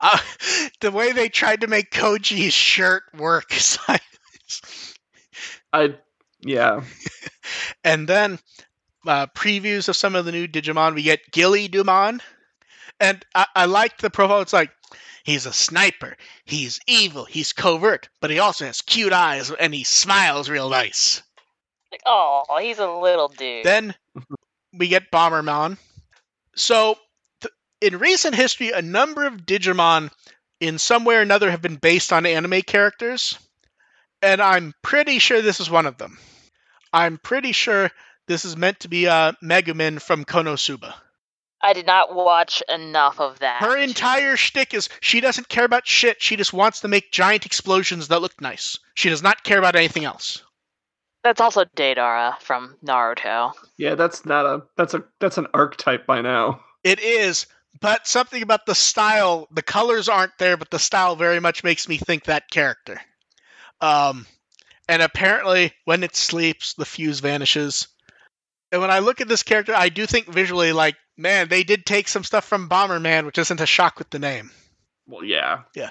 Uh, 0.00 0.18
the 0.80 0.90
way 0.90 1.12
they 1.12 1.28
tried 1.28 1.62
to 1.62 1.66
make 1.66 1.90
Koji's 1.90 2.54
shirt 2.54 3.02
work. 3.16 3.52
I 5.72 5.94
yeah. 6.40 6.82
and 7.84 8.08
then 8.08 8.38
uh, 9.06 9.26
previews 9.28 9.88
of 9.88 9.96
some 9.96 10.14
of 10.14 10.24
the 10.24 10.32
new 10.32 10.46
Digimon. 10.48 10.94
We 10.94 11.02
get 11.02 11.30
Ghilliedhumon, 11.32 12.20
and 12.98 13.24
I, 13.34 13.46
I 13.54 13.64
liked 13.66 14.00
the 14.02 14.10
profile. 14.10 14.40
It's 14.40 14.52
like 14.52 14.70
he's 15.24 15.46
a 15.46 15.52
sniper, 15.52 16.16
he's 16.44 16.80
evil, 16.86 17.24
he's 17.24 17.52
covert, 17.52 18.08
but 18.20 18.30
he 18.30 18.38
also 18.38 18.66
has 18.66 18.80
cute 18.80 19.12
eyes 19.12 19.50
and 19.50 19.74
he 19.74 19.84
smiles 19.84 20.48
real 20.48 20.68
nice. 20.70 21.22
Like, 21.92 22.02
oh, 22.06 22.44
he's 22.60 22.78
a 22.78 22.88
little 22.88 23.28
dude. 23.28 23.64
Then 23.64 23.94
we 24.72 24.88
get 24.88 25.10
Bomberman. 25.10 25.76
So 26.54 26.96
th- 27.40 27.52
in 27.80 27.98
recent 27.98 28.34
history, 28.34 28.70
a 28.70 28.82
number 28.82 29.26
of 29.26 29.38
Digimon, 29.38 30.10
in 30.60 30.78
some 30.78 31.04
way 31.04 31.16
or 31.16 31.20
another, 31.20 31.50
have 31.50 31.62
been 31.62 31.76
based 31.76 32.12
on 32.12 32.26
anime 32.26 32.62
characters, 32.62 33.38
and 34.22 34.40
I'm 34.40 34.74
pretty 34.82 35.18
sure 35.18 35.42
this 35.42 35.60
is 35.60 35.70
one 35.70 35.86
of 35.86 35.98
them. 35.98 36.18
I'm 36.92 37.18
pretty 37.18 37.52
sure 37.52 37.90
this 38.26 38.44
is 38.44 38.56
meant 38.56 38.80
to 38.80 38.88
be 38.88 39.08
uh, 39.08 39.32
Megumin 39.42 40.00
from 40.00 40.24
Konosuba. 40.24 40.94
I 41.62 41.72
did 41.72 41.86
not 41.86 42.14
watch 42.14 42.62
enough 42.68 43.20
of 43.20 43.40
that. 43.40 43.60
Her 43.60 43.76
entire 43.76 44.36
shtick 44.36 44.72
is 44.72 44.88
she 45.00 45.20
doesn't 45.20 45.48
care 45.48 45.64
about 45.64 45.86
shit. 45.86 46.22
She 46.22 46.36
just 46.36 46.52
wants 46.52 46.80
to 46.80 46.88
make 46.88 47.12
giant 47.12 47.44
explosions 47.44 48.08
that 48.08 48.22
look 48.22 48.40
nice. 48.40 48.78
She 48.94 49.10
does 49.10 49.22
not 49.22 49.44
care 49.44 49.58
about 49.58 49.76
anything 49.76 50.04
else. 50.04 50.42
That's 51.22 51.40
also 51.40 51.64
Deidara 51.64 52.40
from 52.40 52.76
Naruto. 52.84 53.52
Yeah, 53.76 53.94
that's 53.94 54.24
not 54.24 54.46
a 54.46 54.62
that's 54.76 54.94
a 54.94 55.04
that's 55.18 55.36
an 55.36 55.48
archetype 55.52 56.06
by 56.06 56.22
now. 56.22 56.60
It 56.82 56.98
is, 56.98 57.46
but 57.78 58.06
something 58.06 58.42
about 58.42 58.64
the 58.64 58.74
style, 58.74 59.46
the 59.50 59.62
colors 59.62 60.08
aren't 60.08 60.38
there, 60.38 60.56
but 60.56 60.70
the 60.70 60.78
style 60.78 61.16
very 61.16 61.40
much 61.40 61.62
makes 61.62 61.88
me 61.88 61.98
think 61.98 62.24
that 62.24 62.50
character. 62.50 63.00
Um, 63.82 64.26
and 64.88 65.02
apparently, 65.02 65.72
when 65.84 66.02
it 66.02 66.16
sleeps, 66.16 66.74
the 66.74 66.86
fuse 66.86 67.20
vanishes. 67.20 67.88
And 68.72 68.80
when 68.80 68.90
I 68.90 69.00
look 69.00 69.20
at 69.20 69.28
this 69.28 69.42
character, 69.42 69.74
I 69.74 69.88
do 69.88 70.06
think 70.06 70.26
visually, 70.26 70.72
like, 70.72 70.96
man, 71.16 71.48
they 71.48 71.64
did 71.64 71.84
take 71.84 72.08
some 72.08 72.24
stuff 72.24 72.44
from 72.44 72.68
Bomberman, 72.68 73.26
which 73.26 73.38
isn't 73.38 73.60
a 73.60 73.66
shock 73.66 73.98
with 73.98 74.10
the 74.10 74.18
name. 74.18 74.50
Well, 75.06 75.24
yeah. 75.24 75.62
Yeah. 75.74 75.90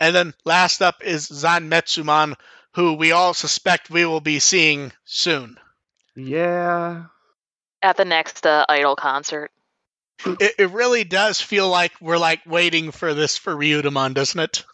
And 0.00 0.14
then 0.14 0.34
last 0.44 0.82
up 0.82 1.04
is 1.04 1.26
Zan 1.26 1.70
Metsuman, 1.70 2.34
who 2.74 2.94
we 2.94 3.12
all 3.12 3.32
suspect 3.32 3.90
we 3.90 4.04
will 4.04 4.20
be 4.20 4.40
seeing 4.40 4.92
soon. 5.04 5.58
Yeah. 6.16 7.04
At 7.80 7.96
the 7.96 8.04
next 8.04 8.44
uh, 8.44 8.66
Idol 8.68 8.96
concert. 8.96 9.50
It, 10.24 10.54
it 10.58 10.70
really 10.70 11.04
does 11.04 11.40
feel 11.40 11.68
like 11.68 11.92
we're 12.00 12.18
like 12.18 12.40
waiting 12.46 12.90
for 12.90 13.14
this 13.14 13.38
for 13.38 13.54
Ryudamon, 13.54 14.14
doesn't 14.14 14.40
it? 14.40 14.64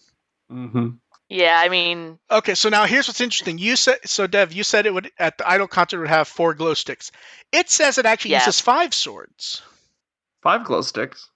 Mm-hmm. 0.51 0.89
Yeah, 1.33 1.59
I 1.59 1.71
mean, 1.71 2.19
Okay, 2.31 2.55
so 2.55 2.69
now 2.69 2.85
here's 2.85 3.09
what's 3.09 3.21
interesting. 3.23 3.57
You 3.57 3.75
said 3.77 3.99
so, 4.05 4.27
Dev. 4.27 4.53
You 4.53 4.63
said 4.63 4.85
it 4.85 4.93
would 4.93 5.11
at 5.19 5.39
the 5.39 5.49
idol 5.49 5.67
concert 5.67 6.01
would 6.01 6.09
have 6.09 6.29
four 6.29 6.53
glow 6.53 6.75
sticks. 6.75 7.11
It 7.53 7.71
says 7.71 7.97
it 7.97 8.05
actually 8.05 8.33
Yes. 8.33 8.47
uses 8.47 8.61
five 8.61 8.93
swords. 8.93 9.63
Five 10.43 10.65
glow 10.65 10.83
sticks. 10.83 11.31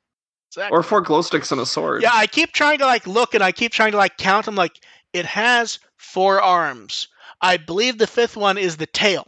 Exactly. 0.51 0.77
Or 0.77 0.83
four 0.83 1.01
glow 1.01 1.23
sticks 1.23 1.51
and 1.51 1.61
a 1.61 1.67
sword. 1.67 2.03
Yeah, 2.03 2.11
I 2.13 2.27
keep 2.27 2.53
trying 2.53 2.79
to 2.81 2.85
like 2.87 3.07
look 3.07 3.35
and 3.35 3.43
I 3.43 3.53
keep 3.53 3.73
trying 3.73 3.93
to 3.93 3.99
like 3.99 4.19
count. 4.19 4.49
I'm 4.49 4.55
like, 4.55 4.79
it 5.15 5.25
has 5.25 5.79
four 5.97 6.43
arms. 6.43 7.09
I 7.41 7.57
believe 7.57 7.97
the 7.97 8.07
fifth 8.07 8.37
one 8.37 8.59
is 8.59 8.77
the 8.77 8.87
tail. 8.87 9.27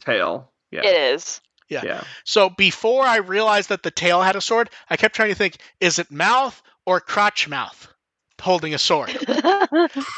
Tail. 0.00 0.52
Yeah. 0.70 0.82
it 0.84 1.14
is. 1.14 1.40
Yeah. 1.68 1.82
Yeah. 1.84 2.04
So 2.24 2.50
before 2.50 3.04
I 3.04 3.16
realized 3.16 3.68
that 3.70 3.82
the 3.82 3.90
tail 3.90 4.22
had 4.22 4.36
a 4.36 4.40
sword, 4.40 4.70
I 4.88 4.96
kept 4.96 5.16
trying 5.16 5.30
to 5.30 5.34
think, 5.34 5.56
is 5.80 5.98
it 5.98 6.10
mouth 6.10 6.60
or 6.86 7.00
crotch 7.00 7.48
mouth 7.48 7.88
holding 8.40 8.74
a 8.74 8.78
sword? 8.78 9.10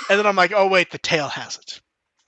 And 0.08 0.18
then 0.18 0.26
I'm 0.26 0.36
like, 0.36 0.52
oh 0.54 0.68
wait, 0.68 0.90
the 0.90 0.98
tail 0.98 1.28
has 1.28 1.56
it. 1.56 1.80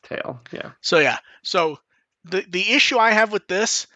Tail. 0.04 0.40
Yeah. 0.50 0.70
So 0.80 0.98
yeah. 0.98 1.18
So 1.42 1.78
the 2.24 2.44
the 2.48 2.72
issue 2.72 2.98
I 2.98 3.10
have 3.10 3.32
with 3.32 3.46
this, 3.48 3.86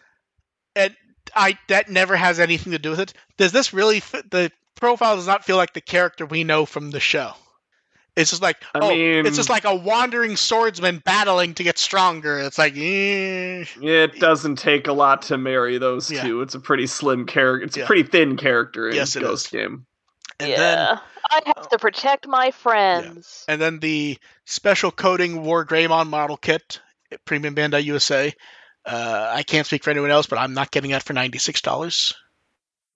and 0.75 0.95
I 1.35 1.57
that 1.69 1.89
never 1.89 2.15
has 2.15 2.39
anything 2.39 2.73
to 2.73 2.79
do 2.79 2.91
with 2.91 2.99
it. 2.99 3.13
Does 3.37 3.51
this 3.51 3.73
really 3.73 3.99
fit? 3.99 4.29
The 4.29 4.51
profile 4.75 5.15
does 5.15 5.27
not 5.27 5.45
feel 5.45 5.57
like 5.57 5.73
the 5.73 5.81
character 5.81 6.25
we 6.25 6.43
know 6.43 6.65
from 6.65 6.91
the 6.91 6.99
show. 6.99 7.33
It's 8.15 8.29
just 8.29 8.43
like 8.43 8.57
I 8.75 8.79
oh, 8.79 8.89
mean- 8.89 9.25
it's 9.25 9.37
just 9.37 9.49
like 9.49 9.65
a 9.65 9.73
wandering 9.75 10.35
swordsman 10.35 10.99
battling 11.03 11.55
to 11.55 11.63
get 11.63 11.79
stronger. 11.79 12.39
It's 12.39 12.59
like, 12.59 12.73
eh. 12.77 13.65
It 13.81 14.19
doesn't 14.19 14.57
take 14.57 14.87
a 14.87 14.93
lot 14.93 15.23
to 15.23 15.37
marry 15.39 15.79
those 15.79 16.11
Yeah. 16.11 16.21
two. 16.21 16.41
It's 16.43 16.53
a 16.53 16.59
pretty 16.59 16.85
slim 16.85 17.25
character. 17.25 17.65
It's 17.65 17.77
Yeah. 17.77 17.85
a 17.85 17.87
pretty 17.87 18.03
thin 18.03 18.37
character 18.37 18.87
in 18.89 18.95
Yes, 18.95 19.15
Ghost 19.15 19.47
is. 19.47 19.51
Game. 19.51 19.87
And 20.39 20.49
yeah. 20.49 20.57
then 20.57 20.99
I 21.31 21.41
have 21.45 21.69
to 21.69 21.77
protect 21.77 22.27
my 22.27 22.51
friends. 22.51 23.45
and 23.47 23.61
then 23.61 23.79
the 23.79 24.17
special 24.45 24.91
coating 24.91 25.43
War 25.43 25.65
Greymon 25.65 26.07
model 26.07 26.37
kit, 26.37 26.81
Premium 27.25 27.55
Bandai 27.55 27.83
USA. 27.85 28.33
Uh, 28.85 29.31
I 29.33 29.43
can't 29.43 29.65
speak 29.65 29.83
for 29.83 29.91
anyone 29.91 30.11
else, 30.11 30.27
but 30.27 30.39
I'm 30.39 30.53
not 30.53 30.71
getting 30.71 30.91
that 30.91 31.03
for 31.03 31.13
ninety 31.13 31.37
six 31.37 31.61
dollars. 31.61 32.13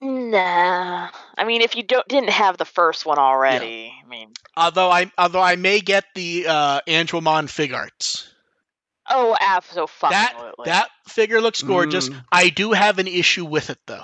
Nah. 0.01 1.09
I 1.37 1.43
mean, 1.45 1.61
if 1.61 1.75
you 1.75 1.83
don't 1.83 2.07
didn't 2.07 2.29
have 2.29 2.57
the 2.57 2.65
first 2.65 3.05
one 3.05 3.17
already, 3.17 3.93
I 4.03 4.07
mean, 4.07 4.31
Although 4.55 4.91
I 4.91 5.11
although 5.17 5.41
I 5.41 5.55
may 5.55 5.79
get 5.79 6.05
the 6.13 6.45
uh, 6.47 6.81
Angewomon 6.87 7.49
fig 7.49 7.73
arts. 7.73 8.29
oh, 9.09 9.35
absolutely. 9.39 10.09
That 10.09 10.53
that 10.65 10.89
figure 11.07 11.41
looks 11.41 11.63
gorgeous. 11.63 12.09
Mm. 12.09 12.23
I 12.31 12.49
do 12.49 12.73
have 12.73 12.99
an 12.99 13.07
issue 13.07 13.45
with 13.45 13.69
it 13.69 13.79
though. 13.87 14.03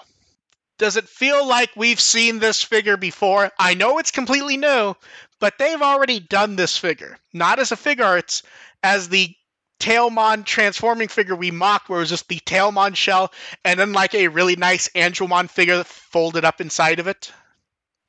Does 0.84 0.98
it 0.98 1.08
feel 1.08 1.48
like 1.48 1.70
we've 1.78 2.02
seen 2.02 2.40
this 2.40 2.62
figure 2.62 2.98
before? 2.98 3.50
I 3.58 3.74
know 3.74 4.00
it's 4.00 4.12
completely 4.12 4.58
new, 4.58 4.96
but 5.40 5.58
they've 5.58 5.82
already 5.82 6.20
done 6.20 6.58
this 6.58 6.76
figure. 6.76 7.18
Not 7.32 7.58
as 7.60 7.72
a 7.72 7.78
Figuarts, 7.78 8.44
as 8.84 9.08
the 9.08 9.34
Tailmon 9.80 10.44
transforming 10.44 11.08
figure 11.08 11.38
we 11.38 11.52
mocked, 11.52 11.88
where 11.88 12.00
it 12.00 12.02
was 12.02 12.10
just 12.10 12.28
the 12.28 12.42
Tailmon 12.42 12.98
shell 12.98 13.32
and 13.64 13.80
then 13.80 13.94
like 13.94 14.14
a 14.14 14.28
really 14.28 14.58
nice 14.58 14.90
Angewomon 14.90 15.50
figure 15.50 15.86
folded 15.86 16.44
up 16.44 16.60
inside 16.60 17.00
of 17.00 17.08
it. 17.08 17.32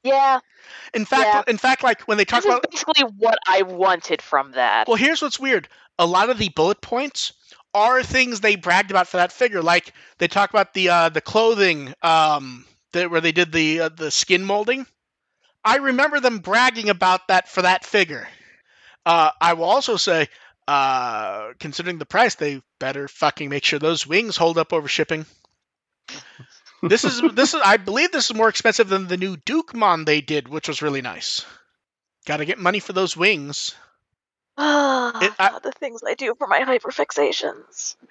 yeah, 0.03 0.41
In 0.95 1.05
fact, 1.05 1.49
in 1.49 1.59
fact, 1.59 1.85
like 1.85 2.01
when 2.09 2.18
they 2.18 2.25
talk 2.25 2.43
this 2.43 2.47
is 2.47 2.59
about 2.59 2.68
basically 2.68 3.05
what 3.18 3.39
I 3.47 3.62
wanted 3.62 4.20
from 4.20 4.51
that. 4.51 4.89
Well, 4.89 4.97
here's 4.97 5.22
what's 5.22 5.39
weird. 5.39 5.68
A 6.01 6.07
lot 6.07 6.29
of 6.29 6.39
the 6.39 6.49
bullet 6.49 6.81
points 6.81 7.35
are 7.75 8.03
things 8.03 8.41
they 8.41 8.57
bragged 8.57 8.91
about 8.91 9.09
for 9.09 9.18
that 9.18 9.33
figure. 9.33 9.62
Like 9.62 9.93
they 10.18 10.29
talk 10.29 10.51
about 10.51 10.72
the 10.72 10.89
uh, 10.89 11.09
the 11.11 11.20
clothing 11.20 11.93
um, 12.03 12.64
that, 12.93 13.11
where 13.11 13.20
they 13.20 13.33
did 13.33 13.53
the 13.53 13.81
uh, 13.81 13.89
the 13.91 14.11
skin 14.11 14.45
molding. 14.45 14.87
I 15.64 15.77
remember 15.77 16.20
them 16.20 16.39
bragging 16.39 16.89
about 16.91 17.29
that 17.29 17.49
for 17.49 17.62
that 17.62 17.85
figure. 17.85 18.29
Uh, 19.07 19.31
I 19.41 19.55
will 19.55 19.64
also 19.64 19.97
say, 19.97 20.29
uh, 20.68 21.53
considering 21.59 21.99
the 21.99 22.07
price, 22.07 22.35
they 22.37 22.62
better 22.79 23.09
fucking 23.09 23.49
make 23.49 23.64
sure 23.64 23.79
those 23.79 24.07
wings 24.07 24.37
hold 24.37 24.59
up 24.59 24.72
over 24.72 24.89
shipping. 24.89 25.27
This 26.83 27.05
is 27.05 27.22
this 27.35 27.55
is 27.55 27.61
I 27.64 27.77
believe 27.79 28.12
this 28.12 28.31
is 28.31 28.37
more 28.37 28.49
expensive 28.49 28.89
than 28.89 29.09
the 29.09 29.16
new 29.16 29.37
Dukemon 29.37 30.07
they 30.07 30.20
did, 30.20 30.49
which 30.49 30.68
was 30.68 30.83
really 30.83 31.03
nice. 31.03 31.45
Got 32.27 32.39
to 32.39 32.47
get 32.47 32.59
money 32.59 32.81
for 32.81 32.93
those 32.93 33.16
wings. 33.16 33.75
It- 35.21 35.35
I- 35.39 35.51
ah, 35.55 35.59
the 35.63 35.73
things 35.73 36.03
I 36.07 36.15
do 36.15 36.35
for 36.37 36.47
my 36.47 36.61
hyperfixations. 36.61 37.97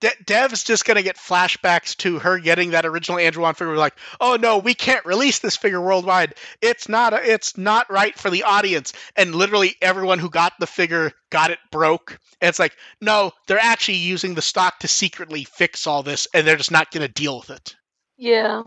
De- 0.00 0.24
Dev's 0.26 0.62
just 0.62 0.84
gonna 0.84 1.02
get 1.02 1.16
flashbacks 1.16 1.96
to 1.98 2.18
her 2.18 2.38
getting 2.38 2.70
that 2.72 2.84
original 2.84 3.18
Angewomon 3.18 3.56
figure. 3.56 3.76
Like, 3.76 3.94
oh 4.20 4.36
no, 4.36 4.58
we 4.58 4.74
can't 4.74 5.06
release 5.06 5.38
this 5.38 5.56
figure 5.56 5.80
worldwide. 5.80 6.34
It's 6.60 6.88
not. 6.88 7.14
A, 7.14 7.32
it's 7.32 7.56
not 7.56 7.90
right 7.90 8.16
for 8.18 8.28
the 8.28 8.42
audience. 8.42 8.92
And 9.16 9.34
literally 9.34 9.74
everyone 9.80 10.18
who 10.18 10.28
got 10.28 10.52
the 10.60 10.66
figure 10.66 11.12
got 11.30 11.50
it 11.50 11.58
broke. 11.72 12.18
And 12.42 12.50
it's 12.50 12.58
like, 12.58 12.76
no, 13.00 13.32
they're 13.46 13.58
actually 13.58 13.96
using 13.98 14.34
the 14.34 14.42
stock 14.42 14.80
to 14.80 14.88
secretly 14.88 15.44
fix 15.44 15.86
all 15.86 16.02
this, 16.02 16.28
and 16.34 16.46
they're 16.46 16.56
just 16.56 16.70
not 16.70 16.90
gonna 16.90 17.08
deal 17.08 17.38
with 17.38 17.50
it. 17.50 17.74
Yeah. 18.18 18.64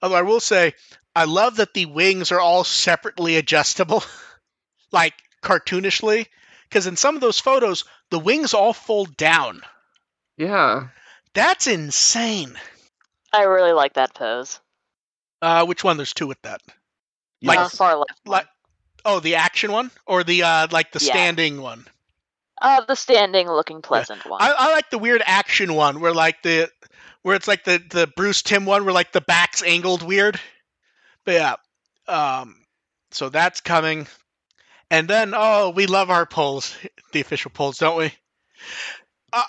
Although 0.00 0.16
I 0.16 0.22
will 0.22 0.40
say, 0.40 0.72
I 1.14 1.24
love 1.24 1.56
that 1.56 1.74
the 1.74 1.86
wings 1.86 2.32
are 2.32 2.40
all 2.40 2.64
separately 2.64 3.36
adjustable, 3.36 4.02
like 4.92 5.14
cartoonishly, 5.42 6.26
because 6.68 6.86
in 6.86 6.96
some 6.96 7.14
of 7.14 7.20
those 7.20 7.38
photos, 7.38 7.84
the 8.10 8.18
wings 8.18 8.54
all 8.54 8.72
fold 8.72 9.16
down. 9.16 9.62
Yeah. 10.36 10.88
That's 11.34 11.66
insane. 11.66 12.58
I 13.32 13.42
really 13.42 13.72
like 13.72 13.94
that 13.94 14.14
pose. 14.14 14.60
Uh, 15.42 15.64
which 15.66 15.84
one? 15.84 15.96
There's 15.96 16.14
two 16.14 16.26
with 16.26 16.40
that. 16.42 16.60
Like- 17.42 17.58
uh, 17.58 17.68
far 17.68 17.96
left. 17.96 18.20
Like, 18.26 18.46
oh, 19.04 19.20
the 19.20 19.36
action 19.36 19.70
one 19.72 19.90
or 20.06 20.24
the 20.24 20.42
uh, 20.42 20.68
like 20.70 20.92
the 20.92 21.04
Yeah. 21.04 21.12
standing 21.12 21.60
one. 21.60 21.86
Uh, 22.60 22.80
the 22.86 22.96
standing, 22.96 23.46
looking 23.46 23.82
pleasant 23.82 24.24
one. 24.26 24.42
I, 24.42 24.52
I 24.58 24.72
like 24.72 24.90
the 24.90 24.98
weird 24.98 25.22
action 25.24 25.74
one 25.74 26.00
where 26.00 26.12
like 26.12 26.42
the 26.42 26.68
where 27.22 27.36
it's 27.36 27.46
like 27.46 27.62
the 27.64 27.78
the 27.90 28.08
Bruce 28.08 28.42
Timm 28.42 28.64
one 28.64 28.84
where 28.84 28.94
like 28.94 29.12
the 29.12 29.20
back's 29.20 29.62
angled 29.62 30.02
weird. 30.02 30.40
But 31.24 31.34
yeah, 31.34 31.54
um, 32.08 32.56
so 33.12 33.28
that's 33.28 33.60
coming, 33.60 34.08
and 34.90 35.08
then 35.08 35.32
oh, 35.34 35.70
we 35.70 35.86
love 35.86 36.10
our 36.10 36.26
polls, 36.26 36.74
the 37.12 37.20
official 37.20 37.50
polls, 37.50 37.78
don't 37.78 37.96
we? 37.98 38.12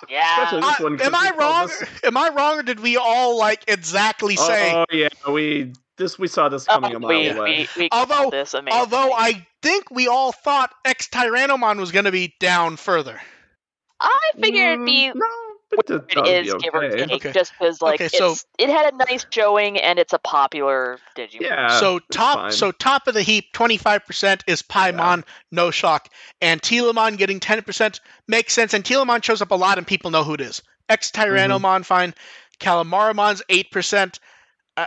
yeah. 0.08 0.42
Especially 0.44 0.96
this 0.96 1.02
I- 1.02 1.06
am 1.06 1.14
I 1.14 1.32
wrong? 1.38 1.66
this- 1.66 1.88
Am 2.04 2.16
I 2.16 2.28
wrong, 2.30 2.58
or 2.58 2.62
did 2.62 2.80
we 2.80 2.96
all 2.96 3.38
like 3.38 3.64
exactly 3.68 4.36
say? 4.36 4.74
Oh 4.74 4.84
yeah, 4.92 5.08
we 5.28 5.72
this 5.96 6.18
we 6.18 6.28
saw 6.28 6.48
this 6.48 6.64
coming 6.66 6.92
a 6.92 6.96
Oh, 6.96 7.00
mile 7.00 7.08
we, 7.10 7.28
away. 7.28 7.68
we, 7.76 7.82
we 7.84 7.88
Although- 7.92 8.30
this 8.30 8.54
although 8.54 9.12
I 9.12 9.46
think 9.62 9.90
we 9.90 10.08
all 10.08 10.32
thought 10.32 10.72
X 10.84 11.08
Tyrannomon 11.08 11.78
was 11.78 11.92
going 11.92 12.04
to 12.06 12.12
be 12.12 12.34
down 12.40 12.76
further. 12.76 13.20
I 14.00 14.18
figured 14.40 14.74
it'd 14.74 14.86
be 14.86 15.10
Mm, 15.10 15.14
no, 15.14 15.20
but 15.20 15.26
th- 15.26 15.49
it 15.72 15.86
that 15.86 16.16
would 16.16 16.26
is 16.28 16.52
be 16.54 16.58
give 16.60 16.74
or 16.74 16.88
take, 16.90 17.10
Okay. 17.12 17.32
just 17.32 17.52
because 17.58 17.80
like 17.80 18.00
Okay, 18.00 18.08
so- 18.08 18.32
it's, 18.32 18.46
it 18.58 18.68
had 18.68 18.92
a 18.92 18.96
nice 18.96 19.24
showing 19.30 19.78
and 19.78 19.98
it's 19.98 20.12
a 20.12 20.18
popular 20.18 20.98
Digimon. 21.16 21.40
Yeah. 21.42 21.68
so 21.78 21.98
top 22.10 22.38
fine. 22.38 22.52
so 22.52 22.72
top 22.72 23.06
of 23.06 23.14
the 23.14 23.22
heap 23.22 23.52
25% 23.54 24.42
is 24.46 24.62
Paimon 24.62 25.24
no 25.50 25.70
shock 25.70 26.08
and 26.40 26.60
Telemon 26.60 27.16
getting 27.16 27.40
10% 27.40 28.00
makes 28.26 28.52
sense 28.52 28.74
and 28.74 28.84
Telemon 28.84 29.22
shows 29.22 29.42
up 29.42 29.50
a 29.50 29.54
lot 29.56 29.78
and 29.78 29.86
people 29.86 30.10
know 30.10 30.24
who 30.24 30.34
it 30.34 30.40
is 30.40 30.62
X 30.88 31.10
Tyrannomon 31.12 31.84
fine 31.84 32.14
Calamaramon's 32.58 33.42
8% 33.48 34.18
uh, 34.76 34.86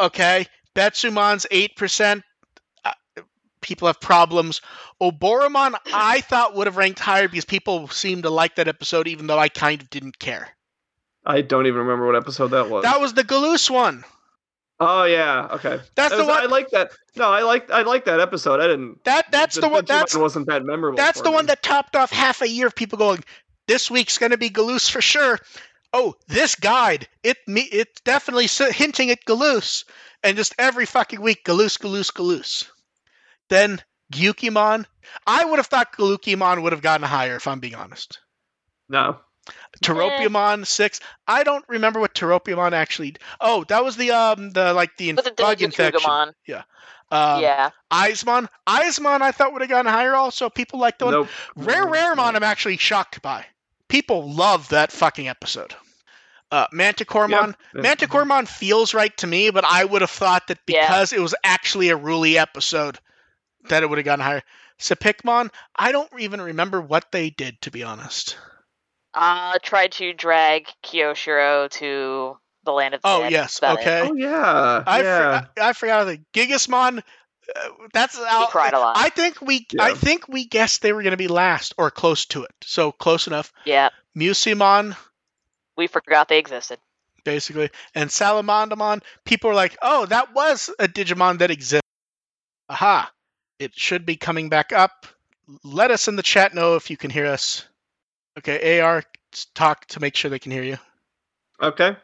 okay 0.00 0.46
Betsumon's 0.74 1.46
8% 1.50 2.18
uh, 2.18 2.20
people 3.64 3.86
have 3.88 3.98
problems 3.98 4.60
Oboromon 5.02 5.74
I 5.92 6.20
thought 6.20 6.54
would 6.54 6.68
have 6.68 6.76
ranked 6.76 7.00
higher 7.00 7.26
because 7.26 7.44
people 7.44 7.88
seem 7.88 8.22
to 8.22 8.30
like 8.30 8.54
that 8.56 8.68
episode 8.68 9.08
even 9.08 9.26
though 9.26 9.38
I 9.38 9.48
kind 9.48 9.82
of 9.82 9.90
didn't 9.90 10.18
care 10.18 10.48
I 11.26 11.40
don't 11.40 11.66
even 11.66 11.80
remember 11.80 12.06
what 12.06 12.16
episode 12.16 12.48
that 12.48 12.70
was. 12.70 12.84
that 12.84 13.00
was 13.00 13.14
the 13.14 13.24
Galoose 13.24 13.68
one 13.68 14.04
oh 14.80 15.04
yeah, 15.04 15.48
okay. 15.52 15.80
that's 15.94 16.10
That 16.10 16.16
the 16.16 16.26
one 16.26 16.42
I 16.42 16.46
like 16.46 16.70
that. 16.70 16.90
No, 17.16 17.28
I 17.28 17.42
like 17.42 17.70
I 17.70 17.82
like 17.82 18.06
that 18.06 18.20
episode. 18.20 18.60
I 18.60 18.66
didn't. 18.66 19.04
that 19.04 19.30
that's 19.30 19.56
the 19.56 19.68
one 19.68 19.84
Digimon 19.84 19.86
that's 19.86 20.16
wasn't 20.16 20.46
that 20.48 20.64
memorable. 20.64 20.96
That's 20.96 21.20
the 21.20 21.30
me. 21.30 21.36
one 21.36 21.46
that 21.46 21.62
topped 21.62 21.96
off 21.96 22.10
half 22.10 22.42
a 22.42 22.48
year 22.48 22.66
of 22.66 22.74
people 22.74 22.98
going, 22.98 23.22
this 23.66 23.90
week's 23.90 24.18
going 24.18 24.32
to 24.32 24.38
be 24.38 24.50
Galoose 24.50 24.90
for 24.90 25.00
sure. 25.00 25.38
Oh, 25.92 26.14
this 26.26 26.56
guide, 26.56 27.08
it 27.22 27.36
me, 27.46 27.62
it's 27.62 28.00
definitely 28.00 28.48
hinting 28.72 29.10
at 29.10 29.24
Galoose. 29.24 29.84
And 30.22 30.36
just 30.36 30.54
every 30.58 30.86
fucking 30.86 31.20
week, 31.20 31.44
Galoose, 31.44 31.78
Galoose, 31.78 32.12
Galoose. 32.12 32.68
Then 33.48 33.82
Gyukimon. 34.12 34.86
I 35.26 35.44
would 35.44 35.58
have 35.58 35.66
thought 35.66 35.96
Galukimon 35.96 36.62
would 36.62 36.72
have 36.72 36.82
gotten 36.82 37.06
higher, 37.06 37.36
if 37.36 37.46
I'm 37.46 37.60
being 37.60 37.74
honest. 37.74 38.20
No. 38.88 39.18
Teropiamon 39.82 40.66
six. 40.66 41.00
I 41.26 41.42
don't 41.42 41.64
remember 41.68 42.00
what 42.00 42.14
Teropiamon 42.14 42.72
actually. 42.72 43.16
Oh, 43.40 43.64
that 43.68 43.84
was 43.84 43.96
the 43.96 44.10
um 44.12 44.50
the 44.50 44.72
like 44.72 44.96
the 44.96 45.12
the 45.12 45.22
bug 45.36 45.58
Doja 45.58 45.62
infection. 45.62 46.00
Kugamon, 46.00 46.32
Um, 47.10 47.42
yeah. 47.42 47.70
Eismon. 47.92 48.48
Eismon, 48.66 49.20
I 49.20 49.32
thought 49.32 49.52
would 49.52 49.62
have 49.62 49.68
gotten 49.70 49.90
higher. 49.92 50.14
Also, 50.14 50.48
people 50.48 50.78
like 50.80 50.98
the 50.98 51.04
one 51.06 51.14
Nope. 51.14 51.28
Rare 51.56 51.84
Raremon, 51.86 52.34
I'm 52.36 52.42
actually 52.42 52.78
shocked 52.78 53.20
by. 53.20 53.44
People 53.88 54.32
love 54.32 54.68
that 54.70 54.90
fucking 54.92 55.28
episode. 55.28 55.74
Uh, 56.50 56.66
Manticoremon. 56.72 57.54
Yeah. 57.74 57.82
Manticoremon 57.82 58.48
feels 58.48 58.94
right 58.94 59.14
to 59.18 59.26
me, 59.26 59.50
but 59.50 59.64
I 59.64 59.84
would 59.84 60.00
have 60.02 60.10
thought 60.10 60.46
that 60.46 60.58
Yeah. 60.66 60.86
because 60.86 61.12
it 61.12 61.20
was 61.20 61.34
actually 61.44 61.90
a 61.90 61.98
Ruli 61.98 62.36
episode, 62.36 62.98
that 63.68 63.82
it 63.82 63.88
would 63.88 63.98
have 63.98 64.04
gone 64.04 64.20
higher. 64.20 64.42
Sepikmon, 64.78 65.50
I 65.76 65.92
don't 65.92 66.10
even 66.18 66.40
remember 66.40 66.80
what 66.80 67.10
they 67.12 67.30
did 67.30 67.60
to 67.62 67.70
be 67.70 67.82
honest. 67.82 68.36
Uh, 69.14 69.58
tried 69.62 69.92
to 69.92 70.12
drag 70.12 70.66
Kiyoshiro 70.84 71.70
to 71.72 72.36
the 72.64 72.72
land 72.72 72.94
of 72.94 73.02
the 73.02 73.08
Oh 73.08 73.20
dead. 73.20 73.32
yes, 73.32 73.58
About 73.58 73.78
it. 73.78 73.80
okay. 73.82 74.08
Oh 74.10 74.14
yeah, 74.16 74.82
I 74.86 75.02
yeah. 75.02 75.40
for, 75.42 75.60
I, 75.60 75.68
I 75.68 75.72
forgot 75.72 76.04
the 76.04 76.18
Gigasmon. 76.32 76.98
Uh, 77.54 77.68
that's 77.92 78.16
He 78.18 78.24
out. 78.26 78.50
cried 78.50 78.72
a 78.72 78.78
lot. 78.80 78.96
I 78.96 79.10
think 79.10 79.40
we 79.40 79.66
I 79.78 79.94
think 79.94 80.28
we 80.28 80.46
guessed 80.46 80.82
they 80.82 80.92
were 80.92 81.02
going 81.02 81.10
to 81.12 81.16
be 81.18 81.28
last 81.28 81.74
or 81.78 81.90
close 81.90 82.24
to 82.26 82.42
it. 82.44 82.50
So 82.64 82.90
close 82.90 83.26
enough. 83.26 83.52
yeah, 83.64 83.90
Musimon, 84.16 84.96
we 85.76 85.86
forgot 85.86 86.28
they 86.28 86.38
existed. 86.38 86.78
basically, 87.24 87.70
and 87.94 88.10
Salamandamon. 88.10 89.02
People 89.24 89.50
are 89.50 89.54
like, 89.54 89.76
"Oh, 89.82 90.06
that 90.06 90.34
was 90.34 90.70
a 90.78 90.88
Digimon 90.88 91.38
that 91.38 91.50
exists." 91.50 91.82
Aha! 92.70 93.12
It 93.58 93.74
should 93.74 94.04
be 94.04 94.16
coming 94.16 94.48
back 94.48 94.72
up. 94.72 95.06
Let 95.62 95.90
us 95.90 96.08
in 96.08 96.16
the 96.16 96.22
chat 96.22 96.54
know 96.54 96.76
if 96.76 96.90
you 96.90 96.96
can 96.96 97.10
hear 97.10 97.26
us. 97.26 97.64
Okay, 98.38 98.80
AR, 98.80 99.04
talk 99.54 99.86
to 99.86 100.00
make 100.00 100.16
sure 100.16 100.30
they 100.30 100.38
can 100.38 100.52
hear 100.52 100.62
you. 100.62 100.78
Okay. 101.60 101.96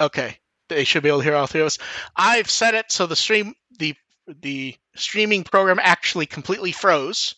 Okay, 0.00 0.38
they 0.68 0.84
should 0.84 1.02
be 1.02 1.08
able 1.08 1.18
to 1.18 1.24
hear 1.24 1.34
all 1.34 1.46
three 1.46 1.60
of 1.60 1.66
us. 1.66 1.78
I've 2.14 2.50
set 2.50 2.74
it 2.74 2.90
so 2.90 3.06
the 3.06 3.16
stream 3.16 3.54
the 3.78 3.94
the 4.26 4.76
streaming 4.94 5.44
program 5.44 5.78
actually 5.80 6.26
completely 6.26 6.72
froze, 6.72 7.34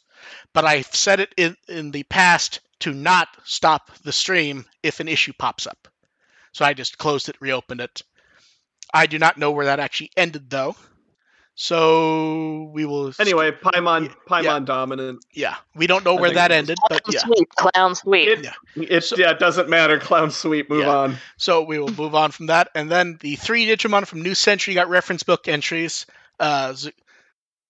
but 0.52 0.64
I've 0.64 0.94
set 0.94 1.20
it 1.20 1.34
in 1.36 1.56
in 1.68 1.90
the 1.90 2.04
past 2.04 2.60
to 2.80 2.92
not 2.92 3.28
stop 3.44 3.96
the 3.98 4.12
stream 4.12 4.64
if 4.82 5.00
an 5.00 5.08
issue 5.08 5.32
pops 5.38 5.66
up. 5.66 5.88
So 6.52 6.64
I 6.64 6.74
just 6.74 6.98
closed 6.98 7.28
it, 7.28 7.36
reopened 7.40 7.80
it. 7.80 8.02
I 8.92 9.06
do 9.06 9.18
not 9.18 9.36
know 9.36 9.50
where 9.50 9.66
that 9.66 9.80
actually 9.80 10.10
ended 10.16 10.48
though. 10.48 10.76
So 11.60 12.70
we 12.72 12.84
will 12.86 13.12
Anyway, 13.18 13.50
Paimon, 13.50 14.04
Yeah. 14.06 14.14
Paimon 14.28 14.64
dominant. 14.64 15.24
yeah, 15.32 15.56
we 15.74 15.88
don't 15.88 16.04
know 16.04 16.16
I 16.16 16.20
where 16.20 16.30
that 16.34 16.52
ended, 16.52 16.78
but 16.88 17.02
Clown 17.02 17.12
yeah. 17.14 17.20
sweep, 17.20 17.48
clown 17.56 17.94
sweep. 17.96 18.28
It, 18.28 18.44
Yeah. 18.44 18.84
it 18.88 19.00
So- 19.02 19.16
yeah, 19.16 19.32
it 19.32 19.40
doesn't 19.40 19.68
matter. 19.68 19.98
Clown 19.98 20.30
sweep. 20.30 20.70
Move 20.70 20.82
Yeah. 20.84 20.96
on. 20.96 21.16
So 21.36 21.62
we 21.64 21.80
will 21.80 21.88
move 21.92 22.14
on 22.14 22.30
from 22.30 22.46
that, 22.46 22.68
and 22.76 22.88
then 22.88 23.18
the 23.20 23.34
three 23.34 23.66
Digimon 23.66 24.06
from 24.06 24.22
New 24.22 24.36
Century 24.36 24.74
got 24.74 24.88
reference 24.88 25.24
book 25.24 25.48
entries. 25.48 26.06
Uh, 26.38 26.76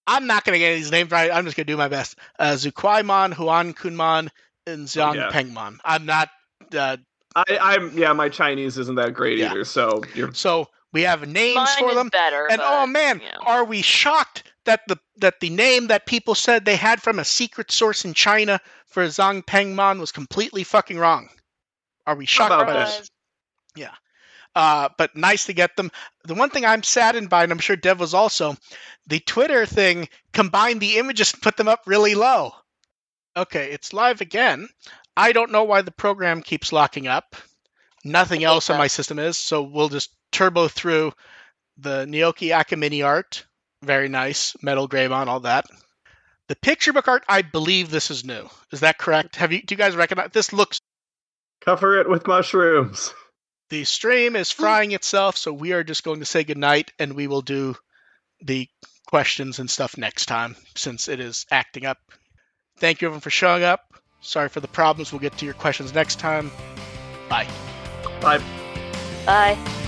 I'm 0.07 0.27
not 0.27 0.45
going 0.45 0.53
to 0.53 0.59
get 0.59 0.75
these 0.75 0.91
names 0.91 1.11
right. 1.11 1.31
I'm 1.33 1.47
just 1.47 1.57
going 1.57 1.67
to 1.67 1.73
do 1.73 1.79
my 1.79 1.89
best. 1.89 2.19
Uh, 2.39 2.53
Zuquaimon, 2.57 3.33
Huan 3.33 3.73
Kunmon, 3.73 4.29
and 4.67 4.87
Xiang 4.87 5.15
yeah. 5.15 5.31
Pengmon. 5.31 5.79
I'm 5.83 6.05
not. 6.05 6.29
Uh, 6.77 6.99
I, 7.35 7.45
I'm 7.59 7.97
yeah, 7.97 8.13
my 8.13 8.29
Chinese 8.29 8.77
isn't 8.77 8.97
that 8.97 9.15
great 9.15 9.39
Yeah. 9.39 9.51
either. 9.53 9.65
So 9.65 10.03
you're 10.15 10.35
so 10.35 10.69
we 10.93 11.03
have 11.03 11.29
names 11.29 11.57
Mine 11.57 11.79
for 11.79 11.95
them, 11.95 12.09
better. 12.09 12.47
and 12.51 12.59
but, 12.59 12.67
oh 12.67 12.87
man, 12.87 13.21
you 13.21 13.27
know. 13.27 13.39
are 13.47 13.65
we 13.65 13.83
shocked 13.83 14.51
that 14.65 14.81
the 14.89 14.99
that 15.19 15.41
the 15.41 15.51
name 15.51 15.89
that 15.89 16.07
people 16.07 16.35
said 16.35 16.65
they 16.65 16.77
had 16.77 17.03
from 17.03 17.19
a 17.19 17.25
secret 17.25 17.71
source 17.71 18.05
in 18.05 18.15
China 18.15 18.61
for 18.87 19.05
Zhang 19.05 19.45
Pengman 19.45 20.01
was 20.01 20.13
completely 20.13 20.65
fucking 20.65 20.99
wrong? 20.99 21.29
Are 22.07 22.17
we 22.17 22.27
shocked 22.27 22.53
about 22.53 22.67
by 22.67 22.73
this? 22.73 23.11
uh, 24.59 24.89
but 24.99 25.15
nice 25.15 25.47
to 25.47 25.53
get 25.53 25.77
them. 25.77 25.91
The 26.25 26.35
one 26.35 26.51
thing 26.51 26.65
I'm 26.65 26.83
saddened 26.83 27.31
by, 27.31 27.45
and 27.45 27.53
I'm 27.53 27.61
sure 27.61 27.77
Dev 27.77 28.01
was 28.01 28.13
also, 28.13 28.57
the 29.07 29.21
Twitter 29.21 29.67
thing 29.67 30.09
combined 30.33 30.81
the 30.81 30.99
images 30.99 31.33
and 31.35 31.43
put 31.43 31.57
them 31.57 31.69
up 31.69 31.83
really 31.87 32.17
low. 32.17 32.53
Okay, 33.37 33.71
it's 33.71 33.93
live 33.93 34.21
again. 34.21 34.69
I 35.17 35.31
don't 35.31 35.53
know 35.53 35.63
why 35.63 35.83
the 35.83 35.93
program 35.93 36.43
keeps 36.43 36.73
locking 36.73 37.07
up. 37.07 37.37
Nothing 38.05 38.43
else 38.43 38.69
on 38.69 38.79
my 38.79 38.89
system 38.89 39.19
is, 39.19 39.39
so 39.39 39.63
we'll 39.63 39.89
just 39.89 40.11
turbo 40.33 40.69
through 40.69 41.13
the 41.79 42.07
Naoki 42.07 42.51
Akamine 42.51 43.05
art. 43.05 43.45
Very 43.83 44.09
nice. 44.09 44.57
Metal 44.63 44.89
Greymon, 44.89 45.27
all 45.27 45.41
that. 45.41 45.67
The 46.49 46.57
picture 46.57 46.93
book 46.93 47.09
art, 47.09 47.25
I 47.29 47.43
believe 47.43 47.91
this 47.91 48.11
is 48.11 48.25
new. 48.25 48.49
Is 48.73 48.81
that 48.81 48.99
correct? 48.99 49.37
Have 49.37 49.53
you 49.53 49.63
do 49.63 49.75
you 49.75 49.79
guys 49.79 49.95
recognize 49.95 50.31
this 50.33 50.53
looks 50.53 50.81
cover 51.61 52.01
it 52.01 52.09
with 52.09 52.27
mushrooms. 52.27 53.13
The 53.71 53.85
stream 53.85 54.37
is 54.37 54.51
hmm. 54.51 54.63
frying 54.63 54.93
itself, 54.93 55.37
so 55.37 55.53
we 55.53 55.73
are 55.73 55.85
just 55.85 56.05
going 56.05 56.21
to 56.21 56.27
say 56.27 56.45
goodnight 56.45 56.93
and 56.99 57.15
we 57.15 57.27
will 57.27 57.43
do 57.43 57.77
the 58.41 58.69
questions 59.07 59.59
and 59.59 59.71
stuff 59.71 59.99
next 59.99 60.27
time 60.27 60.57
since 60.75 61.09
it 61.09 61.21
is 61.21 61.47
acting 61.51 61.87
up. 61.87 61.99
Thank 62.79 63.03
you 63.03 63.09
everyone 63.09 63.21
for 63.21 63.31
showing 63.31 63.65
up. 63.65 63.81
Sorry 64.21 64.49
for 64.49 64.61
the 64.61 64.69
problems. 64.69 65.13
We'll 65.13 65.21
get 65.21 65.37
to 65.39 65.45
your 65.45 65.55
questions 65.55 65.95
next 65.95 66.19
time. 66.19 66.51
Bye. 67.29 67.49
Bye. 68.21 68.43
Bye. 69.27 69.88